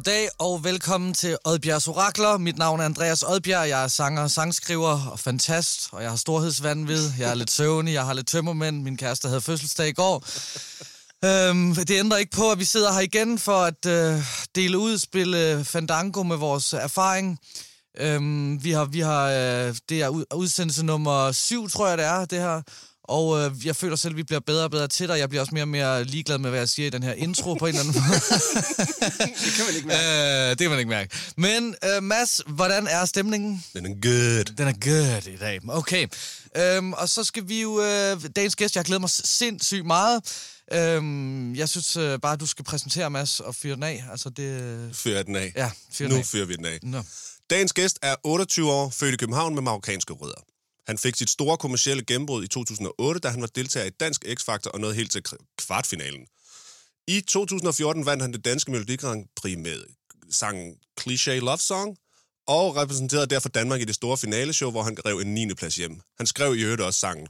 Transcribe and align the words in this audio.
Goddag 0.00 0.28
og 0.38 0.64
velkommen 0.64 1.14
til 1.14 1.36
Oddbjergs 1.44 1.88
Orakler. 1.88 2.38
Mit 2.38 2.58
navn 2.58 2.80
er 2.80 2.84
Andreas 2.84 3.22
Oddbjerg. 3.22 3.68
Jeg 3.68 3.84
er 3.84 3.88
sanger, 3.88 4.28
sangskriver 4.28 5.10
og 5.10 5.18
fantast, 5.18 5.88
og 5.92 6.02
jeg 6.02 6.10
har 6.10 6.16
storhedsvandvid. 6.16 7.10
Jeg 7.18 7.30
er 7.30 7.34
lidt 7.34 7.50
søvnig, 7.50 7.94
jeg 7.94 8.04
har 8.04 8.12
lidt 8.12 8.26
tømmermænd. 8.26 8.82
Min 8.82 8.96
kæreste 8.96 9.28
havde 9.28 9.40
fødselsdag 9.40 9.88
i 9.88 9.92
går. 9.92 10.24
Øhm, 11.24 11.74
det 11.74 11.90
ændrer 11.90 12.18
ikke 12.18 12.36
på, 12.36 12.50
at 12.50 12.58
vi 12.58 12.64
sidder 12.64 12.92
her 12.92 13.00
igen 13.00 13.38
for 13.38 13.62
at 13.62 13.86
øh, 13.86 14.22
dele 14.54 14.78
ud, 14.78 14.98
spille 14.98 15.64
Fandango 15.64 16.22
med 16.22 16.36
vores 16.36 16.72
erfaring. 16.72 17.38
Øhm, 17.98 18.64
vi 18.64 18.70
har, 18.70 18.84
vi 18.84 19.00
har 19.00 19.26
øh, 19.26 19.74
det 19.88 20.02
er 20.02 20.34
udsendelse 20.34 20.86
nummer 20.86 21.32
syv, 21.32 21.68
tror 21.68 21.88
jeg 21.88 21.98
det 21.98 22.06
er, 22.06 22.24
det 22.24 22.38
her. 22.38 22.62
Og 23.10 23.40
øh, 23.40 23.66
jeg 23.66 23.76
føler 23.76 23.96
selv, 23.96 24.12
at 24.12 24.16
vi 24.16 24.22
bliver 24.22 24.40
bedre 24.40 24.64
og 24.64 24.70
bedre 24.70 24.88
til 24.88 25.08
dig. 25.08 25.18
Jeg 25.18 25.28
bliver 25.28 25.40
også 25.40 25.54
mere 25.54 25.64
og 25.64 25.68
mere 25.68 26.04
ligeglad 26.04 26.38
med, 26.38 26.50
hvad 26.50 26.58
jeg 26.58 26.68
siger 26.68 26.86
i 26.86 26.90
den 26.90 27.02
her 27.02 27.12
intro 27.12 27.54
på 27.54 27.66
en 27.66 27.74
eller 27.74 27.80
anden 27.80 28.02
måde. 28.02 28.20
det 29.44 29.52
kan 29.56 29.64
man 29.66 29.74
ikke 29.76 29.88
mærke. 29.88 30.44
Øh, 30.44 30.50
det 30.50 30.58
kan 30.58 30.70
man 30.70 30.78
ikke 30.78 30.88
mærke. 30.88 31.16
Men 31.36 31.74
øh, 31.84 32.02
Mads, 32.02 32.42
hvordan 32.46 32.86
er 32.86 33.04
stemningen? 33.04 33.64
Den 33.72 33.86
er 33.86 33.90
good. 33.90 34.56
Den 34.56 34.68
er 34.68 34.72
good 34.72 35.26
i 35.34 35.36
dag. 35.36 35.60
Okay. 35.68 36.06
Øhm, 36.56 36.92
og 36.92 37.08
så 37.08 37.24
skal 37.24 37.48
vi 37.48 37.62
jo... 37.62 37.82
Øh, 37.82 38.20
dagens 38.36 38.56
gæst, 38.56 38.76
jeg 38.76 38.84
glæder 38.84 39.00
mig 39.00 39.10
sindssygt 39.10 39.86
meget. 39.86 40.22
Øhm, 40.72 41.54
jeg 41.54 41.68
synes 41.68 41.96
øh, 41.96 42.18
bare, 42.18 42.32
at 42.32 42.40
du 42.40 42.46
skal 42.46 42.64
præsentere 42.64 43.10
Mads 43.10 43.40
og 43.40 43.54
fyre 43.54 43.74
den 43.74 43.82
af. 43.82 44.04
Altså, 44.10 44.30
det... 44.30 44.90
Fyre 44.92 45.22
den 45.22 45.36
af. 45.36 45.52
Ja, 45.56 45.70
fyre 45.92 46.08
nu 46.08 46.14
den 46.14 46.20
af. 46.20 46.26
fyrer 46.26 46.46
vi 46.46 46.56
den 46.56 46.64
af. 46.64 46.78
Nå. 46.82 47.02
Dagens 47.50 47.72
gæst 47.72 47.98
er 48.02 48.14
28 48.24 48.72
år, 48.72 48.90
født 48.90 49.14
i 49.14 49.16
København 49.16 49.54
med 49.54 49.62
marokkanske 49.62 50.12
rødder. 50.12 50.40
Han 50.90 50.98
fik 50.98 51.16
sit 51.16 51.30
store 51.30 51.56
kommercielle 51.56 52.04
gennembrud 52.04 52.44
i 52.44 52.48
2008, 52.48 53.20
da 53.20 53.28
han 53.28 53.40
var 53.40 53.46
deltager 53.46 53.86
i 53.86 53.90
Dansk 53.90 54.24
X-Factor 54.24 54.70
og 54.70 54.80
nåede 54.80 54.94
helt 54.94 55.12
til 55.12 55.22
kvartfinalen. 55.58 56.26
I 57.08 57.20
2014 57.20 58.06
vandt 58.06 58.22
han 58.22 58.32
det 58.32 58.44
danske 58.44 58.70
Melodi 58.70 58.96
Grand 58.96 59.24
Prix 59.36 59.58
med 59.58 59.84
sangen 60.30 60.76
Cliché 61.00 61.30
Love 61.30 61.58
Song, 61.58 61.96
og 62.46 62.76
repræsenterede 62.76 63.26
derfor 63.26 63.48
Danmark 63.48 63.80
i 63.80 63.84
det 63.84 63.94
store 63.94 64.18
finaleshow, 64.18 64.70
hvor 64.70 64.82
han 64.82 64.96
rev 65.06 65.18
en 65.18 65.34
9. 65.34 65.54
plads 65.54 65.76
hjem. 65.76 66.00
Han 66.16 66.26
skrev 66.26 66.56
i 66.56 66.62
øvrigt 66.62 66.82
også 66.82 67.00
sangen. 67.00 67.26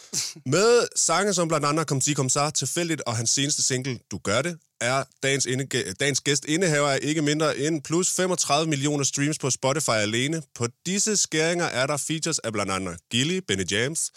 Med 0.54 0.88
sange 0.96 1.34
som 1.34 1.48
blandt 1.48 1.66
andet 1.66 1.86
Kom 1.86 2.00
Si 2.00 2.12
Kom 2.12 2.28
Sa, 2.28 2.50
Tilfældigt 2.50 3.00
og 3.00 3.16
hans 3.16 3.30
seneste 3.30 3.62
single, 3.62 3.98
Du 4.10 4.18
Gør 4.18 4.42
Det, 4.42 4.58
er 4.80 5.04
dagens, 5.22 5.46
inde, 5.46 5.94
dagens 6.00 6.20
gæst 6.20 6.44
indehaver 6.44 6.88
af 6.88 6.98
ikke 7.02 7.22
mindre 7.22 7.58
end 7.58 7.82
plus 7.82 8.10
35 8.10 8.68
millioner 8.68 9.04
streams 9.04 9.38
på 9.38 9.50
Spotify 9.50 9.90
alene. 9.90 10.42
På 10.54 10.66
disse 10.86 11.16
skæringer 11.16 11.64
er 11.64 11.86
der 11.86 11.96
features 11.96 12.38
af 12.38 12.52
blandt 12.52 12.72
andet 12.72 12.96
Gilly, 13.10 13.40
Benny 13.48 13.70
James, 13.70 14.10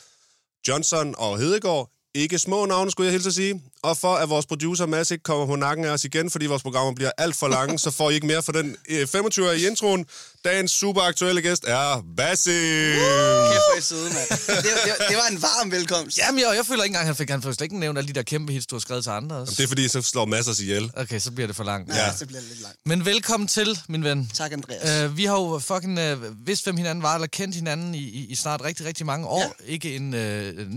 Johnson 0.68 1.16
og 1.18 1.40
Hedegaard. 1.40 1.90
Ikke 2.16 2.40
små 2.40 2.66
navne, 2.66 2.92
skulle 2.92 3.06
jeg 3.06 3.12
hilse 3.12 3.28
at 3.28 3.34
sige. 3.34 3.62
Og 3.81 3.98
for 3.98 4.16
at 4.16 4.30
vores 4.30 4.45
producer 4.45 4.86
Mads 4.86 5.12
ikke 5.12 5.23
kommer 5.23 5.45
på 5.45 5.56
nakken 5.56 5.86
af 5.86 5.90
os 5.90 6.06
igen, 6.06 6.30
fordi 6.30 6.45
vores 6.45 6.62
programmer 6.64 6.94
bliver 6.94 7.12
alt 7.18 7.36
for 7.36 7.48
lange, 7.48 7.80
så 7.86 7.92
får 7.92 8.09
I 8.09 8.14
ikke 8.14 8.28
mere 8.28 8.44
for 8.44 8.52
den 8.52 8.78
øh, 8.90 9.08
25 9.08 9.58
i 9.58 9.68
introen. 9.68 10.06
Dagens 10.45 10.72
super 10.72 11.02
aktuelle 11.02 11.42
gæst 11.42 11.64
er 11.67 12.03
Basim. 12.17 12.53
Kæft, 12.53 13.64
hvor 13.70 13.78
I 13.78 13.81
sidde, 13.81 14.03
mand. 14.03 14.30
Det, 14.30 14.64
det, 14.64 14.94
det, 15.09 15.17
var 15.17 15.28
en 15.31 15.42
varm 15.42 15.72
velkomst. 15.72 16.17
Jamen, 16.17 16.39
jeg, 16.39 16.53
jeg 16.56 16.66
føler 16.66 16.84
ikke 16.84 16.92
engang, 16.92 17.06
han 17.06 17.16
fik, 17.16 17.30
han 17.30 17.42
fik 17.42 17.53
slet 17.53 17.61
ikke 17.61 17.80
nævnt 17.80 17.97
alle 17.97 18.08
de 18.08 18.14
der 18.14 18.23
kæmpe 18.23 18.53
hits, 18.53 18.67
du 18.67 18.75
har 18.75 18.80
skrevet 18.80 19.03
til 19.03 19.09
andre 19.09 19.36
også. 19.36 19.53
Det 19.58 19.64
er 19.64 19.67
fordi, 19.67 19.88
så 19.88 20.02
slår 20.02 20.25
Mads 20.25 20.47
os 20.47 20.59
ihjel. 20.59 20.92
Okay, 20.97 21.19
så 21.19 21.31
bliver 21.31 21.47
det 21.47 21.56
for 21.56 21.64
langt. 21.64 21.95
Ja, 21.95 22.16
så 22.16 22.25
bliver 22.25 22.39
det 22.39 22.50
lidt 22.50 22.62
langt. 22.62 22.78
Men 22.86 23.06
velkommen 23.06 23.47
til, 23.47 23.80
min 23.89 24.03
ven. 24.03 24.31
Tak, 24.34 24.52
Andreas. 24.52 25.09
Uh, 25.09 25.17
vi 25.17 25.25
har 25.25 25.34
jo 25.34 25.59
fucking 25.59 26.00
uh, 26.00 26.47
vidst, 26.47 26.64
hvem 26.64 26.78
hinanden 26.78 27.03
var, 27.03 27.16
eller 27.16 27.28
kendt 27.28 27.56
hinanden 27.56 27.95
i, 27.95 28.03
i, 28.03 28.25
i 28.30 28.36
snart 28.36 28.62
rigtig, 28.64 28.86
rigtig 28.86 29.06
mange 29.06 29.28
år. 29.28 29.56
Ja. 29.67 29.72
Ikke 29.72 29.95
en 29.95 30.14
uh, 30.14 30.19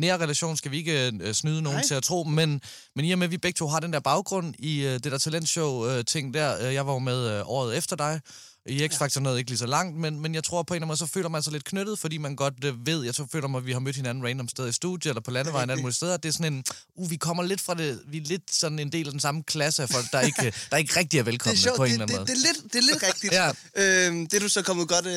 nær 0.00 0.16
relation, 0.16 0.56
skal 0.56 0.70
vi 0.70 0.76
ikke 0.76 1.12
uh, 1.24 1.32
snyde 1.32 1.62
nogen 1.62 1.76
Nej. 1.76 1.86
til 1.86 1.94
at 1.94 2.02
tro, 2.02 2.24
men, 2.24 2.60
men 2.96 3.04
i 3.04 3.12
og 3.12 3.18
med, 3.18 3.26
at 3.26 3.30
vi 3.30 3.38
begge 3.38 3.56
to 3.56 3.66
har 3.66 3.80
den 3.80 3.92
der 3.92 4.00
baggrund 4.00 4.54
i 4.58 4.86
uh, 4.86 4.92
det 4.92 5.04
der 5.04 5.18
talentshow-ting 5.18 6.34
der. 6.34 6.66
Uh, 6.68 6.74
jeg 6.74 6.86
var 6.86 6.92
jo 6.92 6.98
med 6.98 7.40
uh, 7.40 7.50
året 7.50 7.76
efter 7.76 7.96
dig. 7.96 8.20
I 8.66 8.86
X-Factor 8.88 9.20
nåede 9.20 9.38
ikke 9.38 9.50
lige 9.50 9.58
så 9.58 9.66
langt, 9.66 9.96
men, 9.96 10.20
men 10.20 10.34
jeg 10.34 10.44
tror 10.44 10.62
på 10.62 10.74
en 10.74 10.76
eller 10.76 10.82
anden 10.84 10.88
måde, 10.88 10.98
så 10.98 11.06
føler 11.06 11.28
man 11.28 11.42
sig 11.42 11.52
lidt 11.52 11.64
knyttet, 11.64 11.98
fordi 11.98 12.18
man 12.18 12.36
godt 12.36 12.54
øh, 12.64 12.86
ved, 12.86 13.04
jeg 13.04 13.14
så 13.14 13.26
føler 13.32 13.48
mig, 13.48 13.58
at 13.58 13.66
vi 13.66 13.72
har 13.72 13.78
mødt 13.80 13.96
hinanden 13.96 14.24
random 14.24 14.48
sted 14.48 14.68
i 14.68 14.72
studiet, 14.72 15.10
eller 15.10 15.20
på 15.20 15.30
landevejen, 15.30 15.70
alle 15.70 15.82
mulige 15.82 15.94
steder. 15.96 16.16
Det 16.16 16.28
er 16.28 16.32
sådan 16.32 16.52
en, 16.52 16.64
uh, 16.96 17.10
vi 17.10 17.16
kommer 17.16 17.42
lidt 17.42 17.60
fra 17.60 17.74
det, 17.74 18.00
vi 18.08 18.16
er 18.16 18.22
lidt 18.24 18.42
sådan 18.54 18.78
en 18.78 18.92
del 18.92 19.06
af 19.06 19.10
den 19.10 19.20
samme 19.20 19.42
klasse 19.42 19.82
af 19.82 19.88
folk, 19.88 20.12
der 20.12 20.20
ikke, 20.20 20.52
der 20.70 20.76
ikke 20.76 20.96
rigtig 20.98 21.18
er 21.18 21.22
det 21.22 21.32
velkomne 21.32 21.52
er 21.52 21.56
sjovt, 21.56 21.76
på 21.76 21.84
en 21.84 21.90
det, 21.90 21.94
eller 21.94 22.04
anden 22.04 22.26
det, 22.26 22.36
måde. 22.36 22.40
det, 22.40 22.48
er 22.48 22.62
lidt, 22.62 22.72
det 22.72 22.78
er 22.78 22.82
lidt 22.92 23.02
rigtigt. 23.08 23.32
Ja. 23.32 24.06
øhm, 24.08 24.26
det 24.26 24.36
er 24.36 24.40
du 24.40 24.48
så 24.48 24.62
kommet 24.62 24.88
godt 24.88 25.06
øh, 25.06 25.12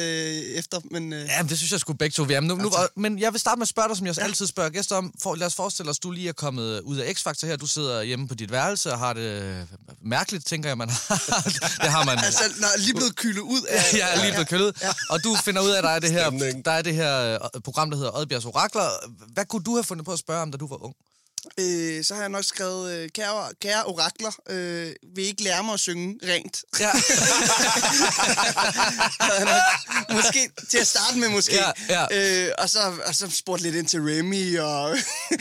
efter, 0.59 0.79
men... 0.91 1.13
Øh, 1.13 1.25
Ja, 1.27 1.41
men 1.43 1.49
det 1.49 1.57
synes 1.57 1.71
jeg 1.71 1.79
skulle 1.79 1.97
begge 1.97 2.13
to. 2.13 2.25
Ja, 2.25 2.39
men, 2.39 2.47
nu, 2.47 2.55
nu, 2.55 2.63
Altså- 2.65 2.87
men 2.95 3.19
jeg 3.19 3.31
vil 3.33 3.39
starte 3.39 3.59
med 3.59 3.63
at 3.63 3.67
spørge 3.69 3.87
dig, 3.89 3.97
som 3.97 4.07
jeg 4.07 4.17
altid 4.17 4.47
spørger 4.47 4.69
gæster 4.69 4.95
om. 4.95 5.13
For, 5.23 5.35
lad 5.35 5.47
os 5.47 5.55
forestille 5.55 5.89
os, 5.89 5.99
du 5.99 6.11
lige 6.11 6.29
er 6.29 6.33
kommet 6.33 6.79
ud 6.81 6.97
af 6.97 7.13
X-Factor 7.13 7.45
her. 7.47 7.55
Du 7.55 7.67
sidder 7.67 8.01
hjemme 8.03 8.27
på 8.27 8.35
dit 8.35 8.51
værelse 8.51 8.91
og 8.91 8.99
har 8.99 9.13
det 9.13 9.67
mærkeligt, 10.01 10.45
tænker 10.45 10.69
jeg, 10.69 10.77
man 10.77 10.89
har. 10.89 10.97
det 11.83 11.91
har 11.91 12.03
man. 12.05 12.17
altså, 12.17 12.43
når 12.59 12.67
lige 12.77 12.93
blevet 12.93 13.15
kylet 13.37 13.51
ud 13.55 13.61
af... 13.69 13.93
jeg 13.97 14.13
er 14.15 14.21
lige 14.21 14.31
blevet 14.31 14.47
kølet. 14.49 14.83
Og 15.09 15.23
du 15.23 15.35
finder 15.45 15.61
ud 15.61 15.69
af, 15.69 15.77
at 15.77 15.83
der 15.83 15.89
er 15.89 15.99
det 15.99 16.11
her, 16.11 16.29
der 16.65 16.71
er 16.71 16.81
det 16.81 16.95
her 16.95 17.33
øh, 17.55 17.61
program, 17.61 17.89
der 17.89 17.97
hedder 17.97 18.11
Oddbjergs 18.17 18.45
Orakler. 18.45 18.89
Hvad 19.33 19.45
kunne 19.45 19.63
du 19.63 19.73
have 19.75 19.83
fundet 19.83 20.05
på 20.05 20.13
at 20.13 20.19
spørge 20.19 20.41
om, 20.41 20.51
da 20.51 20.57
du 20.57 20.67
var 20.67 20.83
ung? 20.83 20.95
Øh, 21.59 22.03
så 22.03 22.13
har 22.13 22.21
jeg 22.21 22.29
nok 22.29 22.43
skrevet, 22.43 22.91
øh, 22.91 23.09
kære, 23.15 23.49
kære 23.61 23.83
orakler, 23.83 24.31
øh, 24.49 24.93
vil 25.15 25.23
I 25.23 25.27
ikke 25.27 25.43
lære 25.43 25.63
mig 25.63 25.73
at 25.73 25.79
synge 25.79 26.19
rent? 26.23 26.61
Ja. 26.79 26.91
måske, 30.15 30.49
til 30.69 30.77
at 30.77 30.87
starte 30.87 31.17
med 31.17 31.29
måske. 31.29 31.55
Ja, 31.55 31.71
ja. 31.89 32.45
Øh, 32.47 32.51
og, 32.57 32.69
så, 32.69 32.79
og 33.05 33.15
så 33.15 33.29
spurgte 33.29 33.63
lidt 33.63 33.75
ind 33.75 33.87
til 33.87 33.99
Remy, 33.99 34.59
og 34.59 34.95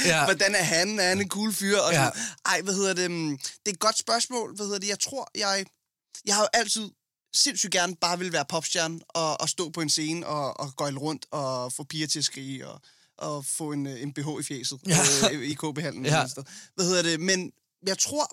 Ja. 0.04 0.18
ja. 0.18 0.24
hvordan 0.28 0.54
er 0.54 0.62
han? 0.62 0.98
Er 1.00 1.08
han 1.08 1.20
en 1.20 1.28
cool 1.28 1.52
fyr? 1.54 1.78
Og 1.78 1.92
Ja. 1.92 2.02
ja. 2.02 2.10
Ej, 2.46 2.60
hvad 2.60 2.74
hedder 2.74 2.94
det? 2.94 3.10
mm, 3.10 3.38
Det 3.38 3.66
er 3.66 3.70
et 3.70 3.80
godt 3.80 3.98
spørgsmål. 3.98 4.56
Hvad 4.56 4.66
hedder 4.66 4.78
det? 4.78 4.88
Jeg 4.88 5.00
tror, 5.00 5.30
jeg... 5.34 5.64
Jeg 6.26 6.34
har 6.34 6.42
jo 6.42 6.48
altid 6.52 6.90
sindssygt 7.36 7.72
gerne 7.72 7.96
bare 7.96 8.18
vil 8.18 8.32
være 8.32 8.44
popstjerne 8.44 9.00
og, 9.08 9.40
og 9.40 9.48
stå 9.48 9.68
på 9.70 9.80
en 9.80 9.90
scene 9.90 10.26
og, 10.26 10.60
og 10.60 10.76
gøjle 10.76 10.98
rundt 10.98 11.26
og 11.30 11.72
få 11.72 11.84
piger 11.84 12.06
til 12.06 12.18
at 12.18 12.24
skrige 12.24 12.68
og, 12.68 12.80
og 13.18 13.44
få 13.44 13.72
en, 13.72 13.86
øh, 13.86 14.02
en 14.02 14.12
BH 14.12 14.28
i 14.40 14.42
fjeset 14.42 14.80
Ja. 14.86 14.98
øh, 15.32 15.42
i 15.42 15.54
KB-handlen. 15.54 16.04
Ja. 16.06 16.26
Hvad 16.74 16.84
hedder 16.84 17.02
det? 17.02 17.20
Men 17.20 17.52
jeg 17.86 17.98
tror, 17.98 18.30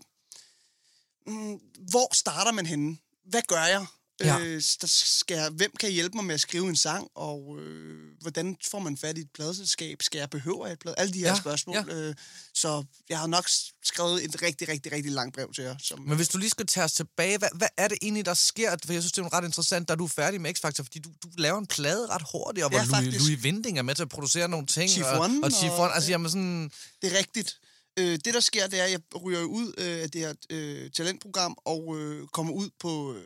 mm, 1.28 1.60
hvor 1.90 2.16
starter 2.16 2.52
man 2.52 2.66
henne? 2.66 2.98
Hvad 3.26 3.42
gør 3.48 3.64
jeg? 3.64 3.86
Ja. 4.20 4.40
Øh, 4.40 4.62
der 4.82 4.88
skal 4.88 5.36
jeg, 5.38 5.50
hvem 5.50 5.72
kan 5.80 5.92
hjælpe 5.92 6.16
mig 6.18 6.26
med 6.26 6.36
at 6.36 6.42
skrive 6.42 6.70
en 6.70 6.76
sang, 6.76 7.08
og 7.16 7.58
øh, 7.60 8.12
hvordan 8.22 8.58
får 8.72 8.80
man 8.80 8.98
fat 8.98 9.18
i 9.18 9.22
et 9.22 9.28
pladeselskab? 9.34 10.04
Skal 10.04 10.20
jeg 10.20 10.30
behøve 10.30 10.72
et 10.72 10.80
plade? 10.80 10.96
Alle 11.00 11.14
de 11.14 11.20
her 11.20 11.28
Ja, 11.28 11.36
spørgsmål. 11.40 11.76
ja. 11.76 11.96
Øh, 11.96 12.16
så 12.54 12.84
jeg 13.10 13.20
har 13.20 13.28
nok 13.28 13.50
skrevet 13.84 14.26
et 14.26 14.42
rigtig, 14.42 14.68
rigtig, 14.70 14.92
rigtig 14.92 15.12
langt 15.12 15.36
brev 15.36 15.54
til 15.54 15.64
jer. 15.64 15.76
Som, 15.84 16.00
Men 16.02 16.16
hvis 16.16 16.28
du 16.30 16.38
lige 16.38 16.50
skal 16.50 16.66
tage 16.68 16.84
os 16.84 16.94
tilbage, 16.94 17.38
hvad, 17.38 17.50
hvad 17.56 17.68
er 17.78 17.88
det 17.88 17.98
egentlig, 18.02 18.26
der 18.26 18.34
sker? 18.34 18.76
For 18.86 18.94
jeg 18.94 19.02
synes, 19.02 19.12
det 19.12 19.22
er 19.26 19.34
ret 19.34 19.46
interessant, 19.46 19.88
da 19.90 19.96
du 19.96 20.04
er 20.06 20.10
færdig 20.10 20.42
med 20.42 20.54
X-Factor, 20.58 20.84
fordi 20.84 21.00
du, 21.00 21.10
du 21.24 21.30
laver 21.38 21.58
en 21.58 21.68
plade 21.68 22.06
ret 22.08 22.24
hurtigt, 22.32 22.64
og 22.64 22.70
hvor 22.70 22.80
Ja, 22.80 23.02
Louis. 23.02 23.20
Louis 23.28 23.44
Vinding 23.44 23.78
er 23.78 23.82
med 23.82 23.96
til 23.96 24.02
at 24.04 24.10
producere 24.10 24.48
nogle 24.48 24.66
ting. 24.66 24.84
og, 24.84 25.52
Chiffon 25.52 25.80
og 25.80 25.80
og- 25.80 25.96
altså 25.96 26.10
jamen 26.12 26.30
sådan... 26.30 26.72
Det 27.02 27.14
er 27.14 27.18
rigtigt. 27.18 27.60
Øh, 28.00 28.20
det, 28.26 28.34
der 28.34 28.40
sker, 28.40 28.68
det 28.68 28.80
er, 28.80 28.84
at 28.84 28.92
jeg 28.92 29.00
ryger 29.24 29.42
ud 29.44 29.74
øh, 29.78 30.04
af 30.04 30.12
det 30.12 30.22
her 30.22 30.34
øh, 30.50 30.92
talentprogram 30.92 31.58
og 31.66 31.98
øh, 32.00 32.28
kommer 32.28 32.54
ud 32.54 32.70
på, 32.80 33.14
øh, 33.14 33.22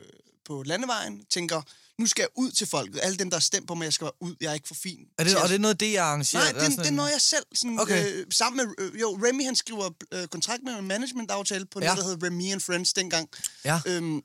på 0.47 0.63
landevejen, 0.63 1.25
tænker, 1.29 1.61
nu 2.01 2.07
skal 2.07 2.21
jeg 2.21 2.29
ud 2.35 2.51
til 2.51 2.67
folket. 2.67 2.99
Alle 3.03 3.17
dem, 3.17 3.29
der 3.29 3.37
har 3.37 3.41
stemt 3.41 3.67
på 3.67 3.75
mig, 3.75 3.85
jeg 3.85 3.93
skal 3.93 4.05
være 4.05 4.13
ud. 4.21 4.35
Jeg 4.41 4.49
er 4.49 4.53
ikke 4.53 4.67
for 4.67 4.75
fin. 4.75 4.99
Er 5.17 5.23
det, 5.23 5.35
og 5.37 5.49
det 5.49 5.55
er 5.55 5.59
noget, 5.59 5.79
det 5.79 5.91
jeg 5.93 6.05
arrangerer? 6.05 6.41
Nej, 6.41 6.49
er 6.49 6.53
det, 6.53 6.63
sådan 6.63 6.77
det 6.77 6.87
er 6.87 6.91
noget, 6.95 7.11
jeg 7.11 7.21
selv... 7.21 7.45
Sådan, 7.55 7.79
Okay. 7.79 8.11
øh, 8.13 8.25
sammen 8.31 8.57
med... 8.67 8.75
Øh, 8.93 9.01
jo, 9.01 9.19
Remy, 9.23 9.43
han 9.45 9.55
skriver 9.55 9.89
øh, 10.11 10.27
kontrakt 10.27 10.63
med 10.63 10.73
en 10.73 10.87
management-aftale 10.87 11.65
på 11.65 11.79
Ja. 11.79 11.85
noget, 11.85 11.97
der 11.97 12.03
hedder 12.09 12.27
Remy 12.27 12.51
and 12.51 12.61
Friends 12.61 12.93
dengang. 12.93 13.29
Ja. 13.65 13.81
Øhm, 13.85 14.21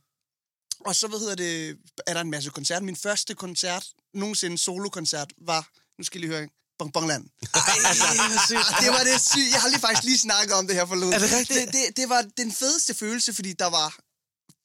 og 0.86 0.96
så, 0.96 1.06
hvad 1.06 1.18
hedder 1.18 1.34
det, 1.34 1.76
er 2.06 2.14
der 2.14 2.20
en 2.20 2.30
masse 2.30 2.50
koncerter. 2.50 2.82
Min 2.84 2.96
første 2.96 3.34
koncert, 3.34 3.86
nogensinde 4.14 4.58
solo-koncert, 4.58 5.32
var... 5.46 5.68
Nu 5.98 6.04
skal 6.04 6.20
I 6.20 6.24
lige 6.24 6.32
høre, 6.36 6.48
Bonbonland. 6.78 7.24
Ej, 7.54 7.60
det 8.84 8.90
var 8.96 9.02
det 9.10 9.20
sygt. 9.20 9.52
Jeg 9.52 9.60
har 9.60 9.68
lige 9.68 9.80
faktisk 9.80 10.04
lige 10.04 10.18
snakket 10.18 10.52
om 10.54 10.66
det 10.66 10.76
her 10.76 10.86
forleden. 10.86 11.12
Er 11.12 11.18
det 11.18 11.32
rigtigt? 11.32 11.60
Det, 11.66 11.72
det, 11.72 11.96
det 11.96 12.08
var 12.08 12.22
den 12.36 12.52
fedeste 12.52 12.94
følelse, 12.94 13.34
fordi 13.34 13.52
der 13.52 13.66
var 13.66 13.96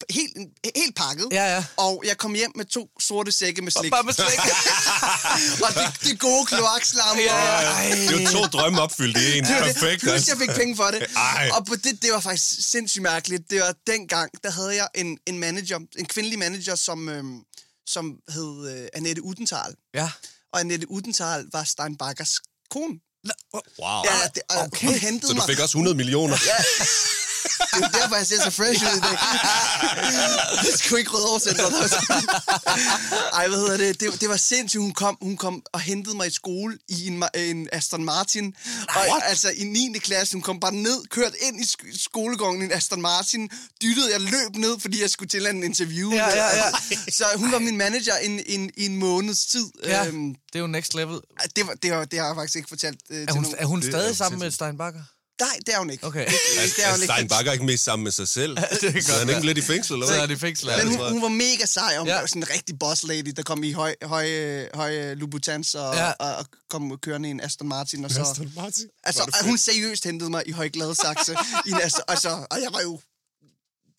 helt, 0.09 0.33
helt 0.75 0.95
pakket. 0.95 1.27
Ja, 1.31 1.55
ja. 1.55 1.63
Og 1.77 2.03
jeg 2.07 2.17
kom 2.17 2.33
hjem 2.33 2.51
med 2.55 2.65
to 2.65 2.89
sorte 2.99 3.31
sække 3.31 3.61
med 3.61 3.71
slik. 3.71 3.91
Bare 3.91 4.03
med 4.03 4.13
slik. 4.13 4.39
og 5.65 5.69
det, 5.75 5.87
det 6.03 6.19
gode 6.19 6.45
kloakslam. 6.45 7.17
Ja, 7.17 7.33
og- 7.33 7.63
Ej. 7.63 7.89
Det 7.89 8.11
jo 8.11 8.29
to 8.31 8.43
drømme 8.45 8.81
opfyldt 8.81 9.17
i 9.17 9.37
en. 9.37 9.43
det 9.43 9.55
var 9.55 9.63
det. 9.67 9.75
Perfekt. 9.75 10.01
Plus, 10.01 10.27
jeg 10.27 10.37
fik 10.37 10.49
penge 10.49 10.75
for 10.75 10.85
det. 10.85 11.05
Ej. 11.15 11.49
Og 11.53 11.65
på 11.65 11.75
det, 11.75 12.01
det 12.01 12.11
var 12.11 12.19
faktisk 12.19 12.69
sindssygt 12.71 13.01
mærkeligt. 13.03 13.49
Det 13.49 13.61
var 13.61 13.73
dengang, 13.87 14.29
der 14.43 14.51
havde 14.51 14.75
jeg 14.75 14.87
en, 14.95 15.17
en 15.27 15.39
manager, 15.39 15.79
en 15.99 16.05
kvindelig 16.05 16.39
manager, 16.39 16.75
som, 16.75 17.09
øhm, 17.09 17.39
som 17.87 18.15
hed 18.29 18.69
øh, 18.81 18.87
Annette 18.93 19.21
Udental. 19.23 19.73
Ja. 19.93 20.09
Og 20.53 20.59
Annette 20.59 20.91
Udental 20.91 21.45
var 21.53 21.63
Steinbakkers 21.63 22.39
kone. 22.71 22.99
Wow. 23.53 24.03
Ja, 24.05 24.27
det, 24.35 24.41
og 24.49 24.57
okay. 24.65 24.87
hun 24.87 24.95
hentede 24.95 25.27
Så 25.27 25.33
du 25.33 25.37
mig. 25.37 25.45
fik 25.49 25.59
også 25.59 25.77
100 25.77 25.95
millioner. 25.97 26.37
Ja. 26.45 26.63
Det 27.75 27.83
er 27.83 27.87
derfor, 28.01 28.15
jeg 28.15 28.27
ser 28.27 28.41
så 28.43 28.51
fresh 28.51 28.83
ud 28.83 28.97
i 28.97 28.99
dag. 28.99 29.17
det 30.71 30.79
sgu 30.79 30.95
ikke 30.95 31.11
rød 31.11 31.29
oversætter. 31.29 31.65
Ej, 33.33 33.47
hvad 33.47 33.57
hedder 33.57 33.77
det? 33.77 33.99
det? 33.99 34.21
Det 34.21 34.29
var 34.29 34.37
sindssygt. 34.37 34.81
Hun 34.81 34.93
kom, 34.93 35.17
hun 35.21 35.37
kom 35.37 35.61
og 35.73 35.79
hentede 35.79 36.15
mig 36.17 36.27
i 36.27 36.31
skole 36.31 36.77
i 36.87 37.07
en, 37.07 37.23
en 37.35 37.67
Aston 37.71 38.03
Martin. 38.03 38.55
Og, 38.89 39.25
altså 39.29 39.49
i 39.55 39.63
9. 39.63 39.93
klasse. 39.99 40.33
Hun 40.33 40.41
kom 40.41 40.59
bare 40.59 40.73
ned, 40.73 41.07
kørt 41.09 41.33
ind 41.41 41.59
i 41.61 41.63
sk- 41.63 42.03
skolegården 42.03 42.61
i 42.61 42.65
en 42.65 42.71
Aston 42.71 43.01
Martin. 43.01 43.49
Dyttede, 43.81 44.11
jeg 44.11 44.21
løb 44.21 44.55
ned, 44.55 44.79
fordi 44.79 45.01
jeg 45.01 45.09
skulle 45.09 45.29
til 45.29 45.47
en 45.47 45.63
interview. 45.63 46.11
Ja, 46.13 46.29
ja, 46.29 46.45
ja. 46.57 46.63
Så 47.11 47.25
hun 47.35 47.51
var 47.51 47.59
min 47.59 47.77
manager 47.77 48.15
en, 48.15 48.39
en, 48.45 48.71
i 48.77 48.85
en 48.85 48.95
måneds 48.95 49.45
tid. 49.45 49.65
Ja, 49.83 50.05
Øhm, 50.07 50.29
det 50.29 50.55
er 50.55 50.59
jo 50.59 50.67
next 50.67 50.93
level. 50.93 51.19
det, 51.55 51.67
var, 51.67 51.73
det, 51.73 51.91
var, 51.91 52.05
det 52.05 52.19
har 52.19 52.25
jeg 52.27 52.35
faktisk 52.35 52.55
ikke 52.55 52.69
fortalt 52.69 52.99
øh, 53.09 53.21
Er 53.21 53.25
til 53.25 53.33
hun, 53.33 53.43
nogen. 53.43 53.55
er 53.59 53.65
hun 53.65 53.81
stadig 53.83 54.17
sammen 54.17 54.39
med 54.39 54.45
sindssygt. 54.45 54.55
Stein 54.55 54.77
Bakker? 54.77 54.99
Nej, 55.41 55.57
det 55.65 55.73
er 55.75 55.79
hun 55.79 55.89
ikke. 55.89 56.05
Okay. 56.07 56.25
Det, 56.25 56.33
det 56.75 56.85
er 56.85 56.91
hun 56.91 57.01
ikke. 57.01 57.13
Stein 57.13 57.27
Bakker 57.27 57.51
ikke 57.51 57.65
mest 57.65 57.83
sammen 57.83 58.03
med 58.03 58.11
sig 58.11 58.27
selv? 58.27 58.57
det 58.81 58.93
kan 58.93 59.03
Så 59.03 59.13
er 59.13 59.17
han 59.17 59.27
godt 59.27 59.35
ikke 59.37 59.45
lidt 59.45 59.57
i 59.57 59.61
fængsel, 59.61 59.93
eller 59.93 60.05
Så 60.07 60.13
hvad? 60.13 60.21
er 60.23 60.27
det 60.27 60.39
fængsel. 60.39 60.67
Ja, 60.67 60.77
Men 60.77 60.87
det 60.87 60.97
hun, 60.97 61.11
hun 61.11 61.21
var 61.21 61.27
mega 61.29 61.65
sej. 61.65 61.97
Hun 61.97 62.07
Ja. 62.07 62.13
ja. 62.13 62.19
var 62.19 62.27
sådan 62.27 62.41
en 62.43 62.49
rigtig 62.49 62.79
boss 62.79 63.03
lady, 63.03 63.33
der 63.35 63.43
kom 63.43 63.63
i 63.63 63.71
høj, 63.71 63.95
høj, 64.03 64.27
høj 64.73 65.13
Louboutins 65.13 65.75
og, 65.75 65.95
Ja. 65.95 66.05
ja. 66.05 66.11
og, 66.11 66.35
og 66.35 66.45
kom 66.69 66.97
kørende 67.01 67.29
i 67.29 67.31
en 67.31 67.41
Aston 67.41 67.67
Martin. 67.67 68.05
Og 68.05 68.11
så, 68.11 68.21
Aston 68.21 68.51
Martin? 68.55 68.85
Altså, 69.03 69.23
det 69.25 69.35
og 69.35 69.45
hun 69.45 69.57
seriøst 69.57 70.03
hentede 70.03 70.29
mig 70.29 70.43
i 70.45 70.51
høj 70.51 70.69
gladsaxe. 70.69 71.35
i 71.65 71.69
en 71.69 71.81
Aston, 71.81 72.03
altså, 72.07 72.29
og 72.51 72.57
jeg 72.61 72.69
var 72.73 72.81
jo 72.81 72.99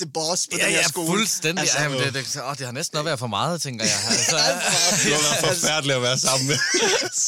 the 0.01 0.11
boss 0.15 0.47
på 0.47 0.57
Ja, 0.59 0.65
den 0.65 0.73
her 0.73 0.79
ja, 0.79 0.89
skole. 0.89 1.07
fuldstændig. 1.07 1.61
Altså, 1.61 1.79
Altså, 1.79 1.97
Jamen, 1.99 2.15
det, 2.15 2.35
det, 2.35 2.43
åh, 2.43 2.57
det 2.59 2.67
har 2.67 2.73
næsten 2.73 2.97
nok 2.97 3.07
været 3.07 3.19
for 3.19 3.27
meget, 3.27 3.63
tænker 3.63 3.85
jeg. 3.85 3.99
Altså, 4.11 4.37
Det 5.05 5.13
må 5.13 5.19
være 5.29 5.55
forfærdeligt 5.55 5.97
at 5.97 6.03
være 6.03 6.19
sammen 6.19 6.47
med. 6.47 6.59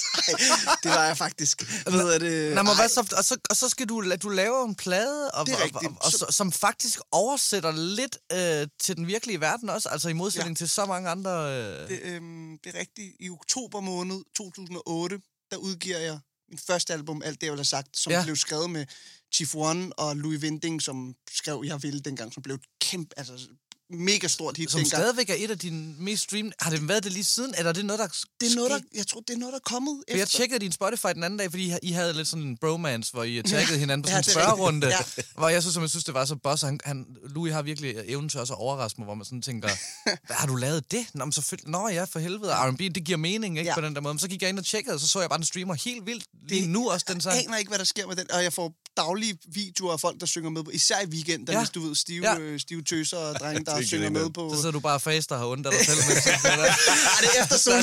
det 0.83 0.91
var 0.91 1.05
jeg 1.05 1.17
faktisk. 1.17 1.83
Hvad 1.83 1.93
hedder 1.93 2.19
det? 2.19 2.55
Nå, 2.55 2.63
men 2.63 2.77
hvad 2.77 2.89
så, 2.89 3.15
og, 3.17 3.25
så, 3.25 3.37
og 3.51 3.57
så 3.57 3.69
skal 3.69 3.87
du, 3.89 4.15
du 4.23 4.29
lave 4.29 4.65
en 4.65 4.75
plade, 4.75 5.31
og, 5.31 5.49
er 5.49 5.55
og, 5.75 5.83
og, 5.85 6.13
og, 6.27 6.35
som 6.35 6.53
faktisk 6.53 6.99
oversætter 7.13 7.73
lidt 7.73 8.19
øh, 8.33 8.69
til 8.81 8.97
den 8.97 9.07
virkelige 9.07 9.41
verden 9.41 9.71
også, 9.71 9.89
altså 9.89 10.09
i 10.09 10.13
modsætning 10.13 10.57
ja. 10.57 10.59
til 10.59 10.69
så 10.69 10.87
mange 10.87 11.09
andre... 11.09 11.31
Øh... 11.31 11.89
det, 11.89 12.01
øhm, 12.03 12.59
det 12.65 12.75
er 12.75 12.81
rigtigt. 12.81 13.17
I 13.21 13.31
oktober 13.31 13.81
måned 13.81 14.21
2008, 14.37 15.19
der 15.51 15.57
udgiver 15.57 15.99
jeg 15.99 16.19
min 16.51 16.59
første 16.67 16.93
album, 16.93 17.23
Alt 17.25 17.41
det, 17.41 17.47
jeg 17.47 17.53
ville 17.53 17.61
have 17.61 17.65
sagt, 17.65 17.99
som 17.99 18.13
ja. 18.13 18.25
blev 18.25 18.37
skrevet 18.37 18.71
med 18.71 18.87
Chief 19.33 19.55
One 19.55 19.93
og 19.93 20.17
Louis 20.17 20.43
Vinding, 20.43 20.83
som 20.83 21.15
skrev 21.31 21.63
Jeg 21.67 21.83
Ville 21.83 22.01
dengang, 22.01 22.33
som 22.35 22.43
blev 22.43 22.59
kæmpe, 22.81 23.19
altså 23.19 23.49
mega 23.93 24.27
stort 24.29 24.57
hit 24.57 24.71
Som 24.71 24.79
dengang. 24.79 25.03
stadigvæk 25.03 25.31
er 25.31 25.35
et 25.39 25.51
af 25.51 25.59
dine 25.59 25.95
mest 25.99 26.23
streamede... 26.23 26.55
Har 26.61 26.71
det 26.71 26.89
været 26.89 27.05
det 27.05 27.13
lige 27.13 27.25
siden, 27.25 27.55
eller 27.59 27.69
er 27.69 27.73
det 27.73 27.85
noget, 27.85 28.01
der... 28.01 28.07
Det 28.41 28.53
er 28.53 28.57
noget, 28.57 28.71
der, 28.71 28.79
jeg 28.95 29.07
tror, 29.07 29.21
det 29.21 29.35
er 29.35 29.39
noget, 29.39 29.53
der 29.53 29.59
er 29.59 29.63
kommet 29.65 30.03
For 30.11 30.17
jeg 30.17 30.23
efter. 30.23 30.39
tjekkede 30.39 30.59
din 30.61 30.73
Spotify 30.73 31.07
den 31.15 31.23
anden 31.25 31.39
dag, 31.39 31.51
fordi 31.51 31.73
I, 31.83 31.91
havde 31.93 32.13
lidt 32.13 32.29
sådan 32.29 32.45
en 32.47 32.57
bromance, 32.59 33.13
hvor 33.13 33.25
I 33.25 33.43
taggede 33.43 33.79
hinanden 33.79 34.03
på 34.03 34.09
Ja, 34.11 34.13
sådan 34.13 34.13
en 34.13 34.15
er 34.15 34.19
rigtigt. 34.19 34.33
spørgerunde, 34.33 34.87
Ja. 34.87 35.23
hvor 35.39 35.49
jeg 35.49 35.63
så, 35.63 35.73
som 35.73 35.83
jeg 35.83 35.91
synes, 35.91 36.05
det 36.05 36.15
var 36.15 36.25
så 36.25 36.37
boss. 36.37 36.63
Han, 36.63 36.81
han, 36.85 37.07
Louis 37.35 37.53
har 37.53 37.63
virkelig 37.63 37.95
evnen 38.07 38.29
til 38.29 38.41
også 38.41 38.53
at 38.53 38.59
overraske 38.59 39.01
mig, 39.01 39.05
hvor 39.05 39.15
man 39.15 39.25
sådan 39.25 39.43
tænker, 39.43 39.69
hvad 40.27 40.37
har 40.37 40.47
du 40.47 40.55
lavet 40.57 40.91
det? 40.91 41.07
Nå, 41.15 41.25
men 41.25 41.33
selvfølgelig, 41.33 41.71
nå 41.71 41.89
ja, 41.89 42.05
for 42.05 42.19
helvede, 42.19 42.53
R&B, 42.53 42.79
det 42.79 43.05
giver 43.05 43.19
mening, 43.19 43.59
ikke, 43.59 43.69
Ja. 43.71 43.75
på 43.75 43.81
den 43.81 43.95
der 43.95 44.01
måde. 44.01 44.15
Men 44.15 44.19
så 44.19 44.29
gik 44.29 44.43
jeg 44.43 44.49
ind 44.51 44.59
og 44.59 44.65
tjekkede, 44.65 44.95
og 44.95 45.01
så 45.01 45.07
så 45.07 45.21
jeg 45.21 45.29
bare, 45.29 45.39
den 45.39 45.47
streamer 45.47 45.75
helt 45.75 46.07
vildt 46.07 46.25
lige 46.49 46.61
Det- 46.63 46.71
nu 46.71 46.91
også, 46.91 47.05
den 47.09 47.17
Jeg 47.17 47.23
sang. 47.23 47.39
aner 47.47 47.57
ikke, 47.57 47.69
hvad 47.69 47.79
der 47.79 47.85
sker 47.85 48.07
med 48.07 48.17
den, 48.17 48.31
og 48.33 48.43
jeg 48.43 48.53
får 48.53 48.73
daglige 48.97 49.39
videoer 49.53 49.93
af 49.93 50.01
folk, 50.01 50.21
der 50.21 50.27
synger 50.27 50.51
med 50.51 50.63
på, 50.65 50.71
især 50.71 51.01
i 51.01 51.07
weekenden, 51.07 51.47
Ja. 51.49 51.53
ja. 51.53 51.59
hvis 51.61 51.71
du 51.71 51.81
ved, 51.81 51.95
stive, 51.95 52.31
Ja. 52.33 52.41
ja. 52.41 52.59
stive 52.59 52.83
tøser 52.83 53.17
og 53.17 53.35
drenge, 53.35 53.65
der 53.65 53.80
Det 53.81 53.89
synger 53.89 54.11
med 54.11 54.31
på... 54.31 54.51
Så 54.55 54.57
sidder 54.61 54.73
du 54.73 54.81
bare 54.81 54.95
og 54.95 55.03
faster 55.03 55.35
og 55.35 55.41
har 55.41 55.47
ondt 55.49 55.67
af 55.67 55.73
dig 55.73 55.87
selv. 55.87 55.97
mens 56.09 56.25
du 56.25 56.31
spiller. 56.43 56.65
Ej, 56.67 57.21
det 57.21 57.29
er 57.39 57.43
efter 57.43 57.57
er. 57.57 57.81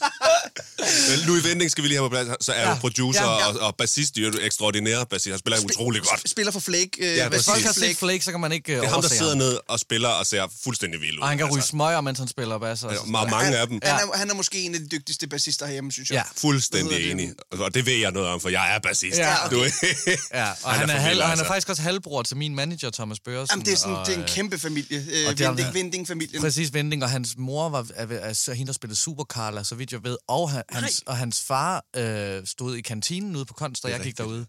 Men 1.10 1.18
Louis 1.26 1.44
Vending 1.44 1.70
skal 1.70 1.82
vi 1.84 1.88
lige 1.88 1.98
have 1.98 2.08
på 2.10 2.14
plads. 2.14 2.44
Så 2.44 2.52
er 2.52 2.60
Ja. 2.62 2.68
jo 2.68 2.74
producer 2.74 3.22
Ja, 3.22 3.38
ja. 3.38 3.46
og, 3.46 3.60
og 3.60 3.74
bassist, 3.76 4.14
det 4.16 4.24
er 4.24 4.28
jo 4.28 4.38
ekstraordinær 4.42 5.04
bassist. 5.04 5.30
Han 5.32 5.38
spiller 5.38 5.58
utrolig 5.64 6.02
godt. 6.02 6.30
Spiller 6.30 6.52
for 6.52 6.60
Flake. 6.60 6.90
Øh, 6.98 7.16
Ja, 7.16 7.28
Hvis 7.28 7.44
folk 7.46 7.62
har 7.64 7.72
set 7.72 7.96
Flake? 7.96 8.24
Så 8.24 8.30
kan 8.30 8.40
man 8.40 8.52
ikke 8.52 8.72
uh, 8.72 8.78
Det 8.80 8.86
er 8.86 8.90
ham, 8.90 9.02
der 9.02 9.08
sidder 9.08 9.34
ned 9.34 9.58
og 9.68 9.80
spiller 9.80 10.08
og 10.08 10.26
ser 10.26 10.46
fuldstændig 10.64 11.00
vild 11.00 11.16
ud. 11.18 11.22
Og 11.22 11.28
han 11.28 11.38
kan 11.38 11.46
ryge 11.46 11.56
altså. 11.58 11.68
smøger, 11.68 12.00
mens 12.00 12.18
han 12.18 12.28
spiller 12.28 12.58
bass. 12.58 12.82
ma- 12.84 13.30
mange 13.30 13.56
af 13.58 13.66
dem. 13.68 13.80
Han 13.82 13.94
er, 14.08 14.16
han 14.16 14.30
er 14.30 14.34
måske 14.34 14.58
en 14.62 14.74
af 14.74 14.80
de 14.80 14.88
dygtigste 14.88 15.26
bassister 15.26 15.66
herhjemme, 15.66 15.92
synes 15.92 16.10
jeg. 16.10 16.16
Ja. 16.16 16.22
Fuldstændig 16.48 17.10
enig. 17.10 17.32
Og 17.52 17.74
det 17.74 17.86
ved 17.86 17.92
jeg 17.92 18.10
noget 18.12 18.28
om, 18.28 18.40
for 18.40 18.48
jeg 18.48 18.74
er 18.74 18.78
bassist. 18.78 19.18
Ja, 19.18 19.34
Du, 19.50 19.64
Ja, 20.34 20.48
og 20.62 20.70
han, 20.70 20.80
Han 20.80 20.90
er, 20.90 20.94
er 20.94 20.98
halv, 20.98 21.18
og 21.20 21.24
han 21.24 21.28
er 21.28 21.30
altså. 21.30 21.44
faktisk 21.46 21.68
også 21.68 21.82
halvbror 21.82 22.22
til 22.22 22.36
min 22.36 22.54
manager, 22.54 22.90
Thomas 22.90 23.18
Børsen. 23.24 23.46
Jamen, 23.52 23.66
det 23.66 23.72
er, 23.72 23.76
sådan, 23.76 23.94
og, 23.96 24.06
det 24.10 24.14
er 24.16 24.18
en 24.18 24.28
øh, 24.28 24.28
kæmpe 24.28 24.58
familie. 24.58 25.06
Øh, 25.12 25.28
og 25.28 25.38
det 25.38 25.48
Vinding, 25.48 25.74
Vinding-familien. 25.74 26.40
Præcis, 26.42 26.72
Vending, 26.74 27.02
og 27.04 27.10
hans 27.10 27.34
mor 27.38 27.68
var 27.68 27.86
er, 27.94 28.06
er, 28.06 28.16
er 28.48 28.52
hende, 28.52 28.66
der 28.66 28.72
spillede 28.72 28.98
Super 28.98 29.24
Carla, 29.24 29.62
så 29.64 29.74
vidt 29.74 29.92
jeg 29.92 30.04
ved. 30.04 30.16
Og, 30.28 30.50
han, 30.50 30.62
hans, 30.70 31.02
og 31.06 31.16
hans 31.16 31.42
far 31.42 31.84
øh, 31.96 32.46
stod 32.46 32.76
i 32.76 32.80
kantinen 32.80 33.36
ude 33.36 33.44
på 33.44 33.54
Konst, 33.54 33.84
og 33.84 33.90
jeg 33.90 34.00
gik 34.00 34.18
derude. 34.18 34.46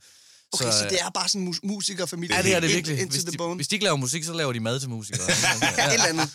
Okay, 0.53 0.65
så, 0.65 0.71
så 0.71 0.87
det 0.89 1.01
er 1.01 1.09
bare 1.09 1.29
sådan 1.29 1.41
en 1.41 1.47
mus- 1.47 1.59
musikerfamilie. 1.63 2.35
Ja, 2.35 2.41
det 2.41 2.55
er 2.55 2.59
det 2.59 2.69
virkelig. 2.69 3.05
Hvis 3.09 3.23
the 3.23 3.31
de, 3.31 3.37
bone. 3.37 3.55
hvis 3.55 3.67
de 3.67 3.75
ikke 3.75 3.83
laver 3.83 3.97
musik, 3.97 4.23
så 4.23 4.33
laver 4.33 4.53
de 4.53 4.59
mad 4.59 4.79
til 4.79 4.89
musikere. 4.89 5.21
Ja, 5.77 5.87
et 5.87 5.93
eller 5.93 6.05
andet. 6.05 6.29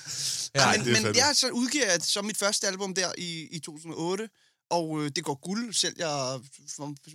Ja, 0.54 0.60
det 0.60 0.78
er 0.80 0.84
men, 0.84 0.92
men 0.92 0.96
fandme- 1.06 1.18
jeg 1.18 1.30
så 1.34 1.48
udgiver 1.48 1.84
jeg 1.90 1.98
så 2.02 2.22
mit 2.22 2.36
første 2.38 2.66
album 2.66 2.94
der 2.94 3.12
i, 3.18 3.48
i 3.50 3.58
2008, 3.58 4.28
og 4.70 5.02
øh, 5.04 5.10
det 5.16 5.24
går 5.24 5.34
guld. 5.34 5.74
Selv 5.74 5.94
jeg, 5.98 6.40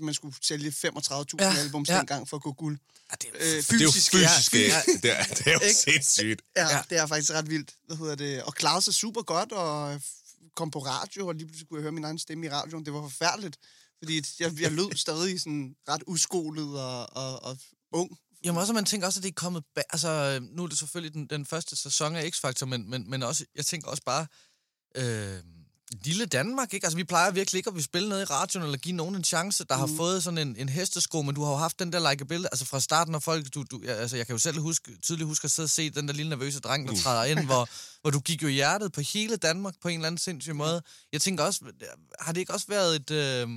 man 0.02 0.14
skulle 0.14 0.36
sælge 0.42 0.70
35.000 0.70 1.26
Ja, 1.40 1.56
albums 1.58 1.90
ja. 1.90 1.98
dengang 1.98 2.30
for 2.30 2.38
at 2.38 2.44
gå 2.44 2.52
guld. 2.54 2.80
Ja, 3.12 3.16
det 3.22 3.30
Øh, 3.34 3.40
det 3.42 3.52
er 3.52 3.56
jo 3.84 3.92
fysisk, 3.92 4.12
fysisk. 4.12 4.54
Ja, 4.54 4.60
Ja, 4.60 4.82
det, 5.04 5.12
er, 5.20 5.24
det 5.24 5.48
er 5.48 5.54
jo 5.54 5.60
Ikke? 5.60 5.76
sindssygt. 5.76 6.42
ja, 6.56 6.70
Ja. 6.70 6.82
det 6.90 6.98
er 6.98 7.08
faktisk 7.08 7.32
ret 7.32 7.50
vildt. 7.50 7.76
Hvad 7.88 7.98
hedder 7.98 8.16
det? 8.16 8.44
Og 8.44 8.54
klarede 8.56 8.82
sig 8.82 8.94
super 8.94 9.22
godt, 9.22 9.52
og 9.52 9.96
f- 9.96 10.52
kom 10.56 10.72
på 10.72 10.80
radio, 10.80 11.28
og 11.28 11.36
lige 11.36 11.46
pludselig 11.46 11.68
kunne 11.70 11.78
jeg 11.78 11.82
høre 11.82 11.92
min 11.92 12.04
egen 12.04 12.20
stemme 12.20 12.46
i 12.46 12.50
radioen. 12.50 12.86
Det 12.86 12.94
var 12.94 13.02
forfærdeligt, 13.02 13.58
fordi 13.98 14.22
jeg, 14.40 14.60
jeg 14.62 14.72
lød 14.72 14.96
stadig 14.96 15.42
sådan 15.42 15.76
ret 15.90 16.04
udskolet 16.04 16.82
og, 16.82 17.16
og, 17.16 17.44
og 17.44 17.58
ung. 17.94 18.18
Jamen 18.44 18.60
også, 18.62 18.74
man 18.74 18.86
tænker 18.86 19.08
også, 19.08 19.20
at 19.20 19.24
det 19.24 19.30
er 19.30 19.34
kommet... 19.36 19.64
Ba- 19.80 19.84
altså, 19.90 20.40
nu 20.52 20.64
er 20.64 20.68
det 20.68 20.78
selvfølgelig 20.78 21.14
den, 21.14 21.28
den 21.28 21.46
første 21.46 21.76
sæson 21.76 22.16
af 22.16 22.30
X-Factor, 22.36 22.66
men, 22.66 22.90
men, 22.90 23.10
men 23.10 23.24
også, 23.24 23.46
jeg 23.56 23.66
tænker 23.66 23.88
også 23.88 24.04
bare... 24.06 24.28
Øh, 24.96 25.40
lille 25.92 26.26
Danmark, 26.26 26.74
ikke? 26.74 26.86
Altså, 26.86 26.98
vi 26.98 27.04
plejer 27.04 27.32
virkelig 27.32 27.58
ikke 27.58 27.70
at 27.70 27.76
vi 27.76 27.82
spille 27.82 28.10
noget 28.10 28.22
i 28.22 28.26
radioen, 28.26 28.66
eller 28.66 28.78
give 28.78 28.96
nogen 28.96 29.16
en 29.16 29.24
chance, 29.24 29.64
der 29.64 29.76
mm. 29.76 29.80
har 29.80 29.98
fået 29.98 30.24
sådan 30.24 30.38
en, 30.38 30.56
en 30.56 30.70
hestesko, 30.70 31.22
men 31.22 31.36
du 31.36 31.44
har 31.44 31.52
jo 31.52 31.58
haft 31.58 31.80
den 31.80 31.94
der 31.94 32.10
likeability, 32.12 32.48
altså 32.52 32.66
fra 32.66 32.80
starten 32.80 33.16
af 33.16 33.24
folk, 33.24 33.54
du, 33.54 33.64
du, 33.72 33.82
altså, 33.88 34.18
jeg 34.18 34.28
kan 34.28 34.34
jo 34.34 34.40
selv 34.40 34.60
huske, 34.60 34.98
tydeligt 35.02 35.28
huske 35.28 35.46
at 35.46 35.52
sidde 35.52 35.66
og 35.66 35.70
se 35.70 35.90
den 35.90 36.08
der 36.08 36.14
lille 36.14 36.30
nervøse 36.30 36.60
dreng, 36.60 36.88
der 36.88 36.96
træder 36.96 37.24
ind, 37.24 37.40
hvor, 37.50 37.70
hvor 38.02 38.12
du 38.12 38.20
gik 38.20 38.44
jo 38.44 38.48
hjertet 38.48 38.92
på 38.92 39.02
hele 39.02 39.36
Danmark 39.36 39.74
på 39.82 39.88
en 39.88 39.96
eller 39.96 40.08
anden 40.08 40.20
sindssyg 40.20 40.56
måde. 40.56 40.82
Jeg 41.12 41.22
tænker 41.22 41.44
også, 41.44 41.66
har 42.20 42.34
det 42.34 42.40
ikke 42.40 42.54
også 42.54 42.68
været 42.70 42.96
et... 42.96 43.12
Øh, 43.12 43.48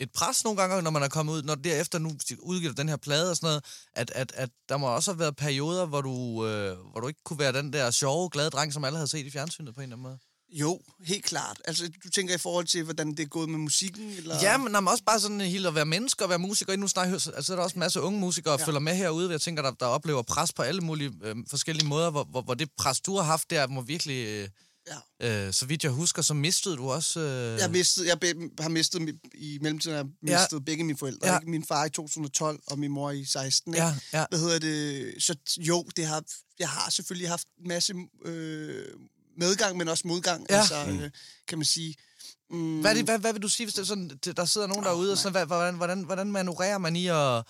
et 0.00 0.12
pres 0.12 0.44
nogle 0.44 0.60
gange, 0.60 0.82
når 0.82 0.90
man 0.90 1.02
er 1.02 1.08
kommet 1.08 1.32
ud, 1.32 1.42
når 1.42 1.54
derefter 1.54 1.98
nu 1.98 2.12
udgiver 2.40 2.72
den 2.72 2.88
her 2.88 2.96
plade 2.96 3.30
og 3.30 3.36
sådan 3.36 3.46
noget, 3.46 3.64
at, 3.92 4.10
at, 4.10 4.32
at 4.34 4.50
der 4.68 4.76
må 4.76 4.86
også 4.86 5.10
have 5.10 5.18
været 5.18 5.36
perioder, 5.36 5.86
hvor 5.86 6.00
du, 6.00 6.46
øh, 6.46 6.78
hvor 6.92 7.00
du 7.00 7.08
ikke 7.08 7.20
kunne 7.24 7.38
være 7.38 7.52
den 7.52 7.72
der 7.72 7.90
sjove, 7.90 8.30
glade 8.30 8.50
dreng, 8.50 8.72
som 8.72 8.84
alle 8.84 8.96
havde 8.96 9.08
set 9.08 9.26
i 9.26 9.30
fjernsynet 9.30 9.74
på 9.74 9.80
en 9.80 9.82
eller 9.82 9.96
anden 9.96 10.02
måde. 10.02 10.18
Jo, 10.52 10.80
helt 11.04 11.24
klart. 11.24 11.60
Altså, 11.64 11.90
du 12.04 12.10
tænker 12.10 12.34
i 12.34 12.38
forhold 12.38 12.66
til, 12.66 12.82
hvordan 12.84 13.10
det 13.10 13.20
er 13.20 13.26
gået 13.26 13.48
med 13.48 13.58
musikken? 13.58 14.10
Eller? 14.10 14.36
Ja, 14.42 14.56
men, 14.58 14.72
nej, 14.72 14.80
men 14.80 14.88
også 14.88 15.04
bare 15.04 15.20
sådan 15.20 15.40
helt 15.40 15.66
at 15.66 15.74
være 15.74 15.86
menneske 15.86 16.24
og 16.24 16.28
være 16.28 16.38
musiker. 16.38 16.76
Nu 16.76 16.88
snakker 16.88 17.14
altså, 17.36 17.52
der 17.52 17.58
er 17.58 17.62
også 17.62 17.74
en 17.74 17.80
masse 17.80 18.00
unge 18.00 18.20
musikere, 18.20 18.52
der 18.52 18.58
ja. 18.58 18.62
Ja. 18.62 18.66
følger 18.66 18.80
med 18.80 18.94
herude. 18.96 19.30
Jeg 19.30 19.40
tænker, 19.40 19.62
der, 19.62 19.70
der 19.70 19.86
oplever 19.86 20.22
pres 20.22 20.52
på 20.52 20.62
alle 20.62 20.80
mulige 20.80 21.12
øh, 21.22 21.36
forskellige 21.50 21.86
måder, 21.88 22.10
hvor, 22.10 22.24
hvor, 22.24 22.42
hvor 22.42 22.54
det 22.54 22.68
pres, 22.78 23.00
du 23.00 23.16
har 23.16 23.22
haft 23.22 23.50
der, 23.50 23.66
må 23.66 23.80
virkelig... 23.82 24.26
Øh, 24.26 24.48
Ja. 25.20 25.46
øh, 25.46 25.52
så 25.52 25.66
vidt 25.66 25.84
jeg 25.84 25.92
husker, 25.92 26.22
så 26.22 26.34
mistede 26.34 26.76
du 26.76 26.90
også... 26.90 27.20
Øh, 27.20 27.58
Jeg, 27.58 27.70
mistede, 27.70 28.08
jeg 28.08 28.20
be, 28.20 28.26
har 28.60 28.68
mistet, 28.68 29.00
mi- 29.00 29.30
i 29.34 29.58
mellemtiden 29.62 29.96
har 29.96 30.04
jeg 30.04 30.30
Ja. 30.30 30.40
mistet 30.40 30.64
begge 30.64 30.84
mine 30.84 30.98
forældre. 30.98 31.26
Ja. 31.28 31.32
Ja. 31.34 31.38
Min 31.46 31.64
far 31.64 31.84
i 31.84 31.90
2012, 31.90 32.60
og 32.66 32.78
min 32.78 32.90
mor 32.90 33.10
i 33.10 33.24
16. 33.24 33.74
Ikke? 33.74 33.84
Ja, 33.86 33.94
ja. 34.12 34.24
Hvad 34.28 34.38
hedder 34.38 34.58
det? 34.58 35.14
Så 35.22 35.34
jo, 35.58 35.82
det 35.96 36.06
har, 36.06 36.22
jeg 36.58 36.68
har 36.68 36.90
selvfølgelig 36.90 37.28
haft 37.28 37.46
en 37.62 37.68
masse 37.68 37.94
øh, 38.24 38.84
medgang, 39.38 39.76
men 39.76 39.88
også 39.88 40.02
modgang. 40.08 40.46
Ja. 40.50 40.56
Altså, 40.58 40.74
øh, 40.88 41.10
kan 41.48 41.58
man 41.58 41.64
sige. 41.64 41.94
Mm, 42.50 42.80
Hvad, 42.80 42.90
er 42.90 42.94
det, 42.94 43.04
hvad, 43.04 43.18
hvad 43.18 43.32
vil 43.32 43.42
du 43.42 43.48
sige, 43.48 43.66
hvis 43.66 43.74
det 43.74 43.86
sådan, 43.86 44.10
der 44.36 44.44
sidder 44.44 44.66
nogen 44.66 44.84
derude, 44.84 45.12
og 45.12 45.18
sådan, 45.18 45.32
hvad, 45.32 45.46
hvordan, 45.46 45.74
hvordan, 45.74 46.02
hvordan 46.02 46.32
manøvrerer 46.32 46.78
man 46.78 46.96
i 46.96 47.06
at... 47.06 47.42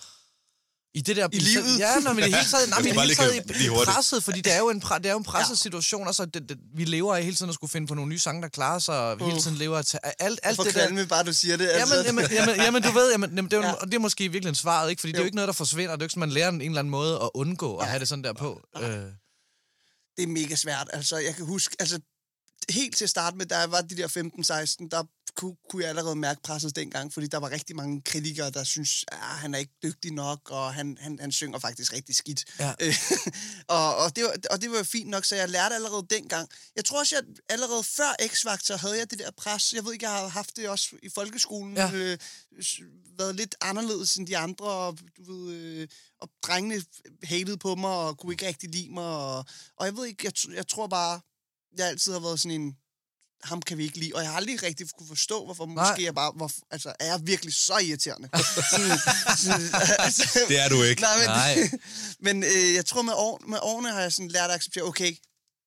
I 0.93 1.01
det 1.01 1.15
der... 1.15 1.27
I 1.31 1.39
livet? 1.39 1.79
Ja, 1.85 1.99
når 1.99 2.13
man 2.13 2.23
i 2.23 2.27
det 2.27 2.35
hele 2.35 2.49
taget, 2.49 2.69
nej, 2.73 2.81
men 2.81 2.99
hele 2.99 3.15
taget 3.15 3.35
i, 3.35 3.69
presset, 3.85 4.23
fordi 4.23 4.41
det 4.41 4.53
er 4.53 4.57
jo 4.57 4.69
en, 4.69 4.79
pre, 4.79 4.97
det 4.97 5.05
er 5.05 5.11
jo 5.11 5.17
en 5.17 5.23
presset 5.33 5.51
Ja. 5.55 5.55
situation, 5.55 6.07
og 6.07 6.15
så 6.15 6.25
det, 6.25 6.49
det, 6.49 6.57
vi 6.75 6.85
lever 6.85 7.15
af 7.15 7.23
hele 7.23 7.35
tiden 7.35 7.49
at 7.49 7.53
skulle 7.55 7.71
finde 7.71 7.87
på 7.87 7.93
nogle 7.93 8.09
nye 8.09 8.19
sange, 8.19 8.41
der 8.41 8.47
klarer 8.47 8.79
sig, 8.79 8.99
og 8.99 9.25
hele 9.29 9.41
tiden 9.41 9.57
lever 9.57 9.77
at 9.77 9.85
tage, 9.85 9.99
alt, 10.05 10.39
jeg 10.43 10.49
alt 10.49 10.57
det 10.57 10.65
der... 10.65 10.71
kvalme, 10.71 11.05
bare 11.07 11.23
du 11.23 11.33
siger 11.33 11.57
det. 11.57 11.69
Altså. 11.69 11.95
Jamen, 11.95 12.05
jamen, 12.05 12.31
jamen, 12.31 12.55
jamen, 12.65 12.81
du 12.83 12.91
ved, 12.91 13.11
jamen, 13.11 13.29
jamen, 13.35 13.51
det, 13.51 13.57
er 13.57 13.61
jo, 13.61 13.63
Ja. 13.67 13.73
og 13.73 13.87
det 13.87 13.93
er 13.93 13.99
måske 13.99 14.31
virkelig 14.31 14.49
en 14.49 14.55
svaret, 14.55 14.89
ikke? 14.89 14.99
Fordi 14.99 15.11
det 15.11 15.17
er 15.17 15.21
jo 15.21 15.23
Jo. 15.23 15.27
ikke 15.27 15.35
noget, 15.35 15.47
der 15.47 15.53
forsvinder. 15.53 15.91
Det 15.95 16.01
er 16.01 16.03
jo 16.03 16.05
ikke 16.05 16.11
sådan, 16.13 16.19
man 16.19 16.31
lærer 16.31 16.49
en, 16.49 16.55
en 16.55 16.61
eller 16.61 16.79
anden 16.79 16.91
måde 16.91 17.15
at 17.15 17.29
undgå 17.33 17.77
at 17.77 17.85
Ja. 17.85 17.89
have 17.89 17.99
det 17.99 18.07
sådan 18.07 18.23
der 18.23 18.33
på. 18.33 18.61
Øh, 18.81 18.99
det 20.17 20.23
er 20.23 20.27
mega 20.27 20.55
svært. 20.55 20.89
Altså, 20.93 21.17
jeg 21.17 21.35
kan 21.35 21.45
huske, 21.45 21.75
altså, 21.79 21.99
helt 22.69 22.95
til 22.95 23.03
at 23.03 23.09
starte 23.09 23.37
med, 23.37 23.45
jeg 23.49 23.71
var 23.71 23.81
de 23.81 23.97
der 23.97 24.07
15-16, 24.07 24.87
der 24.91 25.03
kunne, 25.37 25.55
kunne 25.69 25.81
jeg 25.81 25.89
allerede 25.89 26.15
mærke 26.15 26.41
presset 26.41 26.75
dengang, 26.75 27.13
fordi 27.13 27.27
der 27.27 27.37
var 27.37 27.51
rigtig 27.51 27.75
mange 27.75 28.01
kritikere, 28.01 28.49
der 28.49 28.63
synes, 28.63 29.05
at 29.11 29.17
han 29.17 29.53
er 29.53 29.57
ikke 29.57 29.73
dygtig 29.83 30.11
nok, 30.11 30.39
og 30.49 30.73
han, 30.73 30.97
han, 30.99 31.19
han 31.19 31.31
synger 31.31 31.59
faktisk 31.59 31.93
rigtig 31.93 32.15
skidt. 32.15 32.45
Ja. 32.59 32.73
Og, 33.67 33.97
og, 33.97 34.15
det 34.15 34.23
var, 34.23 34.35
og 34.51 34.61
det 34.61 34.71
var 34.71 34.77
jo 34.77 34.83
fint 34.83 35.09
nok, 35.09 35.25
så 35.25 35.35
jeg 35.35 35.49
lærte 35.49 35.75
allerede 35.75 36.05
dengang. 36.09 36.49
Jeg 36.75 36.85
tror 36.85 36.99
også, 36.99 37.17
at 37.17 37.23
allerede 37.49 37.83
før 37.83 38.15
X-Factor 38.21 38.77
havde 38.77 38.97
jeg 38.97 39.11
det 39.11 39.19
der 39.19 39.31
pres. 39.31 39.73
Jeg 39.73 39.85
ved 39.85 39.93
ikke, 39.93 40.05
jeg 40.05 40.13
har 40.13 40.27
haft 40.27 40.57
det 40.57 40.69
også 40.69 40.95
i 41.03 41.09
folkeskolen. 41.09 41.77
Ja. 41.77 41.91
Øh, 41.93 42.17
været 43.17 43.35
lidt 43.35 43.55
anderledes 43.61 44.15
end 44.15 44.27
de 44.27 44.37
andre, 44.37 44.65
og, 44.65 44.97
du 45.17 45.33
ved, 45.33 45.53
øh, 45.53 45.87
og 46.19 46.29
drengene 46.43 46.83
hatede 47.23 47.57
på 47.57 47.75
mig, 47.75 47.89
og 47.89 48.17
kunne 48.17 48.33
ikke 48.33 48.47
rigtig 48.47 48.69
lide 48.69 48.89
mig. 48.93 49.03
Og, 49.03 49.45
og 49.77 49.85
jeg 49.85 49.97
ved 49.97 50.05
ikke, 50.05 50.23
jeg, 50.23 50.55
jeg 50.55 50.67
tror 50.67 50.87
bare, 50.87 51.19
jeg 51.77 51.87
altid 51.87 52.13
har 52.13 52.19
været 52.19 52.39
sådan 52.39 52.61
en, 52.61 52.77
ham 53.43 53.61
kan 53.61 53.77
vi 53.77 53.83
ikke 53.83 53.99
lide, 53.99 54.11
og 54.15 54.21
jeg 54.21 54.29
har 54.29 54.37
aldrig 54.37 54.63
rigtig 54.63 54.87
kunne 54.97 55.07
forstå, 55.07 55.45
hvorfor 55.45 55.65
Nej. 55.65 55.89
måske 55.89 56.03
jeg 56.03 56.15
bare, 56.15 56.31
hvor, 56.35 56.51
altså, 56.71 56.93
er 56.99 57.05
jeg 57.05 57.19
virkelig 57.23 57.53
så 57.53 57.77
irriterende? 57.77 58.29
sådan, 58.71 58.97
sådan, 59.37 59.69
altså, 59.99 60.39
Det 60.49 60.59
er 60.59 60.69
du 60.69 60.83
ikke. 60.83 61.01
Nej, 61.01 61.17
men, 61.17 61.25
Nej. 61.25 61.69
men 62.27 62.43
øh, 62.43 62.73
jeg 62.73 62.85
tror, 62.85 63.01
med, 63.01 63.13
år, 63.13 63.41
med 63.47 63.59
årene 63.61 63.91
har 63.91 64.01
jeg 64.01 64.13
sådan 64.13 64.31
lært 64.31 64.49
at 64.49 64.55
acceptere, 64.55 64.83
okay, 64.83 65.15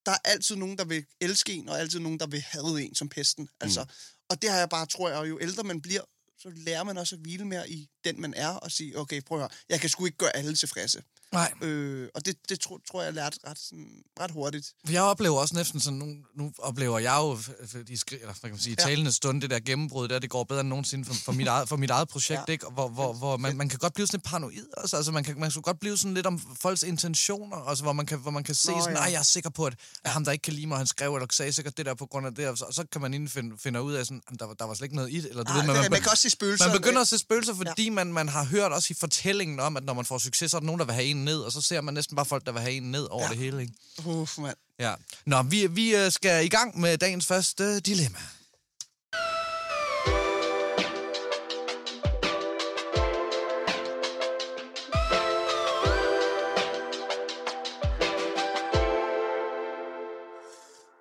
der 0.07 0.13
er 0.13 0.19
altid 0.25 0.57
nogen, 0.57 0.79
der 0.79 0.85
vil 0.85 1.05
elske 1.21 1.53
en, 1.53 1.69
og 1.69 1.81
altid 1.81 1.99
nogen, 1.99 2.19
der 2.19 2.27
vil 2.27 2.41
have 2.41 2.83
en 2.83 2.95
som 2.95 3.09
pesten. 3.09 3.49
Altså, 3.61 3.83
mm. 3.83 3.91
Og 4.31 4.43
det 4.43 4.51
har 4.51 4.59
jeg 4.59 4.69
bare, 4.69 4.87
tror 4.87 5.09
jeg, 5.09 5.19
og 5.19 5.29
jo 5.29 5.39
ældre 5.43 5.63
man 5.63 5.81
bliver, 5.81 6.03
så 6.39 6.51
lærer 6.57 6.85
man 6.85 6.99
også 6.99 7.15
at 7.17 7.21
hvile 7.21 7.45
mere 7.45 7.71
i 7.71 7.89
den, 8.05 8.21
man 8.21 8.35
er, 8.35 8.49
og 8.49 8.73
sige, 8.73 8.99
okay, 8.99 9.23
prøv 9.23 9.39
at 9.39 9.43
høre, 9.43 9.51
jeg 9.69 9.81
kan 9.81 9.91
sgu 9.91 10.07
ikke 10.07 10.19
gøre 10.19 10.37
alle 10.37 10.57
tilfredse. 10.57 11.03
Nej. 11.33 11.53
Øh, 11.63 12.09
og 12.15 12.27
det, 12.27 12.37
det 12.49 12.61
tror, 12.61 12.81
tror 12.91 13.01
jeg, 13.01 13.07
jeg 13.07 13.15
lærte 13.15 13.39
ret, 13.47 13.59
sådan, 13.59 13.87
ret 14.21 14.31
hurtigt. 14.31 14.75
For 14.87 14.93
Jeg 14.93 15.03
oplever 15.03 15.39
også 15.39 15.55
næsten 15.57 15.81
sådan, 15.81 15.99
nu, 15.99 16.07
nu 16.45 16.53
oplever 16.59 16.99
jeg 16.99 17.17
jo, 17.19 17.35
f- 17.35 17.51
f- 17.73 17.83
de 17.83 17.97
skri, 17.99 18.15
eller, 18.17 18.27
hvad 18.27 18.35
kan 18.43 18.51
man 18.51 18.59
sige, 18.59 18.77
Ja. 18.79 18.85
talende 18.85 19.13
stund, 19.13 19.43
det 19.43 19.51
der 19.51 19.61
gennembrud 19.61 20.09
der, 20.09 20.19
det 20.19 20.31
går 20.31 20.45
bedre 20.45 20.61
end 20.61 20.69
nogensinde 20.69 21.05
for, 21.05 21.15
for, 21.15 21.33
mit, 21.33 21.47
eget, 21.49 21.69
for 21.69 21.77
mit 21.77 21.91
eget 21.91 22.09
projekt, 22.09 22.41
Ja. 22.49 22.53
ikke? 22.53 22.67
Hvor, 22.73 22.89
hvor, 22.89 23.13
hvor 23.13 23.37
man, 23.37 23.57
man 23.57 23.69
kan 23.69 23.79
godt 23.79 23.95
blive 23.95 24.07
sådan 24.07 24.19
lidt 24.19 24.25
paranoid, 24.25 24.67
også. 24.77 24.97
altså 24.97 25.13
man 25.13 25.25
kan, 25.25 25.41
man 25.41 25.51
kan 25.51 25.63
godt 25.63 25.81
blive 25.81 25.97
sådan 25.97 26.15
lidt 26.15 26.27
om 26.27 26.41
folks 26.61 26.83
intentioner, 26.83 27.57
altså 27.57 27.85
hvor 27.85 27.93
man 27.93 28.07
kan, 28.07 28.19
hvor 28.19 28.31
man 28.31 28.45
kan 28.45 28.55
se 28.55 28.71
Nå, 28.73 28.79
sådan, 28.81 28.95
ja. 28.97 29.01
nej, 29.01 29.13
jeg 29.13 29.19
er 29.19 29.23
sikker 29.23 29.51
på, 29.51 29.65
at, 29.65 29.75
at 30.05 30.11
ham, 30.11 30.25
der 30.25 30.33
ikke 30.33 30.43
kan 30.43 30.53
lide 30.53 30.67
mig, 30.67 30.79
han 30.79 30.87
skrev, 30.87 31.15
eller 31.15 31.27
sagde 31.33 31.53
sikkert 31.53 31.77
det 31.77 31.87
der 31.87 31.95
på 31.95 32.07
grund 32.07 32.27
af 32.27 32.35
det, 32.35 32.49
og 32.49 32.59
så, 32.59 32.65
og 32.65 32.75
så 32.75 32.85
kan 32.93 33.01
man 33.01 33.15
inden 33.15 33.29
finde, 33.29 33.59
finde 33.59 33.83
ud 33.83 33.93
af 33.93 34.07
sådan, 34.07 34.23
"Jamen, 34.29 34.39
der, 34.39 34.47
var- 34.47 34.55
der 34.55 34.65
var 34.65 34.75
slet 34.75 34.85
ikke 34.85 34.97
noget 34.97 35.13
i 35.13 35.21
det, 35.21 35.31
eller 35.31 35.43
du 35.45 35.53
Nej, 35.53 35.57
ved, 35.61 35.67
man, 35.67 35.77
man, 35.83 35.91
man 35.91 36.01
kan 36.01 36.11
også 36.11 36.23
se 36.23 36.31
spøgelser. 36.31 36.67
man 36.69 36.77
begynder 36.77 37.01
at 37.01 37.09
se 37.09 37.19
spøgelser, 37.19 37.55
fordi 37.55 37.85
ja. 37.85 37.91
man, 37.91 38.13
man 38.13 38.29
har 38.29 38.45
hørt 38.45 38.73
også 38.73 38.89
i 38.91 38.95
fortællingen 39.01 39.61
om, 39.61 39.77
at 39.77 39.85
når 39.85 39.95
man 39.95 40.05
får 40.05 40.19
succes, 40.19 40.51
så 40.51 40.57
er 40.57 40.61
der 40.61 40.67
nogen, 40.67 40.79
der 40.79 40.85
vil 40.85 40.95
have 40.95 41.07
en 41.07 41.20
ned, 41.21 41.41
og 41.41 41.53
så 41.53 41.61
ser 41.61 41.81
man 41.81 41.95
næsten 41.95 42.17
bare 42.17 42.27
folk, 42.27 42.47
der 42.47 42.53
vil 42.53 42.61
have 42.61 42.73
en 42.75 42.83
ned 42.91 43.05
over 43.11 43.23
Ja. 43.23 43.29
det 43.29 43.39
hele, 43.39 43.61
ikke? 43.63 43.75
Uff, 44.05 44.39
mand. 44.39 44.57
Ja. 44.79 44.95
Nå, 45.27 45.43
vi, 45.43 45.67
vi 45.67 45.95
øh, 45.97 46.13
skal 46.13 46.45
i 46.45 46.49
gang 46.49 46.81
med 46.81 46.99
dagens 46.99 47.27
første 47.27 47.81
dilemma. 47.81 48.19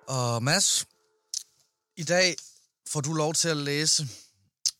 Og 0.08 0.42
Mads, 0.42 0.86
i 1.96 2.04
dag 2.04 2.36
får 2.88 3.00
du 3.00 3.12
lov 3.12 3.34
til 3.34 3.48
at 3.48 3.56
læse 3.56 4.08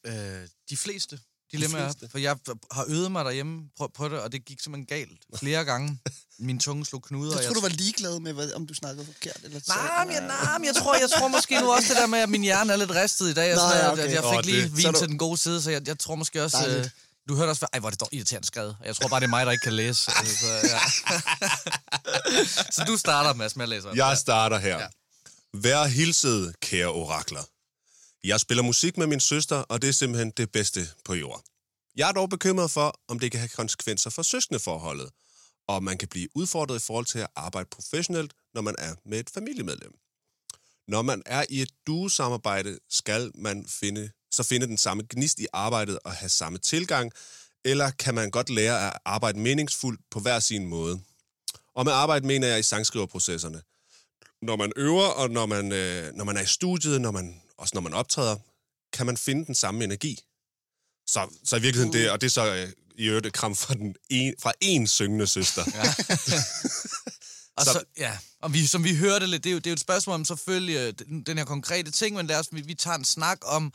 øh, 0.05 0.49
de 0.71 0.77
fleste 0.77 1.21
dilemmaer, 1.53 1.93
fleste? 1.93 2.09
for 2.11 2.19
jeg 2.19 2.37
har 2.73 2.85
øvet 2.89 3.13
mig 3.13 3.25
derhjemme 3.25 3.63
på, 3.79 3.91
på 3.97 4.09
det, 4.09 4.21
og 4.21 4.33
det 4.33 4.45
gik 4.45 4.61
simpelthen 4.61 4.87
galt 4.87 5.19
flere 5.39 5.65
gange. 5.65 5.99
Min 6.39 6.59
tunge 6.61 6.87
slog 6.87 7.03
knuder. 7.03 7.37
Jeg 7.37 7.45
tror, 7.47 7.55
du 7.55 7.61
var 7.61 7.69
ligeglad 7.69 8.21
med, 8.21 8.33
hvad, 8.33 8.53
om 8.53 8.67
du 8.67 8.75
snakkede 8.75 9.07
forkert. 9.07 9.39
Eller 9.45 9.61
Nej, 9.69 10.05
men 10.05 10.15
jeg, 10.15 10.23
nej, 10.27 10.59
men 10.59 10.65
jeg 10.67 10.75
tror, 10.75 10.95
jeg 10.95 11.11
tror 11.19 11.29
måske 11.29 11.61
nu 11.61 11.73
også 11.73 11.89
det 11.89 11.97
der 11.97 12.07
med, 12.07 12.19
at 12.19 12.29
min 12.29 12.43
hjerne 12.43 12.73
er 12.73 12.77
lidt 12.77 12.91
ristet 12.91 13.29
i 13.29 13.35
dag. 13.35 13.53
Og 13.53 13.57
Nå, 13.57 13.71
sådan, 13.71 13.91
okay. 13.91 14.03
at 14.03 14.13
jeg 14.13 14.25
Åh, 14.25 14.37
fik 14.37 14.47
lige 14.47 14.63
det- 14.63 14.77
vin 14.77 14.87
du- 14.87 14.99
til 14.99 15.09
den 15.09 15.19
gode 15.19 15.39
side, 15.39 15.63
så 15.63 15.71
jeg, 15.71 15.89
jeg 15.89 15.99
tror 15.99 16.15
måske 16.15 16.43
også... 16.45 16.57
Dejligt. 16.59 16.85
Øh, 16.85 16.91
du 17.29 17.37
hørte 17.37 17.51
også, 17.51 17.67
ej, 17.73 17.79
hvor 17.81 17.89
er 17.89 17.91
det 17.91 18.01
dog 18.01 18.09
irriterende 18.13 18.47
skrevet. 18.47 18.77
Jeg 18.85 18.97
tror 18.97 19.09
bare, 19.09 19.21
det 19.21 19.27
er 19.27 19.31
mig, 19.31 19.47
der 19.47 19.53
ikke 19.53 19.63
kan 19.63 19.73
læse. 19.73 20.11
Altså, 20.19 20.37
så, 20.41 20.47
ja. 20.69 20.79
så 22.77 22.85
du 22.87 22.97
starter, 22.97 23.35
Mads, 23.35 23.57
med 23.57 23.63
at 23.63 23.69
læse. 23.69 23.89
op. 23.89 23.97
Jeg 23.97 24.19
starter 24.19 24.59
her. 24.59 24.79
Ja. 24.81 24.87
Vær 25.55 25.85
hilset, 25.85 26.55
kære 26.61 26.87
orakler. 26.89 27.43
Jeg 28.25 28.41
spiller 28.41 28.63
musik 28.63 28.99
med 28.99 29.07
min 29.07 29.21
søster, 29.21 29.57
og 29.57 29.83
det 29.83 29.89
er 29.89 29.93
simpelthen 29.93 30.31
det 30.31 30.53
bedste 30.53 30.89
på 31.05 31.15
jord. 31.15 31.43
Jeg 31.97 32.09
er 32.09 32.13
dog 32.13 32.31
bekymret 32.31 32.71
for, 32.71 33.01
om 33.09 33.19
det 33.19 33.31
kan 33.31 33.41
have 33.41 33.49
konsekvenser 33.49 34.11
for 34.11 34.23
søskendeforholdet, 34.23 35.11
og 35.69 35.83
man 35.83 35.99
kan 35.99 36.09
blive 36.09 36.29
udfordret 36.35 36.77
i 36.77 36.87
forhold 36.87 37.07
til 37.07 37.19
at 37.19 37.27
arbejde 37.37 37.69
professionelt, 37.73 38.33
når 38.55 38.63
man 38.63 38.75
er 38.79 38.95
med 39.05 39.21
et 39.21 39.31
familiemedlem. 39.35 39.93
Når 40.89 41.03
man 41.03 41.23
er 41.27 41.45
i 41.49 41.63
et 41.63 41.71
duesamarbejde, 41.87 42.79
skal 42.91 43.31
man 43.35 43.67
finde, 43.69 44.11
så 44.31 44.43
finde 44.43 44.67
den 44.67 44.79
samme 44.79 45.03
gnist 45.11 45.39
i 45.39 45.47
arbejdet 45.53 45.99
og 46.05 46.13
have 46.13 46.29
samme 46.29 46.59
tilgang, 46.59 47.13
eller 47.65 47.91
kan 47.91 48.15
man 48.15 48.31
godt 48.31 48.51
lære 48.51 48.87
at 48.87 48.99
arbejde 49.05 49.39
meningsfuldt 49.39 50.01
på 50.11 50.21
hver 50.21 50.39
sin 50.41 50.67
måde. 50.67 51.01
Og 51.75 51.85
med 51.85 51.93
arbejde 51.93 52.27
mener 52.27 52.47
jeg 52.47 52.59
i 52.59 52.63
sangskriverprocesserne. 52.63 53.63
Når 54.43 54.57
man 54.57 54.73
øver, 54.77 55.07
og 55.07 55.31
når 55.31 55.47
man, 55.47 55.73
øh, 55.73 56.15
når 56.15 56.25
man 56.25 56.37
er 56.37 56.41
i 56.41 56.47
studiet, 56.47 57.01
når 57.01 57.11
man, 57.11 57.43
også 57.61 57.71
når 57.75 57.81
man 57.81 57.95
optræder, 57.95 58.37
kan 58.93 59.07
man 59.07 59.17
finde 59.17 59.47
den 59.47 59.55
samme 59.55 59.85
energi. 59.85 60.19
Så, 61.07 61.29
så 61.45 61.57
i 61.57 61.61
virkeligheden 61.61 61.93
det, 61.93 62.11
og 62.11 62.21
det 62.21 62.27
er 62.27 62.31
så 62.31 62.55
øh, 62.55 62.69
i 62.99 63.05
øvrigt 63.07 63.27
et 63.27 63.33
kram 63.33 63.57
fra, 63.57 63.75
den 63.75 63.95
en, 64.11 64.35
fra 64.43 64.53
en 64.61 64.87
syngende 64.87 65.27
søster. 65.27 65.65
Ja. 65.75 65.95
Og 67.57 67.65
Så- 67.67 67.85
ja, 67.99 68.19
og 68.43 68.53
vi, 68.55 68.67
som 68.67 68.85
vi 68.85 68.97
hørte 68.97 69.27
lidt, 69.27 69.45
det 69.45 69.51
er, 69.51 69.55
jo, 69.55 69.59
det 69.59 69.67
er 69.67 69.71
jo 69.71 69.75
et 69.75 69.81
spørgsmål 69.81 70.15
om 70.15 70.25
selvfølgelig 70.25 70.75
øh, 70.77 70.93
den, 70.99 71.23
den 71.23 71.39
her 71.39 71.45
konkrete 71.45 71.91
ting, 71.91 72.17
men 72.17 72.27
lad 72.27 72.39
os, 72.39 72.49
vi, 72.53 72.61
vi 72.61 72.75
tager 72.75 72.97
en 72.97 73.05
snak 73.05 73.39
om, 73.43 73.73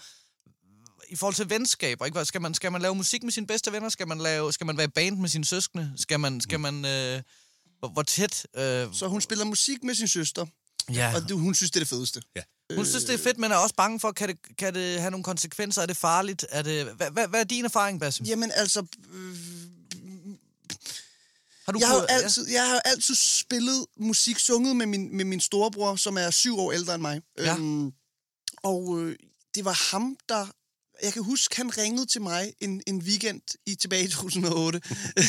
i 1.10 1.16
forhold 1.16 1.36
til 1.36 1.50
venskaber, 1.50 2.06
ikke? 2.06 2.16
Hvad- 2.16 2.26
Skal 2.26 2.42
man, 2.42 2.54
skal 2.54 2.72
man 2.72 2.82
lave 2.82 2.96
musik 2.96 3.24
med 3.24 3.32
sine 3.32 3.48
bedste 3.48 3.72
venner? 3.72 3.90
Skal 3.90 4.08
man, 4.08 4.18
lave, 4.18 4.54
skal 4.54 4.66
man 4.66 4.78
være 4.78 4.86
i 4.86 4.90
band 4.96 5.18
med 5.18 5.30
sine 5.30 5.46
søskende? 5.46 5.94
Skal 5.98 6.20
man, 6.20 6.42
skal 6.42 6.60
man 6.60 6.86
øh, 6.86 7.22
hvor, 7.80 7.88
hvor 7.90 8.04
tæt? 8.04 8.48
Øh, 8.56 8.88
Så 8.94 9.08
hun 9.08 9.22
spiller 9.22 9.46
musik 9.46 9.84
med 9.84 9.96
sin 9.96 10.08
søster, 10.08 10.46
ja. 10.94 11.16
og 11.16 11.30
du, 11.30 11.38
hun 11.38 11.56
synes, 11.56 11.72
det 11.72 11.76
er 11.80 11.82
det 11.82 11.88
fedeste. 11.90 12.22
Ja. 12.36 12.42
Hun 12.74 12.86
synes, 12.86 13.04
det 13.04 13.14
er 13.14 13.18
fedt, 13.18 13.38
men 13.38 13.52
er 13.52 13.56
også 13.56 13.76
bange 13.76 14.00
for, 14.00 14.12
kan 14.12 14.30
det, 14.30 14.38
kan 14.58 14.74
det 14.74 15.00
have 15.00 15.12
nogle 15.12 15.24
konsekvenser? 15.24 15.82
Er 15.82 15.86
det 15.86 15.98
farligt? 15.98 16.46
Er 16.50 16.62
det, 16.62 16.86
hvad, 16.86 17.12
hvad, 17.12 17.28
hvad 17.28 17.40
er 17.40 17.44
din 17.44 17.66
erfaring, 17.66 18.00
Basim? 18.00 18.26
Jamen 18.26 18.52
altså, 18.56 18.86
øh, 19.14 19.36
Har 21.66 21.72
du 21.72 21.80
jeg 21.80 21.88
har, 21.88 21.96
prøvet- 21.96 22.08
altid, 22.10 22.48
jeg 22.50 22.70
har 22.70 22.80
altid 22.80 23.16
spillet 23.16 23.86
musik, 23.98 24.40
sunget 24.40 24.76
med 24.76 24.86
min, 24.86 25.18
med 25.18 25.26
min 25.26 25.40
storebror, 25.40 25.96
som 25.96 26.18
er 26.18 26.30
syv 26.30 26.58
år 26.60 26.72
ældre 26.72 26.94
end 26.96 27.02
mig. 27.02 27.22
Ja. 27.38 27.56
Øhm, 27.56 27.92
og 28.64 29.00
øh, 29.00 29.16
det 29.56 29.66
var 29.66 29.92
ham, 29.92 30.18
der... 30.30 30.48
Jeg 31.04 31.14
kan 31.14 31.24
huske, 31.24 31.56
han 31.56 31.78
ringede 31.78 32.06
til 32.06 32.22
mig 32.22 32.54
en, 32.60 32.82
en 32.88 32.98
weekend 33.02 33.42
i 33.66 33.76
tilbage 33.76 34.04
i 34.04 34.08
2008 34.08 34.82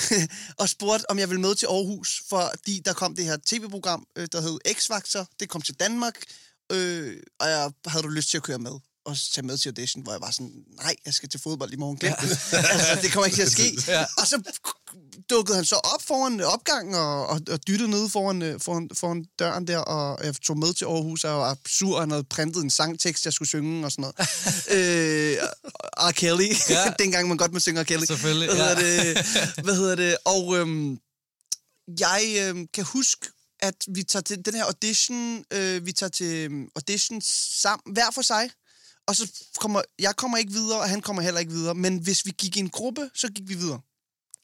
og 0.60 0.68
spurgte, 0.68 1.10
om 1.10 1.18
jeg 1.18 1.28
ville 1.30 1.40
med 1.40 1.54
til 1.54 1.66
Aarhus, 1.66 2.22
fordi 2.28 2.80
der 2.84 2.92
kom 2.92 3.16
det 3.16 3.24
her 3.24 3.36
tv-program, 3.46 4.06
øh, 4.16 4.28
der 4.32 4.40
hed 4.40 4.58
X-Factor. 4.68 5.24
Det 5.40 5.48
kom 5.48 5.62
til 5.62 5.74
Danmark, 5.74 6.14
øh, 6.72 7.16
og 7.40 7.48
jeg 7.48 7.72
havde 7.86 8.02
du 8.02 8.08
lyst 8.08 8.30
til 8.30 8.36
at 8.36 8.42
køre 8.42 8.58
med 8.58 8.72
og 9.06 9.16
tage 9.34 9.46
med 9.46 9.58
til 9.58 9.68
audition, 9.68 10.02
hvor 10.02 10.12
jeg 10.12 10.20
var 10.20 10.30
sådan, 10.30 10.52
nej, 10.82 10.94
jeg 11.06 11.14
skal 11.14 11.28
til 11.28 11.40
fodbold 11.40 11.72
i 11.72 11.76
morgen. 11.76 11.96
Glem 11.96 12.12
det. 12.20 12.30
altså, 12.52 12.98
det 13.02 13.12
kommer 13.12 13.26
ikke 13.26 13.36
til 13.36 13.42
at 13.42 13.52
ske. 13.52 13.78
Ja. 13.92 14.04
Og 14.18 14.26
så 14.26 14.42
dukkede 15.30 15.56
han 15.56 15.64
så 15.64 15.76
op 15.76 16.02
foran 16.02 16.40
opgangen 16.40 16.94
og, 16.94 17.26
og, 17.26 17.40
og 17.50 17.66
dyttede 17.66 17.90
nede 17.90 18.08
foran, 18.08 18.42
øh, 18.42 18.60
foran, 18.60 18.90
foran 18.94 19.24
døren 19.38 19.66
der, 19.66 19.78
og 19.78 20.24
jeg 20.24 20.34
tog 20.36 20.58
med 20.58 20.74
til 20.74 20.84
Aarhus, 20.84 21.24
og 21.24 21.30
jeg 21.30 21.38
var 21.38 21.56
sur, 21.68 21.94
og 21.94 22.02
han 22.02 22.10
havde 22.10 22.24
printet 22.24 22.62
en 22.62 22.70
sangtekst, 22.70 23.24
jeg 23.24 23.32
skulle 23.32 23.48
synge 23.48 23.84
og 23.84 23.92
sådan 23.92 24.02
noget. 24.02 24.16
øh, 24.76 25.36
R. 26.08 26.12
Kelly. 26.12 26.54
Ja. 26.70 26.92
dengang 27.02 27.28
man 27.28 27.36
godt 27.36 27.52
må 27.52 27.58
synge 27.58 27.80
R. 27.80 27.84
Kelly. 27.84 28.04
Selvfølgelig, 28.04 28.48
Hvad 28.48 28.56
ja. 28.56 28.74
hedder 28.74 29.14
det? 29.14 29.64
Hvad 29.64 29.74
hedder 29.74 29.94
det? 29.94 30.16
Og 30.24 30.56
øhm, 30.56 30.98
jeg 32.00 32.22
øhm, 32.40 32.66
kan 32.74 32.84
huske, 32.84 33.26
at 33.60 33.74
vi 33.88 34.02
tager 34.02 34.22
til 34.22 34.44
den 34.44 34.54
her 34.54 34.64
audition, 34.64 35.44
øh, 35.50 35.86
vi 35.86 35.92
tager 35.92 36.10
til 36.10 36.26
øhm, 36.34 36.68
audition 36.74 37.20
sammen, 37.22 37.92
hver 37.94 38.10
for 38.10 38.22
sig, 38.22 38.50
og 39.06 39.16
så 39.16 39.28
kommer, 39.60 39.82
jeg 39.98 40.16
kommer 40.16 40.38
ikke 40.38 40.52
videre, 40.52 40.80
og 40.80 40.88
han 40.88 41.02
kommer 41.02 41.22
heller 41.22 41.40
ikke 41.40 41.52
videre, 41.52 41.74
men 41.74 41.98
hvis 41.98 42.26
vi 42.26 42.30
gik 42.38 42.56
i 42.56 42.60
en 42.60 42.70
gruppe, 42.70 43.10
så 43.14 43.28
gik 43.28 43.48
vi 43.48 43.54
videre. 43.54 43.80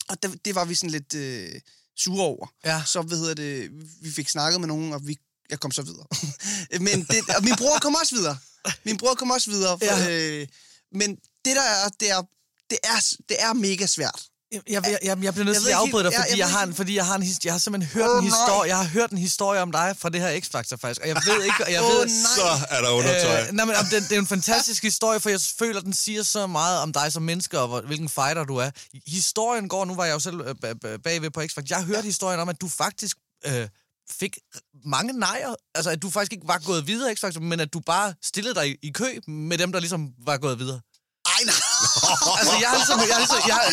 Og 0.08 0.22
det, 0.22 0.44
det 0.44 0.54
var 0.54 0.64
vi 0.64 0.74
sådan 0.74 0.90
lidt 0.90 1.14
øh, 1.14 1.60
sure 1.96 2.24
over. 2.24 2.46
Ja. 2.64 2.82
Så 2.86 3.02
hvad 3.02 3.18
hedder 3.18 3.34
det, 3.34 3.70
vi 4.02 4.10
fik 4.10 4.28
snakket 4.28 4.60
med 4.60 4.68
nogen, 4.68 4.92
og 4.92 5.06
vi, 5.06 5.18
jeg 5.50 5.60
kom 5.60 5.70
så 5.70 5.82
videre. 5.82 6.06
men 6.86 7.04
det, 7.04 7.36
og 7.36 7.44
min 7.44 7.56
bror 7.56 7.78
kom 7.78 7.94
også 7.94 8.14
videre. 8.14 8.38
Min 8.84 8.96
bror 8.96 9.14
kom 9.14 9.30
også 9.30 9.50
videre. 9.50 9.78
For, 9.78 9.84
Ja. 9.86 10.10
øh, 10.40 10.48
men 10.92 11.10
det 11.44 11.56
der 11.56 11.62
er, 11.62 11.88
det 12.00 12.10
er, 12.10 12.22
det 12.70 12.78
er, 12.84 13.16
det 13.28 13.42
er 13.42 13.52
mega 13.52 13.86
svært. 13.86 14.26
Jeg, 14.52 14.60
jeg, 14.68 14.82
jeg, 14.84 14.98
jeg, 15.02 15.22
jeg 15.24 15.32
bliver 15.34 15.44
nødt 15.44 15.54
Jeg 15.56 15.62
til 15.62 15.68
at 15.68 15.74
afbryde 15.74 16.04
dig, 16.04 16.12
jeg- 16.12 16.20
fordi 16.20 16.30
jeg 16.30 16.38
jeg, 16.38 16.46
ved 16.46 16.54
har 16.54 16.62
en, 16.66 16.74
fordi 16.74 16.94
jeg 16.96 17.06
har 17.06 17.14
en 17.16 17.24
jeg 17.44 17.52
har 17.54 17.58
simpelthen 17.58 17.92
hørt 18.00 18.10
Åh, 18.10 18.18
en 18.18 18.24
historie. 18.24 18.68
Jeg 18.68 18.76
har 18.76 18.84
hørt 18.84 19.10
en 19.10 19.18
historie 19.18 19.60
om 19.60 19.72
dig 19.72 19.94
fra 19.98 20.08
det 20.08 20.20
her 20.20 20.40
X-Factor 20.40 20.76
faktisk, 20.76 21.00
og 21.02 21.08
jeg 21.08 21.16
ved 21.26 21.44
ikke, 21.44 21.64
og 21.66 21.72
jeg 21.72 21.82
Åh, 21.82 21.88
ved, 21.88 22.04
nej. 22.06 22.34
Så 22.36 22.48
er 22.70 22.80
der 22.80 22.90
undertøj. 22.90 23.40
Øh, 23.42 23.52
nej, 23.52 23.64
men 23.64 23.74
den, 23.90 24.02
det 24.02 24.12
er 24.12 24.18
en 24.18 24.26
fantastisk 24.26 24.82
historie, 24.82 25.20
for 25.20 25.30
jeg 25.30 25.40
føler, 25.58 25.80
den 25.80 25.92
siger 25.92 26.22
så 26.22 26.46
meget 26.46 26.78
om 26.78 26.92
dig 26.92 27.12
som 27.12 27.22
menneske, 27.22 27.58
og 27.60 27.68
hvor, 27.68 27.80
hvilken 27.80 28.08
fighter 28.08 28.44
du 28.44 28.56
er. 28.56 28.70
Historien 29.06 29.68
går, 29.68 29.84
nu 29.84 29.94
var 29.94 30.04
jeg 30.04 30.12
jo 30.14 30.18
selv 30.18 30.40
øh, 30.40 30.54
ba- 30.64 30.78
ba- 30.86 30.96
bagved 30.96 31.30
på 31.30 31.40
X-Factor, 31.40 31.66
jeg 31.70 31.82
hørte 31.84 32.02
historien 32.04 32.40
om, 32.40 32.48
at 32.48 32.60
du 32.60 32.68
faktisk 32.68 33.16
øh, 33.46 33.68
fik 34.10 34.38
mange 34.84 35.12
nejer. 35.12 35.54
Altså, 35.74 35.90
at 35.90 36.02
du 36.02 36.10
faktisk 36.10 36.32
ikke 36.32 36.48
var 36.48 36.58
gået 36.58 36.86
videre, 36.86 37.12
X-Factor, 37.12 37.40
men 37.40 37.60
at 37.60 37.72
du 37.72 37.80
bare 37.80 38.14
stillede 38.22 38.54
dig 38.54 38.68
i, 38.70 38.76
i 38.82 38.90
kø 38.90 39.06
med 39.28 39.58
dem, 39.58 39.72
der 39.72 39.80
ligesom 39.80 40.08
var 40.26 40.36
gået 40.36 40.58
videre. 40.58 40.80
Ej, 41.26 41.32
nej. 41.46 41.54
Altså, 42.40 42.54
jeg 42.60 42.68
har 42.68 42.76
ligesom, 42.76 42.98
jeg 43.08 43.14
har 43.14 43.20
ligesom, 43.24 43.40
jeg 43.48 43.54
har, 43.54 43.64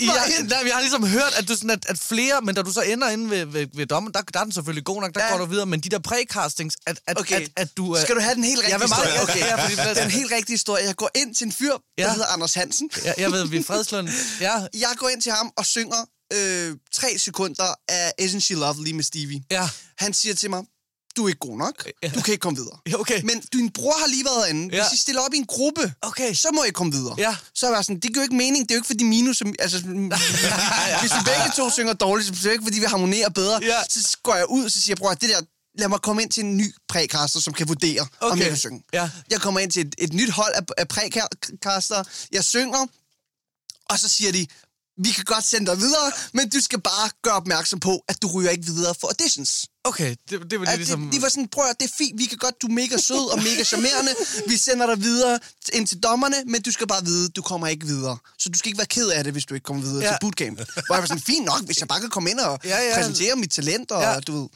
jeg, 0.00 0.42
nej, 0.52 0.62
jeg 0.66 0.74
har 0.74 0.80
ligesom 0.80 1.06
hørt, 1.06 1.32
at, 1.38 1.48
du 1.48 1.54
sådan, 1.54 1.70
at, 1.70 1.84
at 1.88 1.98
flere, 1.98 2.40
men 2.40 2.54
da 2.54 2.62
du 2.62 2.72
så 2.72 2.80
ender 2.82 3.08
inde 3.10 3.30
ved, 3.30 3.44
ved, 3.46 3.66
ved 3.74 3.86
dommen, 3.86 4.12
der, 4.12 4.20
der 4.34 4.40
er 4.40 4.44
den 4.44 4.52
selvfølgelig 4.52 4.84
god 4.84 5.00
nok, 5.00 5.14
der 5.14 5.20
Ja. 5.20 5.26
ja. 5.26 5.32
går 5.32 5.38
du 5.44 5.50
videre, 5.50 5.66
men 5.66 5.80
de 5.80 5.88
der 5.88 5.98
præcastings, 5.98 6.76
at, 6.86 7.00
at, 7.06 7.18
Okay. 7.20 7.40
at, 7.40 7.48
at 7.56 7.68
du... 7.76 7.96
øh, 7.96 8.02
Skal 8.02 8.14
du 8.16 8.20
have 8.20 8.34
den 8.34 8.44
helt 8.44 8.58
rigtige 8.58 8.72
Jeg 8.72 8.80
vil 8.80 8.88
meget, 8.88 9.06
historie? 9.12 9.22
okay, 9.22 9.38
ja, 9.50 9.64
fordi, 9.64 9.74
Det 9.94 9.98
er 9.98 10.04
en 10.04 10.10
helt 10.10 10.32
rigtig 10.32 10.52
historie. 10.52 10.84
Jeg 10.86 10.96
går 10.96 11.10
ind 11.14 11.34
til 11.34 11.44
en 11.46 11.52
fyr, 11.52 11.72
der 11.72 11.78
Ja. 11.98 12.10
hedder 12.12 12.26
Anders 12.26 12.54
Hansen. 12.54 12.90
jeg, 13.04 13.14
jeg 13.18 13.32
ved, 13.32 13.46
vi 13.46 13.56
er 13.56 13.64
fredslund. 13.64 14.08
Ja, 14.40 14.54
Jeg 14.74 14.90
går 14.96 15.08
ind 15.08 15.22
til 15.22 15.32
ham 15.32 15.50
og 15.56 15.66
synger 15.66 16.04
øh, 16.32 16.76
tre 16.94 17.18
sekunder 17.18 17.74
af 17.88 18.12
Isn't 18.20 18.40
She 18.40 18.54
Lovely 18.54 18.90
med 18.92 19.04
Stevie. 19.04 19.42
ja, 19.50 19.68
Han 19.98 20.14
siger 20.14 20.34
til 20.34 20.50
mig, 20.50 20.62
du 21.16 21.24
er 21.24 21.28
ikke 21.28 21.38
god 21.38 21.58
nok. 21.58 21.88
Ja. 22.02 22.08
Du 22.08 22.20
kan 22.20 22.32
ikke 22.32 22.42
komme 22.42 22.58
videre. 22.58 22.78
Okay. 22.94 23.22
Men 23.22 23.40
din 23.40 23.70
bror 23.70 23.98
har 23.98 24.06
lige 24.06 24.24
været 24.24 24.48
inde. 24.50 24.76
Ja. 24.76 24.82
Hvis 24.82 24.98
I 24.98 25.02
stiller 25.02 25.22
op 25.22 25.34
i 25.34 25.36
en 25.36 25.46
gruppe, 25.46 25.94
Okay. 26.02 26.34
så 26.34 26.48
må 26.54 26.64
I 26.64 26.70
komme 26.70 26.92
videre. 26.92 27.14
Ja. 27.18 27.36
Så 27.54 27.66
er 27.66 27.74
jeg 27.74 27.84
sådan, 27.84 28.00
det 28.00 28.02
giver 28.02 28.20
jo 28.20 28.22
ikke 28.22 28.34
mening. 28.36 28.68
Det 28.68 28.70
er 28.70 28.74
jo 28.74 28.78
ikke 28.78 28.86
fordi 28.86 29.04
minus... 29.04 29.42
Altså, 29.58 29.78
hvis 31.00 31.12
vi 31.16 31.20
begge 31.24 31.50
to 31.56 31.70
synger 31.70 31.92
dårligt, 31.92 32.28
så 32.28 32.32
er 32.34 32.42
det 32.42 32.52
ikke 32.52 32.64
fordi, 32.64 32.78
vi 32.78 32.84
harmonerer 32.84 33.28
bedre. 33.28 33.58
Ja. 33.62 33.80
Så 33.88 34.16
går 34.22 34.34
jeg 34.34 34.50
ud, 34.50 34.64
og 34.64 34.70
så 34.70 34.80
siger 34.80 34.92
jeg, 34.92 34.98
bror, 34.98 35.14
det 35.14 35.28
der, 35.28 35.40
lad 35.78 35.88
mig 35.88 36.00
komme 36.00 36.22
ind 36.22 36.30
til 36.30 36.44
en 36.44 36.56
ny 36.56 36.74
prækaster, 36.88 37.40
som 37.40 37.52
kan 37.54 37.68
vurdere, 37.68 38.00
okay. 38.20 38.32
om 38.32 38.38
jeg 38.38 38.48
kan 38.48 38.56
synge. 38.56 38.82
Ja. 38.92 39.10
Jeg 39.30 39.40
kommer 39.40 39.60
ind 39.60 39.70
til 39.70 39.86
et, 39.86 39.94
et 39.98 40.12
nyt 40.12 40.30
hold 40.30 40.54
af, 40.54 40.62
af 40.78 40.88
prækaster. 40.88 42.04
Jeg 42.32 42.44
synger, 42.44 42.86
og 43.90 43.98
så 43.98 44.08
siger 44.08 44.32
de, 44.32 44.46
vi 45.04 45.10
kan 45.10 45.24
godt 45.24 45.44
sende 45.44 45.66
dig 45.70 45.78
videre, 45.78 46.12
men 46.32 46.50
du 46.50 46.60
skal 46.60 46.80
bare 46.80 47.10
gøre 47.22 47.34
opmærksom 47.34 47.80
på, 47.80 48.04
at 48.08 48.22
du 48.22 48.26
ryger 48.34 48.50
ikke 48.50 48.64
videre 48.64 48.94
for 49.00 49.06
auditions. 49.08 49.66
Okay, 49.84 50.10
det, 50.30 50.50
det 50.50 50.58
var 50.60 50.64
det 50.66 50.72
At 50.72 50.78
ligesom... 50.78 51.02
det, 51.04 51.12
de 51.12 51.22
var 51.22 51.28
sådan, 51.28 51.48
prøv 51.48 51.64
at, 51.70 51.76
det 51.80 51.86
er 51.90 51.94
fint, 51.98 52.18
vi 52.18 52.24
kan 52.24 52.38
godt, 52.38 52.62
du 52.62 52.66
er 52.66 52.70
mega 52.72 52.96
sød 52.96 53.32
og 53.32 53.38
mega 53.38 53.64
charmerende, 53.64 54.12
vi 54.48 54.56
sender 54.56 54.86
dig 54.86 55.02
videre 55.02 55.38
ind 55.72 55.86
til 55.86 55.98
dommerne, 56.02 56.36
men 56.46 56.62
du 56.62 56.70
skal 56.72 56.86
bare 56.86 57.04
vide, 57.04 57.28
du 57.28 57.42
kommer 57.42 57.66
ikke 57.66 57.86
videre. 57.86 58.18
Så 58.38 58.48
du 58.48 58.58
skal 58.58 58.68
ikke 58.68 58.78
være 58.78 58.86
ked 58.86 59.08
af 59.08 59.24
det, 59.24 59.32
hvis 59.32 59.44
du 59.44 59.54
ikke 59.54 59.64
kommer 59.64 59.82
videre 59.82 60.02
ja. 60.02 60.06
Ja. 60.06 60.12
til 60.12 60.18
bootcamp. 60.20 60.56
Hvor 60.86 60.94
jeg 60.94 61.02
var 61.02 61.06
sådan, 61.06 61.22
fint 61.22 61.44
nok, 61.44 61.60
hvis 61.64 61.80
jeg 61.80 61.88
bare 61.88 62.00
kan 62.00 62.10
komme 62.10 62.30
ind 62.30 62.38
og 62.40 62.60
Ja, 62.64 62.78
ja. 62.88 62.94
præsentere 62.96 63.36
mit 63.36 63.50
talent, 63.50 63.90
og 63.90 64.02
Ja. 64.02 64.20
du 64.20 64.32
ved... 64.40 64.48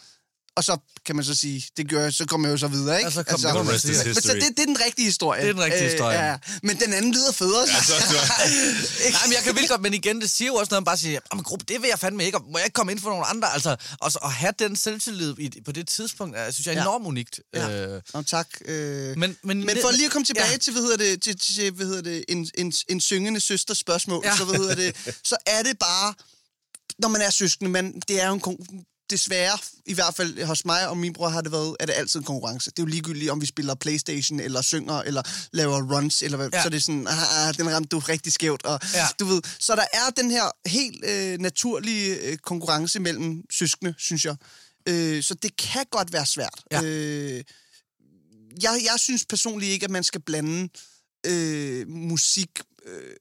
Og 0.59 0.65
så 0.65 0.77
kan 1.07 1.17
man 1.17 1.25
så 1.25 1.35
sige, 1.35 1.65
det 1.77 1.89
gør 1.91 2.03
jeg, 2.03 2.13
så 2.15 2.27
kommer 2.27 2.49
jeg 2.49 2.53
jo 2.53 2.59
så 2.59 2.69
videre, 2.69 2.97
ikke? 2.97 3.05
Altså, 3.07 3.23
kom- 3.23 3.41
man 3.41 3.69
rest 3.75 3.85
is 3.85 3.97
sige. 3.97 4.05
men 4.15 4.15
så 4.15 4.33
det, 4.35 4.43
det 4.57 4.63
er 4.63 4.67
den 4.67 4.81
rigtige 4.87 5.05
historie. 5.05 5.41
Det 5.43 5.49
er 5.49 5.53
den 5.53 5.63
rigtige 5.63 5.89
historie. 5.91 6.19
ja. 6.31 6.37
Men 6.63 6.77
den 6.81 6.93
anden 6.93 7.13
lyder 7.13 7.33
federe. 7.33 7.67
Ja, 7.69 7.83
Så, 7.83 7.93
så, 8.01 8.15
Nej, 9.13 9.27
men 9.27 9.33
jeg 9.35 9.43
kan 9.45 9.55
vildt 9.57 9.69
godt, 9.69 9.81
men 9.81 9.95
igen, 9.95 10.21
det 10.21 10.31
siger 10.31 10.47
jo 10.49 10.55
også 10.55 10.71
noget 10.71 10.79
om 10.79 10.85
bare 10.85 10.93
at 10.93 10.99
sige, 10.99 11.21
men 11.35 11.43
gruppe, 11.45 11.65
det 11.69 11.83
vil 11.83 11.89
jeg 11.89 11.99
fandme 11.99 12.25
ikke, 12.25 12.39
og 12.39 12.45
må 12.53 12.59
jeg 12.59 12.67
ikke 12.67 12.75
komme 12.75 12.93
ind 12.93 13.01
for 13.01 13.11
nogle 13.11 13.25
andre? 13.27 13.53
Altså, 13.55 13.77
og 14.01 14.13
så, 14.13 14.19
at 14.25 14.33
have 14.33 14.53
den 14.59 14.77
selvtillid 14.77 15.35
i, 15.39 15.61
på 15.65 15.73
det 15.73 15.89
tidspunkt, 15.89 16.37
er, 16.37 16.51
synes 16.51 16.67
jeg 16.67 16.73
er 16.73 16.77
Ja. 16.77 16.83
enormt 16.83 17.07
unikt. 17.07 17.41
Ja. 17.55 17.71
Øh, 17.97 18.03
Nå, 18.15 18.23
tak. 18.23 18.49
Øh, 18.65 19.17
men, 19.19 19.37
men, 19.43 19.67
Men 19.67 19.77
for 19.83 19.91
lige 19.91 20.07
at 20.07 20.13
komme 20.13 20.25
tilbage 20.27 20.51
ja. 20.51 20.57
Til, 20.57 20.73
hvad 20.73 20.83
hedder 20.83 20.97
det, 20.97 21.23
til, 21.23 21.39
til 21.39 21.71
hvad 21.73 21.87
hedder 21.87 22.03
det, 22.03 22.25
en, 22.29 22.51
en, 22.55 22.73
en 22.89 23.01
syngende 23.01 23.41
søsters 23.41 23.79
spørgsmål, 23.79 24.23
ja. 24.25 24.37
Så, 24.37 24.45
hvad 24.45 24.59
hedder 24.59 24.75
det, 24.75 24.97
så 25.25 25.37
er 25.47 25.63
det 25.63 25.79
bare, 25.79 26.15
når 26.99 27.09
man 27.09 27.21
er 27.21 27.31
søskende, 27.31 27.71
men 27.71 28.01
det 28.09 28.23
er 28.23 28.27
jo 28.29 28.35
en 28.35 28.41
desværre, 29.11 29.59
i 29.87 29.95
hvert 29.95 30.15
fald 30.15 30.45
hos 30.45 30.65
mig 30.65 30.89
og 30.89 30.97
min 30.97 31.13
bror 31.13 31.29
har 31.29 31.41
det 31.41 31.53
været, 31.53 31.77
er 31.81 31.87
det 31.87 31.93
altid 31.93 32.21
en 32.21 32.25
konkurrence. 32.25 32.71
Det 32.71 32.79
er 32.79 32.83
jo 32.83 32.87
ligegyldigt, 32.87 33.31
om 33.31 33.41
vi 33.41 33.47
spiller 33.47 33.75
Playstation, 33.75 34.41
eller 34.41 34.63
synger, 34.63 35.03
eller 35.03 35.23
laver 35.53 35.97
runs, 35.97 36.23
eller 36.23 36.37
hvad, 36.37 36.49
ja. 36.53 36.63
Så 36.63 36.69
er 36.69 36.71
det 36.71 36.83
sådan, 36.83 37.07
ah, 37.07 37.49
ah, 37.49 37.55
den 37.57 37.75
ramte 37.75 37.89
du 37.89 37.99
rigtig 37.99 38.33
skævt. 38.33 38.65
Og. 38.65 38.81
Ja. 38.95 39.07
du 39.21 39.25
ved, 39.25 39.43
så 39.59 39.77
der 39.77 39.85
er 39.93 40.11
den 40.17 40.31
her 40.31 40.51
helt 40.67 41.05
øh, 41.05 41.39
naturlige 41.39 42.17
øh, 42.17 42.37
konkurrence 42.37 43.01
mellem 43.01 43.43
søskende, 43.51 43.95
synes 43.99 44.25
jeg. 44.25 44.37
Øh, 44.89 45.23
så 45.23 45.35
det 45.35 45.57
kan 45.57 45.85
godt 45.91 46.13
være 46.13 46.27
svært. 46.27 46.61
Ja. 46.73 46.83
Øh, 46.83 47.45
jeg, 48.63 48.81
jeg 48.85 48.95
synes 48.97 49.25
personligt 49.29 49.73
ikke, 49.73 49.85
at 49.85 49.91
man 49.91 50.05
skal 50.05 50.21
blande 50.21 50.69
øh, 51.27 51.89
musik 51.89 52.51
øh, 52.87 53.15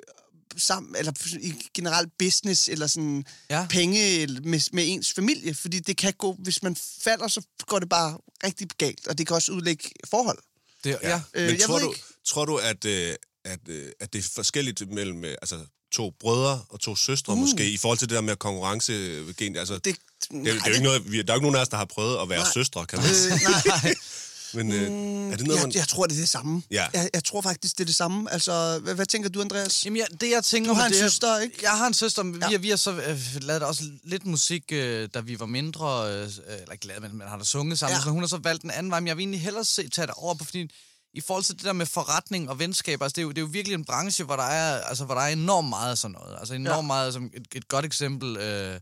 sammen, 0.57 0.95
eller 0.95 1.11
i 1.39 1.53
generelt 1.73 2.09
business, 2.19 2.67
eller 2.67 2.87
sådan 2.87 3.25
ja. 3.49 3.59
Ja. 3.59 3.67
penge 3.69 4.27
med, 4.27 4.71
med 4.73 4.83
ens 4.87 5.13
familie, 5.13 5.53
fordi 5.53 5.79
det 5.79 5.97
kan 5.97 6.13
gå, 6.17 6.35
hvis 6.39 6.63
man 6.63 6.75
falder, 7.01 7.27
så 7.27 7.41
går 7.67 7.79
det 7.79 7.89
bare 7.89 8.17
rigtig 8.43 8.67
galt, 8.77 9.07
og 9.07 9.17
det 9.17 9.27
kan 9.27 9.35
også 9.35 9.51
udlægge 9.51 9.89
forhold. 10.09 10.37
Det, 10.83 10.97
ja. 11.03 11.21
Øh, 11.33 11.45
Men 11.47 11.55
jeg 11.55 11.65
tror 11.65 11.79
du, 11.79 11.91
ikke. 11.91 12.03
tror 12.25 12.45
du, 12.45 12.57
at, 12.57 12.85
øh, 12.85 13.15
at, 13.45 13.59
øh, 13.67 13.91
at 13.99 14.13
det 14.13 14.19
er 14.19 14.29
forskelligt 14.35 14.91
mellem 14.91 15.23
øh, 15.25 15.35
altså, 15.41 15.59
to 15.91 16.13
brødre 16.19 16.65
og 16.69 16.79
to 16.79 16.95
søstre 16.95 17.33
uh. 17.33 17.39
måske, 17.39 17.71
i 17.71 17.77
forhold 17.77 17.97
til 17.97 18.09
det 18.09 18.15
der 18.15 18.21
med 18.21 18.35
konkurrencegen? 18.35 19.55
Altså, 19.55 19.73
det, 19.73 19.83
Det, 19.85 19.95
det, 20.31 20.45
det, 20.45 20.51
er 20.51 20.67
jo 20.67 20.73
ikke 20.73 20.83
noget, 20.83 21.11
vi, 21.11 21.21
der 21.21 21.23
er 21.23 21.35
jo 21.35 21.37
ikke 21.37 21.43
nogen 21.43 21.55
af 21.55 21.61
os, 21.61 21.69
der 21.69 21.77
har 21.77 21.85
prøvet 21.85 22.21
at 22.21 22.29
være 22.29 22.39
Nej. 22.39 22.51
søstre, 22.53 22.85
kan 22.85 22.99
man 22.99 23.07
sige. 23.15 23.33
Øh, 23.33 23.41
nej, 23.65 23.95
Men 24.53 24.71
øh, 24.71 24.81
er 24.81 25.37
det 25.37 25.47
noget, 25.47 25.59
jeg, 25.59 25.67
man... 25.67 25.71
jeg 25.75 25.87
tror, 25.87 26.05
det 26.05 26.15
er 26.15 26.19
det 26.19 26.29
samme. 26.29 26.61
Ja. 26.71 26.87
Jeg, 26.93 27.09
jeg 27.13 27.23
tror 27.23 27.41
faktisk, 27.41 27.77
det 27.77 27.83
er 27.83 27.85
det 27.85 27.95
samme. 27.95 28.31
Altså, 28.33 28.79
hvad, 28.83 28.95
hvad 28.95 29.05
tænker 29.05 29.29
du, 29.29 29.41
Andreas? 29.41 29.85
Jamen, 29.85 29.97
jeg, 29.97 30.07
det 30.21 30.31
jeg 30.31 30.43
tænker... 30.43 30.71
Du 30.71 30.75
har 30.75 30.85
en 30.85 30.91
det, 30.91 30.99
søster, 30.99 31.39
ikke? 31.39 31.55
Jeg 31.61 31.71
har 31.71 31.87
en 31.87 31.93
søster, 31.93 32.23
men 32.23 32.41
Ja. 32.41 32.47
vi, 32.47 32.53
har- 32.53 32.59
vi 32.59 32.69
har 32.69 32.75
så 32.77 32.91
øh, 32.91 33.19
lavet 33.41 33.63
også 33.63 33.83
lidt 34.03 34.25
musik, 34.25 34.63
øh, 34.71 35.09
da 35.13 35.19
vi 35.19 35.39
var 35.39 35.45
mindre, 35.45 36.13
øh, 36.13 36.21
eller 36.47 36.71
ikke 36.71 36.87
lavet, 36.87 37.01
men, 37.01 37.17
men 37.17 37.27
har 37.27 37.37
da 37.37 37.43
sunget 37.43 37.79
sammen, 37.79 37.97
Ja. 37.97 38.03
så 38.03 38.09
hun 38.09 38.19
har 38.23 38.27
så 38.27 38.37
valgt 38.37 38.63
en 38.63 38.71
anden 38.71 38.91
vej, 38.91 38.99
men 38.99 39.07
jeg 39.07 39.17
vil 39.17 39.21
egentlig 39.21 39.41
hellere 39.41 39.65
se, 39.65 39.89
tage 39.89 40.07
det 40.07 40.15
over 40.17 40.33
på, 40.35 40.43
fordi 40.45 40.69
i 41.13 41.21
forhold 41.21 41.43
til 41.43 41.55
det 41.55 41.63
der 41.63 41.73
med 41.73 41.85
forretning 41.85 42.49
og 42.49 42.59
venskaber, 42.59 43.05
altså 43.05 43.13
det, 43.15 43.21
er 43.21 43.23
jo, 43.23 43.29
det 43.29 43.37
er 43.37 43.41
jo 43.41 43.47
virkelig 43.51 43.75
en 43.75 43.85
branche, 43.85 44.25
hvor 44.25 44.35
der 44.35 44.43
er, 44.43 44.81
altså, 44.81 45.05
hvor 45.05 45.15
der 45.15 45.21
er 45.21 45.27
enormt 45.27 45.69
meget 45.69 45.91
af 45.91 45.97
sådan 45.97 46.15
noget. 46.19 46.35
Altså 46.39 46.53
enormt 46.53 46.69
Ja. 46.71 46.75
ja. 46.75 46.81
meget, 46.81 47.13
som 47.13 47.29
et, 47.33 47.43
et 47.55 47.67
godt 47.67 47.85
eksempel... 47.85 48.37
Øh, 48.37 48.79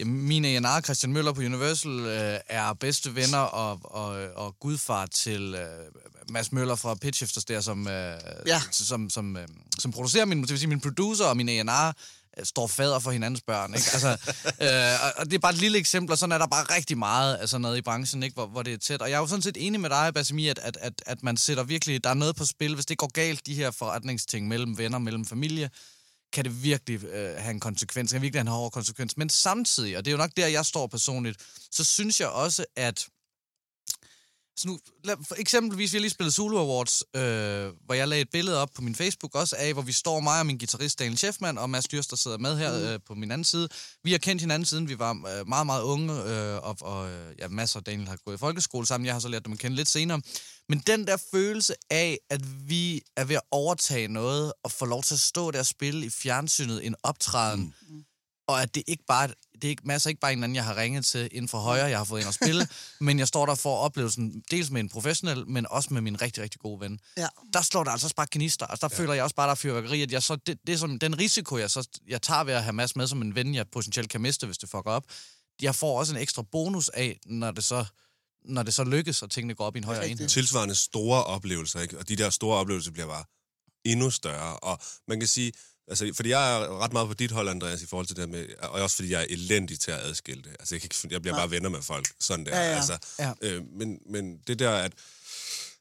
Ja, 0.00 0.04
mine 0.04 0.48
A&R, 0.48 0.80
Christian 0.80 1.12
Møller 1.12 1.32
på 1.32 1.40
Universal, 1.40 1.90
øh, 2.00 2.38
er 2.48 2.72
bedste 2.72 3.14
venner 3.14 3.38
og, 3.38 3.80
og, 3.82 4.08
og 4.36 4.56
gudfar 4.60 5.06
til 5.06 5.54
øh, 5.54 5.66
Mads 6.30 6.52
Møller 6.52 6.74
fra 6.74 6.94
Pitchifters 6.94 7.44
der, 7.44 7.60
som, 7.60 7.88
øh, 7.88 8.20
Ja. 8.46 8.60
som, 8.70 9.10
som, 9.10 9.36
øh, 9.36 9.48
som 9.78 9.92
producerer 9.92 10.24
min, 10.24 10.40
det 10.42 10.50
vil 10.50 10.58
sige, 10.58 10.68
min 10.68 10.80
producer 10.80 11.24
og 11.24 11.36
min 11.36 11.48
A&R 11.48 11.92
øh, 12.38 12.44
står 12.46 12.66
fader 12.66 12.98
for 12.98 13.10
hinandens 13.10 13.42
børn. 13.46 13.74
Ikke? 13.74 13.86
Altså, 13.92 14.08
øh, 14.64 15.04
og- 15.06 15.12
og 15.16 15.24
det 15.26 15.34
er 15.34 15.38
bare 15.38 15.52
et 15.52 15.58
lille 15.58 15.78
eksempel, 15.78 16.12
og 16.12 16.18
sådan 16.18 16.32
er 16.32 16.38
der 16.38 16.46
bare 16.46 16.64
rigtig 16.76 16.98
meget 16.98 17.34
af 17.34 17.48
sådan 17.48 17.60
noget 17.62 17.76
i 17.78 17.82
branchen, 17.82 18.22
ikke? 18.22 18.34
Hvor, 18.34 18.46
hvor 18.46 18.62
det 18.62 18.72
er 18.72 18.78
tæt. 18.78 19.02
Og 19.02 19.10
jeg 19.10 19.16
er 19.16 19.20
jo 19.20 19.26
sådan 19.26 19.42
set 19.42 19.56
enig 19.66 19.80
med 19.80 19.90
dig, 19.90 20.14
Basimi, 20.14 20.48
at, 20.48 20.58
at, 20.62 20.76
at, 20.80 20.92
at 21.06 21.22
man 21.22 21.36
sætter 21.36 21.62
virkelig, 21.62 22.04
der 22.04 22.10
er 22.10 22.14
noget 22.14 22.36
på 22.36 22.44
spil. 22.44 22.74
Hvis 22.74 22.86
det 22.86 22.98
går 22.98 23.10
galt, 23.12 23.46
de 23.46 23.54
her 23.54 23.70
forretningsting 23.70 24.48
mellem 24.48 24.78
venner, 24.78 24.98
mellem 24.98 25.24
familie, 25.24 25.70
kan 26.32 26.44
det 26.44 26.62
virkelig 26.62 27.04
øh, 27.04 27.36
have 27.36 27.50
en 27.50 27.60
konsekvens, 27.60 28.12
kan 28.12 28.22
virkelig 28.22 28.40
have 28.40 28.48
en 28.50 28.52
hård 28.52 28.72
konsekvens. 28.72 29.16
Men 29.16 29.28
samtidig, 29.28 29.96
og 29.96 30.04
det 30.04 30.10
er 30.10 30.12
jo 30.12 30.18
nok 30.18 30.30
der, 30.36 30.46
jeg 30.46 30.66
står 30.66 30.86
personligt, 30.86 31.38
så 31.70 31.84
synes 31.84 32.20
jeg 32.20 32.28
også, 32.28 32.64
at 32.76 33.08
så 34.56 34.68
nu, 34.68 34.78
lad, 35.04 35.16
for 35.28 35.34
eksempelvis, 35.38 35.92
vi 35.92 35.96
har 35.96 36.00
lige 36.00 36.10
spillet 36.10 36.34
Zulu 36.34 36.58
Awards, 36.58 37.02
øh, 37.16 37.72
hvor 37.84 37.94
jeg 37.94 38.08
lagde 38.08 38.22
et 38.22 38.30
billede 38.30 38.62
op 38.62 38.70
på 38.74 38.82
min 38.82 38.94
Facebook 38.94 39.34
også 39.34 39.56
af, 39.58 39.72
hvor 39.72 39.82
vi 39.82 39.92
står, 39.92 40.20
mig 40.20 40.40
og 40.40 40.46
min 40.46 40.58
guitarist 40.58 40.98
Daniel 40.98 41.18
Scheffman 41.18 41.58
og 41.58 41.70
Mads 41.70 41.88
Dyrs, 41.88 42.06
der 42.06 42.16
sidder 42.16 42.38
med 42.38 42.58
her 42.58 42.92
øh, 42.92 43.00
på 43.06 43.14
min 43.14 43.30
anden 43.30 43.44
side. 43.44 43.68
Vi 44.04 44.10
har 44.12 44.18
kendt 44.18 44.42
hinanden 44.42 44.66
siden 44.66 44.88
vi 44.88 44.98
var 44.98 45.10
øh, 45.10 45.48
meget, 45.48 45.66
meget 45.66 45.82
unge, 45.82 46.22
øh, 46.22 46.56
og, 46.56 46.76
og 46.80 47.10
ja, 47.38 47.48
Mads 47.48 47.76
og 47.76 47.86
Daniel 47.86 48.08
har 48.08 48.18
gået 48.24 48.34
i 48.34 48.38
folkeskole 48.38 48.86
sammen. 48.86 49.06
Jeg 49.06 49.14
har 49.14 49.20
så 49.20 49.28
lært 49.28 49.44
dem 49.44 49.52
at 49.52 49.58
kende 49.58 49.76
lidt 49.76 49.88
senere. 49.88 50.20
Men 50.68 50.82
den 50.86 51.06
der 51.06 51.16
følelse 51.30 51.74
af, 51.90 52.18
at 52.30 52.68
vi 52.68 53.02
er 53.16 53.24
ved 53.24 53.36
at 53.36 53.42
overtage 53.50 54.08
noget 54.08 54.52
og 54.62 54.72
få 54.72 54.84
lov 54.84 55.02
til 55.02 55.14
at 55.14 55.20
stå 55.20 55.50
der 55.50 55.58
og 55.58 55.66
spille 55.66 56.06
i 56.06 56.10
fjernsynet 56.10 56.86
en 56.86 56.94
optræden, 57.02 57.74
mm. 57.88 58.04
Og 58.46 58.62
at 58.62 58.74
det 58.74 58.82
ikke 58.86 59.04
bare 59.08 59.28
det 59.62 59.64
er 59.64 59.68
ikke 59.68 59.82
masser 59.84 60.10
ikke 60.10 60.20
bare 60.20 60.32
en 60.32 60.42
anden, 60.42 60.56
jeg 60.56 60.64
har 60.64 60.76
ringet 60.76 61.04
til 61.04 61.28
inden 61.32 61.48
for 61.48 61.58
højre, 61.58 61.84
jeg 61.84 61.98
har 61.98 62.04
fået 62.04 62.20
ind 62.20 62.28
at 62.28 62.34
spille, 62.34 62.68
men 63.06 63.18
jeg 63.18 63.28
står 63.28 63.46
der 63.46 63.54
for 63.54 63.76
oplevelsen, 63.76 64.42
dels 64.50 64.70
med 64.70 64.80
en 64.80 64.88
professionel, 64.88 65.48
men 65.48 65.66
også 65.70 65.94
med 65.94 66.00
min 66.00 66.22
rigtig, 66.22 66.42
rigtig 66.42 66.60
gode 66.60 66.80
ven. 66.80 67.00
Ja. 67.16 67.26
Der 67.52 67.62
slår 67.62 67.84
der 67.84 67.90
altså 67.90 68.06
også 68.06 68.16
bare 68.16 68.26
knister. 68.26 68.66
Altså, 68.66 68.88
der 68.88 68.94
ja. 68.94 69.02
føler 69.02 69.14
jeg 69.14 69.22
også 69.24 69.36
bare, 69.36 69.46
der 69.46 69.50
er 69.50 69.54
fyrværkeri. 69.54 70.02
At 70.02 70.12
jeg 70.12 70.22
så, 70.22 70.36
det, 70.36 70.58
det 70.66 70.72
er 70.72 70.76
som, 70.76 70.98
den 70.98 71.18
risiko, 71.18 71.58
jeg, 71.58 71.70
så, 71.70 71.88
jeg 72.08 72.22
tager 72.22 72.44
ved 72.44 72.54
at 72.54 72.62
have 72.62 72.72
Mads 72.72 72.96
med 72.96 73.06
som 73.06 73.22
en 73.22 73.34
ven, 73.34 73.54
jeg 73.54 73.68
potentielt 73.68 74.10
kan 74.10 74.20
miste, 74.20 74.46
hvis 74.46 74.58
det 74.58 74.68
fucker 74.68 74.90
op, 74.90 75.04
jeg 75.62 75.74
får 75.74 75.98
også 75.98 76.14
en 76.14 76.20
ekstra 76.20 76.42
bonus 76.42 76.88
af, 76.88 77.18
når 77.26 77.50
det 77.50 77.64
så, 77.64 77.84
når 78.44 78.62
det 78.62 78.74
så 78.74 78.84
lykkes, 78.84 79.22
og 79.22 79.30
tingene 79.30 79.54
går 79.54 79.64
op 79.64 79.76
i 79.76 79.78
en 79.78 79.84
højere 79.84 80.08
enhed. 80.08 80.28
tilsvarende 80.28 80.74
store 80.74 81.24
oplevelser, 81.24 81.80
ikke? 81.80 81.98
Og 81.98 82.08
de 82.08 82.16
der 82.16 82.30
store 82.30 82.58
oplevelser 82.58 82.90
bliver 82.90 83.06
bare 83.06 83.24
endnu 83.84 84.10
større. 84.10 84.58
Og 84.58 84.78
man 85.08 85.20
kan 85.20 85.28
sige, 85.28 85.52
altså, 85.88 86.12
fordi 86.16 86.28
jeg 86.28 86.56
er 86.62 86.78
ret 86.82 86.92
meget 86.92 87.08
på 87.08 87.14
dit 87.14 87.30
hold, 87.30 87.48
Andreas, 87.48 87.82
i 87.82 87.86
forhold 87.86 88.06
til 88.06 88.16
det 88.16 88.28
med, 88.28 88.46
og 88.58 88.70
også 88.70 88.96
fordi 88.96 89.10
jeg 89.10 89.20
er 89.20 89.26
elendig 89.28 89.80
til 89.80 89.90
at 89.90 89.98
adskille 89.98 90.42
det. 90.42 90.56
Altså, 90.60 90.74
jeg, 90.74 90.80
kan 90.80 90.86
ikke, 90.92 91.08
jeg 91.10 91.22
bliver 91.22 91.36
bare 91.36 91.50
venner 91.50 91.68
med 91.68 91.82
folk, 91.82 92.08
sådan 92.20 92.46
der. 92.46 92.56
Ja, 92.56 92.70
ja. 92.70 92.76
Altså, 92.76 92.98
Ja. 93.18 93.32
øh, 93.42 93.62
men, 93.72 93.98
men 94.10 94.38
det 94.46 94.58
der, 94.58 94.70
at, 94.70 94.92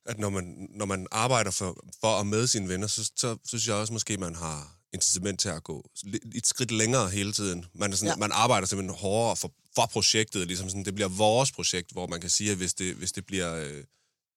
at 0.05 0.19
når, 0.19 0.29
man, 0.29 0.67
når 0.69 0.85
man 0.85 1.07
arbejder 1.11 1.51
for, 1.51 1.85
for 2.01 2.07
og 2.07 2.27
med 2.27 2.47
sine 2.47 2.69
venner, 2.69 2.87
så, 2.87 3.11
så 3.15 3.37
synes 3.47 3.67
jeg 3.67 3.75
også 3.75 3.93
måske, 3.93 4.17
man 4.17 4.35
har 4.35 4.71
incitament 4.93 5.39
til 5.39 5.49
at 5.49 5.63
gå 5.63 5.89
et 6.35 6.47
skridt 6.47 6.71
længere 6.71 7.09
hele 7.09 7.33
tiden. 7.33 7.65
Man, 7.73 7.91
er 7.91 7.95
sådan, 7.95 8.07
Ja. 8.07 8.11
ja. 8.11 8.17
man 8.17 8.31
arbejder 8.31 8.67
simpelthen 8.67 8.97
hårdere 8.97 9.35
for, 9.35 9.51
for 9.75 9.85
projektet, 9.85 10.47
ligesom 10.47 10.69
sådan, 10.69 10.85
det 10.85 10.95
bliver 10.95 11.07
vores 11.09 11.51
projekt, 11.51 11.91
hvor 11.91 12.07
man 12.07 12.21
kan 12.21 12.29
sige, 12.29 12.51
at 12.51 12.57
hvis 12.57 12.73
det, 12.73 12.95
hvis 12.95 13.11
det 13.11 13.25
bliver, 13.25 13.55
øh, 13.55 13.83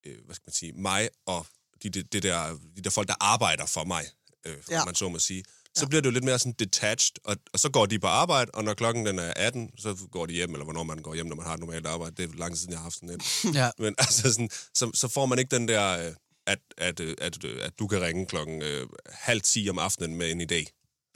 øh, 0.05 0.15
hvad 0.25 0.35
skal 0.35 0.43
man 0.47 0.53
sige, 0.53 0.71
mig 0.73 1.09
og 1.25 1.45
de, 1.83 1.89
de, 1.89 2.03
det 2.03 2.23
der, 2.23 2.57
de 2.75 2.81
der 2.83 2.89
folk, 2.89 3.07
der 3.07 3.15
arbejder 3.19 3.65
for 3.65 3.83
mig, 3.83 4.05
øh, 4.45 4.57
Ja. 4.69 4.75
ja. 4.77 4.85
man 4.85 4.95
så 4.95 5.09
må 5.09 5.19
sige, 5.19 5.43
så 5.75 5.87
bliver 5.87 6.01
det 6.01 6.05
jo 6.05 6.11
lidt 6.11 6.23
mere 6.23 6.39
sådan 6.39 6.55
detached, 6.59 7.15
og, 7.23 7.37
og 7.53 7.59
så 7.59 7.69
går 7.69 7.85
de 7.85 7.99
på 7.99 8.07
arbejde, 8.07 8.51
og 8.53 8.63
når 8.63 8.73
klokken 8.73 9.05
den 9.05 9.19
er 9.19 9.33
18, 9.35 9.71
så 9.77 9.95
går 10.11 10.25
de 10.25 10.33
hjem, 10.33 10.53
eller 10.53 10.63
hvornår 10.63 10.83
man 10.83 10.97
går 10.97 11.15
hjem, 11.15 11.25
når 11.25 11.35
man 11.35 11.45
har 11.45 11.53
et 11.53 11.59
normalt 11.59 11.85
arbejde. 11.85 12.15
Det 12.15 12.29
er 12.29 12.37
lang 12.37 12.51
tid 12.51 12.57
siden, 12.57 12.71
jeg 12.71 12.79
har 12.79 12.83
haft 12.83 12.95
sådan 12.95 13.09
en. 13.09 13.21
Ja. 13.59 13.71
Men 13.77 13.95
altså 13.97 14.33
sådan, 14.33 14.49
så, 14.75 14.91
så 14.93 15.07
får 15.07 15.25
man 15.25 15.39
ikke 15.39 15.55
den 15.55 15.67
der, 15.67 16.07
øh, 16.07 16.13
at, 16.47 16.59
at, 16.77 16.99
øh, 16.99 17.15
at, 17.21 17.43
øh, 17.43 17.65
at 17.65 17.79
du 17.79 17.87
kan 17.87 18.01
ringe 18.01 18.25
klokken 18.25 18.61
øh, 18.61 18.87
halv 19.09 19.41
10 19.41 19.69
om 19.69 19.79
aftenen 19.79 20.17
med 20.17 20.31
en 20.31 20.41
idé. 20.41 20.65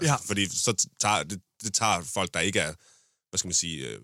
Ja. 0.02 0.16
Fordi 0.16 0.50
så 0.50 0.88
tager, 1.00 1.24
det, 1.24 1.42
det 1.64 1.74
tager 1.74 2.02
folk, 2.02 2.34
der 2.34 2.40
ikke 2.40 2.60
er, 2.60 2.74
hvad 3.30 3.38
skal 3.38 3.48
man 3.48 3.54
sige, 3.54 3.88
øh, 3.88 4.00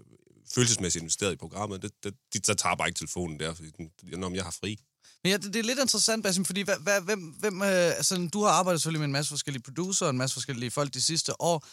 følelsesmæssigt 0.55 1.01
investeret 1.01 1.33
i 1.33 1.35
programmet, 1.35 1.81
det, 1.81 1.91
det, 2.03 2.13
de 2.33 2.39
så 2.43 2.53
tager 2.53 2.75
bare 2.75 2.87
ikke 2.87 2.97
telefonen 2.97 3.39
der, 3.39 3.53
fordi 3.53 3.69
den, 3.77 3.91
når 4.19 4.35
jeg 4.35 4.43
har 4.43 4.55
fri. 4.61 4.77
Men 5.23 5.31
ja, 5.31 5.37
det, 5.37 5.53
det 5.53 5.59
er 5.59 5.63
lidt 5.63 5.79
interessant, 5.79 6.23
Basim, 6.23 6.45
fordi 6.45 6.61
hvad, 6.61 6.75
hvad, 6.79 7.01
hvem, 7.01 7.19
hvem, 7.19 7.61
øh, 7.61 7.67
altså, 7.69 8.29
du 8.33 8.43
har 8.43 8.49
arbejdet 8.49 8.81
selvfølgelig 8.81 8.99
med 8.99 9.05
en 9.05 9.11
masse 9.11 9.29
forskellige 9.29 9.63
producer 9.63 10.05
og 10.05 10.09
en 10.09 10.17
masse 10.17 10.33
forskellige 10.33 10.71
folk 10.71 10.93
de 10.93 11.01
sidste 11.01 11.41
år. 11.41 11.67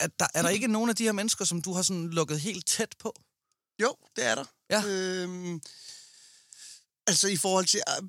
At 0.00 0.10
der, 0.20 0.26
er 0.34 0.42
der 0.42 0.48
ikke 0.48 0.66
nogen 0.66 0.90
af 0.90 0.96
de 0.96 1.04
her 1.04 1.12
mennesker, 1.12 1.44
som 1.44 1.62
du 1.62 1.72
har 1.72 1.82
sådan 1.82 2.10
lukket 2.10 2.40
helt 2.40 2.66
tæt 2.66 2.94
på? 2.98 3.14
Jo, 3.82 3.94
det 4.16 4.26
er 4.26 4.34
der. 4.34 4.44
Ja. 4.70 4.82
Øhm, 4.86 5.60
altså 7.10 7.28
i 7.28 7.36
forhold 7.36 7.66
til... 7.66 7.80
Øh, 7.88 8.08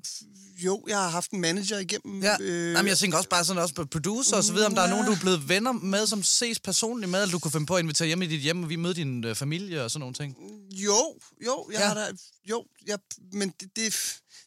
jo, 0.64 0.84
jeg 0.88 0.98
har 0.98 1.08
haft 1.08 1.30
en 1.30 1.40
manager 1.40 1.78
igennem... 1.78 2.22
Ja. 2.22 2.36
Øh, 2.40 2.72
Jamen, 2.72 2.88
jeg 2.88 2.98
tænker 2.98 3.16
også 3.18 3.28
bare 3.28 3.44
sådan 3.44 3.62
også 3.62 3.74
på 3.74 3.84
producer 3.84 4.36
og 4.36 4.44
så 4.44 4.52
videre, 4.52 4.66
om 4.66 4.74
der 4.74 4.82
er 4.82 4.90
nogen, 4.90 5.06
du 5.06 5.12
er 5.12 5.18
blevet 5.20 5.48
venner 5.48 5.72
med, 5.72 6.06
som 6.06 6.22
ses 6.22 6.60
personligt 6.60 7.10
med, 7.10 7.22
eller 7.22 7.32
du 7.32 7.38
kunne 7.38 7.52
finde 7.52 7.66
på 7.66 7.76
at 7.76 7.82
invitere 7.82 8.06
hjem 8.08 8.22
i 8.22 8.26
dit 8.26 8.40
hjem, 8.40 8.62
og 8.62 8.68
vi 8.68 8.76
møder 8.76 8.94
din 8.94 9.24
øh, 9.24 9.34
familie 9.36 9.84
og 9.84 9.90
sådan 9.90 10.00
nogle 10.00 10.14
ting. 10.14 10.36
Jo, 10.70 11.14
jo, 11.46 11.68
jeg 11.72 11.80
Ja. 11.80 11.86
har 11.86 11.94
da... 11.94 12.06
Jo, 12.50 12.64
jeg, 12.86 12.98
men 13.32 13.48
det, 13.60 13.68
det, 13.76 13.94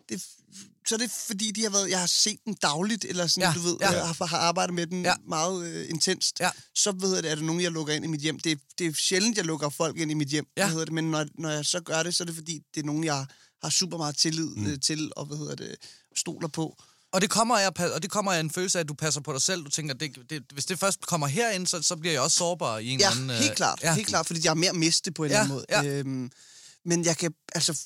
det, 0.09 0.23
så 0.87 0.95
er 0.95 0.99
det 0.99 1.11
fordi, 1.11 1.51
de 1.51 1.63
har 1.63 1.69
været, 1.69 1.89
jeg 1.89 1.99
har 1.99 2.07
set 2.07 2.39
den 2.45 2.53
dagligt, 2.61 3.05
eller 3.05 3.27
sådan, 3.27 3.49
Ja, 3.49 3.53
du 3.55 3.59
ved, 3.67 3.77
ja. 3.81 3.89
jeg 3.91 4.07
har, 4.07 4.25
har 4.25 4.37
arbejdet 4.37 4.75
med 4.75 4.87
den 4.87 5.03
Ja. 5.03 5.13
meget 5.27 5.65
øh, 5.65 5.89
intenst. 5.89 6.39
Ja. 6.39 6.49
Så 6.75 6.91
ved 6.91 7.15
jeg, 7.15 7.31
er 7.31 7.35
det 7.35 7.43
nogen, 7.43 7.61
jeg 7.61 7.71
lukker 7.71 7.93
ind 7.93 8.05
i 8.05 8.07
mit 8.07 8.21
hjem. 8.21 8.39
Det, 8.39 8.59
det 8.77 8.87
er 8.87 8.93
sjældent, 8.93 9.37
jeg 9.37 9.45
lukker 9.45 9.69
folk 9.69 9.97
ind 9.99 10.11
i 10.11 10.13
mit 10.13 10.27
hjem, 10.27 10.45
Ja. 10.57 10.67
hedder 10.69 10.85
det, 10.85 10.93
men 10.93 11.11
når, 11.11 11.25
når 11.39 11.49
jeg 11.49 11.65
så 11.65 11.79
gør 11.79 12.03
det, 12.03 12.15
så 12.15 12.23
er 12.23 12.25
det 12.25 12.35
fordi, 12.35 12.59
det 12.75 12.81
er 12.81 12.85
nogen, 12.85 13.03
jeg 13.03 13.25
har 13.63 13.69
super 13.69 13.97
meget 13.97 14.17
tillid 14.17 14.49
mm. 14.55 14.79
til, 14.79 15.11
og 15.15 15.25
hvad 15.25 15.37
hedder 15.37 15.55
det, 15.55 15.75
stoler 16.15 16.47
på. 16.47 16.77
Og 17.11 17.21
det 17.21 17.29
kommer 17.29 17.57
af, 17.57 17.91
og 17.95 18.03
det 18.03 18.11
kommer 18.11 18.31
af 18.33 18.39
en 18.39 18.49
følelse 18.49 18.79
af, 18.79 18.83
at 18.83 18.87
du 18.87 18.93
passer 18.93 19.21
på 19.21 19.33
dig 19.33 19.41
selv. 19.41 19.63
Du 19.65 19.69
tænker, 19.69 19.93
det, 19.93 20.29
det, 20.29 20.43
hvis 20.53 20.65
det 20.65 20.79
først 20.79 21.01
kommer 21.05 21.27
herind, 21.27 21.67
så, 21.67 21.81
så 21.81 21.95
bliver 21.95 22.13
jeg 22.13 22.21
også 22.21 22.37
sårbar 22.37 22.77
i 22.77 22.87
en 22.89 22.99
Ja, 22.99 23.09
eller 23.09 23.21
anden... 23.21 23.29
øh, 23.29 23.35
helt 23.43 23.55
klart, 23.55 23.79
ja. 23.83 23.93
helt 23.95 24.07
klart, 24.07 24.25
fordi 24.27 24.39
jeg 24.43 24.49
har 24.49 24.55
mere 24.55 24.69
at 24.69 24.75
miste 24.75 25.11
på 25.11 25.23
en 25.23 25.31
Ja, 25.31 25.41
eller 25.41 25.55
anden 25.55 25.55
måde. 25.81 25.89
ja. 25.89 25.99
Øhm, 25.99 26.31
men 26.85 27.05
jeg 27.05 27.17
kan, 27.17 27.33
altså, 27.55 27.79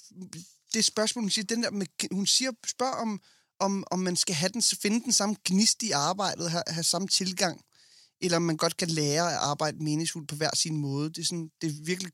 det 0.73 0.85
spørgsmål, 0.85 1.23
hun 1.23 1.29
siger, 1.29 1.45
den 1.45 1.63
der 1.63 1.71
med, 1.71 1.85
hun 2.11 2.25
siger, 2.27 2.51
spørg 2.67 2.93
om, 2.93 3.21
om, 3.59 3.83
om 3.91 3.99
man 3.99 4.15
skal 4.15 4.35
have 4.35 4.49
den, 4.53 4.61
finde 4.61 5.03
den 5.03 5.13
samme 5.13 5.35
gnist 5.45 5.83
i 5.83 5.91
arbejdet, 5.91 6.51
have, 6.51 6.63
have 6.67 6.83
samme 6.83 7.07
tilgang, 7.07 7.61
eller 8.21 8.35
om 8.37 8.43
man 8.43 8.57
godt 8.57 8.77
kan 8.77 8.87
lære 8.87 9.31
at 9.31 9.37
arbejde 9.37 9.83
meningsfuldt 9.83 10.29
på 10.29 10.35
hver 10.35 10.49
sin 10.55 10.77
måde. 10.77 11.09
Det 11.09 11.17
er, 11.17 11.25
sådan, 11.25 11.49
det 11.61 11.67
er 11.69 11.73
virkelig, 11.85 12.11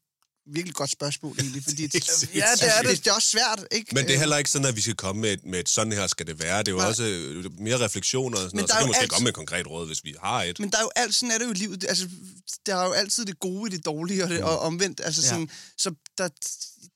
virkelig 0.54 0.76
godt 0.76 0.92
spørgsmål, 0.92 1.36
egentlig, 1.40 1.64
fordi 1.64 1.82
helt 1.82 1.94
sindssygt. 1.94 2.36
Ja, 2.36 2.46
det 2.56 2.78
er 2.78 2.82
det. 2.82 2.98
det 3.04 3.08
er 3.08 3.14
også 3.14 3.28
svært, 3.28 3.66
ikke? 3.72 3.96
Men 3.96 4.04
det 4.04 4.10
er 4.12 4.16
Øh, 4.16 4.20
heller 4.20 4.38
ikke 4.38 4.50
sådan, 4.50 4.68
at 4.68 4.76
vi 4.76 4.82
skal 4.82 4.96
komme 4.96 5.22
med, 5.22 5.34
et- 5.34 5.46
med 5.46 5.60
et 5.60 5.70
sådan 5.70 5.94
her 5.94 6.08
skal 6.08 6.28
det 6.28 6.40
være. 6.40 6.60
Det 6.60 6.68
er 6.68 6.72
jo 6.72 6.78
Nej. 6.78 6.88
også 6.88 7.04
øh, 7.04 7.60
mere 7.60 7.78
refleksioner 7.80 8.38
og 8.38 8.42
sådan 8.44 8.58
noget. 8.58 8.70
Så 8.70 8.76
kan 8.76 8.84
vi 8.84 8.88
måske 8.88 9.02
alt- 9.02 9.10
komme 9.12 9.24
med 9.24 9.30
et 9.32 9.36
konkret 9.36 9.68
råd, 9.68 9.88
hvis 9.88 10.04
vi 10.04 10.14
har 10.24 10.44
et. 10.44 10.60
Men 10.60 10.70
der 10.72 10.78
er 10.78 10.82
jo 10.82 10.92
alt, 10.96 11.16
sådan 11.16 11.32
er 11.32 11.38
det 11.38 11.46
jo 11.46 11.52
i 11.52 11.54
livet. 11.54 11.82
Det- 11.82 11.88
Altså, 11.90 12.10
der 12.66 12.76
er 12.76 12.86
jo 12.86 12.92
altid 12.92 13.26
det 13.26 13.40
gode 13.40 13.74
i 13.74 13.78
det 13.78 13.86
dårlige, 13.86 14.24
og, 14.24 14.30
det, 14.30 14.42
og 14.42 14.60
omvendt. 14.60 15.02
Altså, 15.04 15.22
Ja. 15.22 15.28
sådan, 15.30 15.50
så 15.78 15.94
der, 16.18 16.28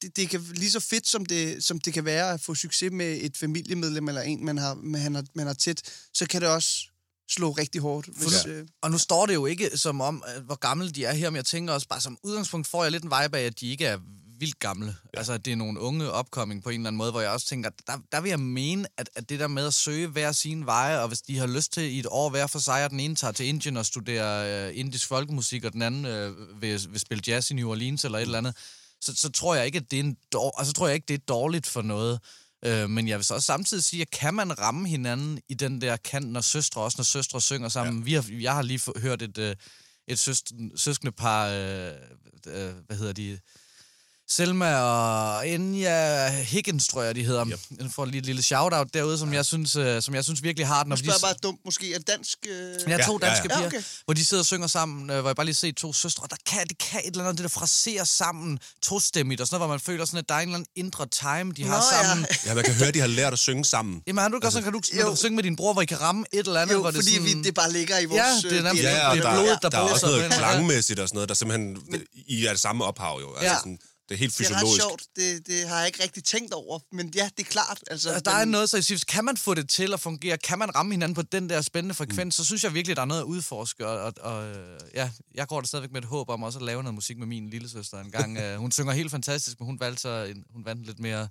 det, 0.02 0.16
det 0.16 0.30
kan 0.30 0.42
lige 0.54 0.72
så 0.72 0.80
fedt, 0.80 1.08
som 1.08 1.26
det, 1.26 1.64
som 1.64 1.80
det 1.80 1.94
kan 1.94 2.06
være 2.06 2.34
at 2.34 2.42
få 2.42 2.56
succes 2.56 2.92
med 2.92 3.18
et 3.22 3.38
familiemedlem, 3.38 4.08
eller 4.08 4.22
en, 4.22 4.46
man 4.46 4.58
har, 4.58 4.74
man 4.74 5.16
har, 5.16 5.24
man 5.36 5.48
har 5.48 5.54
tæt, 5.54 5.82
så 6.14 6.26
kan 6.26 6.42
det 6.42 6.50
også 6.50 6.89
slå 7.30 7.52
rigtig 7.52 7.82
hårdt. 7.82 8.08
Hvis, 8.18 8.46
Ja. 8.46 8.50
øh, 8.52 8.68
Og 8.82 8.92
nu 8.92 8.98
står 8.98 9.26
det 9.26 9.34
jo 9.34 9.46
ikke 9.46 9.78
som 9.78 10.02
om, 10.02 10.24
hvor 10.46 10.56
gamle 10.56 10.90
de 10.92 11.06
er 11.06 11.14
her, 11.14 11.30
men 11.30 11.36
jeg 11.36 11.46
tænker 11.46 11.74
også 11.74 11.88
bare 11.88 12.02
som 12.02 12.18
udgangspunkt 12.24 12.68
får 12.68 12.84
jeg 12.84 12.92
lidt 12.92 13.04
en 13.04 13.10
vibe 13.24 13.38
af, 13.38 13.44
at 13.46 13.60
de 13.60 13.68
ikke 13.72 13.86
er 13.86 13.98
vildt 14.40 14.60
gamle. 14.60 14.96
Ja. 15.14 15.18
Altså, 15.18 15.34
at 15.34 15.46
det 15.46 15.52
er 15.54 15.56
nogle 15.56 15.80
unge 15.80 16.12
opkoming 16.12 16.64
på 16.64 16.70
en 16.70 16.76
eller 16.82 16.88
anden 16.88 16.98
måde, 16.98 17.12
hvor 17.12 17.22
jeg 17.22 17.30
også 17.32 17.48
tænker, 17.48 17.70
der, 17.88 17.94
der 18.12 18.22
vil 18.22 18.30
jeg 18.30 18.40
mene, 18.40 18.88
at, 18.98 19.10
at 19.16 19.30
det 19.30 19.40
der 19.40 19.48
med 19.48 19.68
at 19.68 19.74
søge 19.74 20.08
hver 20.08 20.32
sin 20.32 20.66
veje, 20.66 21.00
og 21.00 21.08
hvis 21.08 21.22
de 21.22 21.38
har 21.38 21.48
lyst 21.48 21.74
til 21.74 21.84
i 21.84 22.00
et 22.00 22.06
år 22.10 22.30
hver 22.30 22.48
for 22.48 22.60
sig, 22.60 22.86
at 22.86 22.92
den 22.92 23.00
ene 23.00 23.16
tager 23.16 23.32
til 23.32 23.46
Indien 23.46 23.78
og 23.78 23.86
studerer 23.86 24.68
øh, 24.68 24.78
indisk 24.80 25.08
folkemusik, 25.08 25.64
og 25.64 25.74
den 25.74 25.82
anden 25.82 26.06
øh, 26.06 26.62
vil, 26.62 26.88
vil 26.90 27.00
spille 27.00 27.24
jazz 27.28 27.52
i 27.52 27.54
New 27.54 27.70
Orleans 27.70 28.06
eller 28.06 28.18
et 28.18 28.22
eller 28.22 28.38
andet, 28.38 28.56
så, 29.02 29.16
så 29.16 29.30
tror 29.32 29.56
jeg 29.56 29.66
ikke, 29.66 29.78
at 29.78 29.92
det 29.92 30.00
er 30.00 30.04
en 30.04 30.18
dår, 30.34 30.56
altså, 30.60 30.74
tror 30.74 30.88
jeg 30.88 30.96
ikke, 30.96 31.06
det 31.08 31.14
er 31.14 31.26
dårligt 31.28 31.68
for 31.68 31.82
noget. 31.82 32.20
Øh, 32.66 32.90
men 32.90 33.08
jeg 33.08 33.18
vil 33.18 33.26
så 33.26 33.34
også 33.34 33.46
samtidig 33.46 33.84
sige, 33.84 34.02
at 34.02 34.12
kan 34.12 34.34
man 34.34 34.60
ramme 34.60 34.88
hinanden 34.90 35.40
i 35.50 35.54
den 35.54 35.82
der 35.82 35.98
kant, 35.98 36.32
når 36.32 36.42
søstre, 36.42 36.82
også 36.82 36.96
når 36.98 37.04
søstre 37.04 37.42
synger 37.42 37.70
sammen. 37.70 37.98
Ja. 37.98 38.04
Vi 38.04 38.14
har, 38.14 38.42
jeg 38.42 38.56
har 38.56 38.62
lige 38.62 38.82
hørt 39.00 39.22
et, 39.22 39.38
øh, 39.38 39.56
et 40.08 40.20
søs- 40.20 40.44
søskende 40.76 41.12
par, 41.12 41.48
øh, 41.48 41.92
øh, 42.48 42.74
hvad 42.88 42.98
hedder 42.98 43.14
de, 43.14 43.40
Selma 44.32 44.76
og 44.76 45.48
Enya 45.48 46.30
Higgins, 46.30 46.88
tror 46.88 47.02
jeg, 47.04 47.16
de 47.16 47.24
hedder. 47.24 47.48
Yep. 47.48 47.60
Jeg 47.80 47.92
får 47.92 48.06
lige 48.06 48.20
et 48.20 48.26
lille 48.26 48.42
shout-out 48.44 48.88
derude, 48.94 49.18
som, 49.18 49.30
ja. 49.30 49.36
jeg, 49.36 49.46
synes, 49.46 49.76
øh, 49.76 50.02
som 50.02 50.16
jeg 50.16 50.24
synes 50.24 50.44
virkelig 50.44 50.68
har 50.68 50.84
den. 50.84 50.90
nu 50.90 50.96
spørger 50.96 51.14
jeg 51.14 51.22
bare 51.22 51.34
dumt, 51.44 51.60
måske 51.66 51.94
er 51.94 52.00
dansk... 52.00 52.38
Øh... 52.50 52.74
Ja, 52.90 52.98
to 52.98 53.20
Ja, 53.22 53.28
ja, 53.28 53.30
danske 53.30 53.48
ja. 53.50 53.56
piger, 53.56 53.60
Ja, 53.62 53.66
okay. 53.68 53.82
hvor 54.06 54.14
de 54.14 54.26
sidder 54.26 54.42
og 54.42 54.46
synger 54.46 54.68
sammen, 54.68 55.10
øh, 55.10 55.20
hvor 55.20 55.30
jeg 55.30 55.36
bare 55.36 55.46
lige 55.46 55.56
set 55.56 55.76
to 55.76 55.94
søstre, 55.94 56.24
og 56.24 56.30
der 56.30 56.36
kan, 56.46 56.68
det 56.68 56.78
kan 56.78 57.00
et 57.00 57.08
eller 57.08 57.24
andet, 57.24 57.38
det 57.38 57.44
der 57.44 57.50
fraserer 57.60 58.04
sammen, 58.04 58.60
tostemmigt, 58.84 59.42
og 59.42 59.48
sådan 59.48 59.56
noget, 59.60 59.68
hvor 59.70 59.74
man 59.74 59.80
føler 59.80 60.06
sådan, 60.06 60.18
at 60.18 60.30
der 60.30 60.36
er 60.36 60.40
en 60.40 60.48
eller 60.50 60.56
anden 60.58 60.70
indre 60.76 61.06
time, 61.08 61.52
de 61.52 61.64
har 61.64 61.70
Nå, 61.70 61.84
ja. 62.02 62.08
sammen. 62.08 62.26
Ja, 62.46 62.54
man 62.54 62.64
kan 62.64 62.74
høre, 62.74 62.88
at 62.88 62.94
de 62.94 63.00
har 63.00 63.08
lært 63.08 63.34
at 63.34 63.40
synge 63.40 63.66
sammen. 63.66 64.02
Jamen, 64.08 64.22
har 64.22 64.30
du 64.30 64.36
ikke 64.38 64.48
også 64.48 64.56
sådan, 64.56 64.64
kan 64.64 64.74
du, 64.74 64.82
Jo. 64.94 65.02
kan 65.02 65.10
du 65.12 65.16
synge 65.16 65.36
med 65.36 65.44
din 65.44 65.56
bror, 65.56 65.74
hvor 65.74 65.82
I 65.82 65.86
kan 65.86 66.02
ramme 66.02 66.26
et 66.34 66.48
eller 66.48 66.62
andet, 66.62 66.74
Jo, 66.76 66.80
hvor 66.82 66.92
det 66.92 66.98
fordi 67.04 67.12
sådan... 67.16 67.26
vi, 67.38 67.44
det 67.44 67.54
bare 67.54 67.72
ligger 67.72 68.00
i 68.00 68.06
vores... 68.06 68.20
Ja, 68.44 68.50
det 68.50 68.52
er 68.52 68.58
øh, 68.58 68.64
nærmest-. 68.64 68.84
Ja, 68.84 69.10
og 69.10 69.16
det 69.16 69.26
er 69.26 69.30
der, 69.30 69.36
blodet, 69.44 69.60
der 69.62 69.70
der 69.70 69.78
er 69.78 69.82
også 69.82 70.06
noget 70.06 70.32
klangmæssigt 70.34 71.00
og 71.00 71.08
sådan 71.08 71.16
noget, 71.16 71.30
der 71.30 71.36
simpelthen 71.36 71.78
I 72.28 72.46
er 72.46 72.52
det 72.52 72.60
samme 72.60 72.84
ophav 72.86 73.20
jo. 73.22 73.34
Altså 73.34 73.46
Ja. 73.52 73.58
sådan, 73.58 73.80
det 74.10 74.16
er 74.16 74.20
helt 74.20 74.38
Det 74.38 74.46
er 74.46 74.50
ret 74.50 74.60
fysiologisk. 74.60 74.82
sjovt. 74.82 75.02
Det, 75.16 75.48
det 75.48 75.68
har 75.68 75.78
jeg 75.78 75.88
ikke 75.88 76.04
rigtig 76.04 76.24
tænkt 76.24 76.54
over. 76.54 76.80
Men 76.92 77.12
ja, 77.16 77.30
det 77.38 77.46
er 77.46 77.50
klart. 77.50 77.80
Altså, 77.92 78.10
Altså, 78.10 78.24
der 78.32 78.32
er 78.38 78.40
den- 78.40 78.48
noget, 78.52 78.70
så 78.70 78.78
jeg 78.78 78.84
siger, 78.84 79.04
kan 79.08 79.26
man 79.26 79.38
få 79.38 79.54
det 79.54 79.70
til 79.70 79.94
at 79.94 80.00
fungere, 80.00 80.38
kan 80.38 80.60
man 80.60 80.76
ramme 80.76 80.94
hinanden 80.94 81.16
på 81.16 81.22
den 81.22 81.50
der 81.50 81.62
spændende 81.62 81.96
frekvens, 81.96 82.26
mm. 82.26 82.32
så 82.32 82.46
synes 82.46 82.64
jeg 82.64 82.74
virkelig, 82.74 82.96
der 82.96 83.02
er 83.02 83.06
noget 83.06 83.22
at 83.22 83.26
udforske, 83.26 83.88
og, 83.88 84.00
og, 84.02 84.14
og 84.22 84.48
øh, 84.48 84.80
ja, 84.96 85.10
jeg 85.36 85.48
går 85.48 85.62
der 85.62 85.68
stadigvæk 85.68 85.92
med 85.92 86.02
et 86.02 86.08
håb 86.08 86.30
om 86.30 86.44
også 86.44 86.60
at 86.60 86.66
lave 86.66 86.84
noget 86.84 86.94
musik 86.96 87.18
med 87.18 87.28
min 87.28 87.50
lille 87.50 87.70
søster 87.70 88.00
en 88.00 88.12
gang. 88.12 88.38
Øh, 88.44 88.58
hun 88.58 88.72
synger 88.72 88.94
helt 88.94 89.12
fantastisk, 89.12 89.60
men 89.60 89.66
hun 89.66 89.80
valgte 89.80 90.02
så 90.02 90.10
en, 90.24 90.44
hun 90.54 90.66
vandt 90.66 90.86
lidt 90.86 91.00
mere 91.00 91.28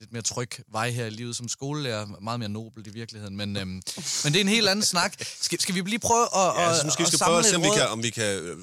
lidt 0.00 0.12
mere 0.12 0.22
tryg 0.22 0.50
vej 0.72 0.90
her 0.90 1.06
i 1.06 1.10
livet 1.10 1.36
som 1.36 1.48
skolelærer. 1.48 2.06
Meget 2.20 2.40
mere 2.40 2.48
nobelt 2.48 2.86
i 2.86 2.90
virkeligheden. 2.90 3.36
Men, 3.36 3.56
øhm, 3.56 3.68
men 3.68 3.82
det 4.24 4.36
er 4.36 4.40
en 4.40 4.48
helt 4.48 4.68
anden 4.68 4.84
snak. 4.84 5.14
Skal, 5.40 5.60
skal 5.60 5.74
vi 5.74 5.80
lige 5.80 5.98
prøve 5.98 6.24
at, 6.24 6.30
Ja, 6.56 6.70
at, 6.70 6.76
så 6.76 6.86
måske 6.86 7.02
at 7.02 7.06
skal 7.08 7.18
samle 7.18 7.30
prøve 7.30 7.38
at 7.38 7.44
se, 7.46 7.56
om 7.56 7.62
vi 7.62 7.68
kan, 7.76 7.88
om 7.88 8.02
vi 8.02 8.10
kan 8.10 8.38
øh, 8.38 8.56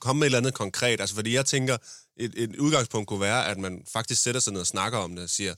komme 0.00 0.18
med 0.20 0.26
et 0.26 0.28
eller 0.28 0.38
andet 0.38 0.54
konkret. 0.54 1.00
Altså, 1.00 1.14
fordi 1.14 1.34
jeg 1.34 1.46
tænker, 1.46 1.76
et, 2.16 2.32
et 2.36 2.56
udgangspunkt 2.56 3.08
kunne 3.08 3.20
være, 3.20 3.46
at 3.46 3.58
man 3.58 3.82
faktisk 3.92 4.22
sætter 4.22 4.40
sig 4.40 4.52
ned 4.52 4.60
og 4.60 4.66
snakker 4.66 4.98
om 4.98 5.14
det 5.14 5.24
og 5.24 5.30
siger, 5.30 5.54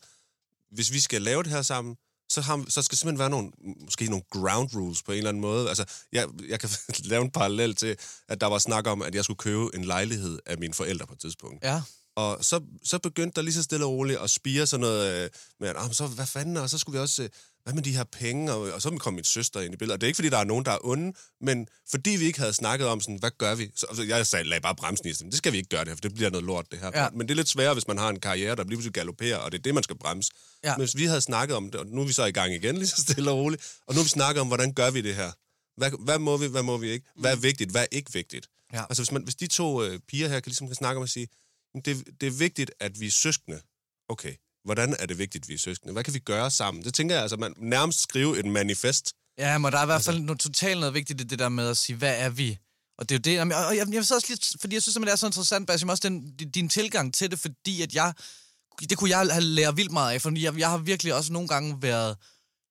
hvis 0.75 0.93
vi 0.93 1.01
skal 1.01 1.23
lave 1.23 1.43
det 1.43 1.51
her 1.51 1.63
sammen, 1.63 1.97
så, 2.31 2.41
har, 2.41 2.65
så 2.69 2.83
skal 2.83 2.99
simpelthen 2.99 3.19
være 3.19 3.31
nogle, 3.31 3.51
måske 3.81 4.11
nogle 4.11 4.25
ground 4.31 4.75
rules 4.75 5.03
på 5.03 5.13
en 5.13 5.19
eller 5.19 5.29
anden 5.29 5.41
måde. 5.41 5.69
Altså, 5.69 5.85
jeg, 6.13 6.29
jeg 6.49 6.61
kan 6.61 6.71
lave 7.05 7.23
en 7.23 7.31
parallel 7.31 7.75
til, 7.75 7.97
at 8.29 8.41
der 8.41 8.47
var 8.47 8.59
snak 8.59 8.87
om, 8.87 9.03
at 9.03 9.15
jeg 9.15 9.25
skulle 9.25 9.39
købe 9.39 9.71
en 9.75 9.85
lejlighed 9.85 10.39
af 10.47 10.59
mine 10.59 10.75
forældre 10.75 11.07
på 11.07 11.13
et 11.13 11.21
tidspunkt. 11.21 11.65
Ja. 11.65 11.83
Og 12.17 12.45
så, 12.45 12.61
så 12.85 12.99
begyndte 12.99 13.37
der 13.37 13.43
lige 13.43 13.55
så 13.55 13.63
stille 13.63 13.87
og 13.87 13.93
roligt 13.93 14.19
at 14.19 14.31
spire 14.31 14.67
sådan 14.67 14.81
noget 14.81 15.25
øh, 15.25 15.31
med, 15.61 15.69
at, 15.69 15.77
ah, 15.79 15.93
så 15.93 16.07
hvad 16.07 16.27
fanden, 16.27 16.57
og 16.57 16.71
så 16.71 16.79
skulle 16.79 16.99
vi 16.99 17.03
også, 17.03 17.23
øh, 17.23 17.29
hvad 17.67 17.75
med 17.75 17.83
de 17.83 17.97
her 17.97 18.05
penge, 18.05 18.53
og, 18.53 18.73
og 18.73 18.83
så 18.83 18.91
kom 18.91 19.15
min 19.15 19.25
søster 19.25 19.61
ind 19.61 19.75
i 19.75 19.77
billedet. 19.77 19.95
Og 19.95 20.01
det 20.01 20.07
er 20.07 20.09
ikke, 20.09 20.17
fordi 20.17 20.29
der 20.29 20.39
er 20.39 20.45
nogen, 20.45 20.65
der 20.65 20.71
er 20.71 20.79
onde, 20.85 21.13
men 21.41 21.69
fordi 21.91 22.11
vi 22.11 22.25
ikke 22.25 22.39
havde 22.39 22.53
snakket 22.53 22.87
om 22.89 23.01
sådan, 23.01 23.17
hvad 23.17 23.31
gør 23.39 23.55
vi? 23.55 23.71
Så, 23.77 23.87
altså, 23.89 24.03
jeg 24.03 24.27
sagde, 24.27 24.45
lad 24.45 24.61
bare 24.61 24.75
bremsen 24.75 25.09
i 25.09 25.13
sådan, 25.13 25.31
det 25.31 25.39
skal 25.39 25.53
vi 25.53 25.57
ikke 25.59 25.69
gøre 25.69 25.81
det 25.81 25.89
her, 25.89 25.95
for 25.95 26.01
det 26.01 26.15
bliver 26.15 26.31
noget 26.31 26.45
lort 26.45 26.71
det 26.71 26.79
her. 26.79 26.91
Ja. 26.95 27.11
Men 27.11 27.21
det 27.29 27.31
er 27.31 27.37
lidt 27.37 27.49
sværere, 27.49 27.73
hvis 27.73 27.89
man 27.89 27.99
har 27.99 28.09
en 28.09 28.21
karriere, 28.21 28.57
der 28.57 28.63
lige 28.63 28.69
pludselig 28.69 28.93
galopperer, 28.93 29.37
og 29.37 29.53
det 29.53 29.59
er 29.59 29.63
det, 29.63 29.75
man 29.75 29.83
skal 29.83 29.97
bremse. 29.99 30.33
Ja. 30.65 30.77
Men 30.77 30.81
hvis 30.81 30.97
vi 30.97 31.05
havde 31.05 31.21
snakket 31.21 31.57
om 31.57 31.71
det, 31.71 31.81
og 31.81 31.87
nu 31.87 32.01
er 32.01 32.07
vi 32.07 32.13
så 32.13 32.25
i 32.25 32.33
gang 32.33 32.55
igen, 32.55 32.77
lige 32.81 32.89
så 32.89 33.03
stille 33.03 33.31
og 33.31 33.37
roligt, 33.39 33.63
og 33.87 33.95
nu 33.95 33.99
har 33.99 34.05
vi 34.05 34.09
snakket 34.09 34.41
om, 34.41 34.47
hvordan 34.47 34.73
gør 34.73 34.91
vi 34.91 35.01
det 35.01 35.15
her? 35.15 35.33
Hvad, 35.77 35.91
hvad 36.05 36.19
må 36.19 36.37
vi, 36.37 36.47
hvad 36.47 36.63
må 36.63 36.77
vi 36.77 36.91
ikke? 36.91 37.07
Hvad 37.17 37.33
er 37.33 37.37
vigtigt, 37.37 37.71
hvad 37.71 37.83
er 37.83 37.87
ikke 37.93 38.13
vigtigt? 38.13 38.47
Ja. 38.73 38.83
Altså, 38.83 39.03
hvis, 39.03 39.13
man, 39.13 39.23
hvis 39.23 39.35
de 39.35 39.47
to 39.47 39.85
øh, 39.85 40.01
piger 40.09 40.29
her 40.29 40.41
kan, 40.41 40.51
ligesom 40.51 40.67
kan 40.67 40.77
snakke 40.77 40.97
om 40.97 41.03
at 41.03 41.11
sige, 41.11 41.29
"Men 41.75 41.83
det, 41.83 42.05
det 42.21 42.27
er 42.27 42.31
vigtigt, 42.31 42.71
at 42.81 43.01
vi 43.01 43.07
er 43.07 43.11
søskende. 43.11 43.61
Okay, 44.09 44.35
hvordan 44.67 44.97
er 44.99 45.07
det 45.07 45.19
vigtigt, 45.19 45.45
at 45.45 45.49
vi 45.49 45.55
er 45.55 45.59
søskende? 45.59 45.93
Hvad 45.93 46.05
kan 46.05 46.15
vi 46.15 46.19
gøre 46.19 46.51
sammen? 46.51 46.85
Det 46.85 46.95
tænker 46.95 47.15
jeg, 47.15 47.23
altså, 47.23 47.37
man 47.37 47.55
nærmest 47.57 48.03
skrive 48.03 48.39
et 48.39 48.45
manifest. 48.47 49.13
Ja, 49.39 49.59
men 49.59 49.73
der 49.73 49.79
er 49.79 49.83
i 49.83 49.87
hvert 49.87 50.03
fald 50.03 50.21
noget 50.21 50.41
totalt 50.41 50.79
noget 50.81 50.95
vigtigt 50.95 51.21
i 51.21 51.25
det 51.25 51.39
der 51.39 51.49
med 51.49 51.69
at 51.69 51.77
sige, 51.77 51.97
hvad 51.97 52.15
er 52.19 52.29
vi? 52.29 52.59
Og 52.99 53.09
det 53.09 53.15
er 53.29 53.33
jo 53.41 53.45
det, 53.47 53.55
og 53.55 53.77
jeg, 53.77 53.87
jeg 53.89 53.97
vil 53.97 54.05
så 54.07 54.15
også 54.15 54.27
lidt, 54.31 54.53
fordi 54.61 54.75
jeg 54.75 54.83
synes 54.83 54.93
simpelthen, 54.93 55.11
det 55.11 55.13
er 55.13 55.17
så 55.17 55.27
interessant, 55.27 55.67
Basim, 55.67 55.89
også 55.89 56.09
den, 56.09 56.37
din- 56.37 56.51
din 56.51 56.69
tilgang 56.69 57.15
til 57.15 57.31
det, 57.31 57.39
fordi 57.39 57.83
at 57.83 57.95
jeg, 57.95 58.13
det 58.91 58.99
kunne 58.99 59.11
jeg 59.11 59.19
have 59.19 59.41
lært 59.45 59.77
vildt 59.77 59.93
meget 59.93 60.15
af, 60.15 60.23
fordi 60.23 60.45
jeg, 60.45 60.59
jeg 60.59 60.71
har 60.71 60.79
virkelig 60.79 61.15
også 61.15 61.33
nogle 61.33 61.49
gange 61.49 61.83
været, 61.83 62.17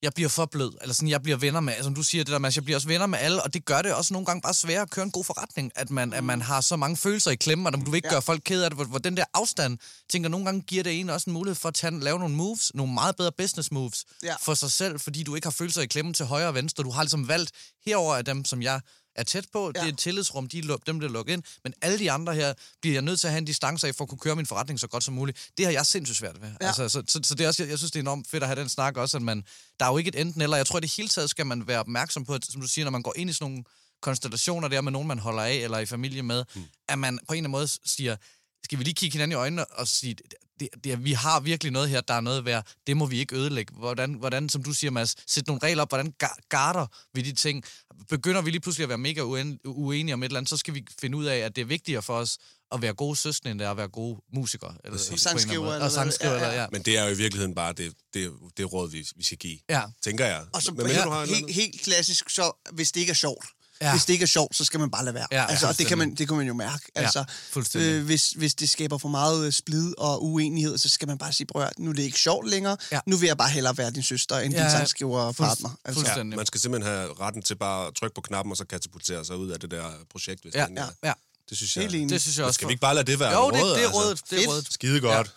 jeg 0.03 0.13
bliver 0.15 0.29
for 0.29 0.45
blød, 0.45 0.71
eller 0.81 0.93
sådan, 0.93 1.09
jeg 1.09 1.21
bliver 1.21 1.37
venner 1.37 1.59
med, 1.59 1.73
som 1.83 1.95
du 1.95 2.03
siger 2.03 2.23
det 2.23 2.31
der 2.31 2.39
med, 2.39 2.51
jeg 2.55 2.63
bliver 2.63 2.77
også 2.77 2.87
venner 2.87 3.05
med 3.05 3.19
alle, 3.19 3.43
og 3.43 3.53
det 3.53 3.65
gør 3.65 3.81
det 3.81 3.93
også 3.93 4.13
nogle 4.13 4.25
gange 4.25 4.41
bare 4.41 4.53
sværere 4.53 4.81
at 4.81 4.89
køre 4.89 5.05
en 5.05 5.11
god 5.11 5.23
forretning, 5.23 5.71
at 5.75 5.89
man, 5.89 6.13
at 6.13 6.23
man 6.23 6.41
har 6.41 6.61
så 6.61 6.75
mange 6.75 6.97
følelser 6.97 7.31
i 7.31 7.35
klemme, 7.35 7.69
og 7.69 7.73
du 7.73 7.91
vil 7.91 7.95
ikke 7.95 8.07
Ja. 8.07 8.13
gøre 8.13 8.21
folk 8.21 8.41
ked 8.45 8.63
af 8.63 8.69
det, 8.69 8.77
hvor, 8.77 8.85
hvor 8.85 8.99
den 8.99 9.17
der 9.17 9.23
afstand, 9.33 9.77
tænker 10.09 10.29
nogle 10.29 10.45
gange 10.45 10.61
giver 10.61 10.83
det 10.83 10.99
en 10.99 11.09
også 11.09 11.29
en 11.29 11.33
mulighed 11.33 11.55
for 11.55 11.67
at 11.69 11.73
tage, 11.75 11.99
lave 11.99 12.19
nogle 12.19 12.35
moves, 12.35 12.71
nogle 12.75 12.93
meget 12.93 13.15
bedre 13.15 13.31
business 13.37 13.71
moves, 13.71 14.05
Ja. 14.23 14.35
for 14.41 14.53
sig 14.53 14.71
selv, 14.71 14.99
fordi 14.99 15.23
du 15.23 15.35
ikke 15.35 15.45
har 15.45 15.51
følelser 15.51 15.81
i 15.81 15.85
klemme 15.85 16.13
til 16.13 16.25
højre 16.25 16.47
og 16.47 16.53
venstre. 16.55 16.83
Du 16.83 16.91
har 16.91 17.03
ligesom 17.03 17.27
valgt, 17.27 17.51
herover 17.85 18.15
af 18.15 18.25
dem, 18.25 18.45
som 18.45 18.61
jeg 18.61 18.81
er 19.15 19.23
tæt 19.23 19.45
på. 19.53 19.71
Ja. 19.75 19.79
Det 19.79 19.87
er 19.87 19.93
et 19.93 19.97
tillidsrum, 19.97 20.47
de 20.47 20.59
er 20.59 20.77
dem, 20.85 20.99
der 20.99 21.07
lukker 21.07 21.33
ind. 21.33 21.43
Men 21.63 21.73
alle 21.81 21.99
de 21.99 22.11
andre 22.11 22.35
her 22.35 22.53
bliver 22.81 22.93
jeg 22.93 23.01
nødt 23.01 23.19
til 23.19 23.27
at 23.27 23.31
have 23.31 23.37
en 23.37 23.45
distance 23.45 23.87
af, 23.87 23.95
for 23.95 24.03
at 24.03 24.09
kunne 24.09 24.19
køre 24.19 24.35
min 24.35 24.45
forretning 24.45 24.79
så 24.79 24.87
godt 24.87 25.03
som 25.03 25.13
muligt. 25.13 25.49
Det 25.57 25.65
har 25.65 25.73
jeg 25.73 25.85
sindssygt 25.85 26.17
svært 26.17 26.41
ved. 26.41 26.47
Ja. 26.47 26.55
Ja. 26.61 26.67
Altså, 26.67 26.89
så, 26.89 27.03
så, 27.07 27.19
så, 27.23 27.35
det 27.35 27.43
er 27.43 27.47
også, 27.47 27.63
jeg, 27.63 27.69
jeg 27.69 27.77
synes, 27.77 27.91
det 27.91 27.99
er 27.99 28.03
enormt 28.03 28.27
fedt 28.27 28.43
at 28.43 28.49
have 28.49 28.59
den 28.59 28.69
snak 28.69 28.97
også, 28.97 29.17
at 29.17 29.23
man, 29.23 29.43
der 29.79 29.85
er 29.85 29.89
jo 29.89 29.97
ikke 29.97 30.07
et 30.07 30.19
enten 30.19 30.41
eller. 30.41 30.57
Jeg 30.57 30.65
tror, 30.65 30.77
at 30.77 30.83
det 30.83 30.93
hele 30.97 31.09
taget 31.09 31.29
skal 31.29 31.45
man 31.45 31.67
være 31.67 31.79
opmærksom 31.79 32.25
på, 32.25 32.33
at, 32.33 32.45
som 32.45 32.61
du 32.61 32.67
siger, 32.67 32.85
når 32.85 32.91
man 32.91 33.01
går 33.01 33.13
ind 33.15 33.29
i 33.29 33.33
sådan 33.33 33.51
nogle 33.51 33.63
konstellationer 34.01 34.67
der 34.67 34.81
med 34.81 34.91
nogen, 34.91 35.07
man 35.07 35.19
holder 35.19 35.43
af, 35.43 35.53
eller 35.53 35.79
i 35.79 35.85
familie 35.85 36.23
med, 36.23 36.45
mm. 36.55 36.63
at 36.87 36.99
man 36.99 37.19
på 37.27 37.33
en 37.33 37.37
eller 37.37 37.39
anden 37.39 37.51
måde 37.51 37.67
siger, 37.85 38.15
skal 38.63 38.79
vi 38.79 38.83
lige 38.83 38.93
kigge 38.93 39.13
hinanden 39.13 39.31
i 39.31 39.35
øjnene 39.35 39.65
og 39.65 39.87
sige, 39.87 40.15
det, 40.59 40.69
det, 40.83 41.03
vi 41.03 41.13
har 41.13 41.39
virkelig 41.39 41.71
noget 41.71 41.89
her, 41.89 42.01
der 42.01 42.13
er 42.13 42.21
noget 42.21 42.45
værd, 42.45 42.65
det 42.87 42.97
må 42.97 43.05
vi 43.05 43.19
ikke 43.19 43.35
ødelægge. 43.35 43.73
Hvordan, 43.75 44.13
hvordan 44.13 44.49
som 44.49 44.63
du 44.63 44.73
siger, 44.73 44.91
Mads, 44.91 45.15
sætte 45.27 45.49
nogle 45.49 45.59
regler 45.63 45.81
op, 45.83 45.89
hvordan 45.91 46.13
ga- 46.23 46.47
garder 46.49 46.87
vi 47.13 47.21
de 47.21 47.33
ting? 47.33 47.63
Begynder 48.09 48.41
vi 48.41 48.51
lige 48.51 48.61
pludselig 48.61 48.83
at 48.83 48.89
være 48.89 48.97
mega 48.97 49.21
uen- 49.21 49.59
uenige 49.65 50.13
om 50.13 50.23
et 50.23 50.25
eller 50.25 50.37
andet, 50.39 50.49
så 50.49 50.57
skal 50.57 50.73
vi 50.73 50.85
finde 51.01 51.17
ud 51.17 51.25
af, 51.25 51.37
at 51.37 51.55
det 51.55 51.61
er 51.61 51.65
vigtigere 51.65 52.01
for 52.01 52.13
os 52.17 52.37
at 52.71 52.81
være 52.81 52.93
gode 52.93 53.15
søskende, 53.15 53.51
end 53.51 53.59
det 53.59 53.65
er 53.65 53.71
at 53.71 53.77
være 53.77 53.87
gode 53.87 54.21
musikere. 54.33 54.75
Eller, 54.83 54.99
en 55.11 55.17
Sangskriver 55.17 55.73
eller 55.73 55.85
Og 55.85 55.91
sangskriver, 55.91 56.33
ja, 56.33 56.39
ja. 56.39 56.47
eller, 56.49 56.61
ja. 56.61 56.67
Men 56.71 56.81
det 56.81 56.97
er 56.97 57.03
jo 57.03 57.09
i 57.09 57.17
virkeligheden 57.17 57.55
bare 57.55 57.73
det, 57.73 57.93
det, 58.13 58.31
det 58.57 58.73
råd, 58.73 58.89
vi, 58.89 59.07
vi 59.15 59.23
skal 59.23 59.37
give. 59.37 59.59
Ja. 59.69 59.81
Tænker 60.03 60.25
jeg. 60.25 60.45
Og 60.53 60.61
så 60.61 60.71
Men 60.71 60.85
mindre 60.87 61.03
du 61.05 61.09
har 61.09 61.23
en 61.23 61.29
helt, 61.29 61.51
helt 61.53 61.81
klassisk, 61.81 62.29
så 62.29 62.51
hvis 62.73 62.91
det 62.91 62.99
ikke 62.99 63.11
er 63.11 63.15
sjovt, 63.15 63.45
Ja. 63.81 63.85
ja. 63.87 63.93
hvis 63.93 64.05
det 64.05 64.13
ikke 64.13 64.23
er 64.23 64.27
sjovt, 64.27 64.55
så 64.55 64.65
skal 64.65 64.79
man 64.79 64.91
bare 64.91 65.05
lade 65.05 65.13
være. 65.15 65.27
Ja, 65.31 65.37
ja, 65.41 65.45
altså, 65.49 65.67
og 65.67 65.77
det 65.77 65.87
kan, 65.87 65.97
man, 65.97 66.15
det 66.15 66.27
kan 66.27 66.37
man 66.37 66.47
jo 66.47 66.53
mærke. 66.53 66.83
Ja, 66.95 67.01
Altså, 67.01 67.23
fuldstændig. 67.51 67.89
øh, 67.91 68.05
hvis, 68.05 68.29
hvis 68.31 68.53
det 68.55 68.69
skaber 68.69 68.97
for 68.97 69.09
meget 69.09 69.45
øh, 69.45 69.51
splid 69.53 69.93
og 69.97 70.23
uenighed, 70.25 70.77
så 70.77 70.89
skal 70.89 71.07
man 71.07 71.17
bare 71.17 71.33
sige, 71.33 71.47
prøv 71.47 71.67
nu 71.77 71.89
er 71.89 71.93
det 71.93 72.03
ikke 72.03 72.19
sjovt 72.19 72.49
længere. 72.49 72.77
Ja. 72.91 72.99
Nu 73.05 73.17
vil 73.17 73.27
jeg 73.27 73.37
bare 73.37 73.49
hellere 73.49 73.77
være 73.77 73.91
din 73.91 74.03
søster, 74.03 74.37
end 74.39 74.53
Ja, 74.53 74.59
din 74.59 74.65
ja. 74.67 74.71
sangskriver 74.77 75.19
og 75.19 75.35
partner. 75.35 75.69
Altså, 75.85 76.13
Ja, 76.17 76.23
man 76.23 76.45
skal 76.45 76.61
simpelthen 76.61 76.93
have 76.93 77.13
retten 77.19 77.41
til 77.41 77.55
bare 77.55 77.87
at 77.87 77.93
trykke 77.95 78.15
på 78.15 78.21
knappen, 78.21 78.51
og 78.51 78.57
så 78.57 78.65
katapultere 78.65 79.25
sig 79.25 79.37
ud 79.37 79.49
af 79.49 79.59
det 79.59 79.71
der 79.71 79.83
projekt, 80.11 80.41
hvis 80.41 80.53
Ja, 80.55 80.65
det 80.65 80.75
ja, 80.77 80.85
ja. 81.07 81.13
Det 81.49 81.57
synes 81.57 81.77
jeg. 81.77 81.91
Det 81.91 82.21
synes 82.21 82.37
jeg 82.37 82.45
også. 82.45 82.55
skal 82.57 82.67
vi 82.67 82.71
ikke 82.73 82.81
bare 82.81 82.95
lade 82.95 83.11
det 83.11 83.19
være 83.19 83.31
Jo, 83.41 83.47
et 83.47 83.53
det, 83.53 83.61
råd? 83.63 83.69
det 83.69 83.81
er 83.81 83.85
altså? 83.85 83.99
rådet. 83.99 84.21
Det 84.29 84.43
er 84.43 84.47
rådet. 84.47 84.67
Skide 84.73 85.01
godt. 85.01 85.31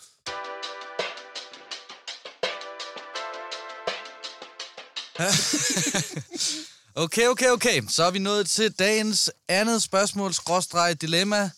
Okay, 6.95 7.27
okay, 7.27 7.49
okay. 7.49 7.81
Så 7.89 8.03
er 8.03 8.11
vi 8.11 8.19
nået 8.19 8.49
til 8.49 8.71
dagens 8.71 9.31
andet 9.47 9.83
spørgsmål, 9.83 10.33
skråstreg 10.33 11.01
dilemma. 11.01 11.49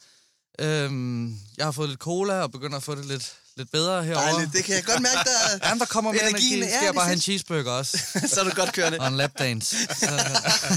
Øhm, 0.59 1.27
jeg 1.57 1.65
har 1.65 1.71
fået 1.71 1.89
lidt 1.89 1.99
cola 1.99 2.33
og 2.41 2.51
begynder 2.51 2.77
at 2.77 2.83
få 2.83 2.95
det 2.95 3.05
lidt, 3.05 3.31
lidt 3.57 3.71
bedre 3.71 4.03
herovre. 4.03 4.31
Dejligt, 4.31 4.53
det 4.53 4.63
kan 4.63 4.75
jeg 4.75 4.83
godt 4.83 5.01
mærke, 5.01 5.17
der 5.29 5.67
Jamen, 5.67 5.79
der 5.79 5.85
kommer 5.85 6.11
mere 6.11 6.29
energi. 6.29 6.45
Energien, 6.53 6.63
Skal 6.69 6.73
ja, 6.77 6.79
jeg 6.79 6.87
det 6.87 6.95
bare 6.95 7.05
have 7.05 7.13
en 7.13 7.21
cheeseburger 7.21 7.71
også? 7.71 7.97
så 8.33 8.39
er 8.39 8.43
du 8.43 8.49
godt 8.55 8.73
kørende. 8.73 8.99
Og 8.99 9.07
en 9.07 9.17
lapdance. 9.17 9.75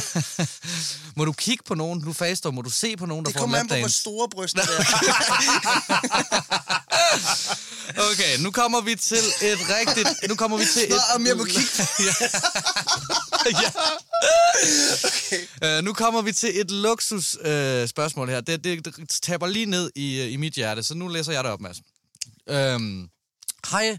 må 1.17 1.25
du 1.25 1.33
kigge 1.33 1.65
på 1.67 1.75
nogen, 1.75 2.01
du 2.01 2.13
faster, 2.13 2.51
må 2.51 2.63
du 2.63 2.71
se 2.71 2.97
på 2.97 3.07
nogen, 3.07 3.25
der 3.25 3.31
Det 3.31 3.39
får 3.41 3.45
en 3.47 3.51
kommer 3.51 3.59
an 3.59 3.67
på, 3.69 3.75
hvor 3.75 3.77
lapdance? 3.77 4.01
store 4.01 4.29
bryster 4.29 4.61
det 4.63 4.71
er. 4.79 4.85
Okay, 8.13 8.39
nu 8.39 8.51
kommer 8.51 8.81
vi 8.81 8.95
til 8.95 9.17
et 9.43 9.59
rigtigt... 9.69 10.09
Nu 10.29 10.35
kommer 10.35 10.57
vi 10.59 10.65
til 10.75 10.87
Nå, 10.89 10.97
et... 10.97 11.03
om 11.15 11.27
jeg 11.27 11.37
må 11.37 11.45
kigge. 11.45 11.69
ja. 13.63 13.71
okay. 15.05 15.79
uh, 15.79 15.85
nu 15.85 15.93
kommer 15.93 16.23
vi 16.23 16.33
til 16.33 16.61
et 16.61 16.71
luksus 16.71 17.37
uh, 17.37 17.89
spørgsmål 17.89 18.29
her. 18.29 18.41
Det, 18.41 18.65
det, 18.65 18.85
det 18.85 19.09
taber 19.23 19.47
lige 19.47 19.67
ned 19.67 19.91
i, 19.95 20.21
uh, 20.21 20.33
i 20.33 20.37
mit 20.37 20.53
hjerte, 20.53 20.83
så 20.83 20.95
nu 20.95 21.09
læser 21.09 21.33
jeg 21.33 21.45
det 21.45 21.53
op, 21.53 21.61
Mads. 21.61 21.77
Øhm, 22.49 23.09
hej 23.71 23.99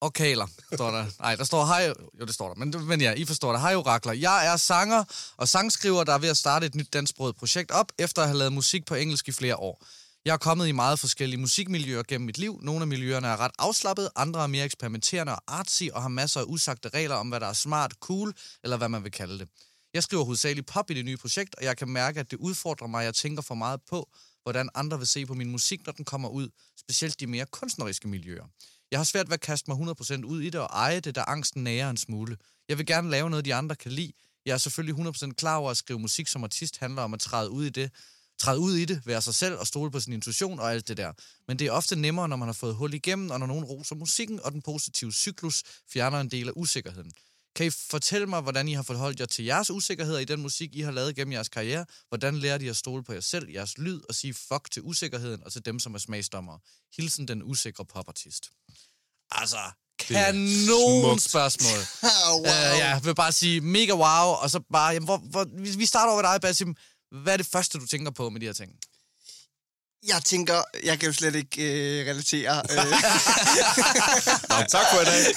og 0.00 0.12
kaler, 0.12 0.46
står 0.74 0.90
der. 0.90 1.06
Nej, 1.20 1.36
der 1.36 1.44
står 1.44 1.64
hej... 1.64 1.92
Jo, 2.20 2.24
det 2.24 2.34
står 2.34 2.48
der, 2.48 2.54
men, 2.54 2.86
men 2.86 3.00
ja, 3.00 3.12
I 3.12 3.24
forstår 3.24 3.52
det. 3.52 3.60
Hej 3.60 3.74
orakler. 3.74 4.12
Jeg 4.12 4.46
er 4.52 4.56
sanger 4.56 5.04
og 5.36 5.48
sangskriver, 5.48 6.04
der 6.04 6.12
er 6.12 6.18
ved 6.18 6.28
at 6.28 6.36
starte 6.36 6.66
et 6.66 6.74
nyt 6.74 6.92
dansksproget 6.92 7.36
projekt 7.36 7.70
op, 7.70 7.92
efter 7.98 8.22
at 8.22 8.28
have 8.28 8.38
lavet 8.38 8.52
musik 8.52 8.86
på 8.86 8.94
engelsk 8.94 9.28
i 9.28 9.32
flere 9.32 9.56
år. 9.56 9.84
Jeg 10.24 10.32
er 10.32 10.36
kommet 10.36 10.68
i 10.68 10.72
meget 10.72 10.98
forskellige 10.98 11.40
musikmiljøer 11.40 12.02
gennem 12.08 12.26
mit 12.26 12.38
liv. 12.38 12.60
Nogle 12.62 12.80
af 12.80 12.86
miljøerne 12.86 13.28
er 13.28 13.36
ret 13.36 13.52
afslappede, 13.58 14.10
andre 14.16 14.42
er 14.42 14.46
mere 14.46 14.64
eksperimenterende 14.64 15.32
og 15.32 15.42
artsy 15.46 15.82
og 15.92 16.02
har 16.02 16.08
masser 16.08 16.40
af 16.40 16.44
usagte 16.46 16.88
regler 16.88 17.14
om, 17.14 17.28
hvad 17.28 17.40
der 17.40 17.46
er 17.46 17.52
smart, 17.52 17.92
cool, 18.00 18.34
eller 18.64 18.76
hvad 18.76 18.88
man 18.88 19.04
vil 19.04 19.12
kalde 19.12 19.38
det. 19.38 19.48
Jeg 19.94 20.02
skriver 20.02 20.24
hovedsageligt 20.24 20.66
pop 20.66 20.90
i 20.90 20.94
det 20.94 21.04
nye 21.04 21.16
projekt, 21.16 21.54
og 21.54 21.64
jeg 21.64 21.76
kan 21.76 21.88
mærke, 21.88 22.20
at 22.20 22.30
det 22.30 22.36
udfordrer 22.36 22.86
mig, 22.86 23.00
at 23.00 23.04
jeg 23.04 23.14
tænker 23.14 23.42
for 23.42 23.54
meget 23.54 23.80
på, 23.90 24.10
hvordan 24.42 24.68
andre 24.74 24.98
vil 24.98 25.06
se 25.06 25.26
på 25.26 25.34
min 25.34 25.50
musik, 25.50 25.86
når 25.86 25.92
den 25.92 26.04
kommer 26.04 26.28
ud, 26.28 26.48
specielt 26.80 27.20
de 27.20 27.26
mere 27.26 27.46
kunstneriske 27.46 28.08
miljøer. 28.08 28.44
Jeg 28.90 28.98
har 28.98 29.04
svært 29.04 29.28
ved 29.28 29.34
at 29.34 29.40
kaste 29.40 29.70
mig 29.70 29.94
100% 30.00 30.24
ud 30.24 30.40
i 30.40 30.50
det 30.50 30.60
og 30.60 30.68
eje 30.72 31.00
det, 31.00 31.14
da 31.14 31.24
angsten 31.26 31.64
nærer 31.64 31.90
en 31.90 31.96
smule. 31.96 32.36
Jeg 32.68 32.78
vil 32.78 32.86
gerne 32.86 33.10
lave 33.10 33.30
noget, 33.30 33.44
de 33.44 33.54
andre 33.54 33.76
kan 33.76 33.92
lide. 33.92 34.12
Jeg 34.46 34.52
er 34.52 34.58
selvfølgelig 34.58 35.06
100% 35.06 35.32
klar 35.32 35.56
over 35.56 35.70
at 35.70 35.76
skrive 35.76 35.98
musik 35.98 36.28
som 36.28 36.44
artist 36.44 36.78
handler 36.78 37.02
om 37.02 37.14
at 37.14 37.20
træde 37.20 37.50
ud 37.50 37.64
i 37.64 37.70
det, 37.70 37.90
træde 38.40 38.58
ud 38.58 38.76
i 38.76 38.84
det, 38.84 39.06
være 39.06 39.22
sig 39.22 39.34
selv 39.34 39.54
og 39.54 39.66
stole 39.66 39.90
på 39.90 40.00
sin 40.00 40.12
intuition 40.12 40.58
og 40.60 40.72
alt 40.72 40.88
det 40.88 40.96
der. 40.96 41.12
Men 41.48 41.58
det 41.58 41.66
er 41.66 41.72
ofte 41.72 41.96
nemmere, 41.96 42.28
når 42.28 42.36
man 42.36 42.48
har 42.48 42.52
fået 42.52 42.74
hul 42.74 42.94
igennem, 42.94 43.30
og 43.30 43.38
når 43.40 43.46
nogen 43.46 43.64
roser 43.64 43.94
musikken, 43.94 44.40
og 44.44 44.52
den 44.52 44.62
positive 44.62 45.12
cyklus 45.12 45.62
fjerner 45.92 46.20
en 46.20 46.30
del 46.30 46.48
af 46.48 46.52
usikkerheden. 46.56 47.12
Kan 47.54 47.66
I 47.66 47.70
fortælle 47.70 48.26
mig, 48.26 48.40
hvordan 48.40 48.68
I 48.68 48.72
har 48.72 48.82
forholdt 48.82 49.20
jer 49.20 49.26
til 49.26 49.44
jeres 49.44 49.70
usikkerheder 49.70 50.18
i 50.18 50.24
den 50.24 50.42
musik, 50.42 50.74
I 50.74 50.80
har 50.80 50.90
lavet 50.90 51.16
gennem 51.16 51.32
jeres 51.32 51.48
karriere? 51.48 51.86
Hvordan 52.08 52.36
lærer 52.36 52.58
I 52.58 52.68
at 52.68 52.76
stole 52.76 53.04
på 53.04 53.12
jer 53.12 53.20
selv, 53.20 53.50
jeres 53.50 53.78
lyd, 53.78 54.00
og 54.08 54.14
sige 54.14 54.34
fuck 54.34 54.70
til 54.70 54.82
usikkerheden 54.82 55.44
og 55.44 55.52
til 55.52 55.64
dem, 55.64 55.78
som 55.78 55.94
er 55.94 55.98
smagsdommere? 55.98 56.58
Hilsen 56.96 57.28
den 57.28 57.42
usikre 57.42 57.84
popartist. 57.84 58.50
Altså, 59.30 59.58
kanon 59.98 61.18
spørgsmål. 61.18 61.80
Oh, 62.02 62.34
wow. 62.34 62.40
Uh, 62.40 62.46
ja, 62.46 62.88
jeg 62.88 63.00
vil 63.04 63.14
bare 63.14 63.32
sige 63.32 63.60
mega 63.60 63.92
wow, 63.92 64.34
og 64.42 64.50
så 64.50 64.60
bare, 64.72 64.92
jamen, 64.92 65.04
hvor, 65.04 65.16
hvor, 65.16 65.46
vi 65.52 65.70
vi 65.70 65.86
starter 65.86 66.12
over 66.12 66.22
ved 66.22 66.32
dig, 66.32 66.40
Basim. 66.40 66.76
Hvad 67.10 67.32
er 67.32 67.36
det 67.36 67.46
første, 67.46 67.78
du 67.78 67.86
tænker 67.86 68.10
på 68.10 68.30
med 68.30 68.40
de 68.40 68.46
her 68.46 68.52
ting? 68.52 68.72
Jeg 70.06 70.22
tænker, 70.24 70.62
jeg 70.84 70.98
kan 70.98 71.06
jo 71.06 71.12
slet 71.12 71.34
ikke 71.34 71.62
øh, 71.62 72.06
relatere. 72.06 72.62
Øh, 72.70 72.76
Nå, 74.48 74.56
tak 74.68 74.86
for 74.92 75.00
i 75.00 75.04
dag. 75.04 75.34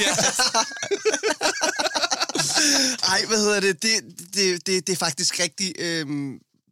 Ej, 3.14 3.26
hvad 3.26 3.38
hedder 3.38 3.60
det? 3.60 3.82
Det, 3.84 4.04
det, 4.34 4.68
det, 4.68 4.88
det 4.88 4.94
er 4.94 4.98
faktisk 4.98 5.40
rigtig, 5.40 5.74
øh, 5.80 6.06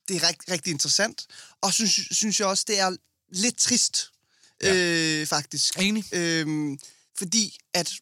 det 0.07 0.15
er 0.15 0.27
rigtig, 0.27 0.51
rigtig 0.51 0.71
interessant. 0.71 1.27
Og 1.61 1.73
synes, 1.73 1.99
synes 2.11 2.39
jeg 2.39 2.47
også, 2.47 2.65
det 2.67 2.79
er 2.79 2.95
lidt 3.31 3.57
trist, 3.57 4.11
ja. 4.63 4.75
øh, 4.75 5.27
faktisk. 5.27 5.79
Enig. 5.79 6.05
Øh, 6.13 6.77
fordi 7.17 7.57
at 7.73 7.93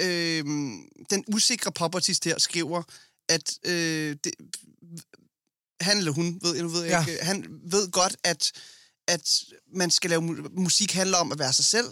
øh, 0.00 0.44
den 1.10 1.24
usikre 1.34 1.72
popartist 1.72 2.24
her 2.24 2.38
skriver, 2.38 2.82
at 3.28 3.58
øh, 3.64 4.16
det, 4.24 4.32
han 5.82 5.98
eller 5.98 6.12
hun, 6.12 6.38
ved, 6.42 6.54
jeg, 6.54 6.62
nu 6.62 6.68
ved 6.68 6.82
jeg 6.82 7.04
Ja. 7.06 7.12
ikke, 7.12 7.24
han 7.24 7.46
ved 7.70 7.90
godt, 7.90 8.16
at, 8.24 8.52
at 9.08 9.40
man 9.74 9.90
skal 9.90 10.10
lave 10.10 10.22
mu- 10.22 10.60
musik 10.60 10.92
handler 10.92 11.18
om 11.18 11.32
at 11.32 11.38
være 11.38 11.52
sig 11.52 11.64
selv, 11.64 11.86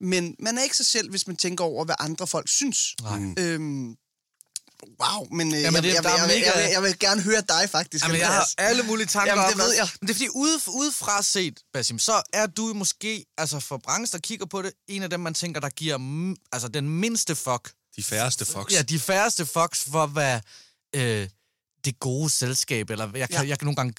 men 0.00 0.34
man 0.38 0.58
er 0.58 0.62
ikke 0.62 0.76
sig 0.76 0.86
selv, 0.86 1.10
hvis 1.10 1.26
man 1.26 1.36
tænker 1.36 1.64
over, 1.64 1.84
hvad 1.84 1.94
andre 1.98 2.26
folk 2.26 2.48
synes. 2.48 2.94
Nej. 3.02 3.34
Øhm, 3.38 3.96
wow, 5.00 5.28
men, 5.32 5.54
øh, 5.54 5.62
Jamen, 5.62 5.74
jeg, 5.74 5.82
det- 5.82 5.94
jeg, 5.94 6.02
der 6.04 6.10
jeg, 6.10 6.18
jeg, 6.18 6.28
jeg, 6.28 6.52
mega- 6.52 6.58
jeg, 6.58 6.72
jeg 6.72 6.82
vil 6.82 6.98
gerne 6.98 7.22
høre 7.22 7.42
dig, 7.48 7.70
faktisk. 7.70 8.04
Jamen, 8.04 8.20
jeg 8.20 8.26
har 8.26 8.48
alle 8.58 8.82
mulige 8.82 9.06
tanker 9.06 9.32
Jamen, 9.32 9.44
det 9.46 9.54
om 9.54 9.60
ved 9.60 9.74
jeg. 9.74 9.88
Men 10.00 10.08
det 10.08 10.14
er 10.14 10.18
fordi, 10.18 10.28
ude, 10.34 10.58
udefra 10.68 11.22
set, 11.22 11.60
Basim, 11.72 11.98
så 11.98 12.22
er 12.32 12.46
du 12.46 12.72
måske, 12.74 13.24
altså 13.38 13.60
for 13.60 13.76
branchen, 13.78 14.12
der 14.12 14.18
kigger 14.18 14.46
på 14.46 14.62
det, 14.62 14.72
en 14.88 15.02
af 15.02 15.10
dem, 15.10 15.20
man 15.20 15.34
tænker, 15.34 15.60
der 15.60 15.68
giver 15.68 15.96
mm, 15.96 16.36
altså 16.52 16.68
den 16.68 16.88
mindste 16.88 17.34
fuck. 17.34 17.72
De 17.96 18.02
færreste 18.02 18.44
fox. 18.44 18.72
Ja, 18.72 18.82
de 18.82 18.98
færreste 19.00 19.46
fucks 19.46 19.84
for, 19.84 20.06
hvad 20.06 20.40
øh, 20.94 21.28
det 21.84 22.00
gode 22.00 22.30
selskab, 22.30 22.90
eller 22.90 23.04
jeg 23.14 23.28
kan, 23.28 23.36
ja. 23.38 23.42
Ja. 23.42 23.48
jeg 23.48 23.58
kan 23.58 23.66
nogle 23.66 23.76
gange 23.76 23.94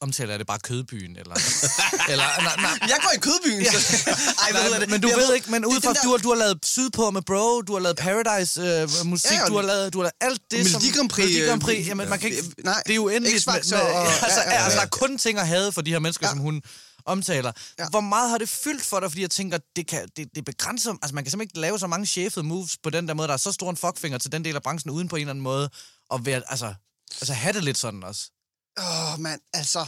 omtale 0.00 0.38
det 0.38 0.46
bare 0.46 0.58
kødbyen, 0.58 1.16
eller... 1.16 1.34
eller 2.12 2.24
nej, 2.42 2.56
nej, 2.56 2.78
Jeg 2.88 2.98
går 3.02 3.10
i 3.16 3.20
kødbyen, 3.20 3.60
Ja. 3.62 3.70
så... 3.72 3.78
Ej, 4.44 4.50
hvad 4.50 4.70
Nej, 4.70 4.78
det? 4.78 4.90
men 4.90 5.00
du 5.00 5.08
Jeg 5.08 5.16
ved 5.16 5.34
ikke, 5.34 5.50
men 5.50 5.64
udefra, 5.64 5.88
den 5.88 5.96
der- 5.96 6.02
du, 6.02 6.10
har, 6.10 6.16
du 6.18 6.28
har 6.28 6.36
lavet 6.36 6.58
Sydpå 6.66 7.10
med 7.10 7.22
Bro, 7.22 7.62
du 7.62 7.72
har 7.72 7.80
lavet 7.80 7.96
Paradise-musik, 7.96 9.30
Ja, 9.30 9.36
øh, 9.36 9.42
og- 9.44 9.48
du, 9.50 9.54
har 9.56 9.62
lavet, 9.62 9.92
du 9.92 9.98
har 9.98 10.02
lavet 10.02 10.12
alt 10.20 10.42
det, 10.50 10.58
Melodi 10.64 10.90
Grand 10.96 11.08
Prix, 11.10 11.26
Melodi 11.26 11.46
Grand 11.48 11.62
øh, 11.62 11.66
Prix, 11.66 11.86
jamen 11.86 12.08
man 12.08 12.18
kan 12.18 12.30
ikke... 12.30 12.42
nej, 12.64 12.82
det 12.86 12.92
er 12.92 12.96
jo 12.96 13.08
endeligt. 13.08 13.46
med- 13.46 13.54
med- 13.70 13.78
og- 13.80 14.06
altså, 14.06 14.40
ja, 14.40 14.50
ja, 14.50 14.54
ja. 14.58 14.64
altså, 14.64 14.78
der 14.78 14.84
er 14.84 14.88
kun 14.90 15.18
ting 15.18 15.38
at 15.38 15.46
have 15.46 15.72
for 15.72 15.82
de 15.82 15.90
her 15.90 15.98
mennesker, 15.98 16.26
Ja. 16.26 16.30
som 16.30 16.38
hun 16.38 16.62
omtaler. 17.06 17.52
Ja. 17.78 17.88
Hvor 17.88 18.00
meget 18.00 18.30
har 18.30 18.38
det 18.38 18.48
fyldt 18.48 18.84
for 18.84 19.00
dig? 19.00 19.10
Fordi 19.10 19.22
jeg 19.22 19.30
tænker, 19.30 19.58
det, 19.76 19.86
kan, 19.86 20.08
det, 20.16 20.28
det 20.34 20.44
begrænser... 20.44 20.90
Altså, 21.02 21.14
man 21.14 21.24
kan 21.24 21.30
simpelthen 21.30 21.50
ikke 21.56 21.60
lave 21.60 21.78
så 21.78 21.86
mange 21.86 22.06
chefede 22.06 22.46
moves 22.46 22.76
på 22.82 22.90
den 22.90 23.08
der 23.08 23.14
måde. 23.14 23.28
Der 23.28 23.34
er 23.34 23.38
så 23.38 23.52
stor 23.52 23.70
en 23.70 23.76
fuckfinger 23.76 24.18
til 24.18 24.32
den 24.32 24.44
del 24.44 24.56
af 24.56 24.62
branchen, 24.62 24.90
uden 24.90 25.08
på 25.08 25.16
en 25.16 25.20
eller 25.20 25.30
anden 25.30 25.42
måde 25.42 25.70
at 26.14 26.26
være... 26.26 26.42
Altså, 26.48 26.74
altså 27.20 27.32
have 27.32 27.52
det 27.52 27.64
lidt 27.64 27.78
sådan 27.78 28.02
også. 28.02 28.30
Åh, 28.78 29.12
oh, 29.14 29.20
mand, 29.20 29.40
altså... 29.52 29.86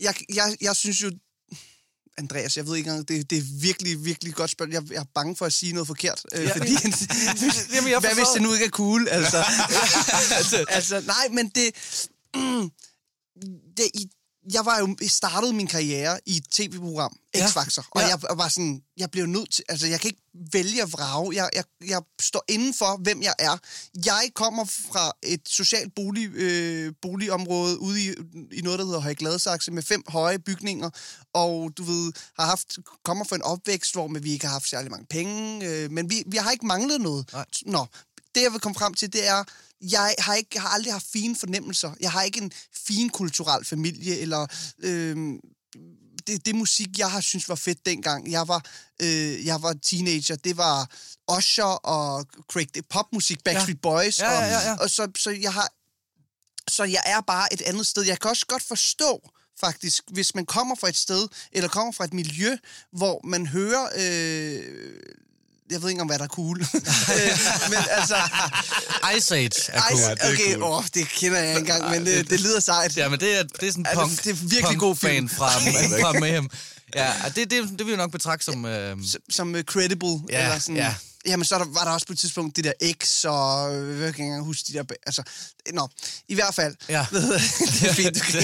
Jeg, 0.00 0.14
jeg, 0.34 0.56
jeg 0.60 0.76
synes 0.76 1.02
jo... 1.02 1.10
Andreas, 2.18 2.56
jeg 2.56 2.66
ved 2.66 2.76
ikke 2.76 2.90
engang, 2.90 3.08
det, 3.08 3.30
det 3.30 3.38
er 3.38 3.42
virkelig, 3.60 4.04
virkelig 4.04 4.34
godt 4.34 4.50
spørgsmål. 4.50 4.74
Jeg, 4.74 4.92
jeg 4.92 5.00
er 5.00 5.04
bange 5.14 5.36
for 5.36 5.46
at 5.46 5.52
sige 5.52 5.72
noget 5.72 5.86
forkert. 5.86 6.22
Øh, 6.32 6.42
Ja. 6.44 6.56
fordi, 6.56 6.70
Jamen, 7.74 7.90
jeg 7.90 8.00
hvad 8.00 8.14
hvis 8.14 8.26
det 8.34 8.42
nu 8.42 8.52
ikke 8.52 8.64
er 8.64 8.70
cool? 8.70 9.08
Altså, 9.08 9.44
altså 10.76 11.00
nej, 11.00 11.28
men 11.28 11.48
det, 11.48 11.74
mm, 12.34 12.70
det, 13.76 13.90
jeg 14.52 14.66
var 14.66 14.78
jo 14.78 14.96
startede 15.08 15.52
min 15.52 15.66
karriere 15.66 16.20
i 16.26 16.36
et 16.36 16.44
tv-program, 16.50 17.16
Ja. 17.34 17.46
X-Factor, 17.46 17.86
og 17.90 18.00
Ja. 18.00 18.06
jeg 18.06 18.18
var 18.36 18.48
sådan, 18.48 18.82
jeg 18.96 19.10
blev 19.10 19.26
nødt 19.26 19.52
til, 19.52 19.64
altså 19.68 19.86
jeg 19.86 20.00
kan 20.00 20.08
ikke 20.08 20.22
vælge 20.52 20.82
at 20.82 20.92
vrage, 20.92 21.34
jeg, 21.34 21.50
jeg, 21.54 21.64
jeg 21.88 22.02
står 22.20 22.44
inden 22.48 22.74
for, 22.74 22.96
hvem 23.02 23.22
jeg 23.22 23.34
er. 23.38 23.56
Jeg 24.06 24.30
kommer 24.34 24.64
fra 24.64 25.12
et 25.22 25.40
socialt 25.46 25.94
bolig, 25.96 26.28
øh, 26.34 26.92
boligområde 27.02 27.78
ude 27.80 28.00
i, 28.04 28.10
i 28.52 28.60
noget, 28.60 28.78
der 28.78 28.84
hedder 28.84 29.00
Højgladsaxe, 29.00 29.70
med 29.70 29.82
fem 29.82 30.02
høje 30.08 30.38
bygninger, 30.38 30.90
og 31.34 31.72
du 31.76 31.82
ved, 31.84 32.12
har 32.38 32.46
haft, 32.46 32.78
kommer 33.04 33.24
fra 33.24 33.36
en 33.36 33.42
opvækst, 33.42 33.92
hvor 33.94 34.08
vi 34.20 34.32
ikke 34.32 34.46
har 34.46 34.52
haft 34.52 34.68
særlig 34.68 34.90
mange 34.90 35.06
penge, 35.10 35.66
øh, 35.68 35.90
men 35.90 36.10
vi, 36.10 36.22
vi 36.26 36.36
har 36.36 36.50
ikke 36.50 36.66
manglet 36.66 37.00
noget. 37.00 37.32
Nej. 37.32 37.44
Nå, 37.66 37.86
det 38.34 38.42
jeg 38.42 38.52
vil 38.52 38.60
komme 38.60 38.74
frem 38.78 38.94
til, 38.94 39.12
det 39.12 39.28
er, 39.28 39.44
jeg 39.82 40.14
har, 40.18 40.34
ikke, 40.34 40.50
jeg 40.54 40.62
har 40.62 40.68
aldrig 40.68 40.92
haft 40.92 41.06
fine 41.12 41.36
fornemmelser. 41.36 41.94
Jeg 42.00 42.10
har 42.10 42.22
ikke 42.22 42.40
en 42.40 42.52
fin 42.86 43.10
kulturel 43.10 43.64
familie, 43.64 44.18
eller 44.18 44.46
øh, 44.78 45.38
det, 46.26 46.46
det 46.46 46.54
musik, 46.54 46.98
jeg 46.98 47.10
har 47.10 47.20
synes 47.20 47.48
var 47.48 47.54
fedt 47.54 47.86
dengang. 47.86 48.30
Jeg 48.30 48.48
var, 48.48 48.64
øh, 49.02 49.46
jeg 49.46 49.62
var 49.62 49.72
teenager. 49.82 50.36
Det 50.36 50.56
var 50.56 50.90
Usher 51.36 51.64
og 51.64 52.26
Craig, 52.52 52.74
det 52.74 52.86
popmusik, 52.88 53.44
Backstreet 53.44 53.80
Boys. 53.80 54.20
Ja, 54.20 54.30
ja, 54.32 54.38
og, 54.38 54.50
ja, 54.50 54.70
ja. 54.70 54.76
og 54.76 54.90
så, 54.90 55.10
så 55.16 55.30
jeg 55.30 55.52
har, 55.52 55.68
så 56.70 56.84
jeg 56.84 57.02
er 57.06 57.20
bare 57.20 57.52
et 57.52 57.62
andet 57.62 57.86
sted. 57.86 58.02
Jeg 58.02 58.20
kan 58.20 58.30
også 58.30 58.46
godt 58.46 58.62
forstå, 58.62 59.30
faktisk, 59.60 60.02
hvis 60.10 60.34
man 60.34 60.46
kommer 60.46 60.74
fra 60.74 60.88
et 60.88 60.96
sted, 60.96 61.28
eller 61.52 61.68
kommer 61.68 61.92
fra 61.92 62.04
et 62.04 62.14
miljø, 62.14 62.56
hvor 62.92 63.20
man 63.24 63.46
hører... 63.46 63.88
Øh, 63.96 65.02
jeg 65.72 65.82
ved 65.82 65.88
ikke 65.90 66.00
om, 66.02 66.06
hvad 66.06 66.18
der 66.18 66.24
er 66.24 66.28
cool. 66.28 66.60
Øh, 67.14 67.38
men 67.70 67.78
altså... 67.90 68.16
Ice 69.16 69.34
Age 69.36 69.72
er 69.72 69.80
cool. 69.80 69.98
Ice, 69.98 70.08
Ja, 70.08 70.14
det 70.14 70.22
er 70.22 70.32
okay, 70.32 70.52
cool. 70.54 70.62
åh, 70.62 70.84
det 70.94 71.08
kender 71.08 71.38
jeg 71.38 71.48
ikke 71.48 71.58
engang, 71.58 71.90
men 71.90 72.06
det, 72.06 72.30
det 72.30 72.40
lyder 72.40 72.60
sejt. 72.60 72.96
Ja, 72.96 73.08
men 73.08 73.20
det 73.20 73.38
er, 73.38 73.42
det 73.42 73.68
er 73.68 73.72
sådan 73.72 73.84
Ja, 73.86 73.90
det- 73.90 73.98
punk, 73.98 74.24
det 74.24 74.30
er 74.30 74.34
virkelig 74.48 74.78
god 74.78 74.96
film. 74.96 75.28
fan 75.28 75.36
fra, 75.36 75.50
fra 76.02 76.12
Mayhem. 76.20 76.50
Ja, 76.94 77.12
og 77.24 77.36
det, 77.36 77.50
det, 77.50 77.68
det 77.68 77.78
vil 77.78 77.88
jeg 77.88 77.96
nok 77.96 78.10
betragte 78.12 78.44
som... 78.44 78.64
Øh, 78.64 78.96
som, 79.10 79.20
som 79.30 79.54
uh, 79.54 79.60
credible. 79.60 80.08
Ja, 80.30 80.44
eller 80.44 80.58
sådan. 80.58 80.76
ja. 80.76 80.94
Jamen, 81.26 81.44
så 81.44 81.54
er 81.54 81.58
der, 81.58 81.66
var 81.70 81.84
der 81.84 81.90
også 81.90 82.06
på 82.06 82.12
et 82.12 82.18
tidspunkt 82.18 82.56
det 82.56 82.64
der 82.64 82.72
X, 83.02 83.24
og 83.24 83.74
øh, 83.76 83.88
jeg 83.90 83.98
kan 83.98 84.06
ikke 84.08 84.22
engang 84.22 84.44
huske 84.44 84.64
de 84.68 84.72
der... 84.72 84.84
Altså, 85.06 85.22
nå, 85.72 85.88
i 86.28 86.34
hvert 86.34 86.54
fald. 86.54 86.74
Ja. 86.88 87.06
det 87.12 87.88
er 87.88 87.92
fint, 87.92 88.14
du 88.14 88.20
kan... 88.20 88.42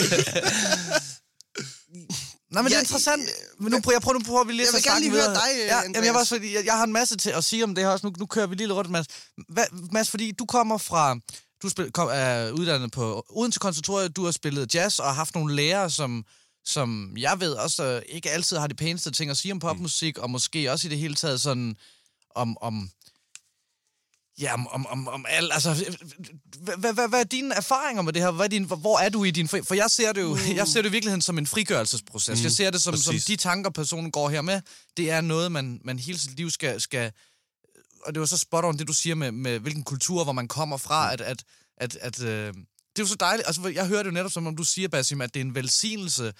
Nej, 2.51 2.63
men 2.63 2.67
det 2.71 2.73
er 2.75 2.79
Jeg- 2.79 2.83
interessant. 2.83 3.23
Men 3.61 3.73
nu 3.73 3.81
prøver 3.81 3.95
jeg 3.95 4.03
prøver, 4.03 4.19
nu 4.19 4.25
prøver 4.25 4.45
vi 4.45 4.53
lige 4.53 4.67
Jeg 4.67 4.73
vil 4.75 4.83
gerne 4.83 5.01
lige 5.01 5.11
høre 5.11 5.35
dig, 5.35 5.49
øh, 5.55 5.59
ja, 5.59 5.77
jamen, 5.77 5.95
jeg, 5.95 6.03
var 6.03 6.09
Andreas. 6.09 6.29
fordi, 6.29 6.55
jeg, 6.55 6.65
jeg 6.65 6.77
har 6.77 6.85
en 6.85 6.93
masse 6.93 7.17
til 7.17 7.31
at 7.31 7.45
sige 7.45 7.65
om 7.65 7.75
det 7.75 7.85
her 7.85 7.91
også. 7.91 8.07
Nu, 8.07 8.13
nu 8.19 8.27
kører 8.27 8.47
vi 8.47 8.55
lige 8.55 8.67
lidt 8.67 8.77
rundt, 8.77 8.91
Mads. 8.91 9.07
Hvad, 9.49 9.65
Mads, 9.93 10.11
fordi 10.11 10.33
du 10.33 10.45
kommer 10.47 10.79
fra... 10.79 11.19
Du 11.63 11.69
spil, 11.69 11.93
kom, 11.93 12.09
er 12.13 12.51
uddannet 12.51 12.93
på 12.93 13.25
Odense 13.29 13.59
Konservatorium. 13.61 14.13
Du 14.13 14.25
har 14.25 14.33
spillet 14.33 14.75
jazz 14.75 14.99
og 14.99 15.07
har 15.07 15.13
haft 15.13 15.35
nogle 15.35 15.55
lærere, 15.55 15.91
som, 15.91 16.25
som 16.65 17.15
jeg 17.17 17.41
ved 17.41 17.53
også 17.53 17.85
øh, 17.85 18.03
ikke 18.09 18.31
altid 18.31 18.57
har 18.57 18.67
det 18.67 18.77
pæneste 18.77 19.11
ting 19.11 19.31
at 19.31 19.37
sige 19.37 19.53
om 19.53 19.59
popmusik, 19.59 20.19
og 20.19 20.31
måske 20.31 20.73
også 20.73 20.87
i 20.87 20.91
det 20.91 20.99
hele 20.99 21.15
taget 21.15 21.41
sådan 21.41 21.77
om... 22.35 22.57
om 22.61 22.91
Ja, 24.41 24.55
om, 24.55 24.67
om, 24.71 24.87
om, 24.87 25.09
om 25.09 25.27
alt, 25.29 25.53
altså, 25.53 25.75
hvad, 26.63 27.09
hvad, 27.09 27.21
er 27.21 27.25
dine 27.25 27.55
erfaringer 27.55 28.03
med 28.03 28.13
det 28.13 28.23
her? 28.23 28.31
Hvad 28.31 28.45
er 28.45 28.49
din, 28.49 28.65
hvor 28.65 28.99
er 28.99 29.09
du 29.09 29.25
i 29.25 29.31
din, 29.31 29.49
for 29.49 29.75
jeg 29.75 29.91
ser 29.91 30.13
det 30.13 30.21
jo, 30.21 30.37
jeg 30.55 30.69
ser 30.69 30.83
det 30.83 30.89
i 30.89 30.93
virkeligheden 30.93 31.23
som 31.23 31.39
en 31.39 31.47
frigørelsesproces. 31.47 32.41
Mm, 32.41 32.45
jeg 32.45 32.53
ser 32.53 32.71
det 32.71 32.83
som, 32.83 32.97
som 32.97 33.15
de 33.27 33.37
tanker, 33.37 33.71
personen 33.71 34.11
går 34.11 34.29
her 34.29 34.43
med, 34.43 34.61
det 34.97 35.11
er 35.11 35.21
noget, 35.21 35.53
man, 35.53 35.81
man 35.85 35.99
hele 35.99 36.19
sit 36.19 36.37
liv 36.37 36.51
skal, 36.51 36.81
skal, 36.81 37.13
og 38.05 38.15
det 38.15 38.21
var 38.21 38.27
så 38.27 38.39
spot 38.39 38.65
on, 38.65 38.79
det 38.79 38.89
du 38.89 38.93
siger 38.93 39.15
med, 39.15 39.33
med 39.33 39.59
hvilken 39.59 39.85
kultur, 39.85 40.25
hvor 40.25 40.33
man 40.33 40.49
kommer 40.49 40.77
fra, 40.77 41.13
at, 41.13 41.21
at, 41.21 41.45
at, 41.77 41.97
at 41.97 42.23
øh, 42.23 42.55
det 42.99 43.03
er 43.03 43.07
jo 43.07 43.07
så 43.07 43.17
dejligt, 43.21 43.47
altså 43.47 43.69
jeg 43.69 43.87
hører 43.87 44.03
det 44.03 44.11
jo 44.11 44.15
netop 44.15 44.33
som 44.33 44.47
om 44.47 44.57
du 44.57 44.65
siger, 44.65 44.89
Basim, 44.89 45.21
at 45.21 45.35
det 45.35 45.41
er 45.41 45.45
en 45.45 45.55
velsignelse, 45.55 46.33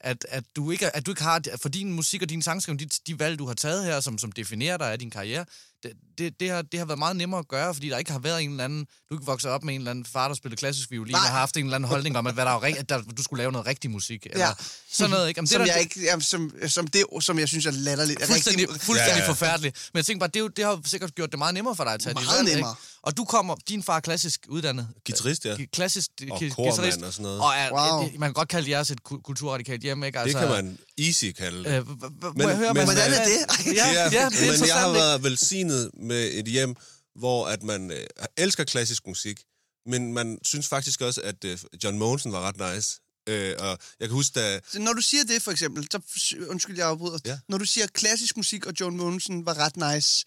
at, 0.00 0.26
at, 0.28 0.44
du 0.56 0.70
ikke, 0.70 0.96
at 0.96 1.06
du 1.06 1.10
ikke 1.10 1.22
har, 1.22 1.42
for 1.62 1.68
din 1.68 1.92
musik 1.92 2.22
og 2.22 2.28
din 2.28 2.42
sangskrivning, 2.42 2.92
de, 2.92 2.98
de 3.06 3.18
valg, 3.18 3.38
du 3.38 3.46
har 3.46 3.54
taget 3.54 3.84
her, 3.84 4.00
som, 4.00 4.18
som 4.18 4.32
definerer 4.32 4.76
dig 4.76 4.92
af 4.92 4.98
din 4.98 5.10
karriere, 5.10 5.44
det, 5.82 5.92
det, 6.18 6.40
det, 6.40 6.50
har, 6.50 6.62
det 6.62 6.78
har 6.80 6.86
været 6.86 6.98
meget 6.98 7.16
nemmere 7.16 7.38
at 7.40 7.48
gøre, 7.48 7.74
fordi 7.74 7.88
der 7.88 7.98
ikke 7.98 8.12
har 8.12 8.18
været 8.18 8.42
en 8.42 8.50
eller 8.50 8.64
anden, 8.64 8.86
du 9.10 9.14
ikke 9.14 9.26
vokset 9.26 9.50
op 9.50 9.64
med 9.64 9.74
en 9.74 9.80
eller 9.80 9.90
anden 9.90 10.04
far, 10.04 10.28
der 10.28 10.34
spillede 10.34 10.58
klassisk 10.58 10.90
violin, 10.90 11.12
Nej. 11.12 11.20
og 11.20 11.30
har 11.30 11.38
haft 11.38 11.56
en 11.56 11.64
eller 11.64 11.74
anden 11.76 11.88
holdning 11.88 12.18
om, 12.18 12.26
at, 12.26 12.34
hvad 12.34 12.44
der 12.44 12.50
er, 12.50 12.62
rig- 12.62 12.78
at 12.78 12.88
der, 12.88 13.02
du 13.02 13.22
skulle 13.22 13.38
lave 13.42 13.52
noget 13.52 13.66
rigtig 13.66 13.90
musik, 13.90 14.26
eller 14.30 14.46
Ja. 14.46 14.52
sådan 14.92 15.10
noget, 15.10 15.28
ikke? 15.28 15.38
Jamen, 15.38 15.46
Som 15.48 15.60
det, 15.62 15.62
er 15.62 15.66
jeg 15.66 15.74
der- 15.74 15.80
ikke, 15.80 16.00
jamen, 16.02 16.22
som, 16.22 16.52
som 16.68 16.86
det, 16.86 17.04
som 17.20 17.38
jeg 17.38 17.48
synes 17.48 17.66
er 17.66 17.70
latterligt. 17.70 18.24
fuldstændig, 18.26 18.68
Rigtig- 18.68 18.82
fuldstændig 18.82 19.16
Ja, 19.20 19.24
ja, 19.24 19.30
forfærdeligt. 19.30 19.90
Men 19.92 19.98
jeg 19.98 20.06
tænker 20.06 20.18
bare, 20.20 20.30
det, 20.34 20.40
jo, 20.40 20.48
det 20.48 20.64
har 20.64 20.80
sikkert 20.84 21.14
gjort 21.14 21.30
det 21.30 21.38
meget 21.38 21.54
nemmere 21.54 21.76
for 21.76 21.84
dig 21.84 21.92
at 21.94 22.00
tage 22.00 22.14
Meget 22.14 22.26
valg, 22.36 22.48
nemmere. 22.54 22.70
Ikke? 22.70 22.82
Og 23.02 23.16
du 23.16 23.24
kommer, 23.24 23.56
din 23.68 23.82
far 23.82 23.96
er 23.96 24.00
klassisk 24.00 24.40
uddannet. 24.48 24.88
Guitarist, 25.06 25.44
ja. 25.44 25.56
Klassisk 25.72 26.10
Og 26.30 26.38
guitarist. 26.56 27.02
og 27.02 27.12
sådan 27.12 27.22
noget. 27.22 27.40
Og 27.40 27.52
er, 27.56 27.70
Wow. 27.72 28.00
wow. 28.00 28.10
man 28.18 28.28
kan 28.28 28.32
godt 28.32 28.48
kalde 28.48 28.70
jeres 28.70 28.90
et 28.90 29.02
ku- 29.02 29.20
kulturradikalt 29.20 29.82
hjem, 29.82 30.04
ikke? 30.04 30.18
Det 30.24 30.34
kan 30.36 30.48
man 30.48 30.78
easy 30.98 31.24
kalde 31.38 31.58
det. 31.64 31.66
Øh, 31.66 31.86
Men- 31.88 32.48
jeg 32.48 32.72
men- 32.74 32.84
Hvordan 32.84 33.12
er 33.12 33.24
det? 33.24 33.66
Ja, 33.66 33.92
ja, 33.92 34.08
det 34.10 34.20
er 34.20 34.58
men 34.58 34.68
jeg 34.68 34.74
har 34.76 34.92
været 34.92 35.24
velsignet 35.24 35.67
med 35.96 36.30
et 36.34 36.46
hjem, 36.46 36.74
hvor 37.16 37.46
at 37.46 37.62
man 37.62 37.90
øh, 37.90 38.06
elsker 38.36 38.64
klassisk 38.64 39.06
musik, 39.06 39.42
men 39.86 40.12
man 40.12 40.38
synes 40.42 40.68
faktisk 40.68 41.00
også, 41.00 41.20
at 41.20 41.44
øh, 41.44 41.58
John 41.84 41.98
Mogensen 41.98 42.32
var 42.32 42.40
ret 42.40 42.74
nice. 42.74 43.00
Øh, 43.28 43.54
og 43.58 43.78
jeg 44.00 44.08
kan 44.08 44.10
huske, 44.10 44.40
da... 44.40 44.60
Når 44.74 44.92
du 44.92 45.00
siger 45.00 45.24
det, 45.24 45.42
for 45.42 45.50
eksempel, 45.50 45.86
så, 45.92 46.00
undskyld, 46.48 46.76
jeg 46.76 46.86
afbryder. 46.86 47.18
Ja. 47.24 47.38
Når 47.48 47.58
du 47.58 47.64
siger 47.64 47.86
klassisk 47.86 48.36
musik 48.36 48.66
og 48.66 48.72
John 48.80 48.96
Mogensen 48.96 49.46
var 49.46 49.58
ret 49.58 49.94
nice, 49.94 50.24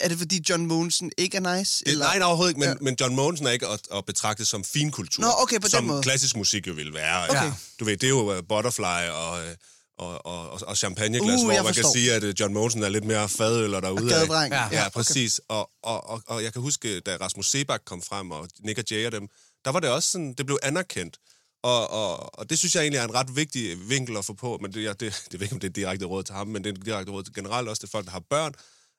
er 0.00 0.08
det 0.08 0.18
fordi 0.18 0.44
John 0.50 0.66
Mogensen 0.66 1.12
ikke 1.18 1.36
er 1.36 1.56
nice? 1.56 1.84
Det, 1.84 1.98
nej, 1.98 2.18
nej, 2.18 2.26
overhovedet 2.26 2.50
ikke, 2.50 2.60
men, 2.60 2.68
Ja. 2.68 2.74
men 2.80 2.96
John 3.00 3.14
Mogensen 3.14 3.46
er 3.46 3.50
ikke 3.50 3.66
at, 3.66 3.80
at 3.94 4.04
betragte 4.06 4.44
som 4.44 4.64
finkultur. 4.64 5.20
Nå, 5.22 5.28
okay, 5.38 5.56
på 5.56 5.62
den 5.62 5.70
som 5.70 5.84
måde. 5.84 6.02
klassisk 6.02 6.36
musik 6.36 6.66
jo 6.66 6.72
vil 6.72 6.94
være. 6.94 7.28
Okay. 7.28 7.44
Ja. 7.44 7.52
Du 7.80 7.84
ved, 7.84 7.96
det 7.96 8.06
er 8.06 8.08
jo 8.10 8.36
uh, 8.38 8.42
Butterfly 8.48 9.08
og, 9.10 9.30
uh, 9.38 9.54
og, 9.98 10.26
og, 10.26 10.62
og, 10.66 10.76
champagneglas, 10.76 11.40
Uh, 11.40 11.44
hvor 11.44 11.54
man 11.54 11.64
kan 11.64 11.74
forstår. 11.74 11.92
sige, 11.92 12.12
at 12.12 12.24
uh, 12.24 12.40
John 12.40 12.54
Mogensen 12.54 12.82
er 12.82 12.88
lidt 12.88 13.04
mere 13.04 13.28
fadøl 13.28 13.72
derude 13.72 14.08
gadedreng. 14.08 14.52
Ja. 14.52 14.68
Ja, 14.72 14.88
præcis. 14.88 15.40
Og, 15.48 15.70
og, 15.82 16.10
og, 16.10 16.22
og 16.26 16.42
jeg 16.42 16.52
kan 16.52 16.62
huske, 16.62 17.00
da 17.00 17.16
Rasmus 17.16 17.50
Sebak 17.50 17.80
kom 17.86 18.02
frem, 18.02 18.30
og 18.30 18.48
Nick 18.60 18.78
og 18.78 18.84
Jay 18.90 19.06
og 19.06 19.12
dem, 19.12 19.28
der 19.64 19.70
var 19.70 19.80
det 19.80 19.90
også 19.90 20.10
sådan, 20.10 20.34
det 20.34 20.46
blev 20.46 20.58
anerkendt. 20.62 21.16
Og, 21.62 21.90
og, 21.90 22.38
og 22.38 22.50
det 22.50 22.58
synes 22.58 22.74
jeg 22.74 22.82
egentlig 22.82 22.98
er 22.98 23.04
en 23.04 23.14
ret 23.14 23.36
vigtig 23.36 23.90
vinkel 23.90 24.16
at 24.16 24.24
få 24.24 24.32
på, 24.32 24.58
men 24.62 24.72
det, 24.72 24.82
jeg, 24.88 25.00
det, 25.00 25.22
det 25.32 25.40
ved 25.40 25.46
ikke, 25.46 25.54
om 25.54 25.60
det 25.60 25.68
er 25.68 25.72
direkte 25.72 26.04
råd 26.04 26.22
til 26.22 26.34
ham, 26.34 26.46
men 26.46 26.64
det 26.64 26.78
er 26.78 26.84
direkte 26.84 27.12
råd 27.12 27.22
til 27.22 27.34
generelt 27.34 27.68
også 27.68 27.80
til 27.80 27.88
folk, 27.88 28.04
der 28.04 28.12
har 28.12 28.22
børn, 28.30 28.54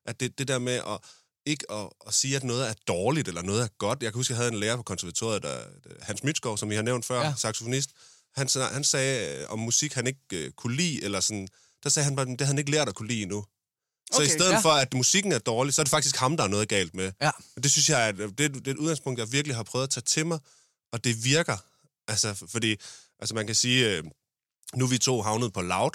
at 0.05 0.19
det, 0.19 0.39
det 0.39 0.47
der 0.47 0.59
med 0.59 0.73
at 0.73 0.99
ikke 1.47 1.71
at, 1.71 1.89
at 2.07 2.13
sige, 2.13 2.35
at 2.35 2.43
noget 2.43 2.69
er 2.69 2.73
dårligt, 2.87 3.27
eller 3.27 3.41
noget 3.41 3.61
er 3.63 3.67
godt. 3.77 4.03
Jeg 4.03 4.11
kan 4.11 4.19
huske, 4.19 4.31
jeg 4.31 4.37
havde 4.37 4.51
en 4.51 4.59
lærer 4.59 4.75
på 4.75 4.83
konservatoriet, 4.83 5.43
der, 5.43 5.57
Hans 6.01 6.23
Mytskov, 6.23 6.57
som 6.57 6.69
vi 6.69 6.75
har 6.75 6.81
nævnt 6.81 7.05
før, 7.05 7.21
ja. 7.21 7.33
saxofonist. 7.37 7.89
Han, 8.37 8.47
han 8.73 8.83
sagde 8.83 9.37
øh, 9.41 9.49
om 9.49 9.59
musik, 9.59 9.93
han 9.93 10.07
ikke 10.07 10.19
øh, 10.33 10.51
kunne 10.51 10.75
lide, 10.75 11.03
eller 11.03 11.19
sådan, 11.19 11.47
der 11.83 11.89
sagde 11.89 12.03
han 12.03 12.15
bare, 12.15 12.25
det 12.25 12.41
havde 12.41 12.47
han 12.47 12.57
ikke 12.57 12.71
lært 12.71 12.89
at 12.89 12.95
kunne 12.95 13.07
lide 13.07 13.21
endnu. 13.21 13.45
Så 14.11 14.17
Okay, 14.17 14.25
i 14.25 14.29
stedet 14.29 14.51
ja. 14.51 14.59
for, 14.59 14.69
at 14.69 14.93
musikken 14.93 15.31
er 15.31 15.39
dårlig, 15.39 15.73
så 15.73 15.81
er 15.81 15.83
det 15.83 15.91
faktisk 15.91 16.15
ham, 16.15 16.37
der 16.37 16.43
er 16.43 16.47
noget 16.47 16.69
galt 16.69 16.95
med. 16.95 17.11
Ja. 17.21 17.31
Og 17.55 17.63
det 17.63 17.71
synes 17.71 17.89
jeg, 17.89 18.05
er, 18.09 18.09
et- 18.13 18.37
det, 18.37 18.53
det 18.53 18.67
er 18.67 18.71
et 18.71 18.77
udgangspunkt, 18.77 19.19
jeg 19.19 19.31
virkelig 19.31 19.55
har 19.55 19.63
prøvet 19.63 19.83
at 19.83 19.89
tage 19.89 20.01
til 20.03 20.25
mig, 20.25 20.39
og 20.93 21.03
det 21.03 21.23
virker. 21.23 21.57
Altså, 22.07 22.45
fordi 22.51 22.75
altså 23.19 23.35
man 23.35 23.45
kan 23.45 23.55
sige, 23.55 23.95
øh, 23.97 24.03
nu 24.75 24.85
er 24.85 24.89
vi 24.89 24.97
to 24.97 25.21
havnet 25.21 25.53
på 25.53 25.61
Loud, 25.61 25.91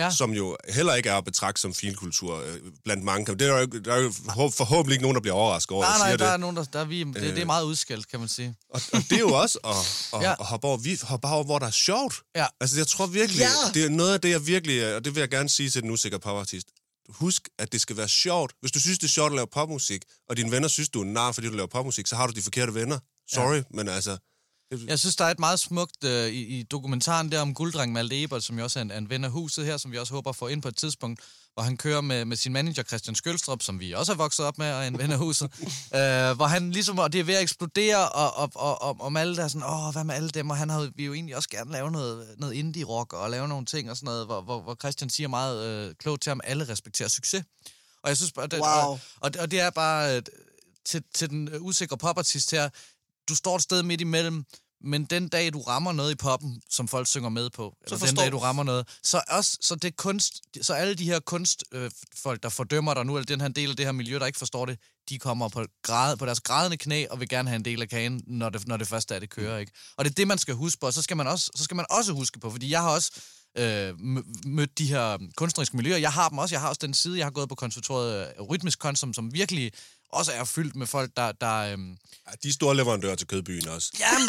Ja. 0.00 0.10
som 0.10 0.30
jo 0.32 0.56
heller 0.68 0.94
ikke 0.94 1.08
er 1.08 1.16
at 1.16 1.24
betragte 1.24 1.60
som 1.60 1.74
finkultur 1.74 2.36
øh, 2.40 2.56
blandt 2.84 3.04
mange. 3.04 3.34
Det 3.36 3.42
er 3.48 3.58
jo, 3.60 3.66
der 3.66 3.94
er 3.94 3.98
jo 4.00 4.08
forhå- 4.10 4.50
forhåbentlig 4.50 4.94
ikke 4.94 5.02
nogen, 5.02 5.14
der 5.14 5.20
bliver 5.20 5.34
overrasket 5.34 5.70
over, 5.74 5.84
Nej, 5.84 5.98
nej, 5.98 6.06
siger 6.08 6.16
der 6.16 6.24
det. 6.26 6.32
er 6.32 6.36
nogen, 6.36 6.56
der, 6.56 6.64
der 6.64 6.80
er 6.80 6.84
vi, 6.84 7.04
det, 7.04 7.14
det 7.14 7.28
er 7.32 7.40
Øh. 7.40 7.46
meget 7.46 7.64
udskældt, 7.64 8.08
kan 8.08 8.20
man 8.20 8.28
sige. 8.28 8.54
Og, 8.70 8.80
og 8.92 8.98
det 9.10 9.12
er 9.12 9.18
jo 9.18 9.32
også 9.32 9.58
at, 9.64 9.70
at, 10.20 10.22
Ja. 10.26 10.32
at 10.40 10.46
hoppe, 10.46 10.66
over, 10.66 10.76
vi, 10.76 10.98
hoppe 11.02 11.28
over, 11.28 11.44
hvor 11.44 11.58
der 11.58 11.66
er 11.66 11.70
sjovt. 11.70 12.14
Ja. 12.36 12.46
Altså, 12.60 12.76
jeg 12.76 12.86
tror 12.86 13.06
virkelig, 13.06 13.40
Ja. 13.40 13.70
det 13.74 13.84
er 13.84 13.88
noget 13.88 14.12
af 14.14 14.20
det, 14.20 14.30
jeg 14.30 14.46
virkelig, 14.46 14.94
og 14.96 15.04
det 15.04 15.14
vil 15.14 15.20
jeg 15.20 15.28
gerne 15.30 15.48
sige 15.48 15.70
til 15.70 15.82
den 15.82 15.90
usikre 15.90 16.18
popartist. 16.18 16.66
Husk, 17.08 17.48
at 17.58 17.72
det 17.72 17.80
skal 17.80 17.96
være 17.96 18.08
sjovt. 18.08 18.52
Hvis 18.60 18.72
du 18.72 18.80
synes, 18.80 18.98
det 18.98 19.04
er 19.06 19.10
sjovt 19.10 19.32
at 19.32 19.36
lave 19.36 19.46
popmusik, 19.52 20.02
og 20.28 20.36
dine 20.36 20.50
venner 20.50 20.68
synes, 20.68 20.88
du 20.88 21.00
er 21.00 21.04
nar, 21.04 21.32
fordi 21.32 21.46
du 21.46 21.52
laver 21.52 21.66
popmusik, 21.66 22.06
så 22.06 22.16
har 22.16 22.26
du 22.26 22.32
de 22.32 22.42
forkerte 22.42 22.74
venner. 22.74 22.98
Sorry, 23.34 23.56
ja. 23.56 23.62
men 23.70 23.88
altså... 23.88 24.18
Jeg 24.86 24.98
synes, 24.98 25.16
der 25.16 25.24
er 25.24 25.30
et 25.30 25.38
meget 25.38 25.60
smukt 25.60 26.04
øh, 26.04 26.28
i, 26.28 26.58
i 26.58 26.62
dokumentaren 26.62 27.32
der 27.32 27.40
om 27.40 27.54
gulddreng 27.54 27.92
Malte 27.92 28.22
Ebert, 28.22 28.44
som 28.44 28.58
jo 28.58 28.64
også 28.64 28.78
er 28.78 28.82
en, 28.82 28.90
en 28.90 29.10
ven 29.10 29.24
af 29.24 29.30
huset 29.30 29.66
her, 29.66 29.76
som 29.76 29.92
vi 29.92 29.98
også 29.98 30.14
håber 30.14 30.30
at 30.30 30.36
få 30.36 30.46
ind 30.46 30.62
på 30.62 30.68
et 30.68 30.76
tidspunkt, 30.76 31.20
hvor 31.54 31.62
han 31.62 31.76
kører 31.76 32.00
med, 32.00 32.24
med 32.24 32.36
sin 32.36 32.52
manager 32.52 32.82
Christian 32.82 33.14
Skølstrup, 33.14 33.62
som 33.62 33.80
vi 33.80 33.92
også 33.92 34.12
er 34.12 34.16
vokset 34.16 34.44
op 34.46 34.58
med, 34.58 34.72
og 34.72 34.86
en 34.86 34.98
ven 34.98 35.12
af 35.12 35.18
huset, 35.18 35.44
øh, 35.94 36.36
hvor 36.36 36.46
han 36.46 36.70
ligesom, 36.70 36.98
og 36.98 37.12
det 37.12 37.20
er 37.20 37.24
ved 37.24 37.34
at 37.34 37.42
eksplodere, 37.42 38.08
og, 38.08 38.36
og, 38.36 38.50
og, 38.54 38.82
og, 38.82 38.96
og 39.00 39.12
Malte 39.12 39.42
er 39.42 39.48
sådan, 39.48 39.66
åh, 39.68 39.92
hvad 39.92 40.04
med 40.04 40.14
alle 40.14 40.30
dem, 40.30 40.50
og 40.50 40.56
han 40.56 40.70
havde 40.70 40.92
vi 40.96 41.04
jo 41.04 41.14
egentlig 41.14 41.36
også 41.36 41.48
gerne 41.48 41.72
lave 41.72 41.90
noget, 41.90 42.28
noget 42.38 42.54
indie-rock, 42.54 43.12
og 43.12 43.30
lave 43.30 43.48
nogle 43.48 43.66
ting 43.66 43.90
og 43.90 43.96
sådan 43.96 44.06
noget, 44.06 44.26
hvor, 44.26 44.40
hvor, 44.40 44.60
hvor 44.60 44.74
Christian 44.74 45.10
siger 45.10 45.28
meget 45.28 45.66
øh, 45.66 45.94
klogt 45.94 46.22
til 46.22 46.30
ham, 46.30 46.40
alle 46.44 46.68
respekterer 46.68 47.08
succes. 47.08 47.44
Og 48.02 48.08
jeg 48.08 48.16
synes 48.16 48.32
bare, 48.32 48.46
det, 48.46 48.60
Wow. 48.60 48.68
og, 48.68 49.00
og, 49.20 49.30
og 49.38 49.50
det 49.50 49.60
er 49.60 49.70
bare 49.70 50.16
øh, 50.16 50.22
til, 50.84 51.02
til 51.14 51.30
den 51.30 51.48
usikre 51.60 51.98
popartist 51.98 52.50
her, 52.50 52.68
du 53.30 53.34
står 53.34 53.56
et 53.56 53.62
sted 53.62 53.82
midt 53.82 54.00
imellem, 54.00 54.44
Men 54.84 55.04
den 55.04 55.28
dag, 55.28 55.52
du 55.52 55.60
rammer 55.60 55.92
noget 55.92 56.12
i 56.12 56.14
poppen, 56.14 56.62
som 56.70 56.88
folk 56.88 57.06
synger 57.06 57.28
med 57.28 57.50
på, 57.50 57.76
eller 57.84 57.98
den 57.98 58.14
dag, 58.16 58.32
du. 58.32 58.38
rammer 58.38 58.62
noget, 58.62 58.88
så, 59.02 59.22
også, 59.28 59.58
så, 59.60 59.74
det 59.74 59.96
kunst, 59.96 60.42
så 60.62 60.74
alle 60.74 60.94
de 60.94 61.04
her 61.04 61.20
kunstfolk, 61.20 61.82
øh, 61.84 61.90
folk, 62.16 62.42
der 62.42 62.48
fordømmer 62.48 62.94
dig 62.94 63.04
nu, 63.06 63.16
eller 63.16 63.26
den 63.26 63.40
her 63.40 63.48
del 63.48 63.70
af 63.70 63.76
det 63.76 63.86
her 63.86 63.92
miljø, 63.92 64.18
der 64.18 64.26
ikke 64.26 64.38
forstår 64.38 64.66
det, 64.66 64.78
de 65.08 65.18
kommer 65.18 65.48
på, 65.48 65.64
grad, 65.82 66.16
på 66.16 66.26
deres 66.26 66.40
grædende 66.40 66.76
knæ 66.76 67.06
og 67.10 67.20
vil 67.20 67.28
gerne 67.28 67.48
have 67.48 67.56
en 67.56 67.64
del 67.64 67.82
af 67.82 67.88
kagen, 67.88 68.22
når 68.26 68.48
det, 68.48 68.66
når 68.68 68.76
det 68.76 68.88
første 68.88 69.14
er, 69.14 69.18
det 69.18 69.30
kører. 69.30 69.58
Ikke? 69.58 69.72
Og 69.96 70.04
det 70.04 70.10
er 70.10 70.14
det, 70.14 70.28
man 70.28 70.38
skal 70.38 70.54
huske 70.54 70.80
på, 70.80 70.86
og 70.86 70.92
så 70.92 71.02
skal 71.02 71.16
man 71.16 71.26
også, 71.26 71.50
så 71.56 71.64
skal 71.64 71.74
man 71.76 71.86
også 71.90 72.12
huske 72.12 72.40
på, 72.40 72.50
fordi 72.50 72.70
jeg 72.70 72.80
har 72.80 72.90
også 72.90 73.10
øh, 73.58 73.88
mø- 73.90 74.48
mødt 74.48 74.78
de 74.78 74.86
her 74.86 75.18
kunstneriske 75.36 75.76
miljøer. 75.76 75.96
Jeg 75.96 76.12
har 76.12 76.28
dem 76.28 76.38
også. 76.38 76.54
Jeg 76.54 76.60
har 76.60 76.68
også 76.68 76.78
den 76.82 76.94
side, 76.94 77.18
jeg 77.18 77.26
har 77.26 77.30
gået 77.30 77.48
på 77.48 77.54
konservatoriet 77.54 78.28
øh, 78.38 78.42
Rytmisk 78.42 78.78
Kunst, 78.78 79.00
som, 79.00 79.14
som 79.14 79.34
virkelig 79.34 79.72
også 80.12 80.32
er 80.32 80.44
fyldt 80.44 80.76
med 80.76 80.86
folk, 80.86 81.10
der... 81.16 81.32
der 81.32 81.56
øh, 81.58 81.78
Ja, 82.30 82.34
De 82.42 82.48
er 82.48 82.52
store 82.52 82.76
leverandører 82.76 83.14
til 83.14 83.26
kødbyen 83.26 83.68
også. 83.68 83.92
ja, 84.00 84.06
men, 84.18 84.28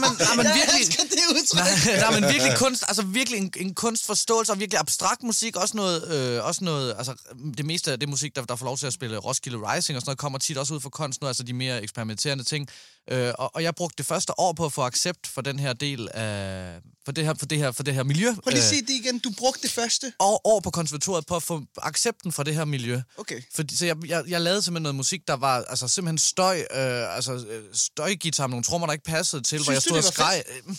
men, 0.00 0.36
men 0.36 0.46
Jeg 0.46 0.54
virkelig... 0.54 0.98
det 1.10 1.18
udtryk. 1.30 2.00
Nej, 2.00 2.20
men 2.20 2.22
virkelig 2.34 2.58
kunst, 2.58 2.84
altså 2.88 3.02
virkelig 3.02 3.38
en, 3.38 3.52
en 3.56 3.74
kunstforståelse 3.74 4.52
og 4.52 4.60
virkelig 4.60 4.80
abstrakt 4.80 5.22
musik, 5.22 5.56
også 5.56 5.76
noget, 5.76 5.98
øh, 6.14 6.44
også 6.44 6.64
noget, 6.64 6.94
altså 6.98 7.14
det 7.56 7.66
meste 7.66 7.92
af 7.92 8.00
det 8.00 8.08
musik, 8.08 8.36
der, 8.36 8.44
der 8.44 8.56
får 8.56 8.64
lov 8.66 8.76
til 8.76 8.86
at 8.86 8.92
spille 8.92 9.16
Roskilde 9.16 9.58
Rising 9.58 9.96
og 9.96 10.02
sådan 10.02 10.08
noget, 10.10 10.18
kommer 10.18 10.38
tit 10.38 10.58
også 10.58 10.74
ud 10.74 10.80
fra 10.80 10.90
kunst 10.90 11.20
nu, 11.20 11.26
altså 11.26 11.42
de 11.42 11.52
mere 11.52 11.82
eksperimenterende 11.82 12.44
ting. 12.44 12.68
Øh, 13.10 13.32
og, 13.38 13.54
og 13.54 13.62
jeg 13.62 13.74
brugte 13.74 13.94
det 13.98 14.06
første 14.06 14.40
år 14.40 14.52
på 14.52 14.64
at 14.64 14.72
få 14.72 14.82
accept 14.82 15.26
for 15.26 15.40
den 15.42 15.58
her 15.58 15.72
del 15.72 16.08
af, 16.14 16.80
for 17.04 17.12
det 17.12 17.24
her, 17.24 17.34
for 17.34 17.46
det 17.46 17.58
her, 17.58 17.72
for 17.72 17.82
det 17.82 17.94
her 17.94 18.02
miljø. 18.02 18.34
Prøv 18.42 18.50
lige 18.50 18.58
at 18.62 18.72
øh, 18.72 18.76
se 18.78 18.80
det 18.82 18.90
igen. 18.90 19.18
Du 19.18 19.30
brugte 19.38 19.62
det 19.62 19.70
første. 19.70 20.12
og 20.18 20.40
år 20.46 20.60
på 20.60 20.70
konservatoriet 20.70 21.26
på 21.26 21.36
at 21.36 21.42
få 21.42 21.62
accepten 21.76 22.32
for 22.32 22.42
det 22.42 22.54
her 22.54 22.64
miljø. 22.64 23.00
Okay. 23.16 23.42
Fordi, 23.54 23.76
så 23.76 23.86
jeg, 23.86 23.96
jeg, 24.06 24.24
jeg 24.28 24.40
lavede 24.40 24.62
simpelthen 24.62 24.82
noget 24.82 24.94
musik, 24.94 25.28
der 25.28 25.34
var 25.34 25.62
altså, 25.64 25.88
simpelthen 25.88 26.18
støj, 26.18 26.58
øh, 26.60 27.16
altså 27.16 27.32
øh, 27.34 27.64
støjgitar 27.72 28.46
med 28.46 28.50
nogle 28.52 28.64
trommer, 28.64 28.86
der 28.86 28.92
ikke 28.92 29.04
passede 29.04 29.42
til, 29.42 29.62
hvor 29.64 29.72
jeg 29.72 29.82
Synes 29.82 30.04
stod 30.04 30.10
og 30.10 30.14
skreg. 30.14 30.42
Øh, 30.68 30.74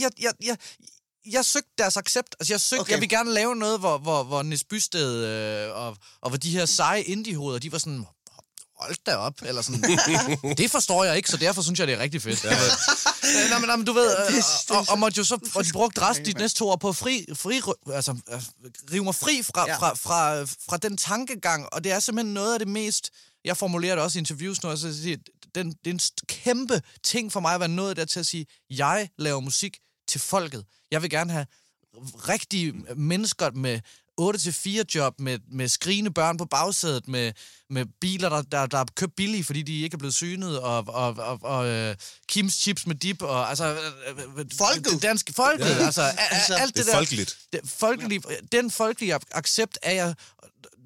Jeg, 0.00 0.10
jeg, 0.20 0.32
jeg, 0.44 0.56
jeg 1.32 1.44
søgte 1.44 1.70
deres 1.78 1.96
accept. 1.96 2.36
Altså, 2.40 2.52
jeg 2.52 2.60
søgte, 2.60 2.80
Okay. 2.80 2.82
okay. 2.82 2.92
jeg 2.92 3.00
vil 3.00 3.08
gerne 3.08 3.32
lave 3.34 3.56
noget, 3.56 3.78
hvor, 3.78 3.98
hvor, 3.98 4.22
hvor 4.22 4.42
Nis 4.42 4.64
Bysted 4.64 5.24
øh, 5.24 5.76
og, 5.76 5.96
og 6.20 6.28
hvor 6.30 6.38
de 6.38 6.50
her 6.50 6.66
seje 6.66 7.02
indie-hoveder, 7.02 7.58
de 7.58 7.72
var 7.72 7.78
sådan, 7.78 8.06
hold 8.80 8.96
da 9.06 9.16
op, 9.16 9.34
eller 9.42 9.62
sådan. 9.62 9.80
det 10.56 10.70
forstår 10.70 11.04
jeg 11.04 11.16
ikke, 11.16 11.30
så 11.30 11.36
derfor 11.36 11.62
synes 11.62 11.78
jeg, 11.78 11.86
det 11.86 11.94
er 11.94 11.98
rigtig 11.98 12.22
fedt. 12.22 12.44
Ja. 12.44 12.50
Nej, 12.50 13.58
men, 13.58 13.66
nej, 13.68 13.76
men 13.76 13.86
du 13.86 13.92
ved, 13.92 14.16
øh, 14.18 14.76
og, 14.76 14.86
og, 14.88 14.98
måtte 14.98 15.18
jo 15.18 15.24
så, 15.24 15.38
og 15.54 15.64
de 15.64 15.72
brugte 15.72 16.00
resten 16.00 16.26
de 16.26 16.32
næste 16.32 16.58
to 16.58 16.68
år 16.68 16.76
på 16.76 16.88
at 16.88 16.96
fri, 16.96 17.26
fri, 17.34 17.60
altså, 17.94 18.16
øh, 18.32 18.42
rive 18.92 19.04
mig 19.04 19.14
fri 19.14 19.42
fra, 19.42 19.64
Ja. 19.68 19.76
fra, 19.78 19.94
fra, 19.94 20.42
fra 20.42 20.76
den 20.76 20.96
tankegang, 20.96 21.68
og 21.72 21.84
det 21.84 21.92
er 21.92 21.98
simpelthen 22.00 22.34
noget 22.34 22.52
af 22.52 22.58
det 22.58 22.68
mest, 22.68 23.10
jeg 23.44 23.56
formulerer 23.56 23.94
det 23.94 24.04
også 24.04 24.18
i 24.18 24.20
interviews 24.20 24.62
nu, 24.62 24.70
altså, 24.70 24.86
jeg 24.86 24.96
siger, 24.96 25.16
den, 25.54 25.68
det 25.70 25.86
er 25.86 25.90
en 25.90 26.00
kæmpe 26.28 26.82
ting 27.04 27.32
for 27.32 27.40
mig 27.40 27.54
at 27.54 27.60
være 27.60 27.68
nået 27.68 27.96
der 27.96 28.04
til 28.04 28.20
at 28.20 28.26
sige, 28.26 28.46
jeg 28.70 29.08
laver 29.18 29.40
musik 29.40 29.78
til 30.08 30.20
folket. 30.20 30.64
Jeg 30.90 31.02
vil 31.02 31.10
gerne 31.10 31.32
have 31.32 31.46
rigtige 32.28 32.72
mennesker 32.96 33.50
med 33.50 33.80
8-4 34.20 34.82
job, 34.94 35.20
med, 35.20 35.38
med 35.52 35.68
skrigende 35.68 36.10
børn 36.10 36.36
på 36.36 36.44
bagsædet, 36.44 37.08
med, 37.08 37.32
med 37.70 37.86
biler, 38.00 38.28
der, 38.28 38.42
der, 38.42 38.66
der 38.66 38.78
er 38.78 38.84
købt 38.96 39.16
billige, 39.16 39.44
fordi 39.44 39.62
de 39.62 39.82
ikke 39.82 39.94
er 39.94 39.98
blevet 39.98 40.14
synet, 40.14 40.58
og, 40.60 40.84
og, 40.88 41.14
og, 41.18 41.38
og 41.42 41.88
uh, 41.88 41.94
Kims 42.28 42.54
chips 42.54 42.86
med 42.86 42.94
dip, 42.94 43.22
og 43.22 43.48
altså... 43.48 43.64
øh, 43.64 44.18
øh, 44.38 44.44
Folket. 44.58 44.92
Det 44.92 45.02
danske 45.02 45.32
folket, 45.32 45.66
ja. 45.66 45.84
altså, 45.86 46.02
a, 46.02 46.10
Altså, 46.30 46.54
a, 46.54 46.60
alt 46.60 46.76
Det 46.76 46.76
det, 46.76 46.80
er 46.88 46.92
der... 46.92 46.98
folkeligt. 46.98 47.36
Det, 47.52 47.60
folkelige, 47.64 48.22
den 48.52 48.70
folkelige 48.70 49.14
ac- 49.14 49.30
accept 49.32 49.78
er 49.82 49.92
jeg... 49.92 50.14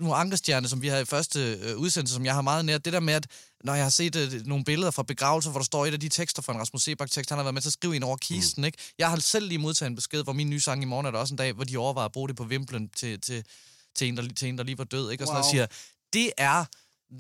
Nu 0.00 0.12
Ankerstjerne, 0.12 0.68
som 0.68 0.82
vi 0.82 0.88
havde 0.88 1.02
i 1.02 1.04
første 1.04 1.58
øh, 1.62 1.76
udsendelse, 1.76 2.14
som 2.14 2.24
jeg 2.24 2.34
har 2.34 2.42
meget 2.42 2.64
nært, 2.64 2.84
det 2.84 2.92
der 2.92 3.00
med, 3.00 3.14
at 3.14 3.26
når 3.64 3.74
jeg 3.74 3.84
har 3.84 3.90
set 3.90 4.16
øh, 4.16 4.46
nogle 4.46 4.64
billeder 4.64 4.90
fra 4.90 5.02
begravelser, 5.02 5.50
hvor 5.50 5.58
der 5.60 5.64
står 5.64 5.86
et 5.86 5.92
af 5.92 6.00
de 6.00 6.08
tekster 6.08 6.42
fra 6.42 6.52
en 6.52 6.60
Rasmus 6.60 6.82
Sebak-tekst, 6.82 7.30
han 7.30 7.38
har 7.38 7.44
været 7.44 7.54
med 7.54 7.62
til 7.62 7.68
at 7.68 7.72
skrive 7.72 7.96
ind 7.96 8.04
over 8.04 8.16
kisten, 8.16 8.60
mm. 8.60 8.64
ikke? 8.64 8.78
Jeg 8.98 9.10
har 9.10 9.16
selv 9.16 9.46
lige 9.48 9.58
modtaget 9.58 9.90
en 9.90 9.96
besked, 9.96 10.22
hvor 10.24 10.32
min 10.32 10.50
nye 10.50 10.60
sang 10.60 10.82
i 10.82 10.86
morgen 10.86 11.06
er 11.06 11.10
der 11.10 11.18
også 11.18 11.34
en 11.34 11.38
dag, 11.38 11.52
hvor 11.52 11.64
de 11.64 11.76
overvejer 11.76 12.04
at 12.04 12.12
bruge 12.12 12.28
det 12.28 12.36
på 12.36 12.44
Wimbledon 12.44 12.88
til, 12.96 13.20
til, 13.20 13.44
til, 13.94 14.08
en, 14.08 14.16
der, 14.16 14.28
til 14.36 14.48
en, 14.48 14.58
der 14.58 14.64
lige 14.64 14.78
var 14.78 14.84
død, 14.84 15.10
ikke? 15.10 15.24
Og 15.24 15.28
sådan 15.28 15.36
Wow. 15.36 15.44
wow. 15.44 15.50
siger, 15.50 15.66
det 16.12 16.32
er, 16.36 16.64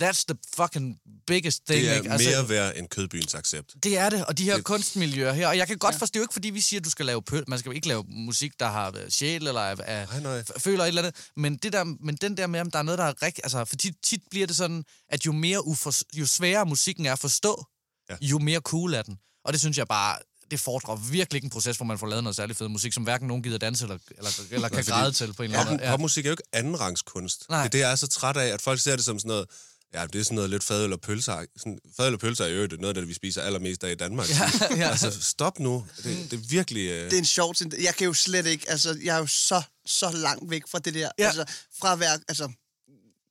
that's 0.02 0.24
the 0.28 0.36
fucking 0.56 0.96
biggest 1.26 1.62
thing, 1.66 1.82
Det 1.82 1.90
er 1.90 1.94
ikke? 1.96 2.08
mere 2.08 2.48
værd 2.48 2.72
end 2.76 2.88
kødbyens 2.88 3.34
accept. 3.34 3.74
Det 3.82 3.98
er 3.98 4.10
det, 4.10 4.24
og 4.26 4.38
de 4.38 4.44
her 4.44 4.54
Det- 4.56 4.64
kunstmiljøer 4.64 5.32
her. 5.32 5.48
Og 5.48 5.56
jeg 5.56 5.66
kan 5.66 5.78
godt 5.78 5.92
ja. 5.94 5.98
forstå, 5.98 6.12
det 6.12 6.16
er 6.16 6.20
jo 6.20 6.24
ikke 6.24 6.32
fordi, 6.32 6.50
vi 6.50 6.60
siger, 6.60 6.80
at 6.80 6.84
du 6.84 6.90
skal 6.90 7.06
lave 7.06 7.22
pøl. 7.22 7.44
Man 7.48 7.58
skal 7.58 7.70
jo 7.70 7.74
ikke 7.74 7.88
lave 7.88 8.04
musik, 8.08 8.52
der 8.60 8.68
har 8.68 8.88
øh, 8.96 9.08
sjæl 9.10 9.46
eller 9.46 9.60
er, 9.60 9.76
er, 9.84 10.06
Nej, 10.06 10.20
nej. 10.20 10.42
føler 10.58 10.84
et 10.84 10.88
eller 10.88 11.02
andet. 11.02 11.30
Men, 11.36 11.56
det 11.56 11.72
der, 11.72 11.84
men 11.84 12.16
den 12.16 12.36
der 12.36 12.46
med, 12.46 12.60
om 12.60 12.70
der 12.70 12.78
er 12.78 12.82
noget, 12.82 12.98
der 12.98 13.04
er 13.04 13.22
rigtigt... 13.22 13.44
Altså, 13.44 13.64
for 13.64 13.76
tit, 13.76 13.94
tit 14.04 14.20
bliver 14.30 14.46
det 14.46 14.56
sådan, 14.56 14.84
at 15.08 15.26
jo, 15.26 15.32
mere 15.32 15.66
ufors, 15.66 16.04
jo 16.14 16.26
sværere 16.26 16.66
musikken 16.66 17.06
er 17.06 17.12
at 17.12 17.18
forstå, 17.18 17.64
Ja. 18.10 18.16
jo 18.20 18.38
mere 18.38 18.60
cool 18.60 18.94
er 18.94 19.02
den. 19.02 19.18
Og 19.44 19.52
det 19.52 19.60
synes 19.60 19.78
jeg 19.78 19.86
bare, 19.88 20.18
det 20.50 20.60
fordrer 20.60 20.96
virkelig 20.96 21.36
ikke 21.38 21.44
en 21.44 21.50
proces, 21.50 21.76
hvor 21.76 21.86
man 21.86 21.98
får 21.98 22.06
lavet 22.06 22.24
noget 22.24 22.36
særlig 22.36 22.56
fed 22.56 22.68
musik, 22.68 22.92
som 22.92 23.02
hverken 23.02 23.28
nogen 23.28 23.42
gider 23.42 23.58
danse 23.58 23.84
eller, 23.84 23.98
eller, 24.18 24.30
eller 24.50 24.68
kan 24.68 24.84
græde 24.84 25.12
til 25.12 25.32
på 25.32 25.42
en 25.42 25.50
eller 25.50 25.60
anden 25.60 25.76
måde. 25.76 25.84
Ja. 25.86 25.90
popmusik 25.90 26.24
er 26.26 26.30
jo 26.30 26.32
ikke 26.32 26.42
andenrangskunst. 26.52 27.44
Nej. 27.48 27.58
Det 27.58 27.66
er 27.66 27.70
det, 27.70 27.78
jeg 27.78 27.90
er 27.92 27.96
så 27.96 28.06
træt 28.06 28.36
af, 28.36 28.46
at 28.46 28.62
folk 28.62 28.80
ser 28.80 28.96
det 28.96 29.04
som 29.04 29.18
sådan 29.18 29.28
noget... 29.28 29.46
Ja, 29.94 30.06
det 30.06 30.20
er 30.20 30.22
sådan 30.24 30.34
noget 30.34 30.50
lidt 30.50 30.64
fadøl 30.64 30.92
og 30.92 31.00
pølser. 31.00 31.44
Sådan, 31.56 31.78
fadøl 31.96 32.14
og 32.14 32.20
pølser 32.20 32.44
er 32.44 32.48
jo 32.48 32.68
noget 32.80 32.96
af 32.96 33.00
det, 33.02 33.08
vi 33.08 33.14
spiser 33.14 33.42
allermest 33.42 33.84
af 33.84 33.90
i 33.90 33.94
Danmark. 33.94 34.28
Ja, 34.30 34.50
ja. 34.76 34.90
Altså, 34.90 35.22
stop 35.22 35.58
nu. 35.58 35.86
Det, 35.96 36.04
det 36.30 36.32
er 36.32 36.42
virkelig... 36.48 36.88
Øh... 36.90 37.04
Det 37.04 37.12
er 37.12 37.18
en 37.18 37.24
sjov 37.24 37.54
ting. 37.54 37.72
Jeg 37.82 37.94
kan 37.94 38.04
jo 38.04 38.14
slet 38.14 38.46
ikke, 38.46 38.70
altså, 38.70 38.98
jeg 39.04 39.14
er 39.14 39.18
jo 39.18 39.26
så, 39.26 39.62
så 39.86 40.10
langt 40.10 40.50
væk 40.50 40.62
fra 40.70 40.78
det 40.78 40.94
der. 40.94 41.10
Ja. 41.18 41.26
Altså, 41.26 41.44
fra 41.80 41.92
at 41.92 42.00
være, 42.00 42.20
altså, 42.28 42.52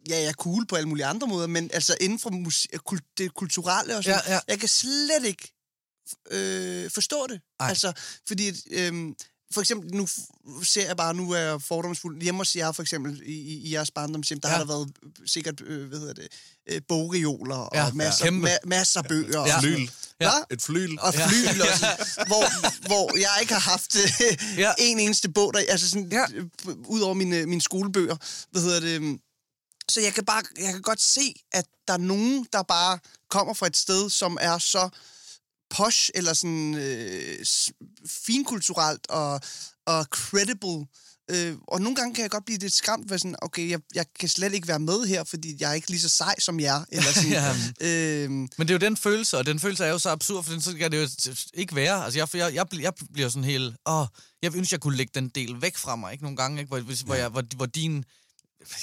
ja, 0.10 0.16
jeg 0.20 0.26
er 0.28 0.34
cool 0.34 0.66
på 0.68 0.76
alle 0.76 0.90
mulige 0.90 1.06
andre 1.06 1.28
måder, 1.28 1.48
men 1.48 1.70
altså 1.74 1.98
inden 2.02 2.20
for 2.20 2.30
kul- 2.90 3.14
det 3.18 3.34
kulturelle 3.34 3.98
og 3.98 4.04
sådan, 4.04 4.22
Ja, 4.28 4.34
ja. 4.34 4.40
jeg 4.48 4.60
kan 4.60 4.70
slet 4.70 5.26
ikke 5.26 5.54
øh, 6.32 6.90
forstå 6.92 7.28
det. 7.28 7.42
Ej. 7.60 7.70
Altså, 7.70 7.94
fordi, 8.28 8.48
øh, 8.72 8.94
for 9.54 9.62
eksempel, 9.62 9.94
nu 9.96 10.08
ser 10.64 10.88
jeg 10.88 10.98
bare, 10.98 11.14
nu 11.14 11.32
er 11.32 11.38
jeg 11.40 11.62
fordomsfuld. 11.62 12.22
Hjemme 12.22 12.38
hos 12.40 12.56
jer, 12.56 12.72
for 12.72 12.82
eksempel, 12.82 13.22
i, 13.26 13.32
i, 13.34 13.74
jeres 13.74 13.92
barndomshjem, 13.92 14.40
der 14.40 14.50
Ja. 14.50 14.56
har 14.56 14.64
der 14.64 14.68
været 14.68 14.90
øh, 15.04 15.10
sikkert, 15.28 15.62
øh, 15.62 15.88
hvad 15.90 16.00
hedder 16.00 16.14
det, 16.14 16.28
øh, 16.70 16.82
bogreoler 16.88 17.56
og 17.56 17.70
Ja, 17.74 17.80
ja, 17.80 17.86
ja. 17.88 17.94
masser, 17.94 18.26
Kæmpe. 18.26 18.48
ma- 18.50 18.58
masser 18.66 19.02
af 19.02 19.08
bøger. 19.08 19.40
og 19.40 19.48
Ja. 19.48 19.54
sådan 19.62 19.74
Flyl. 19.76 19.90
Ja. 20.22 20.32
Et 20.52 20.62
flyl. 20.62 20.98
og 21.00 21.14
Ja. 21.14 21.28
flyl 21.28 21.44
ja. 21.58 21.64
også, 21.72 21.86
hvor, 22.28 22.88
hvor 22.88 23.18
jeg 23.18 23.38
ikke 23.42 23.54
har 23.54 23.62
haft 23.72 23.96
øh, 23.96 24.12
Ja. 24.58 24.62
ja. 24.62 24.72
en 24.78 25.00
eneste 25.00 25.30
bog, 25.30 25.54
der, 25.54 25.64
altså 25.70 25.90
sådan, 25.90 26.08
Ja. 26.12 26.26
ja. 26.66 26.72
ud 26.86 27.00
over 27.02 27.14
mine, 27.14 27.46
mine 27.46 27.62
skolebøger, 27.62 28.16
hvad 28.52 28.62
hedder 28.62 28.80
det, 28.80 28.96
øhm, 28.96 29.20
så 29.90 30.02
jeg 30.02 30.14
kan, 30.14 30.26
bare, 30.26 30.44
jeg 30.60 30.74
kan 30.74 30.82
godt 30.82 31.02
se, 31.02 31.34
at 31.52 31.66
der 31.88 31.94
er 31.94 31.98
nogen, 31.98 32.46
der 32.54 32.64
bare 32.64 33.00
kommer 33.30 33.54
fra 33.54 33.68
et 33.68 33.78
sted, 33.78 34.10
som 34.10 34.38
er 34.42 34.58
så 34.58 34.90
posh, 35.72 36.10
eller 36.16 36.34
sådan 36.34 36.76
øh, 36.76 37.46
finkulturelt 38.26 39.08
og, 39.10 39.42
og 39.86 40.04
credible. 40.06 40.86
Øh, 41.32 41.56
og 41.68 41.82
nogle 41.82 41.96
gange 41.96 42.16
kan 42.16 42.22
jeg 42.22 42.32
godt 42.32 42.46
blive 42.46 42.60
lidt 42.60 42.74
skræmt 42.74 43.10
ved 43.10 43.18
sådan, 43.18 43.36
okay, 43.42 43.70
jeg, 43.70 43.80
jeg 43.96 44.06
kan 44.20 44.30
slet 44.30 44.54
ikke 44.54 44.68
være 44.68 44.80
med 44.80 45.06
her, 45.08 45.24
fordi 45.24 45.56
jeg 45.60 45.70
er 45.70 45.74
ikke 45.74 45.90
lige 45.90 46.00
så 46.00 46.10
sej 46.10 46.36
som 46.40 46.60
jer. 46.60 46.86
Eller 46.92 47.12
sådan, 47.12 47.32
Ja. 47.32 47.56
øh, 47.82 48.30
Men 48.30 48.50
det 48.60 48.70
er 48.70 48.74
jo 48.74 48.78
den 48.78 48.98
følelse, 48.98 49.38
og 49.38 49.46
den 49.46 49.60
følelse 49.60 49.86
er 49.86 49.90
jo 49.90 50.00
så 50.00 50.10
absurd, 50.10 50.44
for 50.44 50.52
den 50.52 50.62
så 50.62 50.74
kan 50.74 50.92
det 50.92 50.98
jo 51.28 51.32
ikke 51.54 51.76
være. 51.76 52.04
Altså, 52.06 52.20
jeg, 52.20 52.28
jeg, 52.34 52.54
jeg, 52.56 52.82
jeg 52.82 52.94
bliver 53.14 53.30
sådan 53.30 53.44
helt... 53.44 53.76
Åh, 53.86 54.06
jeg 54.42 54.56
ønsker, 54.56 54.76
jeg 54.76 54.82
kunne 54.82 54.98
lægge 54.98 55.12
den 55.16 55.30
del 55.30 55.62
væk 55.62 55.78
fra 55.78 55.96
mig, 55.96 56.12
ikke? 56.12 56.24
Nogle 56.24 56.38
gange, 56.38 56.60
ikke? 56.60 56.68
Hvor, 56.68 56.80
hvis, 56.80 57.02
hvor, 57.02 57.16
jeg, 57.16 57.30
hvor, 57.30 57.44
hvor 57.56 57.66
din... 57.66 58.06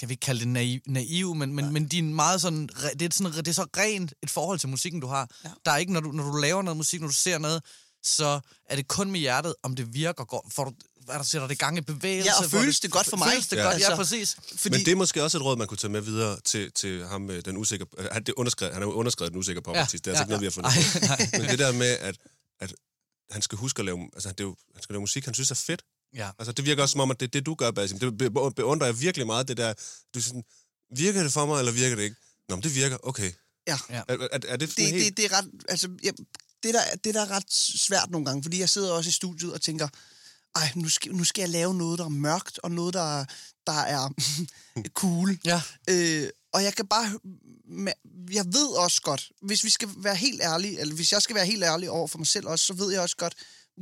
Jeg 0.00 0.08
vil 0.08 0.10
ikke 0.10 0.20
kalde 0.20 0.40
det 0.40 0.48
naiv, 0.48 0.80
naiv 0.86 1.34
men, 1.34 1.52
men, 1.54 1.72
men 1.72 1.86
din 1.88 2.14
meget 2.14 2.40
sådan... 2.40 2.68
Det 2.98 3.02
er, 3.02 3.08
sådan... 3.12 3.32
det 3.32 3.48
er 3.48 3.52
så 3.52 3.66
rent 3.76 4.14
et 4.22 4.30
forhold 4.30 4.58
til 4.58 4.68
musikken, 4.68 5.00
du 5.00 5.06
har. 5.06 5.28
Ja. 5.44 5.50
Der 5.64 5.70
er 5.70 5.76
ikke, 5.76 5.92
når 5.92 6.00
du, 6.00 6.12
når 6.12 6.30
du 6.30 6.36
laver 6.36 6.62
noget 6.62 6.76
musik, 6.76 7.00
når 7.00 7.08
du 7.08 7.14
ser 7.14 7.38
noget, 7.38 7.62
så 8.02 8.40
er 8.68 8.76
det 8.76 8.88
kun 8.88 9.10
med 9.10 9.20
hjertet, 9.20 9.54
om 9.62 9.76
det 9.76 9.94
virker 9.94 10.24
godt. 10.24 10.52
Får 10.54 10.64
du, 10.64 10.72
hvad 11.04 11.14
der 11.14 11.22
sætter 11.22 11.48
det 11.48 11.58
gang 11.58 11.78
i 11.78 11.80
bevægelse? 11.80 12.30
Ja, 12.30 12.44
og 12.44 12.50
føles 12.50 12.80
det 12.80 12.90
godt 12.90 13.06
for 13.06 13.16
mig? 13.16 13.28
Føles 13.32 13.46
det 13.48 13.56
Ja. 13.56 13.62
godt, 13.62 13.80
ja, 13.80 13.86
Altså, 13.90 13.96
præcis. 13.96 14.36
fordi, 14.56 14.76
Men 14.76 14.84
det 14.86 14.92
er 14.92 14.96
måske 14.96 15.22
også 15.22 15.38
et 15.38 15.44
råd, 15.44 15.56
man 15.56 15.66
kunne 15.66 15.78
tage 15.78 15.90
med 15.90 16.00
videre 16.00 16.40
til, 16.44 16.72
til 16.72 17.06
ham, 17.06 17.30
øh, 17.30 17.44
den 17.44 17.56
usikre... 17.56 17.86
øh, 17.98 18.06
Han, 18.12 18.22
det 18.22 18.34
underskrevet, 18.34 18.74
han 18.74 18.82
har 18.82 18.88
jo 18.88 18.94
underskrevet 18.94 19.32
den 19.32 19.38
usikre 19.40 19.62
popartist. 19.62 20.04
det 20.04 20.10
er 20.10 20.14
altså 20.14 20.22
ikke 20.24 20.30
noget, 20.30 20.40
vi 20.40 20.46
har 20.46 20.50
fundet 20.50 21.02
nej. 21.02 21.40
Men 21.40 21.50
det 21.50 21.58
der 21.58 21.72
med, 21.72 21.86
at, 21.86 22.16
at 22.60 22.74
han 23.30 23.42
skal 23.42 23.58
huske 23.58 23.78
at 23.80 23.84
lave... 23.84 24.10
Altså, 24.12 24.28
det 24.28 24.40
er 24.40 24.44
jo, 24.44 24.56
han 24.74 24.82
skal 24.82 24.92
lave 24.92 25.00
musik, 25.00 25.24
han 25.24 25.34
synes 25.34 25.50
er 25.50 25.54
fedt. 25.54 25.82
Ja. 26.14 26.30
Altså, 26.38 26.52
det 26.52 26.64
virker 26.64 26.82
også 26.82 26.92
som 26.92 27.00
om, 27.00 27.10
at 27.10 27.20
det 27.20 27.26
er 27.26 27.30
det, 27.30 27.46
du 27.46 27.54
gør, 27.54 27.70
Basim. 27.70 27.98
Det 27.98 28.18
be- 28.18 28.30
beundrer 28.30 28.86
jeg 28.86 29.00
virkelig 29.00 29.26
meget, 29.26 29.48
det 29.48 29.56
der... 29.56 29.74
Du 30.14 30.22
sådan, 30.22 30.44
virker 30.96 31.22
det 31.22 31.32
for 31.32 31.46
mig, 31.46 31.58
eller 31.58 31.72
virker 31.72 31.96
det 31.96 32.02
ikke? 32.02 32.16
Nå, 32.48 32.56
men 32.56 32.62
det 32.62 32.74
virker. 32.74 32.96
Okay. 33.02 33.32
ja. 33.66 33.78
Er, 33.88 34.04
er, 34.08 34.38
er 34.48 34.56
det 34.56 34.76
det, 34.76 34.86
helt... 34.86 35.04
det, 35.04 35.16
det 35.16 35.24
er 35.24 35.38
ret, 35.38 35.50
altså, 35.68 35.88
jeg, 36.02 36.12
det, 36.62 36.74
der, 36.74 36.80
det 37.04 37.14
der 37.14 37.20
er 37.20 37.30
ret 37.30 37.52
svært 37.52 38.10
nogle 38.10 38.26
gange, 38.26 38.42
fordi 38.42 38.60
jeg 38.60 38.68
sidder 38.68 38.92
også 38.92 39.08
i 39.08 39.12
studiet 39.12 39.52
og 39.52 39.60
tænker, 39.60 39.88
ej, 40.56 40.72
nu 40.74 40.88
skal, 40.88 41.14
nu 41.14 41.24
skal 41.24 41.42
jeg 41.42 41.48
lave 41.48 41.74
noget, 41.74 41.98
der 41.98 42.04
er 42.04 42.08
mørkt, 42.08 42.58
og 42.62 42.70
noget, 42.70 42.94
der, 42.94 43.24
der 43.66 43.72
er 43.72 44.08
cool. 45.00 45.38
Ja. 45.44 45.62
Øh, 45.88 46.28
og 46.52 46.64
jeg 46.64 46.74
kan 46.74 46.86
bare, 46.86 47.18
jeg 48.30 48.46
ved 48.46 48.68
også 48.68 49.02
godt, 49.02 49.30
hvis 49.42 49.64
vi 49.64 49.70
skal 49.70 49.88
være 49.96 50.16
helt 50.16 50.40
ærlige, 50.42 50.80
eller 50.80 50.94
hvis 50.94 51.12
jeg 51.12 51.22
skal 51.22 51.36
være 51.36 51.46
helt 51.46 51.64
ærlig 51.64 51.90
over 51.90 52.08
for 52.08 52.18
mig 52.18 52.26
selv 52.26 52.46
også, 52.46 52.64
så 52.64 52.74
ved 52.74 52.92
jeg 52.92 53.00
også 53.00 53.16
godt, 53.16 53.34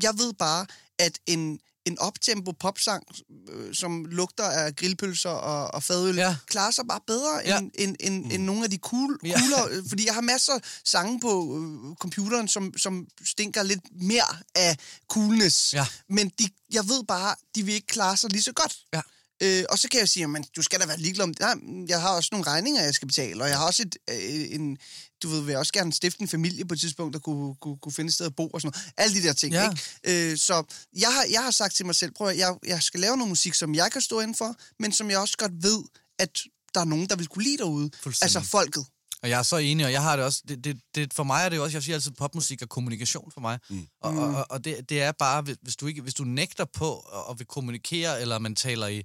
jeg 0.02 0.18
ved 0.18 0.32
bare, 0.32 0.66
at 0.98 1.18
en, 1.26 1.60
en 1.86 1.98
optempo 1.98 2.52
popsang, 2.52 3.04
øh, 3.52 3.74
som 3.74 4.04
lugter 4.04 4.44
af 4.44 4.76
grillpølser 4.76 5.30
og, 5.30 5.74
og 5.74 5.82
fadøl, 5.82 6.16
Ja. 6.16 6.22
ja. 6.28 6.36
klarer 6.46 6.70
sig 6.70 6.84
bare 6.88 7.00
bedre 7.06 7.40
Ja. 7.44 7.50
ja. 7.54 7.58
end, 7.58 7.70
end, 7.78 7.96
end, 8.00 8.24
mm. 8.24 8.30
end 8.30 8.42
nogle 8.44 8.64
af 8.64 8.70
de 8.70 8.76
cool, 8.76 9.18
Ja. 9.24 9.38
coolere, 9.40 9.68
øh, 9.70 9.82
fordi 9.88 10.06
jeg 10.06 10.14
har 10.14 10.20
masser 10.20 10.52
af 10.52 10.60
sange 10.84 11.20
på 11.20 11.58
øh, 11.58 11.96
computeren, 11.96 12.48
som, 12.48 12.78
som 12.78 13.06
stinker 13.24 13.62
lidt 13.62 13.80
mere 14.02 14.36
af 14.54 14.76
coolness, 15.08 15.74
Ja. 15.74 15.86
men 16.08 16.28
de, 16.38 16.48
jeg 16.72 16.88
ved 16.88 17.04
bare, 17.04 17.34
de 17.54 17.62
vil 17.62 17.74
ikke 17.74 17.86
klare 17.86 18.16
sig 18.16 18.30
lige 18.32 18.42
så 18.42 18.52
godt. 18.52 18.76
Ja. 18.94 19.00
Øh, 19.42 19.64
og 19.70 19.78
så 19.78 19.88
kan 19.88 20.00
jeg 20.00 20.08
sige, 20.08 20.26
men 20.28 20.44
du 20.56 20.62
skal 20.62 20.80
da 20.80 20.86
være 20.86 20.98
ligeglad 20.98 21.24
om 21.24 21.34
det. 21.34 21.40
Nej, 21.40 21.84
jeg 21.88 22.00
har 22.00 22.08
også 22.08 22.28
nogle 22.32 22.46
regninger, 22.46 22.82
jeg 22.82 22.94
skal 22.94 23.08
betale, 23.08 23.42
og 23.42 23.48
jeg 23.48 23.58
har 23.58 23.66
også 23.66 23.82
et, 23.82 23.96
øh, 24.10 24.54
en, 24.54 24.78
du 25.22 25.28
ved, 25.28 25.40
vil 25.40 25.50
jeg 25.50 25.58
også 25.58 25.72
gerne 25.72 25.92
stifte 25.92 26.22
en 26.22 26.28
familie 26.28 26.64
på 26.64 26.74
et 26.74 26.80
tidspunkt, 26.80 27.12
der 27.14 27.18
kunne, 27.20 27.54
kunne, 27.54 27.76
kunne 27.78 27.92
finde 27.92 28.08
et 28.08 28.14
sted 28.14 28.26
at 28.26 28.36
bo 28.36 28.46
og 28.48 28.60
sådan 28.60 28.72
noget. 28.76 28.92
Alle 28.96 29.22
de 29.22 29.26
der 29.26 29.32
ting, 29.32 29.52
Ja. 29.54 29.70
ikke? 30.04 30.30
Øh, 30.32 30.38
så 30.38 30.64
jeg 30.98 31.08
har, 31.14 31.24
jeg 31.30 31.42
har 31.42 31.50
sagt 31.50 31.74
til 31.74 31.86
mig 31.86 31.94
selv, 31.94 32.12
prøv 32.12 32.28
at, 32.28 32.36
jeg, 32.38 32.56
jeg 32.66 32.82
skal 32.82 33.00
lave 33.00 33.16
noget 33.16 33.28
musik, 33.28 33.54
som 33.54 33.74
jeg 33.74 33.92
kan 33.92 34.00
stå 34.00 34.20
inden 34.20 34.34
for, 34.34 34.54
men 34.78 34.92
som 34.92 35.10
jeg 35.10 35.18
også 35.18 35.36
godt 35.38 35.52
ved, 35.62 35.82
at 36.18 36.40
der 36.74 36.80
er 36.80 36.84
nogen, 36.84 37.08
der 37.08 37.16
vil 37.16 37.26
kunne 37.26 37.44
lide 37.44 37.58
derude. 37.58 37.90
Altså 38.22 38.40
folket. 38.40 38.86
Og 39.22 39.30
jeg 39.30 39.38
er 39.38 39.42
så 39.42 39.56
enig, 39.56 39.86
og 39.86 39.92
jeg 39.92 40.02
har 40.02 40.16
det 40.16 40.24
også, 40.24 40.42
det, 40.48 40.64
det, 40.64 40.80
det, 40.94 41.14
for 41.14 41.24
mig 41.24 41.44
er 41.44 41.48
det 41.48 41.56
jo 41.56 41.62
også, 41.64 41.76
jeg 41.76 41.82
siger 41.82 41.94
altid, 41.96 42.10
popmusik 42.10 42.62
er 42.62 42.66
kommunikation 42.66 43.30
for 43.32 43.40
mig. 43.40 43.58
Mm. 43.70 43.86
Og, 44.00 44.12
og, 44.16 44.28
og, 44.34 44.46
og 44.50 44.64
det, 44.64 44.88
det 44.90 45.02
er 45.02 45.12
bare, 45.12 45.42
hvis- 45.42 45.56
hvis 45.62 45.76
du, 45.76 45.86
ikke, 45.86 46.02
hvis 46.02 46.14
du 46.14 46.24
nægter 46.24 46.64
på 46.64 46.98
at, 46.98 47.20
at 47.30 47.38
vil 47.38 47.46
kommunikere, 47.46 48.20
eller 48.20 48.38
man 48.38 48.54
taler 48.56 48.86
i, 48.86 49.02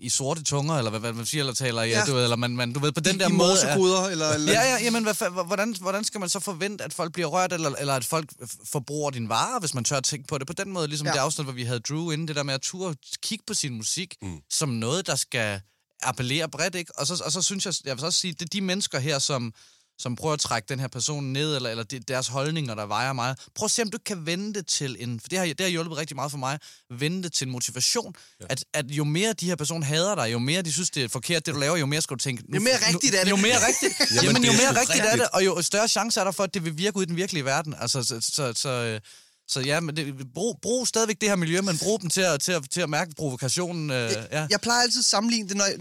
i 0.00 0.08
sorte 0.08 0.42
tunger, 0.42 0.74
eller 0.74 0.90
hvad, 0.90 1.00
hvad 1.00 1.12
man 1.12 1.26
siger, 1.26 1.42
eller 1.42 1.54
taler 1.54 1.82
i, 1.82 1.88
ja. 1.88 1.98
Ja. 1.98 2.04
du 2.04 2.14
ved, 2.14 2.22
eller 2.22 2.36
man, 2.36 2.56
man, 2.56 2.72
du 2.72 2.80
ved, 2.80 2.92
på 2.92 3.00
den 3.00 3.16
I, 3.16 3.18
der 3.18 3.28
i 3.28 3.32
måde... 3.32 3.52
er- 3.62 4.06
eller, 4.06 4.28
eller... 4.30 4.52
Ja, 4.52 4.62
ja, 4.62 4.84
jamen, 4.84 5.02
hvad, 5.02 5.44
hvordan, 5.46 5.76
hvordan 5.80 6.04
skal 6.04 6.20
man 6.20 6.28
så 6.28 6.40
forvente, 6.40 6.84
at 6.84 6.92
folk 6.94 7.12
bliver 7.12 7.28
rørt, 7.28 7.52
eller, 7.52 7.70
eller 7.70 7.94
at 7.94 8.04
folk 8.04 8.30
forbruger 8.64 9.10
din 9.10 9.28
vare, 9.28 9.58
hvis 9.60 9.74
man 9.74 9.84
tør 9.84 9.96
at 9.96 10.04
tænke 10.04 10.26
på 10.28 10.38
det 10.38 10.46
på 10.46 10.52
den 10.52 10.72
måde? 10.72 10.88
Ligesom 10.88 11.06
ja. 11.06 11.12
Det 11.12 11.18
afsnit, 11.18 11.44
hvor 11.46 11.52
vi 11.52 11.64
havde 11.64 11.80
Drew 11.80 12.10
inde, 12.10 12.26
det 12.26 12.36
der 12.36 12.42
med 12.42 12.54
at 12.54 12.62
turde 12.62 12.96
kigge 13.22 13.44
på 13.46 13.54
sin 13.54 13.74
musik 13.74 14.14
mm. 14.22 14.38
som 14.50 14.68
noget, 14.68 15.06
der 15.06 15.16
skal 15.16 15.60
appellere 16.02 16.48
bredt, 16.48 16.74
ikke? 16.74 16.98
Og 16.98 17.06
så, 17.06 17.22
og 17.24 17.32
så 17.32 17.42
synes 17.42 17.66
jeg, 17.66 17.74
jeg 17.84 17.92
vil 17.92 18.00
så 18.00 18.06
også 18.06 18.20
sige, 18.20 18.32
det 18.32 18.42
er 18.42 18.48
de 18.52 18.60
mennesker 18.60 18.98
her, 18.98 19.18
som, 19.18 19.52
som 19.98 20.16
prøver 20.16 20.34
at 20.34 20.40
trække 20.40 20.66
den 20.68 20.80
her 20.80 20.88
person 20.88 21.24
ned, 21.24 21.56
eller, 21.56 21.70
eller 21.70 21.84
deres 22.08 22.28
holdninger, 22.28 22.74
der 22.74 22.86
vejer 22.86 23.12
meget. 23.12 23.38
Prøv 23.54 23.64
at 23.64 23.70
se, 23.70 23.82
om 23.82 23.90
du 23.90 23.98
kan 24.06 24.26
vende 24.26 24.54
det 24.54 24.66
til 24.66 24.96
en... 25.00 25.20
For 25.20 25.28
det 25.28 25.38
har, 25.38 25.46
det 25.46 25.60
har 25.60 25.68
hjulpet 25.68 25.96
rigtig 25.96 26.16
meget 26.16 26.30
for 26.30 26.38
mig. 26.38 26.58
Vende 26.90 27.22
det 27.22 27.32
til 27.32 27.46
en 27.46 27.52
motivation. 27.52 28.14
Ja. 28.40 28.46
At, 28.50 28.64
at 28.74 28.86
jo 28.86 29.04
mere 29.04 29.32
de 29.32 29.46
her 29.46 29.56
personer 29.56 29.86
hader 29.86 30.14
dig, 30.14 30.32
jo 30.32 30.38
mere 30.38 30.62
de 30.62 30.72
synes, 30.72 30.90
det 30.90 31.04
er 31.04 31.08
forkert, 31.08 31.46
det 31.46 31.54
du 31.54 31.60
laver, 31.60 31.76
jo 31.76 31.86
mere 31.86 32.02
skal 32.02 32.16
du 32.16 32.22
tænke... 32.22 32.42
Jo 32.54 32.60
mere 32.60 32.74
rigtigt 32.88 33.14
er 33.14 33.24
det. 33.24 33.30
Jo 33.30 33.36
mere 33.36 33.66
rigtigt. 33.66 33.94
Jamen, 34.14 34.24
Jamen, 34.24 34.44
jo 34.44 34.52
er 34.52 34.56
mere 34.56 34.80
rigtigt 34.80 35.04
er 35.04 35.16
det, 35.16 35.28
og 35.32 35.44
jo 35.44 35.62
større 35.62 35.88
chance 35.88 36.20
er 36.20 36.24
der 36.24 36.32
for, 36.32 36.44
at 36.44 36.54
det 36.54 36.64
vil 36.64 36.78
virke 36.78 36.96
ud 36.96 37.02
i 37.02 37.06
den 37.06 37.16
virkelige 37.16 37.44
verden. 37.44 37.74
Altså, 37.80 38.02
så, 38.02 38.20
så, 38.20 38.52
så, 38.56 38.68
øh, 38.68 39.00
så 39.48 39.60
ja, 39.60 39.80
men 39.80 39.96
det, 39.96 40.32
brug, 40.34 40.58
brug 40.62 40.88
stadigvæk 40.88 41.20
det 41.20 41.28
her 41.28 41.36
miljø, 41.36 41.60
men 41.60 41.78
brug 41.78 42.00
dem 42.00 42.10
til 42.10 42.20
at, 42.20 42.40
til 42.40 42.52
at, 42.52 42.70
til 42.70 42.80
at 42.80 42.90
mærke 42.90 43.14
provokationen. 43.14 43.90
Øh, 43.90 44.10
ja. 44.32 44.46
Jeg 44.50 44.60
plejer 44.60 44.82
altid 44.82 44.98
at 45.00 45.04
sammenligne 45.04 45.48
det, 45.48 45.56
når 45.56 45.64
jeg, 45.64 45.78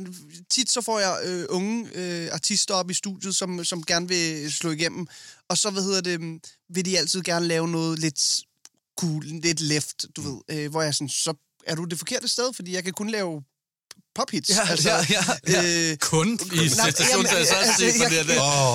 tit 0.49 0.71
så 0.71 0.81
får 0.81 0.99
jeg 0.99 1.19
øh, 1.23 1.45
unge 1.49 1.89
øh, 1.95 2.29
artister 2.31 2.73
op 2.73 2.89
i 2.89 2.93
studiet, 2.93 3.35
som, 3.35 3.63
som 3.65 3.83
gerne 3.83 4.07
vil 4.07 4.53
slå 4.53 4.71
igennem, 4.71 5.07
og 5.49 5.57
så, 5.57 5.69
hvad 5.69 5.83
hedder 5.83 6.01
det, 6.01 6.21
mm, 6.21 6.39
vil 6.69 6.85
de 6.85 6.97
altid 6.99 7.21
gerne 7.21 7.47
lave 7.47 7.67
noget 7.67 7.99
lidt 7.99 8.41
cool, 8.99 9.25
lidt 9.25 9.61
left, 9.61 10.05
du 10.15 10.21
Mm. 10.21 10.27
ved, 10.27 10.57
øh, 10.57 10.71
hvor 10.71 10.81
jeg 10.81 10.93
sådan, 10.95 11.09
så 11.09 11.33
er 11.67 11.75
du 11.75 11.83
det 11.83 11.97
forkerte 11.97 12.27
sted, 12.27 12.53
fordi 12.53 12.73
jeg 12.73 12.83
kan 12.83 12.93
kun 12.93 13.09
lave 13.09 13.43
pophits. 14.17 14.49
Ja, 14.49 14.63
ja, 14.85 15.05
ja, 15.15 15.23
ja. 15.47 15.91
Øh, 15.91 15.97
Kun 15.97 16.27
i 16.53 16.59
altså, 16.59 16.81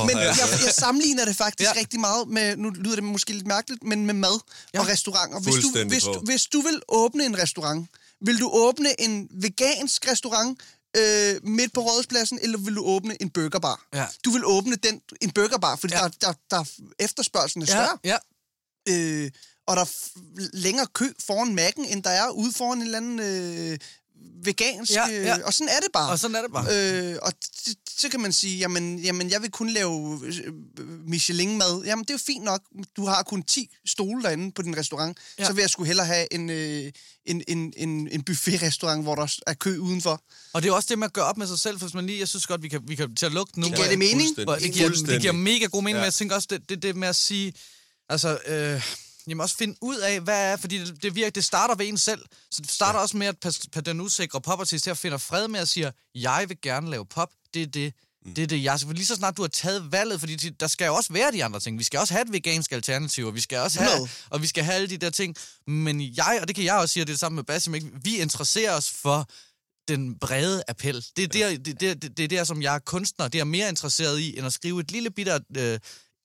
men 0.06 0.16
ja. 0.16 0.22
jeg, 0.22 0.36
jeg 0.66 0.74
sammenligner 0.74 1.24
det 1.24 1.36
faktisk 1.36 1.60
Ja. 1.68 1.72
ja. 1.74 1.80
rigtig 1.80 2.00
meget 2.00 2.28
med, 2.28 2.56
nu 2.56 2.70
lyder 2.70 2.94
det 2.94 3.04
måske 3.04 3.32
lidt 3.32 3.46
mærkeligt, 3.46 3.82
men 3.82 4.06
med 4.06 4.14
mad 4.14 4.36
Ja. 4.40 4.78
ja. 4.78 4.80
og 4.80 4.88
restauranter. 4.88 5.40
Hvis 5.40 5.54
du, 5.54 5.84
hvis, 5.88 6.02
du, 6.02 6.20
hvis 6.24 6.44
du 6.46 6.60
vil 6.60 6.82
åbne 6.88 7.24
en 7.24 7.38
restaurant, 7.38 7.88
vil 8.26 8.40
du 8.40 8.48
åbne 8.52 9.00
en 9.00 9.28
vegansk 9.30 10.08
restaurant 10.10 10.60
øh, 10.96 11.34
midt 11.42 11.72
på 11.74 11.80
Rådhuspladsen, 11.80 12.38
eller 12.42 12.58
vil 12.58 12.74
du 12.76 12.84
åbne 12.84 13.22
en 13.22 13.30
burgerbar? 13.30 13.86
Ja. 13.94 14.06
Du 14.24 14.30
vil 14.30 14.44
åbne 14.44 14.76
den, 14.76 15.00
en 15.20 15.30
burgerbar, 15.30 15.76
fordi 15.76 15.94
Ja. 15.94 16.02
ja. 16.02 16.08
der, 16.20 16.32
der, 16.50 16.56
der 16.56 16.64
efterspørgselen 16.98 17.62
er 17.62 17.66
ja, 17.66 17.84
større. 17.84 17.98
ja. 18.04 18.16
Øh, 18.88 19.30
og 19.68 19.76
der 19.76 19.82
er 19.82 19.88
længere 20.52 20.86
kø 20.94 21.12
foran 21.26 21.58
Mac'en, 21.58 21.92
end 21.92 22.02
der 22.02 22.10
er 22.10 22.28
ude 22.30 22.52
foran 22.52 22.78
en 22.78 22.84
eller 22.84 22.98
anden 22.98 23.20
øh, 23.20 23.78
vegansk... 24.44 24.92
Ja, 24.92 25.06
ja. 25.08 25.38
Øh, 25.38 25.44
og 25.44 25.54
sådan 25.54 25.68
er 25.68 25.80
det 25.80 25.88
bare. 25.92 26.10
Og 26.10 26.18
sådan 26.18 26.36
er 26.36 26.42
det 26.42 26.52
bare. 26.52 27.12
Øh, 27.12 27.18
og 27.22 27.32
så 27.98 28.08
kan 28.08 28.20
man 28.20 28.32
sige, 28.32 28.58
jamen, 28.58 28.98
jamen 28.98 29.30
jeg 29.30 29.42
vil 29.42 29.50
kun 29.50 29.70
lave 29.70 30.20
øh, 30.24 30.52
Michelin-mad. 31.06 31.82
Jamen, 31.84 32.04
det 32.04 32.10
er 32.10 32.14
jo 32.14 32.18
fint 32.18 32.44
nok. 32.44 32.62
Du 32.96 33.06
har 33.06 33.22
kun 33.22 33.42
10 33.42 33.68
stole 33.86 34.22
derinde 34.22 34.52
på 34.52 34.62
din 34.62 34.76
restaurant. 34.76 35.18
Ja. 35.38 35.44
Så 35.44 35.52
vil 35.52 35.60
jeg 35.60 35.70
skulle 35.70 35.86
hellere 35.86 36.06
have 36.06 36.34
en, 36.34 36.50
øh, 36.50 36.92
en, 37.26 37.42
en, 37.48 37.72
en, 37.76 38.08
en 38.08 38.22
buffet-restaurant, 38.22 39.02
hvor 39.02 39.14
der 39.14 39.36
er 39.46 39.54
kø 39.54 39.78
udenfor. 39.78 40.22
Og 40.52 40.62
det 40.62 40.68
er 40.68 40.72
også 40.72 40.86
det 40.90 40.98
med 40.98 41.06
at 41.06 41.12
gøre 41.12 41.24
op 41.24 41.36
med 41.36 41.46
sig 41.46 41.58
selv, 41.58 41.78
for 41.78 41.86
hvis 41.86 41.94
man 41.94 42.06
lige, 42.06 42.18
jeg 42.18 42.28
synes 42.28 42.46
godt, 42.46 42.62
vi 42.62 42.68
kan, 42.68 42.80
vi 42.86 42.94
kan 42.94 43.14
til 43.14 43.26
at 43.26 43.32
lukke 43.32 43.60
nu. 43.60 43.66
Det 43.66 43.76
giver 43.76 43.88
det 43.88 43.98
mening. 43.98 44.36
det, 44.36 44.72
giver, 44.72 44.88
det 45.06 45.20
giver 45.20 45.32
mega 45.32 45.66
god 45.66 45.82
mening. 45.82 45.96
Ja. 45.96 46.00
men 46.00 46.04
jeg 46.04 46.14
tænker 46.14 46.36
også, 46.36 46.48
det, 46.50 46.68
det, 46.68 46.82
det 46.82 46.96
med 46.96 47.08
at 47.08 47.16
sige, 47.16 47.52
altså, 48.08 48.38
øh, 48.46 48.82
jamen 49.26 49.40
også 49.40 49.56
finde 49.56 49.76
ud 49.80 49.96
af, 49.96 50.20
hvad 50.20 50.52
er, 50.52 50.56
fordi 50.56 50.78
det, 50.78 51.02
det 51.02 51.14
virker, 51.14 51.30
det 51.30 51.44
starter 51.44 51.74
ved 51.74 51.86
en 51.88 51.98
selv. 51.98 52.24
Så 52.50 52.62
det 52.62 52.70
starter 52.70 52.98
ja. 52.98 53.02
også 53.02 53.16
med, 53.16 53.26
at 53.26 53.36
pas- 53.46 53.80
den 53.80 54.00
usikre 54.00 54.40
popartist 54.40 54.84
her 54.86 54.94
finder 54.94 55.18
fred 55.18 55.48
med 55.48 55.60
at 55.60 55.68
sige, 55.68 55.92
jeg 56.14 56.44
vil 56.48 56.56
gerne 56.62 56.90
lave 56.90 57.06
pop, 57.06 57.30
det 57.54 57.62
er 57.62 57.66
det. 57.66 57.94
Mm. 58.24 58.34
Det 58.34 58.42
er 58.42 58.46
det, 58.46 58.62
jeg 58.64 58.80
For 58.80 58.92
lige 58.92 59.06
så 59.06 59.14
snart 59.14 59.36
du 59.36 59.42
har 59.42 59.48
taget 59.48 59.92
valget, 59.92 60.20
fordi 60.20 60.36
de- 60.36 60.50
der 60.50 60.66
skal 60.66 60.86
jo 60.86 60.94
også 60.94 61.12
være 61.12 61.32
de 61.32 61.44
andre 61.44 61.60
ting. 61.60 61.78
Vi 61.78 61.84
skal 61.84 62.00
også 62.00 62.14
have 62.14 62.22
et 62.26 62.32
vegansk 62.32 62.72
alternativ, 62.72 63.26
og 63.26 63.34
vi 63.34 63.40
skal 63.40 63.58
også 63.58 63.78
have, 63.78 63.90
100. 63.92 64.10
og 64.30 64.42
vi 64.42 64.46
skal 64.46 64.64
have 64.64 64.74
alle 64.74 64.88
de 64.88 64.96
der 64.96 65.10
ting. 65.10 65.36
Men 65.66 66.00
jeg, 66.16 66.38
og 66.42 66.48
det 66.48 66.56
kan 66.56 66.64
jeg 66.64 66.74
også 66.74 66.92
sige, 66.92 67.02
og 67.02 67.06
det 67.06 67.12
er 67.12 67.14
det 67.14 67.20
samme 67.20 67.36
med 67.36 67.44
Basim, 67.44 67.74
ikke? 67.74 67.86
vi 68.02 68.16
interesserer 68.16 68.76
os 68.76 68.90
for 68.90 69.28
den 69.88 70.18
brede 70.18 70.62
appel. 70.68 71.04
Det 71.16 71.22
er, 71.24 71.28
der, 71.28 71.58
det, 71.58 71.80
det, 71.80 72.02
det, 72.02 72.16
det 72.16 72.24
er 72.24 72.28
der, 72.28 72.44
som 72.44 72.62
jeg 72.62 72.74
er 72.74 72.78
kunstner, 72.78 73.28
det 73.28 73.40
er 73.40 73.44
mere 73.44 73.68
interesseret 73.68 74.18
i, 74.20 74.38
end 74.38 74.46
at 74.46 74.52
skrive 74.52 74.80
et 74.80 74.90
lille 74.90 75.10
bitte... 75.10 75.40
Øh, 75.56 75.78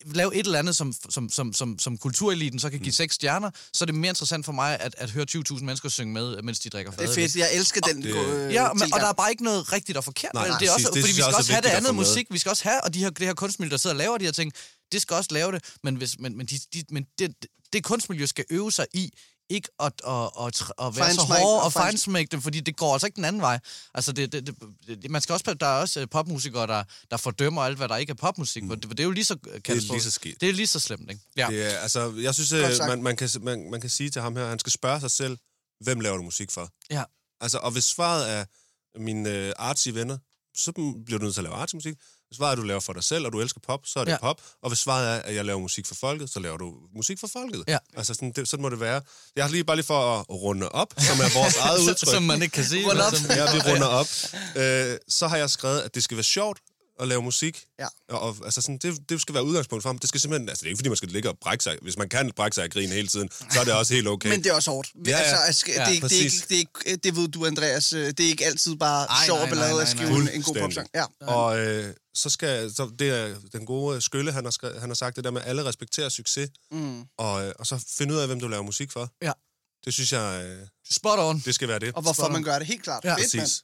lave 0.05 0.35
et 0.35 0.45
eller 0.45 0.59
andet, 0.59 0.75
som, 0.75 0.93
som, 1.09 1.29
som, 1.29 1.53
som, 1.53 1.79
som 1.79 1.97
kultureliten 1.97 2.59
så 2.59 2.69
kan 2.69 2.79
give 2.79 2.93
seks 2.93 3.15
stjerner, 3.15 3.51
så 3.73 3.83
er 3.83 3.85
det 3.85 3.95
mere 3.95 4.09
interessant 4.09 4.45
for 4.45 4.51
mig, 4.51 4.79
at, 4.79 4.95
at 4.97 5.11
høre 5.11 5.25
20.000 5.31 5.63
mennesker 5.63 5.89
synge 5.89 6.13
med, 6.13 6.41
mens 6.41 6.59
de 6.59 6.69
drikker 6.69 6.91
Det 6.91 7.01
er 7.01 7.07
fadøl. 7.07 7.15
fedt. 7.15 7.35
Jeg 7.35 7.49
elsker 7.55 7.81
den 7.81 8.01
det- 8.03 8.15
øh, 8.15 8.53
Ja, 8.53 8.73
men, 8.73 8.93
og 8.93 8.99
der 8.99 9.07
er 9.07 9.13
bare 9.13 9.31
ikke 9.31 9.43
noget 9.43 9.73
rigtigt 9.73 9.97
og 9.97 10.03
forkert. 10.03 10.33
Nej, 10.33 10.47
nej, 10.47 10.59
det 10.59 10.67
er 10.67 10.71
også. 10.73 10.87
Det 10.93 11.01
fordi 11.01 11.07
vi 11.07 11.13
skal 11.13 11.25
også 11.25 11.37
også 11.37 11.51
have 11.51 11.61
det 11.61 11.69
andet 11.69 11.95
musik. 11.95 12.27
Vi 12.29 12.37
skal 12.37 12.49
også 12.49 12.63
have, 12.63 12.83
og 12.83 12.93
de 12.93 12.99
her, 12.99 13.09
det 13.09 13.27
her 13.27 13.33
kunstmiljø, 13.33 13.71
der 13.71 13.77
sidder 13.77 13.93
og 13.93 13.97
laver 13.97 14.17
de 14.17 14.25
her 14.25 14.31
ting, 14.31 14.51
det 14.91 15.01
skal 15.01 15.15
også 15.15 15.29
lave 15.33 15.51
det. 15.51 15.63
Men, 15.83 15.95
hvis, 15.95 16.19
men, 16.19 16.37
men, 16.37 16.45
de, 16.45 16.59
de, 16.73 16.83
men 16.91 17.05
det, 17.19 17.35
det 17.73 17.83
kunstmiljø 17.83 18.25
skal 18.25 18.45
øve 18.49 18.71
sig 18.71 18.85
i 18.93 19.11
ikke 19.49 19.69
at, 19.79 19.93
at, 20.07 20.29
at, 20.39 20.63
at, 20.81 20.97
være 20.97 21.13
så 21.13 21.21
hård 21.21 21.63
og 21.63 21.73
fejnsmække 21.73 22.31
dem, 22.31 22.41
fordi 22.41 22.59
det 22.59 22.77
går 22.77 22.93
altså 22.93 23.07
ikke 23.07 23.15
den 23.15 23.25
anden 23.25 23.41
vej. 23.41 23.59
Altså, 23.93 24.11
det, 24.11 24.31
det, 24.31 24.47
det, 24.47 24.55
det, 25.03 25.11
man 25.11 25.21
skal 25.21 25.33
også, 25.33 25.53
der 25.59 25.65
er 25.65 25.81
også 25.81 26.01
øh, 26.01 26.07
popmusikere, 26.07 26.67
der, 26.67 26.83
der 27.11 27.17
fordømmer 27.17 27.61
alt, 27.61 27.77
hvad 27.77 27.87
der 27.87 27.97
ikke 27.97 28.11
er 28.11 28.15
popmusik. 28.15 28.63
Mm. 28.63 28.69
Det, 28.69 28.89
det 28.89 28.99
er 28.99 29.03
jo 29.03 29.11
lige 29.11 29.25
så 29.25 29.37
katastrofe. 29.63 29.93
lige 29.93 30.03
så 30.03 30.11
skidt. 30.11 30.41
Det 30.41 30.49
er 30.49 30.53
lige 30.53 30.67
så 30.67 30.79
slemt, 30.79 31.09
ikke? 31.09 31.21
Ja. 31.37 31.47
Det 31.49 31.73
er, 31.73 31.77
altså, 31.79 32.13
jeg 32.21 32.33
synes, 32.33 32.51
øh, 32.51 32.87
man, 32.87 33.03
man, 33.03 33.15
kan, 33.15 33.29
man, 33.41 33.71
man 33.71 33.81
kan 33.81 33.89
sige 33.89 34.09
til 34.09 34.21
ham 34.21 34.35
her, 34.35 34.43
at 34.43 34.49
han 34.49 34.59
skal 34.59 34.71
spørge 34.71 34.99
sig 34.99 35.11
selv, 35.11 35.37
hvem 35.81 35.99
laver 35.99 36.17
du 36.17 36.23
musik 36.23 36.51
for? 36.51 36.69
ja. 36.91 37.03
Altså, 37.41 37.57
og 37.57 37.71
hvis 37.71 37.83
svaret 37.83 38.31
er 38.31 38.45
mine 38.99 39.29
øh, 39.29 39.53
artsy 39.57 39.89
venner, 39.89 40.17
så 40.55 40.71
bliver 41.05 41.19
du 41.19 41.23
nødt 41.23 41.33
til 41.33 41.41
at 41.41 41.43
lave 41.43 41.55
artsy 41.55 41.75
musik. 41.75 41.95
Hvis 42.27 42.37
svaret 42.37 42.49
er, 42.49 42.51
at 42.51 42.57
du 42.57 42.63
laver 42.63 42.79
for 42.79 42.93
dig 42.93 43.03
selv, 43.03 43.25
og 43.25 43.33
du 43.33 43.41
elsker 43.41 43.59
pop, 43.67 43.79
så 43.85 43.99
er 43.99 44.03
det 44.05 44.11
Ja. 44.11 44.17
pop. 44.21 44.41
Og 44.63 44.69
hvis 44.69 44.79
svaret 44.79 45.07
er, 45.07 45.21
at 45.21 45.35
jeg 45.35 45.45
laver 45.45 45.59
musik 45.59 45.85
for 45.85 45.95
folket, 45.95 46.29
så 46.29 46.39
laver 46.39 46.57
du 46.57 46.73
musik 46.95 47.19
for 47.19 47.27
folket. 47.33 47.63
Ja. 47.67 47.77
Altså, 47.97 48.13
sådan, 48.13 48.31
det, 48.31 48.47
sådan 48.47 48.61
må 48.61 48.69
det 48.69 48.79
være. 48.79 49.01
Jeg 49.35 49.43
har 49.43 49.51
lige 49.51 49.63
bare 49.63 49.75
lige 49.75 49.85
for 49.85 50.19
at 50.19 50.25
runde 50.29 50.69
op, 50.69 50.93
som 50.97 51.19
er 51.19 51.39
vores 51.39 51.57
eget 51.57 51.79
Så, 51.85 51.89
udtryk. 51.91 52.13
som 52.13 52.23
man 52.23 52.41
ikke 52.41 52.53
kan 52.53 52.65
sige. 52.65 52.85
Rund 52.87 52.97
men 52.97 53.05
op. 53.05 53.13
Ja, 53.37 53.53
vi 53.53 53.59
runder 53.71 53.87
op. 53.87 54.07
Øh, 54.55 54.97
så 55.07 55.27
har 55.27 55.37
jeg 55.37 55.49
skrevet, 55.49 55.79
at 55.81 55.95
det 55.95 56.03
skal 56.03 56.17
være 56.17 56.23
sjovt 56.23 56.59
at 56.99 57.07
lave 57.07 57.21
musik. 57.21 57.65
Ja. 57.79 57.87
Og, 58.09 58.19
og 58.19 58.35
altså 58.45 58.61
sådan, 58.61 58.77
det, 58.77 59.09
det 59.09 59.21
skal 59.21 59.35
være 59.35 59.43
udgangspunkt 59.43 59.81
for 59.81 59.89
ham. 59.89 59.97
Det 59.99 60.09
skal 60.09 60.21
simpelthen, 60.21 60.49
altså 60.49 60.61
det 60.61 60.67
er 60.67 60.69
ikke 60.69 60.77
fordi, 60.77 60.89
man 60.89 60.95
skal 60.97 61.09
ligge 61.09 61.29
og 61.29 61.37
brække 61.41 61.63
sig. 61.63 61.77
Hvis 61.81 61.97
man 61.97 62.09
kan 62.09 62.31
brække 62.35 62.55
sig 62.55 62.63
af 62.63 62.69
grin 62.69 62.89
hele 62.89 63.07
tiden, 63.07 63.29
så 63.53 63.59
er 63.59 63.63
det 63.63 63.73
også 63.73 63.93
helt 63.93 64.07
okay. 64.07 64.29
Men 64.29 64.43
det 64.43 64.49
er 64.49 64.53
også 64.53 64.71
hårdt. 64.71 64.89
Ja, 65.05 65.11
ja. 65.11 65.17
Altså, 65.17 65.35
altså, 65.35 65.63
det, 65.67 65.73
Ja, 65.73 65.81
er 65.81 65.89
ikke- 65.89 66.07
det, 66.07 66.25
er 66.25 66.29
det, 66.49 66.55
er 66.55 66.59
ikke, 66.59 66.95
det 67.03 67.15
ved 67.15 67.27
du, 67.27 67.45
Andreas. 67.45 67.93
øh, 67.93 68.07
Det 68.07 68.19
er 68.19 68.27
ikke 68.29 68.45
altid 68.45 68.75
bare 68.75 69.05
Ej, 69.09 69.25
sjov 69.25 69.39
og 69.39 69.47
ballade 69.49 69.81
at 69.81 69.87
skrive 69.87 70.09
en, 70.21 70.29
en 70.29 70.41
god 70.43 70.55
popsang. 70.55 70.87
Ja. 70.95 71.05
Og 71.21 71.59
øh, 71.59 71.93
så 72.15 72.29
skal 72.29 72.71
så 72.73 72.89
det 72.99 73.09
er 73.09 73.35
den 73.53 73.65
gode 73.65 74.01
Skylle, 74.01 74.31
han 74.31 74.45
har, 74.45 74.79
han 74.79 74.89
har 74.89 74.95
sagt 74.95 75.15
det 75.15 75.23
der 75.23 75.31
med, 75.31 75.41
at 75.41 75.47
alle 75.47 75.65
respekterer 75.65 76.09
succes, 76.09 76.49
Mm. 76.71 77.01
og, 77.17 77.45
øh, 77.47 77.53
og 77.59 77.67
så 77.67 77.85
finde 77.97 78.13
ud 78.13 78.19
af, 78.19 78.27
hvem 78.27 78.39
du 78.39 78.47
laver 78.47 78.63
musik 78.63 78.91
for. 78.91 79.09
Ja. 79.21 79.31
Det 79.85 79.93
synes 79.93 80.13
jeg, 80.13 80.45
øh, 80.45 80.67
Spot 80.91 81.19
on. 81.19 81.39
det 81.45 81.55
skal 81.55 81.67
være 81.67 81.79
det. 81.79 81.93
Og 81.95 82.01
hvorfor 82.01 82.27
man 82.29 82.43
gør 82.43 82.57
det, 82.57 82.67
helt 82.67 82.83
klart. 82.83 83.03
Ja. 83.05 83.15
Fedt. 83.15 83.31
Præcis. 83.39 83.63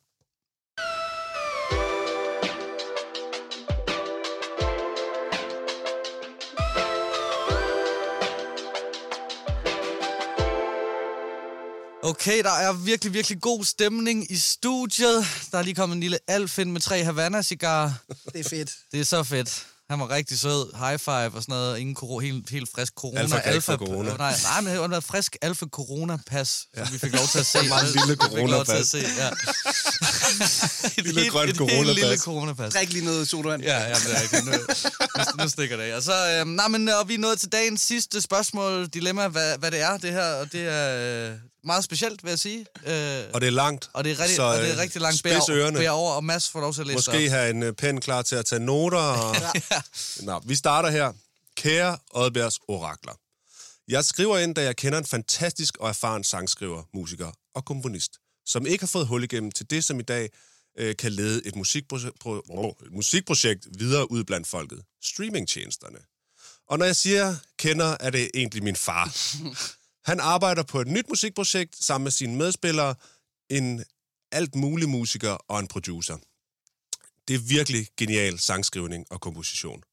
Okay, 12.03 12.43
der 12.43 12.51
er 12.51 12.73
virkelig, 12.73 13.13
virkelig 13.13 13.41
god 13.41 13.63
stemning 13.65 14.31
i 14.31 14.37
studiet. 14.37 15.25
Der 15.51 15.57
er 15.57 15.61
lige 15.63 15.75
kommet 15.75 15.95
en 15.95 16.01
lille 16.01 16.17
alf 16.27 16.57
ind 16.59 16.71
med 16.71 16.81
tre 16.81 17.03
Havana-cigarer. 17.03 17.91
Det 18.33 18.45
er 18.45 18.49
fedt. 18.49 18.71
Det 18.91 18.99
er 18.99 19.05
så 19.05 19.23
fedt. 19.23 19.65
Han 19.89 19.99
var 19.99 20.09
rigtig 20.09 20.39
sød. 20.39 20.77
High 20.87 20.99
five 20.99 21.35
og 21.37 21.41
sådan 21.43 21.53
noget. 21.53 21.77
Ingen 21.79 21.95
koro, 21.95 22.19
helt, 22.19 22.49
helt 22.49 22.69
frisk 22.75 22.93
corona. 22.95 23.19
Alfa 23.43 23.71
få 23.73 23.77
corona. 23.77 24.17
Nej, 24.17 24.35
nej, 24.43 24.61
men 24.61 24.81
han 24.81 24.91
var 24.91 24.99
frisk 24.99 25.35
alfa 25.41 25.65
corona 25.65 26.17
pas, 26.27 26.65
ja. 26.77 26.85
som 26.85 26.93
vi 26.93 26.99
fik 26.99 27.13
lov 27.15 27.27
til 27.27 27.39
at 27.39 27.45
se. 27.53 27.57
Lille 27.61 27.71
fik 28.07 28.39
lov 28.51 28.65
til 28.65 28.71
at 28.71 28.77
coronapas. 28.77 28.87
se, 28.87 28.97
ja. 28.97 29.29
et 30.97 31.03
Lille 31.05 31.21
helt- 31.21 31.31
grønt 31.33 31.49
et 31.49 31.57
helt 31.71 31.87
lille 31.87 32.01
coronapas. 32.01 32.19
coronapas. 32.19 32.73
Drik 32.73 32.93
lige 32.93 33.05
noget 33.05 33.27
sodavand. 33.27 33.63
Ja, 33.63 33.79
ja, 33.79 33.93
det 33.93 34.15
er 34.17 34.21
rigtigt. 34.21 34.45
Nu, 34.45 34.51
nu, 34.51 35.43
nu 35.43 35.49
stikker 35.49 35.77
det 35.77 35.83
af. 35.83 35.95
Og 35.95 36.03
så, 36.03 36.29
øhm, 36.39 36.49
nej, 36.49 36.67
men, 36.67 36.89
og 36.89 37.07
vi 37.09 37.13
er 37.13 37.17
nået 37.19 37.39
til 37.39 37.51
dagens 37.51 37.81
sidste 37.81 38.21
spørgsmål, 38.21 38.87
dilemma, 38.87 39.27
hvad, 39.27 39.57
hvad 39.57 39.71
det 39.71 39.81
er, 39.81 39.97
det 39.97 40.11
her, 40.11 40.33
og 40.33 40.51
det 40.51 40.61
er 40.67 41.29
øh, 41.29 41.35
meget 41.63 41.83
specielt, 41.83 42.23
vil 42.23 42.29
jeg 42.29 42.39
sige. 42.39 42.59
Øh, 42.59 43.23
Og 43.33 43.41
det 43.41 43.47
er 43.47 43.51
langt. 43.51 43.89
og 43.93 44.03
det 44.03 44.11
er 44.11 44.19
rigtig, 44.19 44.35
så, 44.35 44.43
og 44.43 44.57
det 44.57 44.63
øh, 44.63 44.69
er 44.69 44.81
rigtig 44.81 45.01
langt 45.01 45.23
bær, 45.23 45.39
bær 45.77 45.89
over, 45.89 46.11
og 46.13 46.23
Mads 46.23 46.49
får 46.49 46.59
lov 46.61 46.73
til 46.73 46.81
at 46.81 46.87
læse 46.87 46.95
Måske 46.97 47.29
have 47.29 47.49
en 47.49 47.63
øh, 47.63 47.73
pen 47.73 48.01
klar 48.01 48.21
til 48.21 48.35
at 48.35 48.45
tage 48.45 48.59
noter. 48.59 48.97
Og... 48.97 49.35
Nå, 50.27 50.41
vi 50.45 50.55
starter 50.55 50.89
her. 50.89 51.13
Kære 51.55 51.97
Oddbjergs 52.11 52.59
orakler. 52.67 53.13
Jeg 53.87 54.05
skriver 54.05 54.37
ind, 54.37 54.55
da 54.55 54.63
jeg 54.63 54.75
kender 54.75 54.99
en 54.99 55.05
fantastisk 55.05 55.77
og 55.77 55.89
erfaren 55.89 56.23
sangskriver, 56.23 56.83
musiker 56.93 57.31
og 57.55 57.65
komponist, 57.65 58.11
som 58.45 58.65
ikke 58.65 58.81
har 58.81 58.87
fået 58.87 59.07
hul 59.07 59.23
igennem 59.23 59.51
til 59.51 59.69
det, 59.69 59.83
som 59.83 59.99
i 59.99 60.03
dag 60.03 60.29
øh, 60.79 60.95
kan 60.95 61.11
lede 61.11 61.47
et 61.47 61.55
musikprojekt, 61.55 62.19
pro, 62.19 62.37
et 62.85 62.91
musikprojekt 62.91 63.67
videre 63.77 64.11
ud 64.11 64.23
blandt 64.23 64.47
folket. 64.47 64.81
Streamingtjenesterne. 65.03 65.97
Og 66.69 66.79
når 66.79 66.85
jeg 66.85 66.95
siger 66.95 67.35
kender, 67.57 67.97
er 67.99 68.09
det 68.09 68.31
egentlig 68.33 68.63
min 68.63 68.75
far. 68.75 69.11
Han 70.05 70.19
arbejder 70.19 70.63
på 70.63 70.81
et 70.81 70.87
nyt 70.87 71.09
musikprojekt 71.09 71.83
sammen 71.83 72.03
med 72.03 72.11
sine 72.11 72.35
medspillere, 72.35 72.95
en 73.49 73.83
alt 74.31 74.55
mulig 74.55 74.89
musiker 74.89 75.31
og 75.31 75.59
en 75.59 75.67
producer. 75.67 76.17
Det 77.27 77.33
er 77.33 77.39
virkelig 77.39 77.87
genial 77.97 78.39
sangskrivning 78.39 79.05
og 79.09 79.21
komposition. 79.21 79.83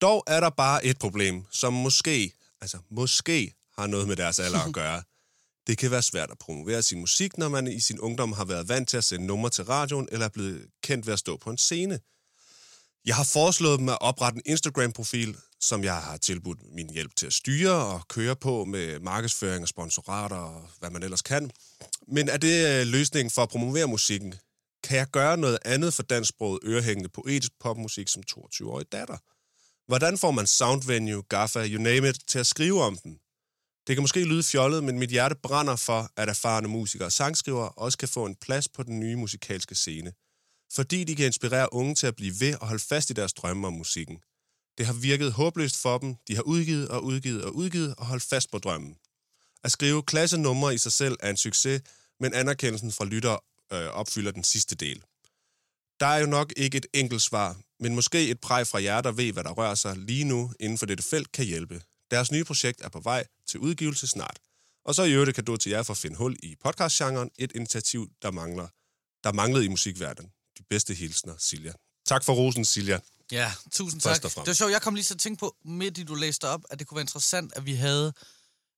Dog 0.00 0.24
er 0.26 0.40
der 0.40 0.50
bare 0.50 0.84
et 0.84 0.98
problem, 0.98 1.44
som 1.50 1.72
måske, 1.72 2.32
altså 2.60 2.78
måske 2.90 3.54
har 3.78 3.86
noget 3.86 4.08
med 4.08 4.16
deres 4.16 4.38
alder 4.38 4.60
at 4.60 4.74
gøre. 4.82 5.02
Det 5.66 5.78
kan 5.78 5.90
være 5.90 6.02
svært 6.02 6.30
at 6.30 6.38
promovere 6.38 6.82
sin 6.82 7.00
musik, 7.00 7.38
når 7.38 7.48
man 7.48 7.66
i 7.66 7.80
sin 7.80 8.00
ungdom 8.00 8.32
har 8.32 8.44
været 8.44 8.68
vant 8.68 8.88
til 8.88 8.96
at 8.96 9.04
sende 9.04 9.26
numre 9.26 9.50
til 9.50 9.64
radioen, 9.64 10.08
eller 10.12 10.26
er 10.26 10.30
blevet 10.30 10.66
kendt 10.82 11.06
ved 11.06 11.12
at 11.12 11.18
stå 11.18 11.36
på 11.36 11.50
en 11.50 11.58
scene. 11.58 12.00
Jeg 13.04 13.16
har 13.16 13.24
foreslået 13.24 13.78
dem 13.78 13.88
at 13.88 13.98
oprette 14.00 14.36
en 14.36 14.42
Instagram-profil, 14.46 15.36
som 15.64 15.84
jeg 15.84 15.96
har 15.96 16.16
tilbudt 16.16 16.58
min 16.74 16.90
hjælp 16.90 17.16
til 17.16 17.26
at 17.26 17.32
styre 17.32 17.72
og 17.72 18.08
køre 18.08 18.36
på 18.36 18.64
med 18.64 19.00
markedsføring 19.00 19.62
og 19.62 19.68
sponsorater 19.68 20.36
og 20.36 20.68
hvad 20.78 20.90
man 20.90 21.02
ellers 21.02 21.22
kan. 21.22 21.50
Men 22.08 22.28
er 22.28 22.36
det 22.36 22.80
øh, 22.80 22.86
løsningen 22.86 23.30
for 23.30 23.42
at 23.42 23.48
promovere 23.48 23.86
musikken? 23.86 24.34
Kan 24.84 24.96
jeg 24.96 25.06
gøre 25.06 25.36
noget 25.36 25.58
andet 25.64 25.94
for 25.94 26.02
dansksproget 26.02 26.58
ørehængende 26.64 27.08
poetisk 27.08 27.52
popmusik 27.60 28.08
som 28.08 28.22
22-årig 28.30 28.86
datter? 28.92 29.16
Hvordan 29.86 30.18
får 30.18 30.30
man 30.30 30.46
Soundvenue, 30.46 31.22
Gaffa, 31.22 31.66
you 31.66 31.82
name 31.82 32.08
it, 32.08 32.18
til 32.28 32.38
at 32.38 32.46
skrive 32.46 32.82
om 32.82 32.96
den? 32.96 33.18
Det 33.86 33.96
kan 33.96 34.02
måske 34.02 34.24
lyde 34.24 34.42
fjollet, 34.42 34.84
men 34.84 34.98
mit 34.98 35.10
hjerte 35.10 35.34
brænder 35.42 35.76
for, 35.76 36.10
at 36.16 36.28
erfarne 36.28 36.68
musikere 36.68 37.08
og 37.08 37.12
sangskrivere 37.12 37.68
også 37.68 37.98
kan 37.98 38.08
få 38.08 38.26
en 38.26 38.34
plads 38.34 38.68
på 38.68 38.82
den 38.82 39.00
nye 39.00 39.16
musikalske 39.16 39.74
scene. 39.74 40.12
Fordi 40.72 41.04
de 41.04 41.16
kan 41.16 41.26
inspirere 41.26 41.72
unge 41.72 41.94
til 41.94 42.06
at 42.06 42.16
blive 42.16 42.34
ved 42.40 42.54
og 42.60 42.66
holde 42.66 42.82
fast 42.82 43.10
i 43.10 43.12
deres 43.12 43.32
drømme 43.32 43.66
om 43.66 43.72
musikken. 43.72 44.18
Det 44.78 44.86
har 44.86 44.92
virket 44.92 45.32
håbløst 45.32 45.82
for 45.82 45.98
dem. 45.98 46.16
De 46.28 46.34
har 46.34 46.42
udgivet 46.42 46.88
og 46.88 47.04
udgivet 47.04 47.44
og 47.44 47.54
udgivet 47.54 47.94
og 47.98 48.06
holdt 48.06 48.22
fast 48.22 48.50
på 48.50 48.58
drømmen. 48.58 48.96
At 49.64 49.72
skrive 49.72 50.02
klassenumre 50.02 50.74
i 50.74 50.78
sig 50.78 50.92
selv 50.92 51.16
er 51.20 51.30
en 51.30 51.36
succes, 51.36 51.82
men 52.20 52.34
anerkendelsen 52.34 52.92
fra 52.92 53.04
lytter 53.04 53.38
øh, 53.72 53.86
opfylder 53.86 54.30
den 54.30 54.44
sidste 54.44 54.74
del. 54.74 55.02
Der 56.00 56.06
er 56.06 56.18
jo 56.18 56.26
nok 56.26 56.52
ikke 56.56 56.78
et 56.78 56.86
enkelt 56.92 57.22
svar, 57.22 57.56
men 57.80 57.94
måske 57.94 58.28
et 58.28 58.40
præg 58.40 58.66
fra 58.66 58.82
jer, 58.82 59.00
der 59.00 59.12
ved, 59.12 59.32
hvad 59.32 59.44
der 59.44 59.50
rører 59.50 59.74
sig 59.74 59.96
lige 59.96 60.24
nu 60.24 60.52
inden 60.60 60.78
for 60.78 60.86
dette 60.86 61.04
felt, 61.04 61.32
kan 61.32 61.44
hjælpe. 61.44 61.82
Deres 62.10 62.32
nye 62.32 62.44
projekt 62.44 62.80
er 62.80 62.88
på 62.88 63.00
vej 63.00 63.26
til 63.46 63.60
udgivelse 63.60 64.06
snart. 64.06 64.38
Og 64.84 64.94
så 64.94 65.02
i 65.02 65.12
øvrigt 65.12 65.38
et 65.38 65.46
du 65.46 65.56
til 65.56 65.70
jer 65.70 65.82
for 65.82 65.92
at 65.92 65.98
finde 65.98 66.16
hul 66.16 66.36
i 66.42 66.56
podcastgenren, 66.64 67.30
et 67.38 67.52
initiativ, 67.54 68.10
der 68.22 68.30
mangler, 68.30 68.68
der 69.24 69.32
manglede 69.32 69.64
i 69.64 69.68
musikverdenen. 69.68 70.32
De 70.58 70.62
bedste 70.70 70.94
hilsner, 70.94 71.34
Silja. 71.38 71.72
Tak 72.06 72.24
for 72.24 72.32
rosen, 72.32 72.64
Silja. 72.64 73.00
Ja, 73.32 73.52
tusind 73.72 74.00
tak. 74.00 74.22
Det 74.22 74.36
var 74.46 74.52
sjovt, 74.52 74.72
jeg 74.72 74.82
kom 74.82 74.94
lige 74.94 75.04
til 75.04 75.14
at 75.14 75.20
tænke 75.20 75.40
på, 75.40 75.56
midt 75.64 75.98
i 75.98 76.02
du 76.02 76.14
læste 76.14 76.48
op, 76.48 76.60
at 76.70 76.78
det 76.78 76.86
kunne 76.86 76.96
være 76.96 77.02
interessant, 77.02 77.52
at 77.56 77.66
vi 77.66 77.74
havde 77.74 78.12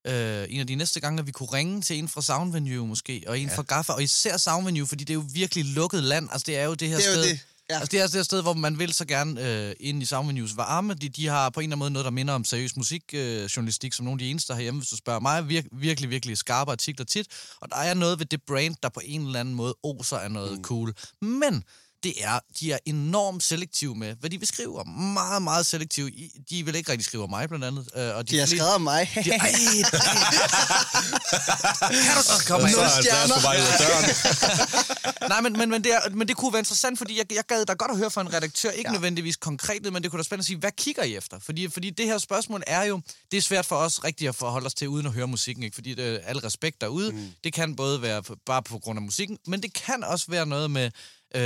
øh, 0.07 0.47
en 0.49 0.61
af 0.61 0.67
de 0.67 0.75
næste 0.75 1.01
gange, 1.01 1.21
at 1.21 1.27
vi 1.27 1.33
kunne 1.33 1.53
ringe 1.53 1.83
til 1.83 1.99
en 1.99 2.09
fra 2.09 2.23
Soundvenue 2.23 2.87
måske, 2.87 3.25
og 3.27 3.39
en 3.39 3.49
ja. 3.49 3.57
fra 3.57 3.63
Gaffa, 3.63 3.93
og 3.93 4.03
især 4.03 4.37
Soundvenue, 4.37 4.87
fordi 4.87 5.05
det 5.05 5.11
er 5.11 5.15
jo 5.15 5.25
virkelig 5.33 5.65
lukket 5.65 6.03
land. 6.03 6.29
Altså, 6.33 6.45
det 6.47 6.57
er 6.57 6.65
jo 6.65 6.75
det 6.75 6.89
her 6.89 6.97
Det 6.97 7.07
er 7.07 7.13
sted... 7.13 7.23
det, 7.23 7.41
ja. 7.71 7.75
Altså, 7.75 7.91
det 7.91 7.99
er 7.99 8.03
altså 8.03 8.13
det 8.13 8.19
her 8.19 8.25
sted, 8.25 8.43
hvor 8.43 8.53
man 8.53 8.79
vil 8.79 8.93
så 8.93 9.05
gerne 9.05 9.67
øh, 9.69 9.75
ind 9.81 10.03
i 10.03 10.07
Soundvenues 10.07 10.57
varme. 10.57 10.95
De, 10.95 11.09
de 11.09 11.27
har 11.27 11.51
på 11.51 11.61
en 11.61 11.65
eller 11.65 11.73
anden 11.75 11.79
måde 11.79 11.91
noget, 11.91 12.05
der 12.05 12.11
minder 12.11 12.35
om 12.35 12.45
seriøs 12.45 12.77
musikjournalistik, 12.77 13.89
øh, 13.89 13.93
som 13.93 14.05
nogle 14.05 14.15
af 14.15 14.19
de 14.19 14.31
eneste 14.31 14.55
herhjemme, 14.55 14.81
hvis 14.81 14.91
du 14.91 14.97
spørger 14.97 15.21
mig. 15.21 15.41
Vir- 15.41 15.69
virkelig, 15.73 16.11
virkelig 16.11 16.39
skarpe 16.39 16.73
artikler 16.73 17.05
tit. 17.07 17.27
Og 17.61 17.69
der 17.71 17.77
er 17.77 17.95
noget 17.95 18.19
ved 18.19 18.27
det 18.27 18.41
brand, 18.47 18.77
der 18.83 18.89
på 18.89 19.01
en 19.05 19.27
eller 19.27 19.41
anden 19.41 19.55
måde 19.55 19.75
oser 19.83 20.17
af 20.19 20.31
noget 20.31 20.59
mm. 20.59 20.65
cool. 20.65 20.95
Men 21.23 21.65
det 22.03 22.25
er, 22.25 22.39
de 22.61 22.73
er 22.73 22.79
enormt 22.87 23.43
selektive 23.43 23.95
med, 23.95 24.15
hvad 24.21 24.31
de 24.31 24.39
vil 24.39 24.49
skrive 24.49 24.79
om. 24.81 24.89
Meget, 24.89 25.43
meget 25.43 25.67
selektive. 25.67 26.11
De 26.51 26.65
vil 26.65 26.75
ikke 26.75 26.91
rigtig 26.93 27.05
skrive 27.05 27.23
om 27.23 27.31
mig, 27.31 27.49
blandt 27.49 27.65
andet. 27.65 27.89
øh, 27.97 28.03
Og 28.17 28.31
De 28.31 28.39
har 28.39 28.47
fleste- 28.47 28.57
skrevet 28.57 28.75
om 28.75 28.81
mig. 28.81 29.11
De, 29.15 29.31
ej, 29.31 29.53
kan 32.05 32.17
du 32.17 32.23
så 32.23 32.45
komme 32.49 32.69
Så 32.71 32.81
af? 32.81 32.85
er 32.85 33.23
Andreas 33.23 33.33
på 33.35 33.41
vej 33.41 33.57
ud 33.57 33.67
af 33.67 33.79
døren. 33.79 34.05
Nej, 35.33 35.41
men, 35.41 35.53
men, 35.53 35.71
men, 35.71 35.85
det 35.85 35.95
er, 35.95 36.01
men 36.11 36.29
det 36.29 36.37
kunne 36.37 36.53
være 36.53 36.61
interessant, 36.61 36.99
fordi 36.99 37.19
jeg, 37.19 37.33
jeg 37.35 37.45
gad 37.49 37.65
da 37.67 37.73
godt 37.73 37.91
at 37.91 37.97
høre 37.97 38.11
fra 38.11 38.21
en 38.21 38.33
redaktør, 38.33 38.71
ikke 38.71 38.89
ja. 38.89 38.93
Nødvendigvis 38.93 39.37
konkret, 39.37 39.93
men 39.93 40.03
det 40.03 40.11
kunne 40.11 40.19
da 40.19 40.23
spændende 40.23 40.43
at 40.43 40.47
sige, 40.47 40.59
hvad 40.59 40.73
kigger 40.77 41.03
I 41.03 41.17
efter? 41.17 41.39
Fordi, 41.39 41.69
fordi 41.71 41.91
det 41.91 42.07
her 42.07 42.19
spørgsmål 42.19 42.63
er 42.67 42.83
jo, 42.85 43.01
det 43.31 43.37
er 43.37 43.43
svært 43.43 43.67
for 43.67 43.77
os 43.77 44.05
rigtig 44.05 44.29
at 44.29 44.35
forholde 44.35 44.67
os 44.67 44.75
til, 44.75 44.89
uden 44.89 45.07
at 45.07 45.13
høre 45.13 45.27
musikken, 45.29 45.65
ikke? 45.65 45.75
fordi 45.75 45.95
det, 45.95 46.21
al 46.25 46.39
respekt 46.39 46.81
derude, 46.81 47.13
mm. 47.13 47.29
det 47.45 47.53
kan 47.53 47.77
både 47.77 48.03
være 48.03 48.23
bare 48.47 48.63
på 48.63 48.79
grund 48.79 48.99
af 48.99 49.03
musikken, 49.03 49.39
men 49.47 49.63
det 49.63 49.73
kan 49.73 50.05
også 50.05 50.27
være 50.29 50.47
noget 50.47 50.71
med, 50.71 50.91
Øh, 51.35 51.43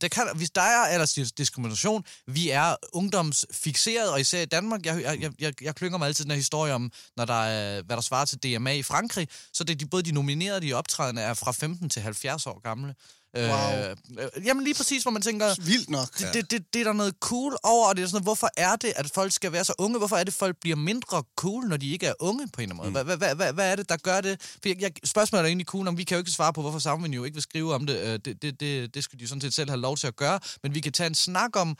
der, 0.00 0.08
kan, 0.12 0.28
hvis 0.36 0.50
der 0.50 0.60
er 0.62 0.86
aldersdiskrimination, 0.86 2.04
vi 2.26 2.50
er 2.50 2.76
ungdomsfixeret, 2.92 4.10
og 4.12 4.20
især 4.20 4.42
i 4.42 4.44
Danmark, 4.44 4.86
jeg, 4.86 5.02
jeg, 5.02 5.20
jeg- 5.20 5.32
jeg, 5.40 5.62
jeg 5.62 5.74
klynger 5.74 5.98
mig 5.98 6.06
altid 6.06 6.24
den 6.24 6.30
her 6.30 6.36
historie 6.38 6.72
om, 6.74 6.92
når 7.16 7.24
der 7.24 7.34
er, 7.44 7.82
hvad 7.82 7.96
der 7.96 8.02
svarer 8.02 8.24
til 8.24 8.38
DMA 8.38 8.72
i 8.72 8.82
Frankrig, 8.82 9.28
så 9.52 9.64
det 9.64 9.74
er 9.74 9.78
de, 9.78 9.86
både 9.86 10.02
de 10.02 10.12
nominerede 10.12 10.56
og 10.56 10.62
de 10.62 10.72
optrædende 10.72 11.22
er 11.22 11.34
fra 11.34 11.52
15 11.52 11.90
til 11.90 12.02
70 12.02 12.46
år 12.46 12.60
gamle. 12.60 12.94
Wow. 13.36 13.44
Øh, 13.44 13.96
øh, 14.18 14.46
jamen 14.46 14.64
lige 14.64 14.74
præcis, 14.74 15.02
hvor 15.02 15.10
man 15.10 15.22
tænker, 15.22 15.54
Vildt 15.64 15.90
nok. 15.90 16.18
det, 16.18 16.34
det, 16.34 16.50
det, 16.50 16.74
det 16.74 16.80
er 16.80 16.84
der 16.84 16.92
noget 16.92 17.14
cool 17.20 17.56
over, 17.62 17.88
og 17.88 17.96
det 17.96 18.02
er 18.02 18.06
sådan 18.06 18.14
noget, 18.14 18.24
hvorfor 18.24 18.50
er 18.56 18.76
det, 18.76 18.92
at 18.96 19.10
folk 19.14 19.32
skal 19.32 19.52
være 19.52 19.64
så 19.64 19.74
unge? 19.78 19.98
Hvorfor 19.98 20.16
er 20.16 20.24
det, 20.24 20.32
at 20.32 20.38
folk 20.38 20.56
bliver 20.60 20.76
mindre 20.76 21.22
cool, 21.36 21.64
når 21.68 21.76
de 21.76 21.90
ikke 21.92 22.06
er 22.06 22.14
unge 22.20 22.48
på 22.48 22.60
en 22.60 22.70
eller 22.70 22.82
anden 22.82 22.92
måde? 22.92 23.04
Hvad, 23.04 23.16
hvad, 23.16 23.34
hvad, 23.34 23.52
hvad 23.52 23.72
er 23.72 23.76
det, 23.76 23.88
der 23.88 23.96
gør 23.96 24.20
det? 24.20 24.40
For 24.42 24.68
jeg, 24.68 24.80
jeg, 24.80 24.90
spørgsmålet 25.04 25.42
er 25.44 25.46
egentlig 25.46 25.66
cool, 25.66 25.88
om 25.88 25.98
vi 25.98 26.04
kan 26.04 26.14
jo 26.14 26.18
ikke 26.18 26.30
svare 26.30 26.52
på, 26.52 26.60
hvorfor 26.60 26.78
Sammen 26.78 27.14
jo 27.14 27.24
ikke 27.24 27.34
vil 27.34 27.42
skrive 27.42 27.74
om 27.74 27.86
det. 27.86 27.96
Øh, 27.98 28.18
Det, 28.24 28.42
det, 28.42 28.60
det, 28.60 28.94
det 28.94 29.04
skal 29.04 29.18
de 29.18 29.22
jo 29.24 29.28
sådan 29.28 29.40
set 29.40 29.54
selv 29.54 29.70
have 29.70 29.80
lov 29.80 29.96
til 29.96 30.06
at 30.06 30.16
gøre. 30.16 30.40
Men 30.62 30.74
vi 30.74 30.80
kan 30.80 30.92
tage 30.92 31.06
en 31.06 31.14
snak 31.14 31.56
om, 31.56 31.76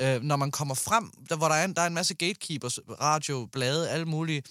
øh, 0.00 0.22
når 0.22 0.36
man 0.36 0.50
kommer 0.50 0.74
frem, 0.74 1.10
der, 1.28 1.36
hvor 1.36 1.48
der 1.48 1.54
er, 1.54 1.64
en, 1.64 1.74
der 1.74 1.82
er 1.82 1.86
en 1.86 1.94
masse 1.94 2.14
gatekeepers, 2.14 2.78
radio, 3.00 3.48
blade, 3.52 3.90
alle 3.90 4.06
mulige. 4.06 4.42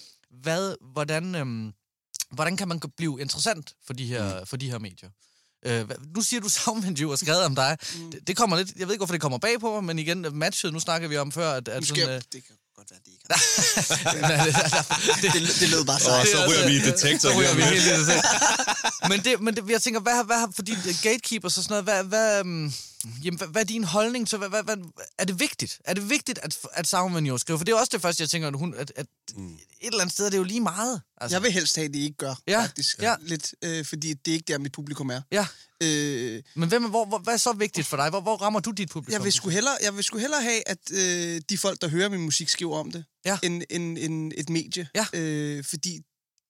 Hvad, 0.42 0.76
hvordan, 0.94 1.36
øhm, 1.36 1.74
hvordan 2.32 2.58
kan 2.58 2.68
man 2.68 2.80
blive 2.98 3.22
interessant 3.22 3.74
for 3.86 3.94
de 3.94 4.06
her, 4.06 4.40
mm. 4.40 4.46
for 4.46 4.58
de 4.58 4.72
her 4.72 4.80
medier? 4.80 5.10
Øh, 5.66 5.86
nu 6.16 6.22
siger 6.22 6.42
du, 6.42 6.50
Soundvenue 6.50 7.10
har 7.12 7.16
skrevet 7.16 7.44
om 7.46 7.56
dig. 7.56 7.78
Mm. 7.96 8.12
Det, 8.12 8.28
det 8.28 8.38
kommer 8.38 8.58
lidt... 8.58 8.70
Jeg 8.78 8.88
ved 8.88 8.94
ikke, 8.94 9.00
hvorfor 9.00 9.14
det 9.14 9.22
kommer 9.22 9.38
bag 9.38 9.60
på 9.60 9.74
mig, 9.74 9.84
men 9.84 10.00
igen, 10.00 10.26
matchet, 10.32 10.74
nu 10.74 10.80
snakker 10.80 11.08
vi 11.08 11.18
om 11.18 11.32
før, 11.32 11.52
at... 11.52 11.68
at 11.68 11.82
Måske, 11.82 12.02
sådan, 12.02 12.16
øh, 12.16 12.22
det 12.34 12.44
kan 12.48 12.56
godt 12.76 12.88
være, 12.92 13.00
det 13.06 13.12
ikke 13.12 13.22
det, 15.38 15.50
Det, 15.50 15.60
det 15.60 15.70
lød 15.70 15.86
bare 15.86 15.96
Og 15.96 16.02
sejt. 16.02 16.28
så 16.28 16.46
ryger 16.50 16.68
vi 16.68 16.76
i 16.76 16.80
detektor. 16.80 17.30
så 17.30 17.40
ryger 17.40 17.56
vi 17.56 17.62
helt 17.62 17.86
i 17.86 17.90
det 17.90 18.06
selv. 18.06 18.22
Men, 19.10 19.20
det, 19.24 19.42
men 19.42 19.56
det, 19.56 19.70
jeg 19.70 19.82
tænker, 19.82 20.00
hvad, 20.00 20.24
hvad, 20.26 20.48
fordi 20.56 20.76
gatekeepers 21.04 21.58
og 21.58 21.64
sådan 21.64 21.74
noget, 21.74 21.84
hvad, 21.84 22.04
hvad, 22.04 22.42
um, 22.42 22.74
jamen, 23.24 23.38
hvad, 23.38 23.48
hvad 23.48 23.62
er 23.62 23.66
din 23.66 23.84
holdning 23.84 24.28
til, 24.28 24.38
hvad, 24.38 24.50
hvad, 24.50 24.64
hvad, 24.64 24.78
er 25.18 25.26
det 25.26 25.40
vigtigt? 25.40 25.80
Er 25.86 25.94
det 25.94 26.10
vigtigt, 26.10 26.40
at, 26.44 26.58
at 26.74 26.88
Soundvenue 26.88 27.40
skriver? 27.40 27.58
For 27.58 27.66
det 27.66 27.72
er 27.72 27.76
også 27.80 27.90
det 27.94 28.02
første, 28.02 28.22
jeg 28.22 28.30
tænker, 28.30 28.48
at, 28.48 28.56
hun, 28.58 28.74
at, 28.78 28.92
at 28.96 29.06
mm. 29.36 29.54
et 29.54 29.60
eller 29.82 30.02
andet 30.02 30.14
sted 30.14 30.26
er 30.26 30.30
det 30.30 30.38
jo 30.38 30.44
lige 30.44 30.62
meget. 30.62 31.02
Altså, 31.22 31.36
Jeg 31.36 31.44
vil 31.44 31.52
helst 31.52 31.76
have, 31.76 31.86
at 31.86 31.94
de 31.94 32.00
ikke 32.00 32.18
gør, 32.18 32.36
Ja, 32.48 32.62
faktisk. 32.62 33.02
ja. 33.02 33.16
Lidt, 33.22 33.56
øh, 33.62 33.86
fordi 33.86 34.14
det 34.14 34.32
er 34.32 34.36
ikke 34.36 34.54
der, 34.54 34.58
mit 34.60 34.72
publikum 34.72 35.10
er. 35.10 35.22
Ja, 35.32 35.48
Øh, 35.84 36.44
men 36.56 36.70
hvem, 36.70 36.84
hvor, 36.90 37.06
hvor, 37.06 37.18
hvad 37.18 37.34
er 37.34 37.38
så 37.38 37.54
vigtigt 37.54 37.88
for 37.88 37.98
dig? 37.98 38.10
Hvor, 38.10 38.22
hvor 38.22 38.36
rammer 38.36 38.60
du 38.60 38.72
dit 38.72 38.90
publikum? 38.90 39.14
jeg, 39.14 39.24
vil 39.24 39.34
sgu 39.34 39.50
hellere, 39.50 39.74
jeg 39.84 39.96
vil 39.96 40.04
sgu 40.04 40.18
hellere 40.18 40.42
have, 40.42 40.70
at 40.70 40.78
øh, 40.92 41.42
de 41.50 41.58
folk, 41.58 41.82
der 41.82 41.88
hører 41.88 42.10
min 42.10 42.22
musik, 42.22 42.50
skriver 42.50 42.78
om 42.78 42.92
det, 42.92 43.06
Ja. 43.26 43.38
end, 43.44 43.64
end, 43.70 43.98
end 43.98 44.32
et 44.38 44.50
medie. 44.50 44.88
Ja. 44.96 45.06
Øh, 45.14 45.64
fordi 45.64 46.00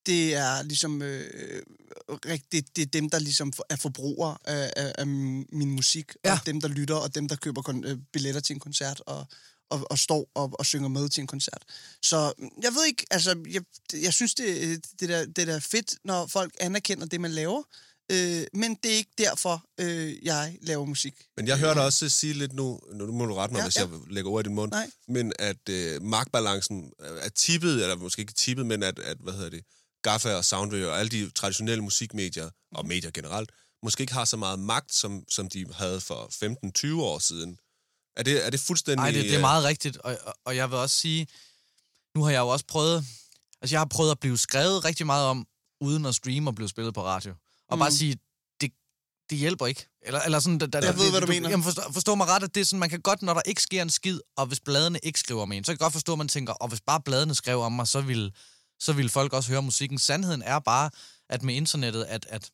det 0.06 0.36
er 0.36 0.62
ligesom 0.64 1.02
øh, 1.02 1.62
rigtigt, 2.10 2.76
det 2.76 2.82
er 2.82 2.86
dem, 2.86 3.10
der 3.10 3.20
ligesom 3.20 3.54
er 3.70 3.76
forbrugere 3.76 4.38
af, 4.46 4.74
af, 4.76 4.94
af 4.98 5.08
min 5.08 5.72
musik, 5.72 6.12
Ja. 6.26 6.34
og 6.34 6.40
dem, 6.46 6.62
der 6.62 6.68
lytter, 6.68 6.96
og 6.96 7.16
dem, 7.16 7.28
der 7.28 7.36
køber 7.36 7.62
kon- 7.70 7.88
øh, 7.88 7.98
billetter 8.14 8.42
til 8.42 8.54
en 8.54 8.60
koncert, 8.60 9.02
og, 9.06 9.26
og, 9.70 9.88
og 9.92 10.00
står 10.00 10.30
og, 10.36 10.52
og 10.60 10.66
synger 10.66 10.88
med 10.88 11.10
til 11.10 11.22
en 11.22 11.28
koncert. 11.28 11.64
Så 12.04 12.34
mm, 12.38 12.50
jeg 12.64 12.72
ved 12.76 12.86
ikke, 12.86 13.06
altså, 13.12 13.36
jeg, 13.50 13.62
jeg 14.02 14.14
synes, 14.14 14.34
det, 14.36 14.86
det, 15.00 15.10
der, 15.10 15.26
det 15.26 15.48
der 15.48 15.56
er 15.56 15.60
fedt, 15.60 15.96
når 16.06 16.28
folk 16.28 16.54
anerkender 16.60 17.06
det, 17.06 17.22
man 17.22 17.32
laver. 17.32 17.64
Øh, 18.12 18.44
men 18.54 18.76
det 18.84 18.92
er 18.92 18.96
ikke 18.96 19.12
derfor, 19.18 19.66
øh, 19.80 20.26
jeg 20.26 20.58
laver 20.62 20.86
musik. 20.86 21.14
Men 21.38 21.48
jeg 21.48 21.58
hørte 21.60 21.80
også 21.80 22.10
sige 22.10 22.34
lidt 22.34 22.54
nu, 22.54 22.80
nu 22.94 23.12
må 23.12 23.26
du 23.26 23.34
rette 23.34 23.54
mig, 23.54 23.60
Ja, 23.60 23.64
ja, 23.64 23.68
hvis 23.68 23.76
ja. 23.78 23.82
jeg 23.82 24.14
lægger 24.14 24.32
ord 24.32 24.46
i 24.46 24.48
din 24.48 24.56
mund, 24.56 24.72
Nej. 24.72 24.90
men 25.08 25.34
at 25.40 25.70
øh, 25.70 26.02
magtbalancen 26.04 26.92
er 27.00 27.30
tippet, 27.30 27.72
eller 27.82 27.96
måske 27.96 28.20
ikke 28.20 28.34
tippet, 28.34 28.66
men 28.66 28.84
at, 28.84 29.00
at 29.00 29.18
hvad 29.20 29.34
hedder 29.34 29.50
det, 29.50 29.64
GAFA 30.02 30.36
og 30.36 30.46
Soundwave 30.46 30.90
og 30.90 31.00
alle 31.00 31.10
de 31.10 31.30
traditionelle 31.30 31.84
musikmedier, 31.84 32.50
og 32.76 32.86
medier 32.86 33.12
generelt, 33.12 33.52
måske 33.84 34.02
ikke 34.02 34.14
har 34.14 34.26
så 34.26 34.38
meget 34.38 34.60
magt, 34.60 34.94
som, 34.94 35.24
som 35.30 35.50
de 35.50 35.66
havde 35.74 36.02
for 36.02 36.30
15-20 36.96 37.02
år 37.02 37.20
siden. 37.20 37.58
Er 38.16 38.24
det, 38.24 38.46
er 38.46 38.50
det 38.50 38.60
fuldstændig... 38.60 38.96
Nej, 38.96 39.12
det, 39.12 39.24
det 39.24 39.32
er 39.32 39.38
øh, 39.38 39.42
meget 39.42 39.64
rigtigt, 39.64 39.98
og, 39.98 40.18
og, 40.26 40.34
og 40.46 40.56
jeg 40.56 40.70
vil 40.70 40.78
også 40.78 40.96
sige, 40.96 41.28
nu 42.16 42.24
har 42.24 42.32
jeg 42.32 42.40
jo 42.40 42.48
også 42.48 42.66
prøvet, 42.66 43.06
altså 43.62 43.74
jeg 43.76 43.80
har 43.80 43.86
prøvet 43.86 44.12
at 44.12 44.20
blive 44.20 44.38
skrevet 44.38 44.86
rigtig 44.86 45.06
meget 45.06 45.28
om, 45.28 45.48
uden 45.82 46.06
at 46.06 46.16
streame 46.16 46.50
og 46.50 46.56
blive 46.56 46.70
spillet 46.70 46.94
på 46.94 47.04
radio. 47.04 47.34
Og 47.68 47.78
mm. 47.78 47.80
bare 47.80 47.92
sige, 47.92 48.18
det, 48.62 48.72
det 49.30 49.38
hjælper 49.38 49.66
ikke. 49.68 49.88
Eller, 50.02 50.22
eller 50.22 50.40
sådan, 50.40 50.60
der, 50.60 50.66
der, 50.68 50.86
Jeg 50.86 50.98
ved, 50.98 51.04
det, 51.04 51.12
hvad 51.12 51.22
du 51.22 51.28
mener. 51.28 51.50
Jamen 51.50 51.64
forstå, 51.64 51.82
forstå 51.92 52.16
mig 52.16 52.28
ret, 52.28 52.44
at 52.44 52.56
det 52.56 52.62
er 52.62 52.66
sådan, 52.66 52.80
man 52.80 52.90
kan 52.90 53.02
godt, 53.02 53.22
når 53.22 53.34
der 53.34 53.42
ikke 53.46 53.62
sker 53.62 53.82
en 53.82 53.90
skid, 53.90 54.20
og 54.38 54.46
hvis 54.46 54.60
bladene 54.60 55.00
ikke 55.04 55.20
skriver 55.20 55.42
om 55.42 55.52
en, 55.52 55.64
så 55.64 55.70
kan 55.70 55.74
jeg 55.74 55.80
godt 55.80 55.94
forstå, 55.94 56.12
at 56.12 56.18
man 56.18 56.28
tænker, 56.28 56.54
og 56.54 56.68
hvis 56.68 56.82
bare 56.82 57.02
bladene 57.02 57.36
skrev 57.36 57.62
om 57.62 57.72
mig, 57.72 57.88
så 57.88 58.02
vil, 58.02 58.34
så 58.82 58.94
vil 58.94 59.10
folk 59.10 59.34
også 59.34 59.50
høre 59.50 59.62
musikken. 59.62 59.98
Sandheden 59.98 60.42
er 60.42 60.60
bare, 60.60 60.90
at 61.30 61.44
med 61.44 61.56
internettet, 61.56 62.04
at, 62.04 62.26
at 62.30 62.52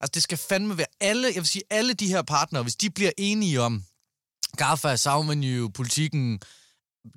altså 0.00 0.10
det 0.14 0.22
skal 0.22 0.38
fandme 0.38 0.78
være 0.78 0.86
alle, 1.00 1.28
jeg 1.28 1.36
vil 1.36 1.46
sige, 1.46 1.62
alle 1.70 1.94
de 1.94 2.08
her 2.08 2.22
partnere, 2.22 2.62
hvis 2.62 2.76
de 2.76 2.90
bliver 2.90 3.12
enige 3.18 3.60
om, 3.60 3.84
GAFA, 4.56 4.96
Soundvenue, 4.96 5.72
Politikken, 5.72 6.40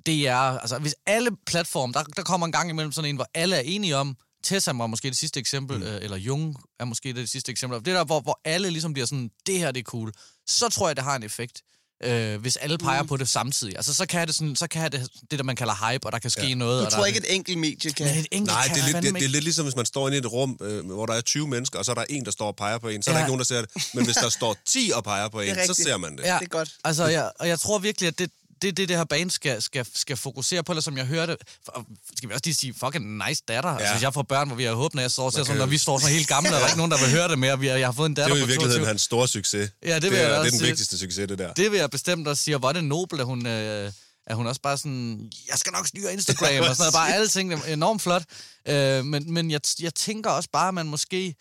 DR, 0.06 0.58
altså 0.60 0.78
hvis 0.78 0.94
alle 1.06 1.30
platforme, 1.46 1.92
der, 1.92 2.02
der 2.02 2.22
kommer 2.22 2.46
en 2.46 2.52
gang 2.52 2.70
imellem 2.70 2.92
sådan 2.92 3.10
en, 3.10 3.16
hvor 3.16 3.30
alle 3.34 3.56
er 3.56 3.60
enige 3.60 3.96
om, 3.96 4.16
Tessam 4.42 4.78
var 4.78 4.86
måske 4.86 5.08
det 5.08 5.16
sidste 5.16 5.40
eksempel, 5.40 5.76
mm. 5.76 5.82
øh, 5.82 5.98
eller 6.02 6.16
Jung 6.16 6.56
er 6.80 6.84
måske 6.84 7.12
det 7.12 7.28
sidste 7.28 7.52
eksempel, 7.52 7.78
det 7.78 7.86
der, 7.86 8.04
hvor, 8.04 8.20
hvor 8.20 8.40
alle 8.44 8.70
ligesom 8.70 8.92
bliver 8.92 9.06
sådan, 9.06 9.30
det 9.46 9.58
her 9.58 9.72
det 9.72 9.80
er 9.80 9.84
cool, 9.84 10.12
så 10.46 10.68
tror 10.68 10.88
jeg, 10.88 10.96
det 10.96 11.04
har 11.04 11.16
en 11.16 11.22
effekt. 11.22 11.62
Øh, 12.04 12.40
hvis 12.40 12.56
alle 12.56 12.78
peger 12.78 13.02
mm. 13.02 13.08
på 13.08 13.16
det 13.16 13.28
samtidig. 13.28 13.76
Altså, 13.76 13.94
så 13.94 14.06
kan 14.06 14.26
det, 14.26 14.34
sådan, 14.34 14.56
så 14.56 14.66
kan 14.68 14.92
det, 14.92 15.08
det 15.30 15.38
der, 15.38 15.42
man 15.44 15.56
kalder 15.56 15.90
hype, 15.92 16.06
og 16.06 16.12
der 16.12 16.18
kan 16.18 16.30
ske 16.30 16.46
ja. 16.46 16.54
noget. 16.54 16.80
Du 16.80 16.86
og 16.86 16.92
tror 16.92 17.00
der, 17.00 17.06
ikke, 17.06 17.18
et 17.18 17.34
enkelt 17.34 17.58
medie 17.58 17.92
kan... 17.92 18.06
Men 18.06 18.16
et 18.16 18.26
enkelt 18.30 18.56
Nej, 18.56 18.66
kan 18.66 18.76
det 18.76 18.82
er, 18.82 18.86
lidt, 18.86 19.04
det, 19.04 19.14
det 19.14 19.24
er 19.24 19.28
lidt 19.28 19.44
ligesom, 19.44 19.64
hvis 19.64 19.76
man 19.76 19.86
står 19.86 20.08
inde 20.08 20.16
i 20.16 20.20
et 20.20 20.32
rum, 20.32 20.58
øh, 20.62 20.86
hvor 20.86 21.06
der 21.06 21.14
er 21.14 21.20
20 21.20 21.48
mennesker, 21.48 21.78
og 21.78 21.84
så 21.84 21.90
er 21.90 21.94
der 21.94 22.04
en, 22.10 22.24
der 22.24 22.30
står 22.30 22.46
og 22.46 22.56
peger 22.56 22.78
på 22.78 22.88
en. 22.88 23.02
Så 23.02 23.10
er 23.10 23.14
der 23.14 23.18
Ja. 23.18 23.24
ikke 23.24 23.28
nogen, 23.28 23.38
der 23.38 23.44
ser 23.44 23.60
det. 23.60 23.88
Men 23.94 24.04
hvis 24.04 24.16
der 24.16 24.28
står 24.28 24.56
10 24.66 24.90
og 24.94 25.04
peger 25.04 25.28
på 25.28 25.40
en, 25.40 25.54
så 25.66 25.74
ser 25.74 25.96
man 25.96 26.16
det. 26.16 26.24
Ja, 26.24 26.34
Det 26.38 26.44
er 26.44 26.48
godt. 26.48 26.70
Altså, 26.84 27.06
jeg, 27.06 27.30
og 27.40 27.48
jeg 27.48 27.60
tror 27.60 27.78
virkelig, 27.78 28.08
at 28.08 28.18
det, 28.18 28.30
det, 28.62 28.76
det, 28.76 28.88
det 28.88 28.96
her 28.96 29.04
band 29.04 29.30
skal, 29.30 29.62
skal, 29.62 29.86
skal 29.94 30.16
fokusere 30.16 30.62
på, 30.64 30.72
eller 30.72 30.82
som 30.82 30.96
jeg 30.96 31.06
hørte, 31.06 31.36
for, 31.64 31.86
skal 32.16 32.28
vi 32.28 32.34
også 32.34 32.42
lige 32.44 32.54
sige, 32.54 32.74
fucking 32.84 33.22
nice 33.28 33.42
datter. 33.48 33.70
Ja. 33.70 33.76
Altså, 33.78 34.06
jeg 34.06 34.14
får 34.14 34.22
børn, 34.22 34.46
hvor 34.48 34.56
vi 34.56 34.64
har 34.64 34.72
håbet, 34.74 34.94
når 34.94 35.02
jeg 35.02 35.10
står 35.10 35.30
sådan, 35.30 35.52
jo- 35.52 35.58
når 35.58 35.66
vi 35.66 35.78
står 35.78 35.98
så 35.98 36.06
helt 36.08 36.28
gamle, 36.28 36.48
og 36.48 36.52
der 36.52 36.60
er 36.60 36.66
ikke 36.66 36.76
nogen, 36.76 36.90
der 36.92 36.98
vil 36.98 37.10
høre 37.10 37.28
det 37.28 37.38
mere. 37.38 37.58
Vi 37.58 37.66
har, 37.66 37.76
jeg 37.76 37.86
har 37.86 37.92
fået 37.92 38.08
en 38.08 38.16
Det 38.16 38.22
er 38.22 38.26
datter 38.28 38.36
jo 38.38 38.44
i 38.44 38.48
virkeligheden 38.48 38.80
22. 38.80 38.86
hans 38.86 39.02
store 39.02 39.28
succes. 39.28 39.70
Ja, 39.84 39.94
det 39.94 40.02
vil 40.02 40.10
det 40.10 40.16
jeg 40.18 40.24
er, 40.24 40.28
da 40.28 40.34
det 40.34 40.36
er 40.36 40.40
også 40.40 40.58
den 40.58 40.66
vigtigste 40.66 40.98
succes, 40.98 41.28
det 41.28 41.38
der. 41.38 41.52
Det 41.52 41.70
vil 41.70 41.78
jeg 41.78 41.90
bestemt 41.90 42.28
også 42.28 42.42
sige, 42.42 42.54
og 42.54 42.58
hvor 42.58 42.68
er 42.68 42.72
det 42.72 42.84
nobelt, 42.84 43.20
at 43.20 43.26
hun, 43.26 43.46
øh, 43.46 43.92
at 44.26 44.36
hun 44.36 44.46
også 44.46 44.60
bare 44.60 44.78
sådan, 44.78 45.30
jeg 45.48 45.58
skal 45.58 45.72
nok 45.72 45.86
styre 45.86 46.12
Instagram, 46.12 46.48
og 46.48 46.76
sådan 46.76 46.76
noget. 46.78 46.94
Bare 46.94 47.12
alle 47.14 47.28
ting, 47.28 47.54
enormt 47.68 48.02
flot. 48.02 48.22
Øh, 48.68 49.04
men 49.04 49.32
men 49.32 49.50
jeg, 49.50 49.60
jeg 49.80 49.94
tænker 49.94 50.30
også 50.30 50.48
bare, 50.52 50.68
at 50.68 50.74
man 50.74 50.86
måske... 50.86 51.34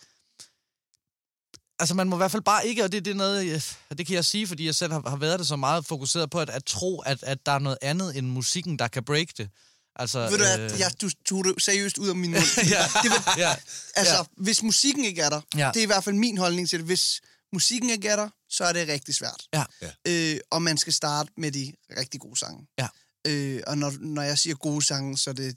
Altså, 1.79 1.95
man 1.95 2.09
må 2.09 2.15
i 2.15 2.17
hvert 2.17 2.31
fald 2.31 2.41
bare 2.43 2.67
ikke, 2.67 2.83
og 2.83 2.91
det, 2.91 3.05
det 3.05 3.11
er 3.11 3.15
noget, 3.15 3.75
det 3.97 4.07
kan 4.07 4.15
jeg 4.15 4.25
sige, 4.25 4.47
fordi 4.47 4.65
jeg 4.65 4.75
selv 4.75 4.91
har, 4.93 5.09
har 5.09 5.15
været 5.15 5.39
det 5.39 5.47
så 5.47 5.55
meget 5.55 5.85
fokuseret 5.85 6.29
på, 6.29 6.39
at, 6.39 6.49
at 6.49 6.65
tro, 6.65 6.99
at, 6.99 7.23
at 7.23 7.45
der 7.45 7.51
er 7.51 7.59
noget 7.59 7.77
andet 7.81 8.17
end 8.17 8.27
musikken, 8.27 8.79
der 8.79 8.87
kan 8.87 9.03
break 9.03 9.27
det. 9.37 9.49
Altså, 9.95 10.19
Ved 10.19 10.29
du 10.29 10.37
hvad, 10.37 10.77
jeg, 10.79 10.91
du 11.01 11.09
tog 11.25 11.43
det 11.45 11.53
seriøst 11.63 11.97
ud 11.97 12.09
af 12.09 12.15
min 12.15 12.31
mund. 12.31 12.43
ja, 12.75 12.83
Det 13.03 13.11
var, 13.11 13.35
ja, 13.37 13.55
altså, 13.95 14.15
ja. 14.15 14.23
hvis 14.37 14.63
musikken 14.63 15.05
ikke 15.05 15.21
er 15.21 15.29
der, 15.29 15.41
Ja. 15.55 15.71
det 15.73 15.79
er 15.79 15.83
i 15.83 15.85
hvert 15.85 16.03
fald 16.03 16.15
min 16.15 16.37
holdning 16.37 16.69
til 16.69 16.79
det. 16.79 16.85
Hvis 16.85 17.21
musikken 17.53 17.89
ikke 17.89 18.07
er 18.07 18.15
der, 18.15 18.29
så 18.49 18.63
er 18.63 18.73
det 18.73 18.87
rigtig 18.87 19.15
svært. 19.15 19.43
Ja. 19.53 19.63
Øh, 20.07 20.39
og 20.51 20.61
man 20.61 20.77
skal 20.77 20.93
starte 20.93 21.31
med 21.37 21.51
de 21.51 21.73
rigtig 21.97 22.19
gode 22.21 22.39
sange. 22.39 22.67
Ja. 22.79 22.87
Øh, 23.27 23.61
og 23.67 23.77
når, 23.77 23.93
når 23.99 24.21
jeg 24.21 24.37
siger 24.37 24.55
gode 24.55 24.85
sange, 24.85 25.17
så 25.17 25.29
er 25.29 25.33
det 25.33 25.55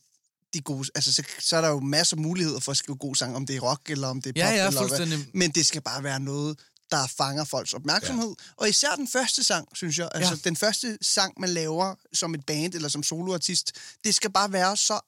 de 0.54 0.60
gode... 0.60 0.88
Altså, 0.94 1.12
så, 1.12 1.22
så 1.38 1.56
er 1.56 1.60
der 1.60 1.68
jo 1.68 1.80
masser 1.80 2.16
af 2.16 2.22
muligheder 2.22 2.60
for 2.60 2.70
at 2.72 2.76
skrive 2.76 2.98
gode 2.98 3.16
sange, 3.18 3.36
om 3.36 3.46
det 3.46 3.56
er 3.56 3.60
rock, 3.60 3.90
eller 3.90 4.08
om 4.08 4.22
det 4.22 4.38
er 4.38 4.40
Ja, 4.40 4.46
pop, 4.70 4.74
ja, 4.74 4.84
eller 4.96 5.06
hvad. 5.06 5.18
Men 5.34 5.50
det 5.50 5.66
skal 5.66 5.82
bare 5.82 6.02
være 6.02 6.20
noget, 6.20 6.58
der 6.90 7.06
fanger 7.06 7.44
folks 7.44 7.72
opmærksomhed. 7.72 8.28
Ja. 8.28 8.52
Og 8.56 8.68
især 8.68 8.94
den 8.96 9.08
første 9.08 9.44
sang, 9.44 9.68
synes 9.74 9.98
jeg. 9.98 10.08
Altså, 10.14 10.34
Ja. 10.34 10.40
den 10.44 10.56
første 10.56 10.98
sang, 11.02 11.32
man 11.40 11.48
laver 11.50 11.94
som 12.12 12.34
et 12.34 12.46
band 12.46 12.74
eller 12.74 12.88
som 12.88 13.02
soloartist, 13.02 13.72
det 14.04 14.14
skal 14.14 14.32
bare 14.32 14.52
være 14.52 14.76
så... 14.76 15.00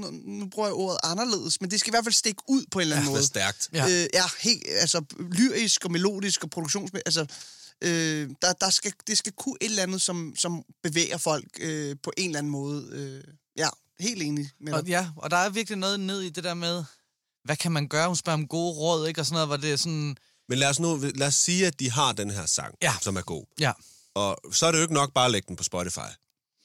Nu, 0.00 0.10
nu 0.10 0.46
bruger 0.46 0.68
jeg 0.68 0.74
ordet 0.74 0.98
anderledes, 1.02 1.60
men 1.60 1.70
det 1.70 1.80
skal 1.80 1.90
i 1.90 1.92
hvert 1.92 2.04
fald 2.04 2.12
stikke 2.14 2.42
ud 2.48 2.64
på 2.70 2.78
en 2.78 2.82
eller 2.82 2.96
anden 2.96 3.06
Det 3.06 3.12
måde. 3.12 3.26
stærkt. 3.26 3.68
Ja. 3.72 3.84
Øh, 3.90 4.06
ja, 4.14 4.24
helt, 4.40 4.62
altså 4.68 5.04
lyrisk 5.30 5.84
og 5.84 5.90
melodisk 5.90 6.44
og 6.44 6.50
produktions... 6.50 6.90
Altså, 7.06 7.26
øh, 7.82 8.30
der, 8.42 8.52
der 8.52 8.70
skal, 8.70 8.92
det 9.06 9.18
skal 9.18 9.32
kunne 9.32 9.56
et 9.60 9.64
eller 9.64 9.82
andet, 9.82 10.02
som, 10.02 10.34
som 10.36 10.62
bevæger 10.82 11.16
folk 11.18 11.44
øh, 11.60 11.96
på 12.02 12.12
en 12.16 12.26
eller 12.26 12.38
anden 12.38 12.50
måde. 12.52 12.88
Øh, 12.92 13.24
ja, 13.56 13.68
helt 14.00 14.22
enig 14.22 14.50
med 14.60 14.72
Og, 14.72 14.82
dig. 14.82 14.88
ja, 14.88 15.08
og 15.16 15.30
der 15.30 15.36
er 15.36 15.48
virkelig 15.50 15.78
noget 15.78 16.00
ned 16.00 16.20
i 16.20 16.28
det 16.28 16.44
der 16.44 16.54
med, 16.54 16.84
hvad 17.44 17.56
kan 17.56 17.72
man 17.72 17.88
gøre? 17.88 18.06
Hun 18.06 18.16
spørger 18.16 18.38
om 18.38 18.46
gode 18.48 18.72
råd, 18.74 19.08
ikke? 19.08 19.20
Og 19.20 19.26
sådan 19.26 19.34
noget, 19.34 19.48
hvor 19.48 19.56
det 19.56 19.72
er 19.72 19.76
sådan... 19.76 20.16
Men 20.48 20.58
lad 20.58 20.68
os 20.68 20.80
nu 20.80 20.96
lad 21.14 21.26
os 21.26 21.34
sige, 21.34 21.66
at 21.66 21.80
de 21.80 21.90
har 21.90 22.12
den 22.12 22.30
her 22.30 22.46
sang, 22.46 22.74
Ja. 22.82 22.92
som 23.02 23.16
er 23.16 23.22
god. 23.22 23.44
Ja, 23.60 23.72
Og 24.14 24.38
så 24.52 24.66
er 24.66 24.70
det 24.70 24.78
jo 24.78 24.82
ikke 24.82 24.94
nok 24.94 25.12
bare 25.14 25.24
at 25.24 25.30
lægge 25.30 25.46
den 25.48 25.56
på 25.56 25.62
Spotify. 25.64 26.10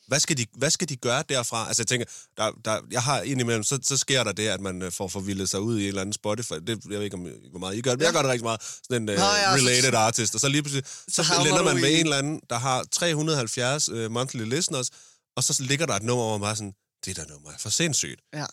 Hvad 0.08 0.20
skal 0.20 0.38
de, 0.38 0.46
hvad 0.58 0.70
skal 0.70 0.90
de 0.90 0.96
gøre 0.96 1.24
derfra? 1.30 1.68
Altså 1.68 1.82
jeg 1.82 1.88
tænker, 1.88 2.06
der, 2.38 2.52
der, 2.66 2.80
jeg 2.92 3.04
har 3.04 3.22
indimellem, 3.22 3.64
så, 3.64 3.80
så 3.84 3.98
sker 3.98 4.24
der 4.24 4.32
det, 4.32 4.48
at 4.48 4.62
man 4.62 4.82
øh, 4.82 4.92
får 4.92 5.08
forvildet 5.08 5.50
sig 5.50 5.60
ud 5.62 5.80
i 5.80 5.82
en 5.82 5.88
eller 5.88 6.02
anden 6.02 6.14
Spotify. 6.14 6.54
Det, 6.54 6.70
jeg 6.90 6.98
ved 6.98 7.02
ikke, 7.04 7.16
om, 7.16 7.28
hvor 7.50 7.60
meget 7.60 7.76
I 7.78 7.82
gør 7.82 7.92
det, 7.92 8.00
men 8.00 8.06
jeg 8.06 8.14
gør 8.14 8.22
det 8.22 8.32
rigtig 8.32 8.44
meget. 8.44 8.62
Sådan 8.84 9.02
en 9.02 9.10
uh, 9.10 9.16
Nå, 9.16 9.22
ja, 9.26 9.58
så- 9.58 9.66
related 9.66 9.94
artist. 9.94 10.36
Og 10.36 10.40
så 10.42 10.50
lige 10.50 10.64
pludselig, 10.64 10.84
så, 11.08 11.24
havner 11.24 11.44
lander 11.46 11.64
man 11.64 11.82
med 11.82 11.90
i- 11.90 11.94
en 12.00 12.06
eller 12.06 12.18
anden, 12.18 12.42
der 12.50 12.58
har 12.60 12.84
370 12.92 13.90
uh, 13.90 14.12
monthly 14.12 14.42
listeners, 14.44 14.90
og 15.36 15.44
så 15.44 15.64
ligger 15.64 15.86
der 15.86 15.94
et 15.94 16.04
nummer, 16.04 16.24
hvor 16.26 16.38
man 16.38 16.42
bare 16.46 16.56
sådan, 16.56 16.74
det 17.06 17.16
der 17.16 17.28
nummer 17.28 17.52
er 17.52 17.58
for 17.58 17.70
sindssygt. 17.70 18.22
Ja. 18.34 18.46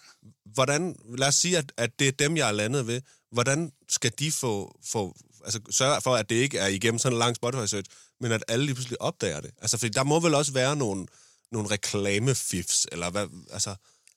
Hvordan, 0.44 0.96
lad 1.18 1.28
os 1.28 1.34
sige, 1.34 1.58
at, 1.58 1.72
at 1.76 1.98
det 1.98 2.08
er 2.08 2.12
dem, 2.12 2.36
jeg 2.36 2.48
er 2.48 2.52
landet 2.52 2.86
ved. 2.86 3.00
Hvordan 3.32 3.72
skal 3.88 4.12
de 4.18 4.32
få, 4.32 4.78
få 4.84 5.16
altså, 5.44 5.60
sørge 5.70 6.00
for, 6.00 6.16
at 6.16 6.30
det 6.30 6.36
ikke 6.36 6.58
er 6.58 6.66
igennem 6.66 6.98
sådan 6.98 7.14
en 7.14 7.18
lang 7.18 7.36
Spotify-search, 7.36 8.16
men 8.20 8.32
at 8.32 8.44
alle 8.48 8.64
lige 8.64 8.74
pludselig 8.74 9.00
opdager 9.00 9.40
det? 9.40 9.50
Altså, 9.60 9.78
fordi 9.78 9.92
der 9.92 10.04
må 10.04 10.20
vel 10.20 10.34
også 10.34 10.52
være 10.52 10.76
nogle, 10.76 11.06
nogle 11.52 11.70
reklamefifs, 11.70 12.86
eller 12.92 13.10
hvad, 13.10 13.26
altså... 13.50 13.74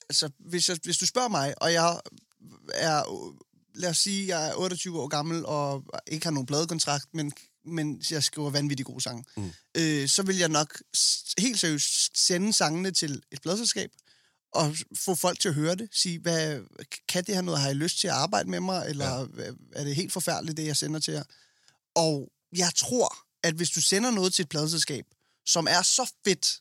altså, 0.08 0.30
hvis, 0.38 0.68
jeg, 0.68 0.78
hvis 0.82 0.98
du 0.98 1.06
spørger 1.06 1.28
mig, 1.28 1.54
og 1.62 1.72
jeg 1.72 2.00
er, 2.74 3.02
lad 3.74 3.90
os 3.90 3.98
sige, 3.98 4.26
jeg 4.26 4.48
er 4.48 4.54
28 4.54 5.00
år 5.00 5.08
gammel, 5.08 5.46
og 5.46 5.84
ikke 6.06 6.26
har 6.26 6.30
nogen 6.30 6.46
pladekontrakt, 6.46 7.06
men, 7.14 7.32
men 7.64 8.02
jeg 8.10 8.24
skriver 8.24 8.50
vanvittigt 8.50 8.86
gode 8.86 9.00
sange, 9.00 9.24
mm. 9.36 9.50
øh, 9.76 10.08
så 10.08 10.22
vil 10.22 10.36
jeg 10.36 10.48
nok 10.48 10.82
helt 11.38 11.60
seriøst 11.60 12.18
sende 12.26 12.52
sangene 12.52 12.90
til 12.90 13.22
et 13.32 13.42
pladselskab, 13.42 13.90
og 14.52 14.76
få 14.96 15.14
folk 15.14 15.40
til 15.40 15.48
at 15.48 15.54
høre 15.54 15.74
det. 15.74 15.88
Sige, 15.92 16.18
hvad, 16.18 16.60
kan 17.08 17.24
det 17.24 17.34
her 17.34 17.42
noget? 17.42 17.60
Har 17.60 17.70
I 17.70 17.74
lyst 17.74 17.98
til 17.98 18.08
at 18.08 18.14
arbejde 18.14 18.50
med 18.50 18.60
mig? 18.60 18.86
Eller 18.88 19.28
ja. 19.38 19.52
er 19.72 19.84
det 19.84 19.96
helt 19.96 20.12
forfærdeligt, 20.12 20.56
det 20.56 20.66
jeg 20.66 20.76
sender 20.76 21.00
til 21.00 21.14
jer? 21.14 21.22
Og 21.94 22.28
jeg 22.56 22.70
tror, 22.76 23.16
at 23.42 23.54
hvis 23.54 23.70
du 23.70 23.80
sender 23.80 24.10
noget 24.10 24.34
til 24.34 24.42
et 24.42 24.48
pladselskab, 24.48 25.04
som 25.46 25.66
er 25.70 25.82
så 25.82 26.12
fedt, 26.24 26.60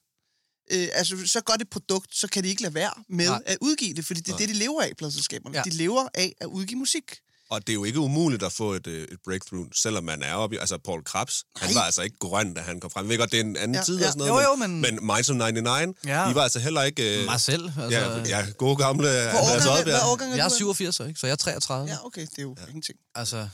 øh, 0.71 0.88
altså 0.93 1.27
så 1.27 1.41
godt 1.41 1.61
et 1.61 1.69
produkt, 1.69 2.15
så 2.15 2.27
kan 2.27 2.43
de 2.43 2.49
ikke 2.49 2.61
lade 2.61 2.73
være 2.73 2.93
med 3.09 3.25
Nej. 3.25 3.39
Nej. 3.39 3.43
at 3.45 3.57
udgive 3.61 3.93
det, 3.93 4.05
fordi 4.05 4.19
det 4.19 4.33
er 4.33 4.38
det, 4.38 4.49
de 4.49 4.53
lever 4.53 4.81
af, 4.81 4.97
pladselskaberne. 4.97 5.57
Ja. 5.57 5.63
De 5.63 5.69
lever 5.69 6.07
af 6.13 6.36
at 6.39 6.45
udgive 6.45 6.79
musik. 6.79 7.21
Og 7.49 7.61
det 7.67 7.69
er 7.69 7.73
jo 7.73 7.83
ikke 7.83 7.99
umuligt 7.99 8.43
at 8.43 8.51
få 8.51 8.73
et, 8.73 8.87
øh, 8.87 9.01
et 9.11 9.19
breakthrough, 9.25 9.65
selvom 9.75 10.03
man 10.03 10.23
er 10.23 10.33
oppe 10.33 10.55
i... 10.55 10.59
Altså, 10.59 10.77
Paul 10.77 11.03
Krabs, 11.03 11.43
han 11.55 11.69
Nej. 11.69 11.73
var 11.79 11.81
altså 11.85 12.01
ikke 12.01 12.17
grøn, 12.19 12.53
da 12.53 12.61
han 12.61 12.79
kom 12.79 12.91
frem. 12.91 13.05
Jeg 13.05 13.09
ved 13.09 13.17
godt, 13.17 13.31
det 13.31 13.39
er 13.39 13.43
en 13.43 13.57
anden 13.57 13.75
Ja, 13.75 13.83
tid 13.83 13.99
ja. 13.99 14.05
og 14.07 14.13
sådan 14.13 14.27
noget. 14.27 14.43
Jo, 14.43 14.49
jo, 14.49 14.55
men... 14.55 14.81
men- 14.81 14.99
Minds 15.05 15.29
of 15.29 15.35
99, 15.35 15.95
Ja. 16.05 16.25
de 16.29 16.35
var 16.35 16.41
altså 16.41 16.59
heller 16.59 16.81
ikke... 16.81 17.19
Øh, 17.21 17.25
mig 17.25 17.41
selv. 17.41 17.65
Altså, 17.79 17.99
ja, 17.99 18.39
ja, 18.39 18.45
gode 18.57 18.75
gamle 18.75 19.07
Hvor 19.07 19.39
Andreas 19.39 19.65
Oddbjerg. 19.65 20.01
årgang 20.05 20.31
er 20.31 20.35
jeg 20.35 20.45
er 20.45 20.49
du? 20.49 20.55
87, 20.55 20.99
ikke? 20.99 21.19
så 21.19 21.27
jeg 21.27 21.31
er 21.31 21.35
33. 21.37 21.87
Ja, 21.89 22.05
okay, 22.05 22.21
det 22.21 22.37
er 22.37 22.41
jo 22.41 22.55
ja. 22.59 22.65
ingenting. 22.67 22.97
Altså, 23.15 23.47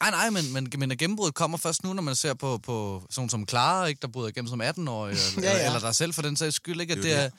nej, 0.00 0.10
nej, 0.10 0.30
men, 0.30 0.52
men, 0.52 0.68
men 0.78 0.98
gennembruddet 0.98 1.34
kommer 1.34 1.58
først 1.58 1.84
nu, 1.84 1.92
når 1.92 2.02
man 2.02 2.16
ser 2.16 2.34
på, 2.34 2.58
på 2.58 3.06
sådan 3.10 3.30
som 3.30 3.48
Clara, 3.48 3.86
ikke, 3.86 3.98
der 4.02 4.08
bryder 4.08 4.28
igennem 4.28 4.48
som 4.48 4.60
18-årig, 4.60 5.10
eller, 5.36 5.50
Ja, 5.50 5.56
ja. 5.56 5.66
eller 5.66 5.78
der 5.80 5.92
selv 5.92 6.14
for 6.14 6.22
den 6.22 6.36
sags 6.36 6.56
skyld, 6.56 6.80
ikke? 6.80 6.92
At 6.92 6.96
Det 6.96 7.04
det 7.04 7.12
er 7.12 7.18
er... 7.20 7.30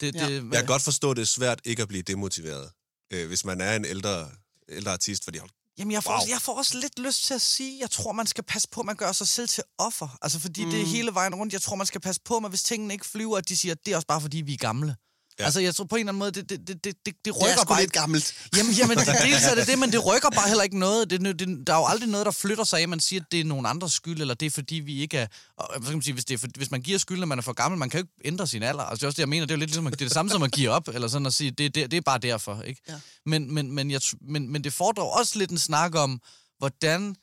Det, 0.00 0.14
Ja. 0.14 0.26
det, 0.28 0.34
Jeg 0.52 0.58
kan 0.58 0.66
godt 0.66 0.82
forstå, 0.82 1.10
at 1.10 1.16
det 1.16 1.22
er 1.22 1.26
svært 1.26 1.60
ikke 1.64 1.82
at 1.82 1.88
blive 1.88 2.02
demotiveret, 2.02 2.70
øh, 3.12 3.28
hvis 3.28 3.44
man 3.44 3.60
er 3.60 3.76
en 3.76 3.84
ældre, 3.84 4.26
ældre 4.68 4.92
artist, 4.92 5.24
fordi 5.24 5.38
hold 5.38 5.50
Jamen, 5.78 5.92
jeg 5.92 6.02
får, 6.04 6.10
Wow. 6.10 6.18
wow. 6.20 6.28
jeg 6.28 6.40
får 6.42 6.54
også 6.58 6.78
lidt 6.78 6.98
lyst 6.98 7.24
til 7.24 7.34
at 7.34 7.42
sige, 7.42 7.80
jeg 7.80 7.90
tror, 7.90 8.12
man 8.12 8.26
skal 8.26 8.44
passe 8.44 8.68
på, 8.68 8.80
at 8.80 8.86
man 8.86 8.96
gør 8.96 9.12
sig 9.12 9.28
selv 9.28 9.48
til 9.48 9.64
offer. 9.78 10.18
Altså, 10.22 10.38
fordi 10.40 10.64
mm. 10.64 10.70
det 10.70 10.80
er 10.80 10.86
hele 10.86 11.14
vejen 11.14 11.34
rundt. 11.34 11.52
Jeg 11.52 11.62
tror, 11.62 11.76
man 11.76 11.86
skal 11.86 12.00
passe 12.00 12.20
på, 12.24 12.36
at 12.36 12.48
hvis 12.48 12.62
tingene 12.62 12.94
ikke 12.94 13.06
flyver, 13.06 13.38
at 13.38 13.48
de 13.48 13.56
siger, 13.56 13.72
at 13.72 13.86
det 13.86 13.92
er 13.92 13.96
også 13.96 14.06
bare, 14.06 14.20
fordi 14.20 14.38
vi 14.40 14.52
er 14.52 14.56
gamle. 14.56 14.96
Ja. 15.38 15.44
Altså, 15.44 15.60
jeg 15.60 15.74
tror 15.74 15.84
på 15.84 15.96
en 15.96 16.00
eller 16.00 16.12
anden 16.12 16.18
måde, 16.18 16.30
det, 16.30 16.50
det, 16.50 16.68
det, 16.68 16.84
det, 16.84 16.94
det 17.06 17.14
Det 17.24 17.36
rykker 17.36 17.52
er 17.52 17.56
sgu 17.56 17.68
bare 17.68 17.80
lidt 17.80 17.92
gammelt. 17.92 18.34
Jamen, 18.56 18.72
jamen 18.72 18.96
dels 18.98 19.44
er 19.44 19.54
det 19.54 19.66
det, 19.66 19.78
men 19.78 19.92
det 19.92 20.06
rykker 20.06 20.30
bare 20.30 20.48
heller 20.48 20.64
ikke 20.64 20.78
noget. 20.78 21.10
Det, 21.10 21.20
det, 21.38 21.66
der 21.66 21.72
er 21.74 21.78
jo 21.78 21.86
aldrig 21.86 22.08
noget, 22.08 22.26
der 22.26 22.32
flytter 22.32 22.64
sig 22.64 22.80
af, 22.80 22.88
man 22.88 23.00
siger, 23.00 23.20
at 23.20 23.26
det 23.32 23.40
er 23.40 23.44
nogen 23.44 23.66
andres 23.66 23.92
skyld, 23.92 24.20
eller 24.20 24.34
det 24.34 24.46
er 24.46 24.50
fordi, 24.50 24.74
vi 24.74 25.00
ikke 25.00 25.18
er... 25.18 25.26
Og, 25.56 25.68
skal 25.82 25.92
man 25.92 26.02
sige, 26.02 26.14
hvis, 26.14 26.24
det 26.24 26.34
er 26.34 26.38
for, 26.38 26.48
hvis 26.56 26.70
man 26.70 26.82
giver 26.82 26.98
skylden, 26.98 27.22
at 27.22 27.28
man 27.28 27.38
er 27.38 27.42
for 27.42 27.52
gammel, 27.52 27.78
man 27.78 27.90
kan 27.90 28.00
jo 28.00 28.02
ikke 28.02 28.28
ændre 28.28 28.46
sin 28.46 28.62
alder. 28.62 28.82
Altså, 28.82 28.96
det 28.96 29.02
er 29.02 29.06
også 29.06 29.16
det, 29.16 29.22
jeg 29.22 29.28
mener. 29.28 29.46
Det 29.46 29.52
er 29.52 29.56
jo 29.56 29.60
lidt 29.60 29.70
ligesom, 29.70 29.84
det 29.84 29.92
er 29.92 29.96
det 29.96 30.12
samme 30.12 30.30
som 30.30 30.42
at 30.42 30.52
give 30.52 30.70
op, 30.70 30.88
eller 30.88 31.08
sådan 31.08 31.26
at 31.26 31.34
sige, 31.34 31.50
det, 31.50 31.74
det, 31.74 31.90
det 31.90 31.96
er 31.96 32.00
bare 32.00 32.18
derfor, 32.18 32.62
ikke? 32.62 32.82
Ja. 32.88 32.94
Men, 33.26 33.54
men, 33.54 33.72
men, 33.72 33.90
jeg, 33.90 34.00
men, 34.20 34.52
men 34.52 34.64
det 34.64 34.72
fordrer 34.72 35.04
også 35.04 35.38
lidt 35.38 35.50
en 35.50 35.58
snak 35.58 35.94
om, 35.94 36.20
hvordan 36.58 37.16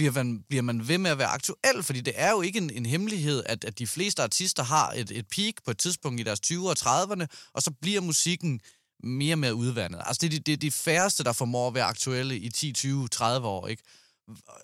bliver 0.00 0.12
man, 0.12 0.44
bliver 0.48 0.62
man 0.62 0.88
ved 0.88 0.98
med 0.98 1.10
at 1.10 1.18
være 1.18 1.28
aktuel? 1.28 1.82
Fordi 1.82 2.00
det 2.00 2.12
er 2.16 2.30
jo 2.30 2.42
ikke 2.42 2.58
en, 2.58 2.70
en 2.70 2.86
hemmelighed, 2.86 3.42
at, 3.46 3.64
at 3.64 3.78
de 3.78 3.86
fleste 3.86 4.22
artister 4.22 4.62
har 4.62 4.92
et, 4.92 5.10
et 5.10 5.26
peak 5.28 5.54
på 5.64 5.70
et 5.70 5.78
tidspunkt 5.78 6.20
i 6.20 6.22
deres 6.22 6.40
20'ere 6.46 6.68
og 6.68 6.76
30'erne, 6.78 7.26
og 7.52 7.62
så 7.62 7.70
bliver 7.80 8.00
musikken 8.00 8.60
mere 9.02 9.34
og 9.34 9.38
mere 9.38 9.54
udvandet. 9.54 10.00
Altså, 10.06 10.18
det 10.20 10.26
er 10.26 10.30
de, 10.30 10.38
det 10.38 10.52
er 10.52 10.56
de 10.56 10.70
færreste, 10.70 11.24
der 11.24 11.32
formår 11.32 11.68
at 11.68 11.74
være 11.74 11.84
aktuelle 11.84 12.38
i 12.38 12.48
10, 12.48 12.72
20, 12.72 13.08
30 13.08 13.48
år, 13.48 13.66
ikke? 13.66 13.82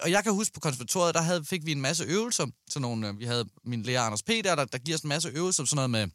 Og 0.01 0.11
jeg 0.11 0.23
kan 0.23 0.33
huske 0.33 0.55
på 0.55 0.61
konservatoriet, 0.61 1.15
der 1.15 1.23
havde, 1.23 1.45
fik 1.45 1.67
vi 1.67 1.73
en 1.73 1.81
masse 1.81 2.05
øvelser. 2.05 2.47
Sådan 2.71 2.83
nogle, 2.83 3.09
øh, 3.09 3.19
vi 3.19 3.25
havde 3.25 3.45
min 3.65 3.83
lærer 3.83 4.03
Anders 4.03 4.23
P. 4.23 4.29
der, 4.29 4.55
der, 4.55 4.65
der 4.65 4.79
giver 4.79 4.97
os 4.97 5.03
en 5.03 5.09
masse 5.09 5.29
øvelser, 5.29 5.65
sådan 5.65 5.77
noget 5.77 5.91
med 5.91 6.09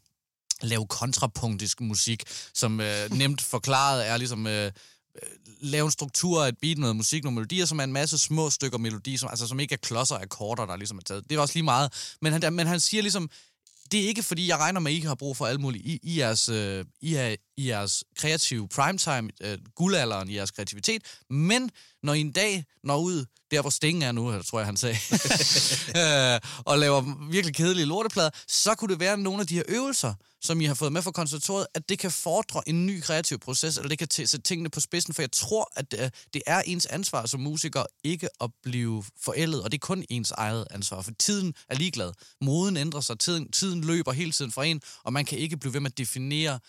lave 0.61 0.87
kontrapunktisk 0.87 1.81
musik, 1.81 2.23
som 2.53 2.79
øh, 2.79 3.11
nemt 3.11 3.41
forklaret 3.41 4.07
er 4.07 4.17
ligesom 4.17 4.47
øh, 4.47 4.71
lave 5.61 5.85
en 5.85 5.91
struktur 5.91 6.43
af 6.43 6.49
et 6.49 6.57
beat, 6.61 6.77
noget 6.77 6.95
musik, 6.95 7.23
nogle 7.23 7.35
melodier, 7.35 7.65
som 7.65 7.79
er 7.79 7.83
en 7.83 7.93
masse 7.93 8.17
små 8.17 8.49
stykker 8.49 8.77
melodi, 8.77 9.17
som, 9.17 9.29
altså, 9.29 9.47
som 9.47 9.59
ikke 9.59 9.73
er 9.73 9.77
klodser 9.77 10.15
af 10.15 10.21
akkorder, 10.21 10.65
der 10.65 10.75
ligesom 10.75 10.97
er 10.97 11.01
taget. 11.01 11.29
Det 11.29 11.35
er 11.35 11.39
også 11.39 11.53
lige 11.55 11.63
meget. 11.63 12.15
Men 12.21 12.33
han, 12.33 12.53
men 12.53 12.67
han 12.67 12.79
siger 12.79 13.01
ligesom, 13.01 13.29
det 13.91 14.03
er 14.03 14.07
ikke 14.07 14.23
fordi, 14.23 14.47
jeg 14.47 14.57
regner 14.57 14.79
med, 14.79 14.91
at 14.91 14.97
I 14.97 15.01
har 15.01 15.15
brug 15.15 15.37
for 15.37 15.45
alt 15.45 15.59
muligt 15.59 15.85
i, 15.85 15.99
i, 16.03 16.19
jeres, 16.19 16.49
øh, 16.49 16.85
i, 17.01 17.15
er, 17.15 17.35
i 17.57 17.69
jeres 17.69 18.03
kreative 18.17 18.67
primetime, 18.67 19.29
øh, 19.41 19.57
guldalderen 19.75 20.29
i 20.29 20.35
jeres 20.35 20.51
kreativitet, 20.51 21.03
men 21.29 21.71
når 22.03 22.13
I 22.13 22.19
en 22.19 22.31
dag 22.31 22.65
når 22.83 22.97
ud, 22.97 23.25
der 23.51 23.61
hvor 23.61 23.69
Sting 23.69 24.03
er 24.03 24.11
nu, 24.11 24.41
tror 24.41 24.59
jeg, 24.59 24.65
han 24.65 24.77
sagde, 24.77 24.97
øh, 26.01 26.39
og 26.65 26.77
laver 26.79 27.29
virkelig 27.31 27.55
kedelige 27.55 27.85
lorteplader, 27.85 28.29
så 28.47 28.75
kunne 28.75 28.91
det 28.91 28.99
være 28.99 29.17
nogle 29.17 29.41
af 29.41 29.47
de 29.47 29.55
her 29.55 29.63
øvelser, 29.67 30.13
som 30.41 30.61
I 30.61 30.65
har 30.65 30.73
fået 30.73 30.93
med 30.93 31.01
fra 31.01 31.11
konservatoriet, 31.11 31.67
at 31.73 31.89
det 31.89 31.99
kan 31.99 32.11
fordre 32.11 32.69
en 32.69 32.85
ny 32.85 33.01
kreativ 33.01 33.39
proces, 33.39 33.77
eller 33.77 33.89
det 33.89 33.97
kan 33.97 34.07
t- 34.13 34.25
sætte 34.25 34.41
tingene 34.41 34.69
på 34.69 34.79
spidsen, 34.79 35.13
for 35.13 35.21
jeg 35.21 35.31
tror, 35.31 35.71
at 35.75 35.95
øh, 35.99 36.09
det 36.33 36.41
er 36.47 36.61
ens 36.61 36.85
ansvar 36.85 37.25
som 37.25 37.39
musiker 37.39 37.83
ikke 38.03 38.29
at 38.41 38.49
blive 38.63 39.03
forældet, 39.23 39.63
og 39.63 39.71
det 39.71 39.77
er 39.77 39.85
kun 39.85 40.05
ens 40.09 40.31
eget 40.31 40.67
ansvar, 40.71 41.01
for 41.01 41.11
tiden 41.19 41.53
er 41.69 41.75
ligeglad. 41.75 42.11
Moden 42.41 42.77
ændrer 42.77 43.01
sig, 43.01 43.19
tiden, 43.19 43.51
tiden 43.51 43.83
løber 43.83 44.11
hele 44.11 44.31
tiden 44.31 44.51
fra 44.51 44.65
en, 44.65 44.81
og 45.03 45.13
man 45.13 45.25
kan 45.25 45.37
ikke 45.37 45.57
blive 45.57 45.73
ved 45.73 45.79
med 45.79 45.91
at 45.91 45.97
definere 45.97 46.59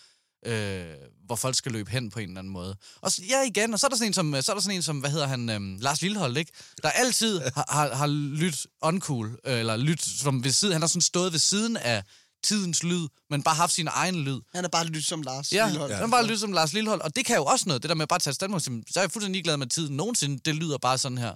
øh, 0.45 0.85
hvor 1.25 1.35
folk 1.35 1.55
skal 1.55 1.71
løbe 1.71 1.91
hen 1.91 2.09
på 2.09 2.19
en 2.19 2.27
eller 2.29 2.39
anden 2.39 2.53
måde. 2.53 2.75
Og 3.01 3.11
så, 3.11 3.21
ja, 3.29 3.41
igen, 3.41 3.73
og 3.73 3.79
så 3.79 3.87
er 3.87 3.89
der 3.89 3.97
sådan 3.97 4.07
en 4.09 4.13
som, 4.13 4.35
så 4.41 4.51
er 4.51 4.55
der 4.55 4.61
sådan 4.61 4.75
en 4.75 4.81
som 4.83 4.99
hvad 4.99 5.09
hedder 5.09 5.27
han, 5.27 5.49
øhm, 5.49 5.77
Lars 5.81 6.01
Lillehold, 6.01 6.37
ikke? 6.37 6.51
Der 6.83 6.89
altid 6.89 7.39
har, 7.55 7.65
har, 7.69 7.95
har 7.95 8.07
lyttet 8.07 8.65
uncool, 8.81 9.39
øh, 9.45 9.59
eller 9.59 9.77
lyttet 9.77 10.05
som 10.19 10.43
ved 10.43 10.51
siden, 10.51 10.71
han 10.73 10.81
har 10.81 10.87
sådan 10.87 11.01
stået 11.01 11.31
ved 11.31 11.39
siden 11.39 11.77
af 11.77 12.03
tidens 12.43 12.83
lyd, 12.83 13.07
men 13.29 13.43
bare 13.43 13.55
haft 13.55 13.73
sin 13.73 13.87
egen 13.91 14.15
lyd. 14.15 14.39
Han 14.55 14.63
er 14.65 14.69
bare 14.69 14.85
lidt 14.87 15.05
som 15.05 15.21
Lars. 15.21 15.51
Ja, 15.53 15.65
Lillehold. 15.65 15.91
ja. 15.91 15.97
han 15.97 16.11
var 16.11 16.21
lidt 16.21 16.39
som 16.39 16.51
Lars 16.53 16.73
Lillehold, 16.73 17.01
og 17.01 17.15
det 17.15 17.25
kan 17.25 17.35
jo 17.35 17.45
også 17.45 17.63
noget, 17.67 17.81
det 17.83 17.89
der 17.89 17.95
med 17.95 18.03
at 18.03 18.09
bare 18.09 18.19
tage 18.19 18.33
standpunkt, 18.33 18.63
så 18.65 18.71
er 18.99 19.01
jeg 19.03 19.11
fuldstændig 19.11 19.43
glad 19.43 19.57
med 19.57 19.65
at 19.65 19.71
tiden 19.71 19.95
nogensinde, 19.97 20.39
det 20.45 20.55
lyder 20.55 20.77
bare 20.77 20.97
sådan 20.97 21.17
her. 21.17 21.33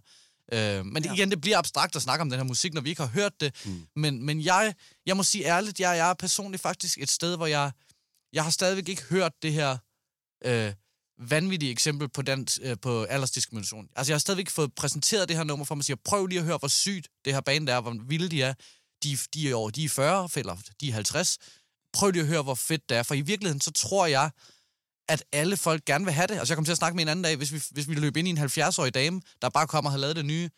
Øh, 0.53 0.85
men 0.85 1.03
Ja. 1.05 1.13
igen, 1.13 1.29
det 1.31 1.41
bliver 1.41 1.57
abstrakt 1.57 1.95
at 1.95 2.01
snakke 2.01 2.21
om 2.21 2.29
den 2.29 2.39
her 2.39 2.43
musik, 2.43 2.73
når 2.73 2.81
vi 2.81 2.89
ikke 2.89 3.01
har 3.01 3.09
hørt 3.09 3.41
det. 3.41 3.53
Mm. 3.65 3.81
Men, 3.95 4.25
men 4.25 4.41
jeg, 4.41 4.73
jeg 5.05 5.17
må 5.17 5.23
sige 5.23 5.45
ærligt, 5.45 5.79
jeg, 5.79 5.97
jeg 5.97 6.09
er 6.09 6.13
personligt 6.13 6.61
faktisk 6.63 6.97
et 7.01 7.09
sted, 7.11 7.35
hvor 7.35 7.45
jeg, 7.45 7.71
jeg 8.37 8.43
har 8.43 8.51
stadigvæk 8.51 8.89
ikke 8.89 9.03
hørt 9.03 9.31
det 9.41 9.53
her 9.53 9.77
øh, 10.45 10.73
vanvittige 11.29 11.71
eksempel 11.71 12.09
på, 12.09 12.21
den, 12.21 12.47
øh, 12.61 12.77
på 12.81 13.03
aldersdiskrimination. 13.03 13.87
Altså, 13.95 14.11
jeg 14.11 14.15
har 14.15 14.19
stadigvæk 14.19 14.49
fået 14.49 14.73
præsenteret 14.75 15.29
det 15.29 15.37
her 15.37 15.43
nummer 15.43 15.65
for 15.65 15.75
mig, 15.75 15.81
og 15.81 15.85
siger, 15.85 15.97
prøv 16.05 16.25
lige 16.25 16.39
at 16.39 16.45
høre, 16.45 16.57
hvor 16.57 16.67
sygt 16.67 17.07
det 17.25 17.33
her 17.33 17.41
band 17.41 17.69
er, 17.69 17.81
hvor 17.81 17.95
vilde 18.07 18.29
de 18.29 18.43
er. 18.43 18.53
De, 19.03 19.17
de 19.33 19.49
er 19.49 19.55
over, 19.55 19.69
de 19.69 19.85
er 19.85 19.89
40, 19.89 20.29
eller 20.35 20.57
de 20.81 20.89
er 20.89 20.93
50. 20.93 21.37
Prøv 21.93 22.11
lige 22.11 22.21
at 22.21 22.27
høre, 22.27 22.43
hvor 22.43 22.55
fedt 22.55 22.89
det 22.89 22.97
er, 22.97 23.03
for 23.03 23.13
i 23.13 23.21
virkeligheden, 23.21 23.61
så 23.61 23.71
tror 23.71 24.05
jeg, 24.05 24.31
at 25.09 25.23
alle 25.31 25.57
folk 25.57 25.85
gerne 25.85 26.05
vil 26.05 26.13
have 26.13 26.27
det. 26.27 26.33
Altså, 26.33 26.51
jeg 26.51 26.57
kommer 26.57 26.65
til 26.65 26.71
at 26.71 26.77
snakke 26.77 26.95
med 26.95 27.03
en 27.03 27.09
anden 27.09 27.23
dag, 27.23 27.35
hvis 27.35 27.53
vi, 27.53 27.61
hvis 27.71 27.89
vi 27.89 27.93
løber 27.93 28.19
ind 28.19 28.27
i 28.27 28.31
en 28.31 28.37
70-årig 28.37 28.93
dame, 28.93 29.21
der 29.41 29.49
bare 29.49 29.67
kommer 29.67 29.89
og 29.89 29.93
har 29.93 29.99
lavet 29.99 30.15
det 30.15 30.25
nye 30.25 30.49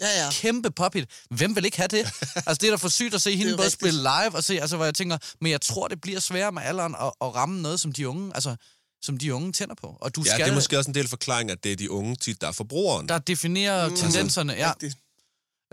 Ja, 0.00 0.24
ja. 0.24 0.30
kæmpe 0.32 0.70
pophit. 0.70 1.08
Hvem 1.30 1.56
vil 1.56 1.64
ikke 1.64 1.76
have 1.76 1.88
det? 1.88 1.98
altså, 2.46 2.54
det 2.60 2.64
er 2.64 2.70
da 2.70 2.76
for 2.76 2.88
sygt 2.88 3.14
at 3.14 3.22
se 3.22 3.36
hende 3.36 3.52
både 3.52 3.62
rigtigt. 3.66 3.80
spille 3.80 4.00
live 4.00 4.34
og 4.34 4.44
se, 4.44 4.60
altså, 4.60 4.76
hvor 4.76 4.84
jeg 4.84 4.94
tænker, 4.94 5.18
men 5.40 5.52
jeg 5.52 5.60
tror, 5.60 5.88
det 5.88 6.00
bliver 6.00 6.20
sværere 6.20 6.52
med 6.52 6.62
alderen 6.62 6.94
at, 7.00 7.12
at 7.20 7.34
ramme 7.34 7.62
noget, 7.62 7.80
som 7.80 7.92
de 7.92 8.08
unge, 8.08 8.30
altså, 8.34 8.56
som 9.02 9.18
de 9.18 9.34
unge 9.34 9.52
tænder 9.52 9.74
på. 9.74 9.98
Og 10.00 10.16
du 10.16 10.22
Ja, 10.26 10.30
skal, 10.30 10.44
det 10.44 10.50
er 10.50 10.54
måske 10.54 10.78
også 10.78 10.90
en 10.90 10.94
del 10.94 11.08
forklaring, 11.08 11.50
at 11.50 11.64
det 11.64 11.72
er 11.72 11.76
de 11.76 11.90
unge 11.90 12.16
tit, 12.16 12.40
der 12.40 12.48
er 12.48 12.52
forbrugeren. 12.52 13.08
der 13.08 13.18
definerer 13.18 13.88
mm, 13.88 13.96
tendenserne. 13.96 14.52
Ja, 14.52 14.70
Rigtigt. 14.70 14.96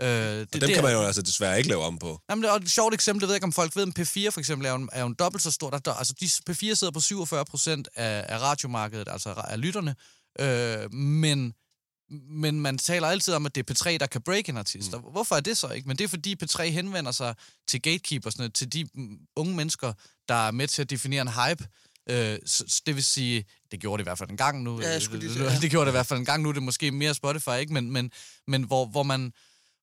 øh, 0.02 0.08
det, 0.08 0.54
og 0.54 0.60
dem 0.60 0.70
kan 0.74 0.82
man 0.84 0.92
jo 0.92 1.02
altså 1.02 1.22
desværre 1.22 1.58
ikke 1.58 1.68
lave 1.68 1.82
om 1.84 1.98
på. 1.98 2.20
Jamen, 2.30 2.42
det 2.42 2.50
er 2.50 2.54
et 2.54 2.70
sjovt 2.70 2.94
eksempel, 2.94 3.22
jeg 3.22 3.28
ved 3.28 3.34
ikke, 3.34 3.44
om 3.44 3.52
folk 3.52 3.76
ved, 3.76 3.82
om 3.82 3.92
P4 3.98 4.28
for 4.30 4.38
eksempel 4.38 4.66
er 4.66 4.70
jo 4.70 4.76
en, 4.76 4.88
er 4.92 5.00
jo 5.00 5.06
en 5.06 5.14
dobbelt 5.14 5.42
så 5.42 5.50
stor. 5.50 5.70
Der, 5.70 5.78
der, 5.78 5.92
altså, 5.94 6.14
de, 6.20 6.26
P4 6.26 6.74
sidder 6.74 6.90
på 6.90 7.00
47 7.00 7.44
procent 7.44 7.88
af, 7.96 8.24
af 8.28 8.38
radiomarkedet, 8.40 9.08
altså 9.10 9.34
af 9.48 9.60
lytterne, 9.60 9.94
øh, 10.40 10.92
men, 10.94 11.52
men 12.10 12.60
man 12.60 12.78
taler 12.78 13.08
altid 13.08 13.34
om, 13.34 13.46
at 13.46 13.54
det 13.54 13.70
er 13.70 13.74
P3, 13.74 13.96
der 13.96 14.06
kan 14.06 14.22
break 14.22 14.48
en 14.48 14.56
artist. 14.56 14.92
Mm. 14.92 14.98
Hvorfor 15.12 15.36
er 15.36 15.40
det 15.40 15.56
så 15.56 15.68
ikke? 15.68 15.88
Men 15.88 15.98
det 15.98 16.04
er, 16.04 16.08
fordi 16.08 16.36
P3 16.44 16.62
henvender 16.62 17.12
sig 17.12 17.34
til 17.68 17.82
gatekeepersne, 17.82 18.48
til 18.48 18.72
de 18.72 18.88
mm, 18.94 19.18
unge 19.36 19.56
mennesker, 19.56 19.92
der 20.28 20.34
er 20.34 20.50
med 20.50 20.68
til 20.68 20.82
at 20.82 20.90
definere 20.90 21.22
en 21.22 21.28
hype. 21.28 21.66
Øh, 22.10 22.38
så, 22.46 22.82
det 22.86 22.94
vil 22.94 23.04
sige, 23.04 23.44
det 23.70 23.80
gjorde 23.80 23.98
det 23.98 24.04
i 24.04 24.08
hvert 24.08 24.18
fald 24.18 24.30
en 24.30 24.36
gang 24.36 24.62
nu. 24.62 24.80
Ja, 24.80 24.98
sige, 24.98 25.20
det, 25.20 25.36
ja. 25.36 25.58
det 25.60 25.70
gjorde 25.70 25.86
det 25.86 25.90
i 25.90 25.96
hvert 25.96 26.06
fald 26.06 26.18
en 26.18 26.24
gang 26.24 26.42
nu. 26.42 26.48
Det 26.48 26.56
er 26.56 26.60
måske 26.60 26.90
mere 26.90 27.14
Spotify, 27.14 27.58
ikke? 27.60 27.72
Men, 27.72 27.90
men, 27.90 28.10
men 28.46 28.62
hvor, 28.62 28.86
hvor 28.86 29.02
man 29.02 29.32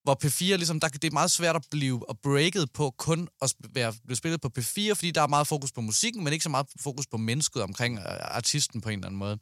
hvor 0.08 0.18
P4 0.26 0.56
ligesom, 0.56 0.80
der, 0.80 0.88
det 0.88 1.04
er 1.04 1.12
meget 1.12 1.32
svært 1.32 1.56
at 1.56 1.66
blive 1.72 2.02
at 2.10 2.16
breaket 2.24 2.72
på 2.74 2.94
kun 2.98 3.28
at 3.42 3.54
være, 3.74 3.94
blive 4.06 4.18
spillet 4.18 4.42
på 4.42 4.50
P4, 4.60 4.94
fordi 4.94 5.12
der 5.12 5.22
er 5.22 5.28
meget 5.28 5.48
fokus 5.48 5.72
på 5.72 5.82
musikken, 5.82 6.24
men 6.24 6.34
ikke 6.34 6.44
så 6.44 6.50
meget 6.50 6.68
fokus 6.80 7.08
på 7.08 7.18
mennesket 7.18 7.64
omkring 7.64 8.00
øh, 8.00 8.06
artisten 8.22 8.82
på 8.82 8.90
en 8.90 9.00
eller 9.00 9.08
anden 9.08 9.20
måde. 9.20 9.38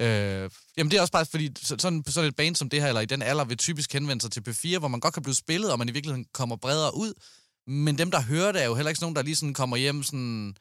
Øh, 0.00 0.50
jamen 0.76 0.90
det 0.90 0.96
er 0.96 1.00
også 1.00 1.12
bare 1.12 1.26
fordi, 1.26 1.50
sådan, 1.62 2.02
sådan 2.06 2.28
et 2.28 2.36
band 2.36 2.56
som 2.56 2.68
det 2.68 2.80
her, 2.80 2.88
eller 2.88 3.00
i 3.00 3.06
den 3.06 3.22
alder, 3.22 3.44
vil 3.44 3.56
typisk 3.56 3.92
henvende 3.92 4.22
sig 4.22 4.30
til 4.30 4.42
P4, 4.48 4.78
hvor 4.78 4.88
man 4.88 5.00
godt 5.00 5.14
kan 5.14 5.22
blive 5.22 5.34
spillet, 5.34 5.72
og 5.72 5.78
man 5.78 5.88
i 5.88 5.92
virkeligheden 5.92 6.26
kommer 6.32 6.56
bredere 6.56 6.96
ud, 6.96 7.12
men 7.66 7.98
dem, 7.98 8.10
der 8.10 8.22
hører 8.22 8.52
det, 8.52 8.62
er 8.62 8.66
jo 8.66 8.74
heller 8.74 8.90
ikke 8.90 8.98
sådan 8.98 9.04
nogen, 9.04 9.16
der 9.16 9.22
lige 9.22 9.36
sådan 9.36 9.54
kommer 9.54 9.76
hjem 9.76 10.02
sådan... 10.02 10.54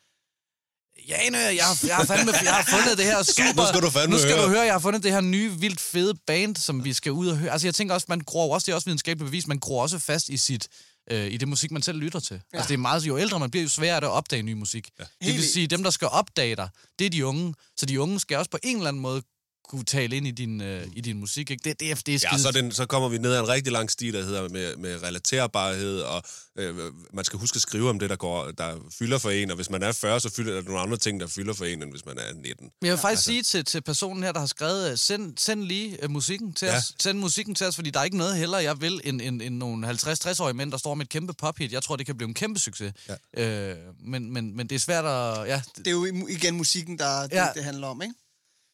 Jane, 1.08 1.38
jeg 1.38 1.66
har, 1.66 1.80
jeg 1.88 1.96
har, 1.96 2.06
fandme, 2.06 2.32
jeg 2.44 2.54
har 2.54 2.66
fundet 2.78 2.98
det 2.98 3.06
her 3.06 3.24
super... 3.24 3.62
Nu 3.62 3.68
skal 3.68 3.82
du 3.82 3.90
fandme 3.90 4.16
nu 4.16 4.22
skal 4.22 4.36
høre. 4.36 4.44
du 4.44 4.50
høre, 4.50 4.62
jeg 4.62 4.74
har 4.74 4.80
fundet 4.80 5.04
det 5.04 5.12
her 5.12 5.22
nye, 5.22 5.52
vildt 5.52 5.80
fede 5.80 6.14
band, 6.28 6.56
som 6.56 6.86
vi 6.86 6.94
skal 6.94 7.12
ud 7.12 7.28
og 7.28 7.38
høre. 7.38 7.52
Altså, 7.52 7.68
jeg 7.68 7.76
tænker 7.76 7.94
også, 7.94 8.06
man 8.10 8.20
gror 8.20 8.54
også, 8.54 8.66
det 8.66 8.72
er 8.72 8.76
også 8.76 8.86
videnskabeligt 8.86 9.28
bevis, 9.28 9.48
man 9.48 9.60
gror 9.60 9.82
også 9.82 10.00
fast 10.00 10.30
i 10.30 10.38
sit 10.38 10.68
øh, 11.12 11.32
i 11.32 11.38
det 11.38 11.48
musik, 11.48 11.72
man 11.72 11.82
selv 11.82 11.98
lytter 11.98 12.20
til. 12.20 12.42
Ja. 12.54 12.58
Altså, 12.58 12.68
det 12.68 12.74
er 12.74 12.78
meget, 12.78 13.08
jo 13.08 13.18
ældre 13.18 13.40
man 13.40 13.52
bliver, 13.52 13.64
jo 13.64 13.70
sværere 13.70 13.96
er 13.96 14.00
det 14.00 14.08
at 14.08 14.12
opdage 14.12 14.42
ny 14.42 14.54
musik. 14.54 14.90
Ja. 15.00 15.04
Det 15.28 15.34
vil 15.34 15.50
sige, 15.50 15.68
dem, 15.68 15.84
der 15.84 15.90
skal 15.90 16.08
opdage 16.08 16.56
dig, 16.56 16.70
det 17.00 17.06
er 17.06 17.10
de 17.10 17.26
unge. 17.26 17.54
Så 17.78 17.86
de 17.86 18.02
unge 18.02 18.20
skal 18.20 18.38
også 18.38 18.52
på 18.52 18.58
en 18.64 18.76
eller 18.78 18.88
anden 18.88 19.02
måde 19.02 19.22
kunne 19.70 19.84
tale 19.86 20.16
ind 20.18 20.28
i 20.28 20.32
din, 20.32 20.62
øh, 20.62 20.88
i 20.96 21.02
din 21.02 21.20
musik. 21.20 21.52
Ikke? 21.52 21.70
Det, 21.70 21.80
det, 21.80 21.92
er, 21.92 21.96
det 21.96 22.14
er 22.16 22.20
skide... 22.20 22.32
Ja, 22.32 22.38
så, 22.38 22.52
den, 22.52 22.72
så 22.72 22.86
kommer 22.86 23.10
vi 23.10 23.18
ned 23.18 23.34
ad 23.34 23.40
en 23.40 23.48
rigtig 23.48 23.74
lang 23.74 23.92
sti, 23.92 24.12
der 24.12 24.24
hedder 24.24 24.50
med, 24.50 24.76
med 24.76 25.04
relaterbarhed, 25.04 26.00
og 26.00 26.24
øh, 26.56 26.76
man 27.14 27.26
skal 27.26 27.40
huske 27.40 27.56
at 27.56 27.62
skrive 27.62 27.90
om 27.90 28.00
det, 28.00 28.10
der, 28.10 28.16
går, 28.16 28.52
der 28.52 28.76
fylder 29.00 29.18
for 29.18 29.30
en, 29.30 29.50
og 29.50 29.56
hvis 29.56 29.70
man 29.70 29.84
er 29.84 29.92
40, 29.92 30.20
så 30.20 30.30
fylder 30.30 30.54
der 30.54 30.62
nogle 30.62 30.80
andre 30.80 30.98
ting, 30.98 31.20
der 31.20 31.28
fylder 31.28 31.54
for 31.54 31.66
en, 31.66 31.84
end 31.84 31.92
hvis 31.92 32.06
man 32.06 32.18
er 32.18 32.34
19. 32.34 32.44
Men 32.60 32.70
jeg 32.82 32.92
vil 32.92 32.98
faktisk 33.00 33.06
altså... 33.12 33.24
sige 33.24 33.44
til, 33.44 33.66
til 33.66 33.82
personen 33.82 34.24
her, 34.24 34.32
der 34.32 34.40
har 34.40 34.48
skrevet, 34.48 34.92
øh, 34.92 34.98
send, 34.98 35.34
send 35.38 35.64
lige 35.64 35.98
uh, 36.04 36.12
musikken 36.12 36.54
til 36.54 36.66
Ja. 36.66 36.78
os. 36.78 36.94
Send 37.00 37.20
musikken 37.20 37.56
til 37.56 37.68
os, 37.68 37.76
fordi 37.76 37.90
der 37.90 38.00
er 38.00 38.04
ikke 38.04 38.18
noget 38.18 38.38
heller, 38.38 38.60
jeg 38.60 38.82
vil, 38.82 39.02
end, 39.04 39.22
end, 39.22 39.42
end 39.42 39.56
nogle 39.56 39.90
50-60-årige 39.90 40.54
mænd, 40.58 40.72
der 40.72 40.78
står 40.78 40.96
med 40.96 41.06
et 41.06 41.10
kæmpe 41.10 41.34
pophit. 41.34 41.72
Jeg 41.72 41.84
tror, 41.84 41.96
det 41.96 42.06
kan 42.06 42.18
blive 42.18 42.28
en 42.28 42.34
kæmpe 42.34 42.60
succes. 42.60 42.94
Ja. 43.38 43.72
Øh, 43.72 43.78
men, 44.04 44.34
men, 44.34 44.56
men 44.58 44.68
det 44.68 44.76
er 44.76 44.80
svært 44.80 45.06
at... 45.06 45.48
Ja. 45.48 45.62
Det 45.78 45.88
er 45.88 45.92
jo 45.92 46.28
igen 46.30 46.56
musikken, 46.56 46.98
der 47.00 47.22
det, 47.22 47.34
Ja. 47.34 47.48
det 47.56 47.64
handler 47.64 47.88
om, 47.88 48.02
ikke? 48.02 48.14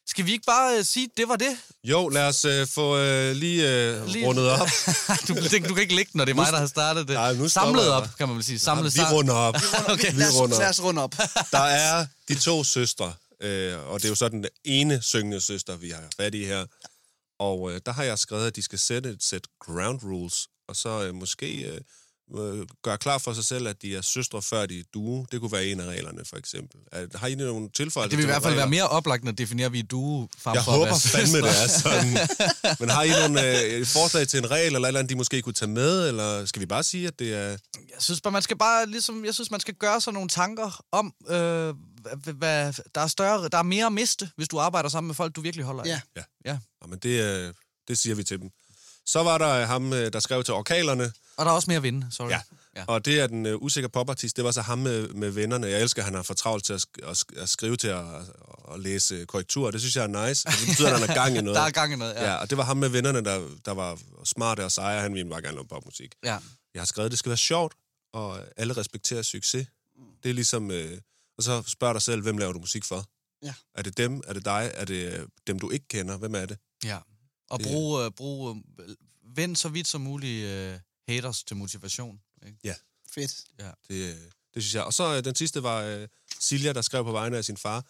Skal 0.08 0.26
vi 0.26 0.32
ikke 0.32 0.44
bare 0.46 0.78
uh, 0.78 0.84
sige, 0.84 1.08
det 1.16 1.28
var 1.28 1.36
det? 1.36 1.56
Jo, 1.84 2.08
lad 2.08 2.28
os 2.28 2.44
øh, 2.44 2.66
få 2.66 2.96
øh, 2.98 3.36
lige, 3.36 3.68
øh, 3.90 4.06
Lige- 4.06 4.26
rundet 4.26 4.48
op. 4.50 4.68
du, 5.28 5.34
du 5.68 5.74
kan 5.74 5.78
ikke 5.82 5.94
ligge, 5.94 6.12
den, 6.12 6.18
når 6.18 6.24
det 6.24 6.32
er 6.32 6.36
mig, 6.36 6.52
der 6.52 6.58
har 6.58 6.66
startet 6.66 7.08
det. 7.08 7.14
Nej, 7.14 7.34
nu 7.34 7.48
Samlet 7.48 7.88
op, 7.88 8.08
kan 8.18 8.28
man 8.28 8.36
vel 8.36 8.44
sige. 8.44 8.58
Samlet 8.58 8.94
vi 8.94 9.00
runder 9.12 9.34
op. 9.34 9.54
Okay. 9.88 10.12
Vi 10.12 10.18
Lad 10.18 10.34
runder 10.40 10.58
lad 10.58 10.66
op. 10.66 10.70
os 10.70 10.82
runde 10.82 11.02
op. 11.02 11.14
Der 11.52 11.58
er 11.58 12.06
de 12.28 12.34
to 12.34 12.64
søstre, 12.64 13.14
øh, 13.40 13.78
og 13.90 13.98
det 14.00 14.04
er 14.04 14.08
jo 14.08 14.14
så 14.14 14.28
den 14.28 14.44
ene 14.64 15.02
syngende 15.02 15.40
søster, 15.40 15.76
vi 15.76 15.90
har 15.90 16.02
fat 16.16 16.34
i 16.34 16.44
her. 16.44 16.66
Og 17.38 17.72
øh, 17.72 17.80
der 17.86 17.92
har 17.92 18.02
jeg 18.04 18.18
skrevet, 18.18 18.46
at 18.46 18.56
de 18.56 18.62
skal 18.62 18.78
sætte 18.78 19.10
et 19.10 19.24
sæt 19.24 19.42
ground 19.60 20.00
rules, 20.04 20.48
og 20.68 20.76
så 20.76 21.02
øh, 21.04 21.14
måske 21.14 21.62
øh, 21.62 21.80
øh, 22.38 22.66
gøre 22.82 22.98
klar 22.98 23.18
for 23.18 23.32
sig 23.32 23.44
selv, 23.44 23.68
at 23.68 23.82
de 23.82 23.96
er 23.96 24.00
søstre, 24.02 24.42
før 24.42 24.66
de 24.66 24.78
er 24.78 24.82
duo. 24.94 25.26
Det 25.32 25.40
kunne 25.40 25.52
være 25.52 25.66
en 25.66 25.80
af 25.80 25.84
reglerne, 25.86 26.24
for 26.24 26.36
eksempel. 26.36 26.80
Er, 26.92 27.06
har 27.18 27.26
I 27.26 27.34
nogle 27.34 27.68
tilføjelser? 27.76 28.08
Det 28.10 28.18
vil 28.18 28.22
i 28.22 28.26
hvert 28.26 28.42
fald 28.42 28.54
nogle 28.54 28.56
være 28.56 28.66
regler? 28.66 28.76
mere 28.84 28.88
oplagt, 28.88 29.24
når 29.24 29.32
definerer 29.32 29.68
vi 29.68 29.82
duo 29.82 30.28
frem 30.38 30.54
Jeg 30.54 30.64
for 30.64 30.72
at 30.72 30.78
håber 30.78 30.90
være 30.90 31.00
fandme, 31.00 31.38
det 31.38 31.62
er 31.62 31.68
sådan. 31.68 32.28
Men 32.80 32.88
har 32.88 33.02
I 33.02 33.08
nogle 33.08 33.64
øh, 33.74 33.86
forslag 33.86 34.28
til 34.28 34.38
en 34.38 34.50
regel, 34.50 34.74
eller 34.74 34.80
et 34.80 34.88
eller 34.88 35.00
andet, 35.00 35.10
de 35.10 35.16
måske 35.16 35.42
kunne 35.42 35.52
tage 35.52 35.70
med, 35.70 36.08
eller 36.08 36.44
skal 36.46 36.60
vi 36.60 36.66
bare 36.66 36.82
sige, 36.82 37.06
at 37.06 37.18
det 37.18 37.34
er... 37.34 37.48
Jeg 37.48 37.58
synes 37.98 38.20
bare, 38.20 38.32
man 38.32 38.42
skal 38.42 38.58
bare 38.58 38.86
ligesom, 38.86 39.24
jeg 39.24 39.34
synes, 39.34 39.50
man 39.50 39.60
skal 39.60 39.74
gøre 39.74 40.00
sig 40.00 40.12
nogle 40.12 40.28
tanker 40.28 40.84
om, 40.92 41.14
øh, 41.28 41.34
hvad- 41.36 42.32
hvad, 42.34 42.72
der, 42.94 43.00
er 43.00 43.06
større, 43.06 43.48
der 43.48 43.58
er 43.58 43.62
mere 43.62 43.86
at 43.86 43.92
miste, 43.92 44.30
hvis 44.36 44.48
du 44.48 44.58
arbejder 44.58 44.88
sammen 44.88 45.06
med 45.08 45.14
folk, 45.14 45.36
du 45.36 45.40
virkelig 45.40 45.64
holder 45.66 45.82
af. 45.82 45.86
Ja. 45.86 46.00
ja. 46.16 46.22
Ja, 46.82 46.86
men 46.88 46.98
det, 46.98 47.22
øh, 47.22 47.54
det 47.88 47.98
siger 47.98 48.14
vi 48.14 48.24
til 48.24 48.40
dem. 48.40 48.50
Så 49.06 49.22
var 49.22 49.38
der 49.38 49.66
ham, 49.66 49.92
øh, 49.92 50.12
der 50.12 50.20
skrev 50.20 50.44
til 50.44 50.54
orkalerne, 50.54 51.12
Og 51.36 51.44
der 51.44 51.50
er 51.50 51.54
også 51.54 51.70
mere 51.70 51.76
at 51.76 51.82
vinde, 51.82 52.06
sorry. 52.10 52.30
Ja. 52.30 52.40
ja. 52.76 52.84
og 52.88 53.04
det 53.04 53.20
er 53.20 53.26
den 53.26 53.46
øh, 53.46 53.56
usikre 53.62 53.88
popartist. 53.88 54.36
Det 54.36 54.44
var 54.44 54.50
så 54.50 54.60
ham 54.62 54.78
med, 54.78 55.08
med 55.08 55.30
vennerne. 55.30 55.66
Jeg 55.66 55.82
elsker, 55.82 56.02
at 56.02 56.04
han 56.04 56.14
har 56.14 56.22
for 56.22 56.34
travlt 56.34 56.64
til 56.64 56.72
at, 56.72 56.80
sk- 56.86 57.08
at, 57.10 57.16
sk- 57.16 57.40
at 57.40 57.48
skrive 57.48 57.76
til 57.76 57.88
at, 57.88 58.04
at 58.74 58.80
læse 58.80 59.14
øh, 59.14 59.26
korrektur. 59.26 59.70
Det 59.70 59.80
synes 59.80 59.96
jeg 59.96 60.02
er 60.04 60.06
nice. 60.28 60.48
Altså, 60.48 60.60
Det 60.60 60.68
betyder, 60.68 60.88
at 60.94 61.00
han 61.00 61.10
er 61.10 61.14
gang 61.14 61.36
i 61.36 61.40
noget. 61.46 61.56
Der 61.56 61.62
er 61.62 61.70
gang 61.70 61.92
i 61.92 61.96
noget, 61.96 62.14
ja. 62.14 62.24
Ja, 62.24 62.34
og 62.34 62.50
det 62.50 62.58
var 62.58 62.64
ham 62.64 62.76
med 62.76 62.88
vennerne, 62.88 63.24
der, 63.24 63.48
der 63.64 63.72
var 63.72 63.98
smarte 64.24 64.64
og 64.64 64.72
seje. 64.72 65.00
Han 65.00 65.14
ville 65.14 65.30
bare 65.30 65.42
gerne 65.42 65.54
lave 65.54 65.66
popmusik. 65.68 66.14
ja. 66.24 66.38
Jeg 66.74 66.80
har 66.80 66.86
skrevet, 66.86 67.06
at 67.06 67.10
det 67.10 67.18
skal 67.18 67.30
være 67.30 67.36
sjovt, 67.36 67.74
og 68.12 68.40
alle 68.56 68.76
respekterer 68.76 69.22
succes. 69.22 69.66
Det 70.22 70.28
er 70.30 70.34
ligesom... 70.34 70.70
Øh, 70.70 70.98
og 71.38 71.42
så 71.44 71.62
spørg 71.66 71.94
dig 71.94 72.02
selv, 72.02 72.22
hvem 72.22 72.38
laver 72.38 72.52
du 72.52 72.58
musik 72.58 72.84
for? 72.84 73.04
Ja. 73.42 73.54
Er 73.74 73.82
det 73.82 73.96
dem? 73.98 74.22
Er 74.26 74.32
det 74.32 74.44
dig? 74.44 74.70
Er 74.74 74.84
det 74.84 75.12
øh, 75.12 75.26
dem, 75.46 75.58
du 75.58 75.70
ikke 75.70 75.88
kender? 75.88 76.16
Hvem 76.16 76.34
er 76.34 76.46
det? 76.46 76.58
Ja, 76.84 76.98
og 77.50 77.60
bruge, 77.60 78.04
øh, 78.04 78.10
bruge 78.10 78.62
øh, 78.80 78.94
vend 79.36 79.56
så 79.56 79.68
vidt 79.68 79.86
som 79.88 80.00
muligt 80.00 80.46
øh, 80.46 80.78
haters 81.08 81.44
til 81.44 81.56
motivation. 81.56 82.20
Ikke? 82.46 82.58
Fedt. 83.14 83.44
Ja. 83.58 83.70
Det, 83.88 84.16
det 84.54 84.62
synes 84.62 84.74
jeg. 84.74 84.84
Og 84.84 84.94
så 84.94 85.16
øh, 85.16 85.24
den 85.24 85.34
sidste 85.34 85.62
var 85.62 85.82
øh, 85.82 86.08
Silja, 86.40 86.72
der 86.72 86.82
skrev 86.82 87.04
på 87.04 87.12
vegne 87.12 87.36
af 87.36 87.44
sin 87.44 87.56
far. 87.56 87.84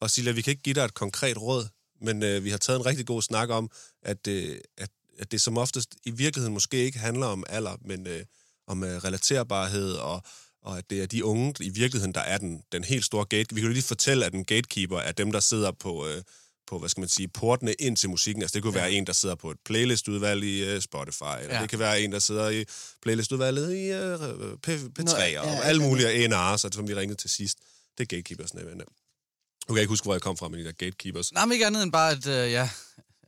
Og 0.00 0.10
Silja, 0.10 0.32
vi 0.32 0.42
kan 0.42 0.50
ikke 0.50 0.62
give 0.62 0.74
dig 0.74 0.84
et 0.84 0.94
konkret 0.94 1.38
råd, 1.38 1.68
men 2.00 2.22
øh, 2.22 2.44
vi 2.44 2.50
har 2.50 2.58
taget 2.58 2.78
en 2.80 2.86
rigtig 2.86 3.06
god 3.06 3.22
snak 3.22 3.50
om, 3.50 3.70
at, 4.02 4.26
øh, 4.26 4.60
at, 4.76 4.90
at 5.18 5.32
det 5.32 5.40
som 5.40 5.58
oftest 5.58 5.94
i 6.04 6.10
virkeligheden 6.10 6.54
måske 6.54 6.76
ikke 6.76 6.98
handler 6.98 7.26
om 7.26 7.44
alder, 7.48 7.76
men 7.80 8.06
øh, 8.06 8.24
om 8.66 8.84
øh, 8.84 8.96
relaterbarhed, 8.96 9.92
og, 9.92 10.22
og 10.62 10.78
at 10.78 10.90
det 10.90 11.02
er 11.02 11.06
de 11.06 11.24
unge 11.24 11.54
i 11.60 11.68
virkeligheden, 11.68 12.14
der 12.14 12.20
er 12.20 12.38
den, 12.38 12.62
den 12.72 12.84
helt 12.84 13.04
store 13.04 13.24
gate. 13.24 13.54
Vi 13.54 13.60
kan 13.60 13.68
jo 13.68 13.72
lige 13.72 13.82
fortælle, 13.82 14.26
at 14.26 14.34
en 14.34 14.44
gatekeeper 14.44 14.98
er 14.98 15.12
dem, 15.12 15.32
der 15.32 15.40
sidder 15.40 15.70
på... 15.70 16.06
Øh, 16.08 16.22
på, 16.68 16.78
hvad 16.78 16.88
skal 16.88 17.00
man 17.00 17.08
sige, 17.08 17.28
portene 17.28 17.72
ind 17.72 17.96
til 17.96 18.10
musikken. 18.10 18.42
Altså, 18.42 18.54
det 18.54 18.62
kunne 18.62 18.78
ja. 18.78 18.80
være 18.80 18.92
en, 18.92 19.06
der 19.06 19.12
sidder 19.12 19.34
på 19.34 19.50
et 19.50 19.56
playlistudvalg 19.64 20.44
i 20.44 20.74
uh, 20.74 20.80
Spotify, 20.80 21.22
eller 21.22 21.48
ja. 21.48 21.54
Ja. 21.54 21.62
det 21.62 21.70
kan 21.70 21.78
være 21.78 22.00
en, 22.00 22.12
der 22.12 22.18
sidder 22.18 22.50
i 22.50 22.64
playlistudvalget 23.02 23.74
i 23.74 23.92
uh, 23.92 24.52
P- 24.66 24.90
P3, 24.98 25.02
Nå, 25.02 25.12
og 25.12 25.18
ja, 25.18 25.28
ja, 25.28 25.60
alle 25.62 25.82
ja. 25.82 25.88
mulige 25.88 26.08
A&R's, 26.08 26.56
som 26.56 26.88
vi 26.88 26.94
ringede 26.94 27.20
til 27.20 27.30
sidst. 27.30 27.58
Det 27.98 28.04
er 28.04 28.16
gatekeepers, 28.16 28.50
øh. 28.54 28.76
Nu 29.68 29.74
kan 29.74 29.80
ikke 29.80 29.88
huske, 29.88 30.04
hvor 30.04 30.14
jeg 30.14 30.22
kom 30.22 30.36
fra 30.36 30.48
med 30.48 30.58
de 30.58 30.64
der 30.64 30.72
gatekeepers. 30.72 31.32
Nej, 31.32 31.44
men 31.44 31.52
ikke 31.52 31.66
andet 31.66 31.82
end 31.82 31.92
bare, 31.92 32.10
at, 32.10 32.26
øh, 32.26 32.52
ja, 32.52 32.70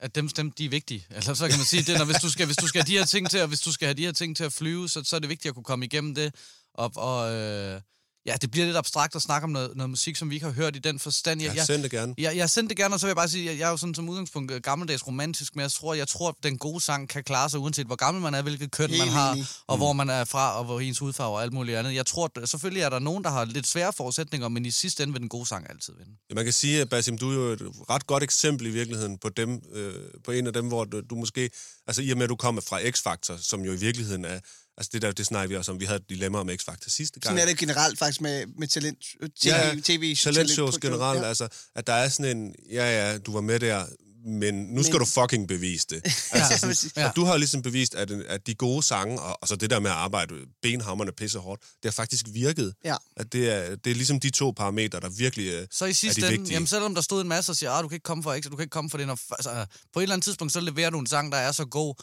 at 0.01 0.14
dem, 0.14 0.28
dem, 0.28 0.51
de 0.51 0.64
er 0.64 0.68
vigtige. 0.68 1.07
Eller 1.11 1.34
så 1.34 1.49
kan 1.49 1.59
man 1.59 1.66
sige, 1.66 1.82
det, 1.82 1.99
når, 1.99 2.05
hvis, 2.05 2.16
du 2.16 2.30
skal, 2.30 2.47
hvis 2.47 2.57
du 2.57 2.66
skal 2.66 2.82
have 2.82 2.86
de 2.86 2.99
her 2.99 3.05
ting 3.05 3.30
til, 3.30 3.38
at, 3.38 3.49
hvis 3.49 3.61
du 3.61 3.72
skal 3.72 3.86
have 3.86 3.95
de 3.95 4.05
her 4.05 4.12
ting 4.12 4.36
til 4.36 4.45
at 4.45 4.53
flyve, 4.53 4.88
så, 4.88 5.03
så 5.05 5.16
er 5.16 5.20
det 5.20 5.28
vigtigt 5.28 5.51
at 5.51 5.55
kunne 5.55 5.64
komme 5.64 5.84
igennem 5.84 6.14
det. 6.14 6.34
Og, 6.74 6.93
og 6.97 7.32
øh, 7.32 7.80
ja, 8.27 8.35
det 8.43 8.51
bliver 8.51 8.66
lidt 8.66 8.77
abstrakt 8.77 9.16
at 9.16 9.23
snakke 9.23 9.45
om 9.45 9.51
noget, 9.51 9.77
noget 9.77 9.91
musik, 9.91 10.16
som 10.16 10.31
vi 10.31 10.35
ikke 10.35 10.47
har 10.47 10.53
hørt 10.53 10.77
i 10.77 10.79
den 10.79 10.99
forstand. 10.99 11.43
Jeg 11.43 11.57
jeg, 11.57 11.66
send 11.66 11.83
det 11.83 11.91
gerne. 11.91 12.14
Jeg, 12.18 12.37
jeg 12.37 12.51
sendte 12.51 12.68
det 12.68 12.77
gerne, 12.77 12.95
og 12.95 13.01
så 13.01 13.07
vil 13.07 13.11
jeg 13.11 13.16
bare 13.16 13.29
sige, 13.29 13.51
at 13.51 13.59
jeg 13.59 13.66
er 13.66 13.71
jo 13.71 13.77
sådan 13.77 13.95
som 13.95 14.09
udgangspunkt 14.09 14.53
øh, 14.53 14.61
gammeldags 14.61 15.07
romantisk, 15.07 15.57
men 15.57 15.62
jeg 15.62 15.73
tror, 15.73 15.95
jeg 15.95 16.09
tror, 16.09 16.29
at 16.29 16.35
den 16.43 16.59
gode 16.59 16.81
sang 16.81 17.09
kan 17.09 17.25
klare 17.25 17.51
sig, 17.51 17.61
uanset 17.61 17.87
hvor 17.87 17.97
gammel 17.97 18.23
man 18.23 18.35
er, 18.35 18.43
hvilket 18.43 18.71
køn 18.71 18.91
Helt 18.91 19.03
man 19.03 19.09
har, 19.09 19.33
enig. 19.33 19.47
og 19.66 19.77
hvor 19.77 19.93
man 19.93 20.11
er 20.11 20.25
fra, 20.25 20.59
og 20.59 20.64
hvor 20.64 20.81
ens 20.81 20.99
hudfarve 20.99 21.37
og 21.37 21.43
alt 21.43 21.53
muligt 21.53 21.79
andet. 21.79 21.95
Jeg 21.95 22.07
tror, 22.07 22.31
at 22.43 22.49
selvfølgelig 22.49 22.83
er 22.83 22.89
der 22.89 22.99
nogen, 22.99 23.25
der 23.25 23.31
har 23.31 23.45
lidt 23.45 23.66
svære 23.66 23.93
forudsætninger, 23.93 24.49
men 24.49 24.66
i 24.66 24.71
sidste 24.71 25.03
ende 25.03 25.12
vil 25.12 25.21
den 25.21 25.29
gode 25.29 25.47
sang 25.47 25.71
altid 25.71 25.93
vinde. 25.99 26.12
Ja, 26.31 26.35
man 26.35 26.45
kan 26.45 26.53
sige, 26.53 26.81
at 26.81 26.89
Basim, 26.89 27.18
du 27.18 27.31
er 27.31 27.35
jo 27.35 27.53
et 27.53 27.62
ret 27.91 28.07
godt 28.07 28.23
eksempel 28.23 28.66
i 28.66 28.71
virkeligheden 28.71 29.18
på 29.18 29.29
dem, 29.29 29.62
øh, 29.73 29.95
på 30.25 30.31
en 30.31 30.47
af 30.47 30.53
dem, 30.53 30.68
hvor 30.68 30.85
du, 30.85 31.01
du 31.01 31.14
måske, 31.14 31.51
altså 31.87 32.03
i 32.03 32.11
og 32.11 32.16
med, 32.16 32.25
at 32.25 32.31
du 32.31 32.37
kommer 32.37 32.62
fra 32.62 32.81
X-Factor, 32.81 33.43
som 33.43 33.61
jo 33.61 33.73
i 33.73 33.77
virkeligheden 33.77 34.25
er, 34.25 34.41
altså 34.81 34.91
det 34.93 35.03
der, 35.03 35.12
det 35.12 35.26
snakker 35.26 35.49
vi 35.49 35.57
også 35.57 35.72
om, 35.72 35.81
vi 35.81 35.85
havde 35.85 35.97
et 36.01 36.09
dilemma 36.11 36.39
om 36.39 36.49
X-Factor 36.51 36.89
sidste 36.91 37.20
gang. 37.20 37.24
Sådan 37.37 37.49
er 37.49 37.51
det 37.51 37.59
generelt 37.59 37.99
faktisk 37.99 38.20
med, 38.20 38.47
med 38.59 38.68
talent, 38.68 38.99
TV, 39.41 39.47
Ja, 39.47 39.74
TV 39.85 40.16
talentshows 40.16 40.74
talent- 40.74 40.81
generelt, 40.81 41.20
Ja. 41.20 41.28
altså, 41.28 41.49
at 41.74 41.87
der 41.87 41.93
er 41.93 42.09
sådan 42.09 42.37
en, 42.37 42.55
ja 42.72 42.85
ja, 43.11 43.18
du 43.18 43.33
var 43.33 43.41
med 43.41 43.61
der, 43.61 43.87
men 44.26 44.55
nu 44.55 44.83
skal 44.83 44.93
Men- 44.93 44.99
du 45.01 45.05
fucking 45.07 45.49
bevise 45.49 45.87
det. 45.91 46.03
altså, 46.33 46.59
sådan, 46.59 46.93
Ja. 46.97 47.03
ja. 47.03 47.11
Du 47.16 47.24
har 47.24 47.37
ligesom 47.37 47.62
bevist, 47.62 47.95
at, 47.95 48.11
at 48.11 48.47
de 48.47 48.55
gode 48.55 48.83
sange, 48.83 49.20
og, 49.20 49.39
og 49.43 49.49
så 49.49 49.57
det 49.57 49.70
der 49.70 49.81
med 49.81 49.91
at 49.91 49.97
arbejde 49.97 50.35
benhammerne 50.62 51.12
pisse 51.12 51.39
hårdt, 51.39 51.62
det 51.62 51.85
har 51.85 51.91
faktisk 51.91 52.26
virket. 52.33 52.74
Ja. 52.85 52.97
At 53.16 53.33
det 53.33 53.51
er, 53.51 53.76
det 53.76 53.91
er 53.91 53.95
ligesom 53.95 54.20
de 54.20 54.31
to 54.31 54.51
parametre, 54.51 55.01
der 55.01 55.09
virkelig 55.09 55.47
øh, 55.53 55.66
Så 55.70 55.85
i 55.85 55.91
er 55.91 55.95
sidste 55.95 56.20
de 56.28 56.35
ende, 56.35 56.51
jamen 56.53 56.66
selvom 56.66 56.95
der 56.95 57.03
stod 57.03 57.22
en 57.22 57.28
masse 57.28 57.53
og 57.53 57.57
siger, 57.57 57.70
at 57.72 57.83
du 57.83 57.89
kan 57.89 57.97
ikke 57.97 58.05
komme 58.05 58.22
for 58.22 58.39
X, 58.41 58.45
du 58.45 58.57
kan 58.57 58.61
ikke 58.62 58.70
komme 58.72 58.91
for 58.91 58.99
det, 58.99 59.07
når, 59.07 59.18
altså, 59.33 59.66
på 59.93 59.99
et 60.01 60.03
eller 60.03 60.14
andet 60.14 60.24
tidspunkt, 60.24 60.53
så 60.53 60.61
leverer 60.61 60.91
du 60.91 60.99
en 60.99 61.07
sang, 61.07 61.33
der 61.33 61.39
er 61.39 61.53
så 61.53 61.64
god, 61.64 61.95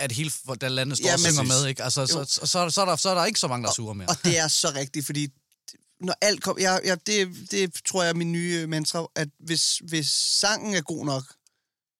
at 0.00 0.12
hele 0.12 0.30
der 0.60 0.68
landet 0.68 0.98
står 0.98 1.06
Ja, 1.08 1.14
og 1.14 1.20
synger 1.20 1.42
med, 1.42 1.66
ikke? 1.66 1.82
Altså, 1.82 2.06
så, 2.06 2.24
så, 2.24 2.46
så, 2.46 2.70
så, 2.70 2.80
er 2.80 2.84
der, 2.84 2.96
så 2.96 3.10
er 3.10 3.14
der 3.14 3.24
ikke 3.24 3.40
så 3.40 3.48
mange, 3.48 3.62
der 3.64 3.68
er 3.70 3.74
sure 3.74 3.94
mere. 3.94 4.08
Og 4.08 4.16
det 4.24 4.38
er 4.38 4.48
så 4.48 4.72
rigtigt, 4.74 5.06
fordi 5.06 5.28
når 6.00 6.14
alt 6.20 6.42
kom, 6.42 6.58
jeg, 6.58 6.80
jeg, 6.84 7.06
det, 7.06 7.28
det 7.50 7.74
tror 7.88 8.02
jeg 8.02 8.10
er 8.10 8.14
min 8.14 8.32
nye 8.32 8.66
mantra, 8.66 9.06
at 9.16 9.28
hvis, 9.40 9.82
hvis 9.88 10.08
sangen 10.08 10.74
er 10.74 10.80
god 10.80 11.04
nok, 11.04 11.24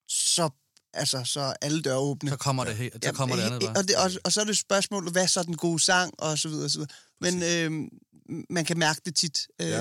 så, 0.09 0.51
altså, 0.95 1.23
så 1.25 1.55
alle 1.61 1.83
døre 1.83 1.97
åbne. 1.99 2.31
Så 2.31 2.37
kommer 2.37 2.65
det, 2.65 2.75
he- 2.75 2.99
så 3.05 3.13
kommer 3.13 3.37
det 3.37 3.43
andet 3.43 3.61
bare. 3.61 3.77
Og, 3.77 3.89
det, 3.89 3.97
og, 3.97 4.11
og 4.25 4.33
så 4.33 4.41
er 4.41 4.45
det 4.45 4.59
spørgsmålet, 4.59 5.13
hvad 5.13 5.23
er 5.23 5.27
så 5.27 5.43
den 5.43 5.57
gode 5.57 5.81
sang, 5.81 6.15
og 6.19 6.39
så 6.39 6.49
videre, 6.49 6.65
og 6.65 6.71
så 6.71 6.79
videre. 6.79 6.91
Men 7.21 7.43
øh, 7.43 7.89
man 8.51 8.65
kan 8.65 8.79
mærke 8.79 9.01
det 9.05 9.15
tit. 9.17 9.39
Øh, 9.61 9.69
Ja. 9.69 9.81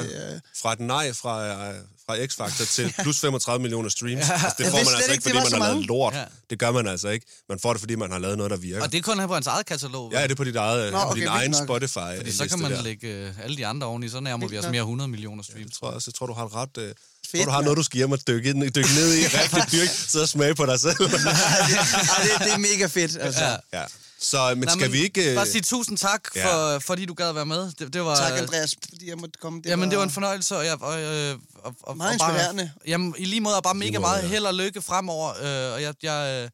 fra 0.62 0.74
et 0.74 0.80
nej 0.80 1.14
fra, 1.14 1.46
øh, 1.48 1.76
fra 2.06 2.16
X-Factor 2.26 2.66
til 2.66 2.94
plus 3.04 3.20
35 3.20 3.62
millioner 3.62 3.90
streams. 3.90 4.28
Ja. 4.28 4.34
Altså, 4.34 4.48
det 4.58 4.64
Jeg 4.64 4.72
får 4.72 4.78
man 4.78 4.88
altså 4.88 4.98
ikke, 4.98 5.14
ikke, 5.14 5.24
det 5.24 5.32
fordi 5.44 5.52
man 5.54 5.62
har 5.62 5.70
lavet 5.72 5.86
lort. 5.86 6.14
Ja. 6.14 6.24
Det 6.50 6.60
gør 6.60 6.72
man 6.72 6.88
altså 6.88 7.10
ikke. 7.10 7.26
Man 7.50 7.60
får 7.60 7.74
det, 7.74 7.80
fordi 7.80 7.96
man 7.96 8.12
har 8.12 8.20
lavet 8.20 8.38
noget, 8.38 8.52
der 8.52 8.58
virker. 8.58 8.84
Og 8.84 8.92
det 8.92 8.98
er 8.98 9.02
kun 9.02 9.20
her 9.20 9.28
på 9.28 9.34
hans 9.34 9.48
eget 9.48 9.66
katalog. 9.66 10.12
Ja, 10.14 10.24
det 10.24 10.32
er 10.32 10.36
på 10.36 10.44
dit 10.44 10.56
eget, 10.56 10.92
Nå, 10.92 10.98
okay, 11.00 11.20
din 11.20 11.28
egen 11.28 11.52
nok. 11.52 11.64
Spotify. 11.68 12.16
Fordi 12.18 12.32
så 12.32 12.48
kan 12.50 12.60
man 12.60 12.72
lægge 12.84 13.08
øh, 13.08 13.44
alle 13.44 13.58
de 13.58 13.66
andre 13.66 13.88
oveni, 13.88 14.10
så 14.10 14.20
nærmer 14.20 14.48
vi 14.48 14.58
os 14.58 14.66
mere 14.72 14.82
100 14.82 15.08
millioner 15.08 15.44
streams. 15.44 15.66
Jeg 15.66 15.72
tror, 15.80 15.88
også, 15.88 16.10
jeg 16.10 16.14
tror, 16.14 16.26
du 16.26 16.34
har 16.34 16.46
et 16.46 16.54
ret... 16.56 16.78
Øh, 16.78 16.94
Fedt, 17.32 17.44
tror, 17.44 17.46
du 17.46 17.52
har 17.52 17.62
noget, 17.62 17.78
du 17.78 17.84
skal 17.84 17.98
hjem 17.98 18.12
og 18.12 18.28
dykke, 18.28 18.50
ind, 18.50 18.62
dykke 18.62 18.90
ned 18.96 19.14
i. 19.14 19.22
Rigtig 19.40 19.72
dyrke, 19.72 19.92
sidde 19.92 20.24
og 20.24 20.30
smage 20.30 20.56
på 20.56 20.66
dig 20.66 20.80
selv. 20.80 20.96
Ej, 21.02 21.08
det, 21.08 22.46
det 22.46 22.54
er 22.54 22.58
mega 22.58 22.86
fedt, 22.86 23.18
altså. 23.22 23.44
Ja. 23.44 23.80
ja. 23.80 23.86
Så, 24.22 24.50
men 24.56 24.58
Nej, 24.60 24.74
skal 24.74 24.82
men 24.82 24.94
vi 24.94 25.00
ikke... 25.04 25.30
øh, 25.30 25.36
Bare 25.36 25.46
sige 25.46 25.62
tusind 25.62 25.98
tak, 25.98 26.36
ja. 26.36 26.46
for, 26.48 26.80
fordi 26.80 27.06
du 27.06 27.14
gad 27.14 27.34
være 27.34 27.46
med. 27.46 27.72
Det, 27.80 27.94
det 27.94 28.02
var, 28.06 28.16
Tak, 28.16 28.40
Andreas, 28.40 28.76
fordi 28.90 29.10
jeg 29.10 29.18
måtte 29.18 29.40
komme. 29.40 29.62
Det 29.62 29.70
Jamen, 29.70 29.90
det 29.90 29.98
var 29.98 30.04
en 30.04 30.10
fornøjelse, 30.12 30.58
og, 30.58 30.66
jeg, 30.66 30.82
og, 30.82 31.02
øh, 31.02 31.38
og, 31.56 31.76
og, 31.84 31.98
Meget 31.98 32.14
og 32.14 32.20
bare, 32.20 32.34
inspirerende. 32.34 32.72
Jamen, 32.88 33.16
i 33.18 33.26
lige 33.26 33.42
måde, 33.42 33.56
og 33.56 33.64
bare 33.64 33.74
mega 33.76 33.92
måde, 33.92 34.02
meget 34.02 34.24
ja. 34.24 34.28
held 34.28 34.46
og 34.46 34.54
lykke 34.54 34.82
fremover. 34.82 35.30
Øh, 35.30 35.74
og 35.74 35.82
jeg, 35.82 35.94
jeg, 36.04 36.44
øh, 36.44 36.50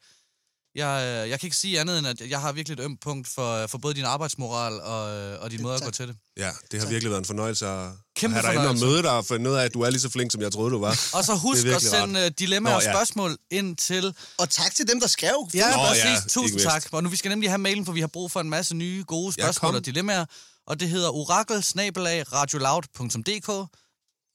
jeg, 0.76 1.24
øh, 1.24 1.30
jeg 1.30 1.40
kan 1.40 1.48
ikke 1.48 1.58
sige 1.58 1.80
andet, 1.80 2.00
end 2.00 2.08
at 2.08 2.22
jeg 2.30 2.42
har 2.42 2.52
virkelig 2.52 2.80
et 2.80 2.84
ømt 2.86 3.02
punkt 3.02 3.28
for, 3.28 3.68
for 3.68 3.78
både 3.78 3.94
din 3.94 4.06
arbejdsmoral 4.06 4.82
og, 4.82 5.18
øh, 5.18 5.42
og 5.42 5.52
din 5.52 5.62
måde 5.62 5.74
at 5.74 5.80
tak. 5.80 5.88
gå 5.88 5.92
til 5.92 6.08
det. 6.08 6.16
Ja, 6.38 6.52
det 6.72 6.80
har 6.82 6.88
virkelig 6.90 7.10
været 7.12 7.22
en 7.22 7.26
fornøjelse 7.26 7.68
at 7.68 7.90
Kæmpe 8.16 8.36
have 8.36 8.48
dig 8.48 8.54
inde 8.56 8.70
og 8.70 8.78
møde 8.80 9.04
dig 9.04 9.12
og 9.12 9.26
finde 9.26 9.50
ud 9.50 9.56
af, 9.56 9.64
at 9.64 9.74
du 9.74 9.82
er 9.82 9.90
lige 9.90 10.00
så 10.02 10.10
flink, 10.10 10.32
som 10.32 10.42
jeg 10.42 10.52
troede, 10.52 10.72
du 10.72 10.80
var. 10.80 11.00
Og 11.14 11.24
så 11.24 11.36
husk 11.36 11.66
at 11.66 11.82
sende 11.82 12.20
rart. 12.20 12.26
øh, 12.26 12.32
dilemmaer 12.40 12.74
Nå, 12.74 12.78
og 12.78 12.84
ja. 12.84 12.92
spørgsmål 12.94 13.38
ind 13.52 13.76
til... 13.76 14.16
Og 14.38 14.50
tak 14.50 14.76
til 14.76 14.88
dem, 14.88 15.00
der 15.00 15.08
skrev. 15.08 15.50
Ja, 15.54 15.72
Nå, 15.72 15.78
præcis. 15.78 16.04
ja, 16.04 16.20
Tusind 16.28 16.60
tak. 16.60 16.86
Og 16.92 17.04
nu 17.04 17.10
vi 17.10 17.16
skal 17.16 17.30
nemlig 17.30 17.50
have 17.50 17.58
mailen, 17.58 17.86
for 17.86 17.94
vi 17.94 18.00
har 18.00 18.08
brug 18.08 18.32
for 18.32 18.40
en 18.40 18.50
masse 18.50 18.76
nye, 18.76 19.04
gode 19.08 19.34
Ja, 19.38 19.44
spørgsmål 19.44 19.70
kom. 19.72 19.76
og 19.76 19.86
dilemmaer. 19.86 20.26
Og 20.68 20.80
det 20.80 20.90
hedder 20.90 21.10
orakel 21.10 21.64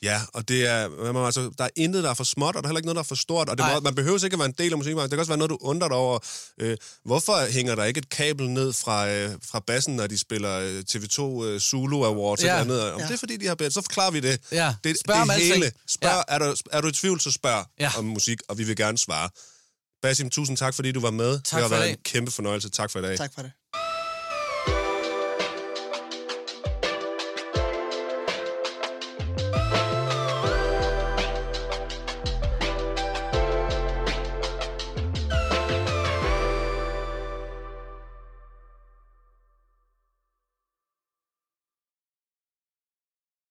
Ja, 0.03 0.21
og 0.35 0.49
det 0.49 0.67
er, 0.67 0.89
man 0.89 1.15
må, 1.15 1.27
altså, 1.27 1.51
der 1.59 1.65
er 1.65 1.69
intet, 1.77 2.05
der 2.05 2.11
er 2.11 2.15
for 2.15 2.25
småt, 2.25 2.57
og 2.57 2.63
der 2.63 2.67
er 2.67 2.71
heller 2.71 2.79
ikke 2.79 2.87
noget, 2.87 2.95
der 2.97 3.03
er 3.03 3.05
for 3.05 3.15
stort. 3.15 3.49
Og 3.49 3.59
det 3.59 3.67
må, 3.75 3.81
man 3.81 3.95
behøver 3.95 4.25
ikke 4.25 4.35
at 4.35 4.39
være 4.39 4.47
en 4.49 4.55
del 4.59 4.73
af 4.73 4.79
musikbranchen. 4.79 5.11
Det 5.11 5.17
kan 5.17 5.19
også 5.21 5.31
være 5.31 5.39
noget, 5.39 5.51
du 5.51 5.59
undrer 5.61 5.89
dig 5.89 5.97
over. 5.97 6.19
Øh, 6.61 6.77
hvorfor 7.05 7.51
hænger 7.53 7.75
der 7.75 7.85
ikke 7.85 7.99
et 7.99 8.09
kabel 8.11 8.51
ned 8.51 8.73
fra, 8.73 9.09
øh, 9.11 9.31
fra 9.51 9.61
bassen, 9.67 9.97
når 9.97 10.07
de 10.07 10.19
spiller 10.19 10.59
øh, 10.59 10.83
TV2 10.91 11.45
øh, 11.45 11.61
Zulu 11.61 12.05
Awards? 12.05 12.43
Ja. 12.43 12.47
Eller 12.49 12.61
andet? 12.61 12.93
Om 12.93 13.01
Ja. 13.01 13.07
det 13.07 13.15
er, 13.15 13.19
fordi 13.19 13.37
de 13.37 13.47
har 13.47 13.55
bedt. 13.55 13.75
Så 13.75 13.83
forklarer 13.83 14.11
vi 14.11 14.21
det. 14.21 14.41
Ja. 14.53 14.75
Det, 14.85 14.97
Spørg 15.01 15.17
om 15.21 15.29
det 15.29 15.35
alting. 15.35 15.55
hele. 15.55 15.73
Spørg, 15.89 16.25
Ja. 16.29 16.35
er, 16.35 16.39
du, 16.39 16.55
er 16.73 16.81
du 16.81 16.89
i 16.89 16.93
tvivl, 16.93 17.21
så 17.21 17.31
spørg 17.31 17.65
Ja. 17.81 17.91
om 17.99 18.05
musik, 18.05 18.39
og 18.49 18.59
vi 18.59 18.65
vil 18.65 18.77
gerne 18.77 18.99
svare. 18.99 19.29
Basim, 20.03 20.31
tusind 20.31 20.57
tak, 20.57 20.75
fordi 20.75 20.93
du 20.93 21.01
var 21.01 21.11
med. 21.11 21.41
Tak 21.41 21.63
det 21.63 21.69
har 21.71 21.77
været 21.77 21.91
en 21.91 21.97
kæmpe 22.05 22.31
fornøjelse. 22.31 22.69
Tak 22.71 22.91
for 22.91 22.99
i 22.99 23.03
dag. 23.03 23.17
Tak 23.17 23.31
for 23.35 23.43
det. 23.43 23.51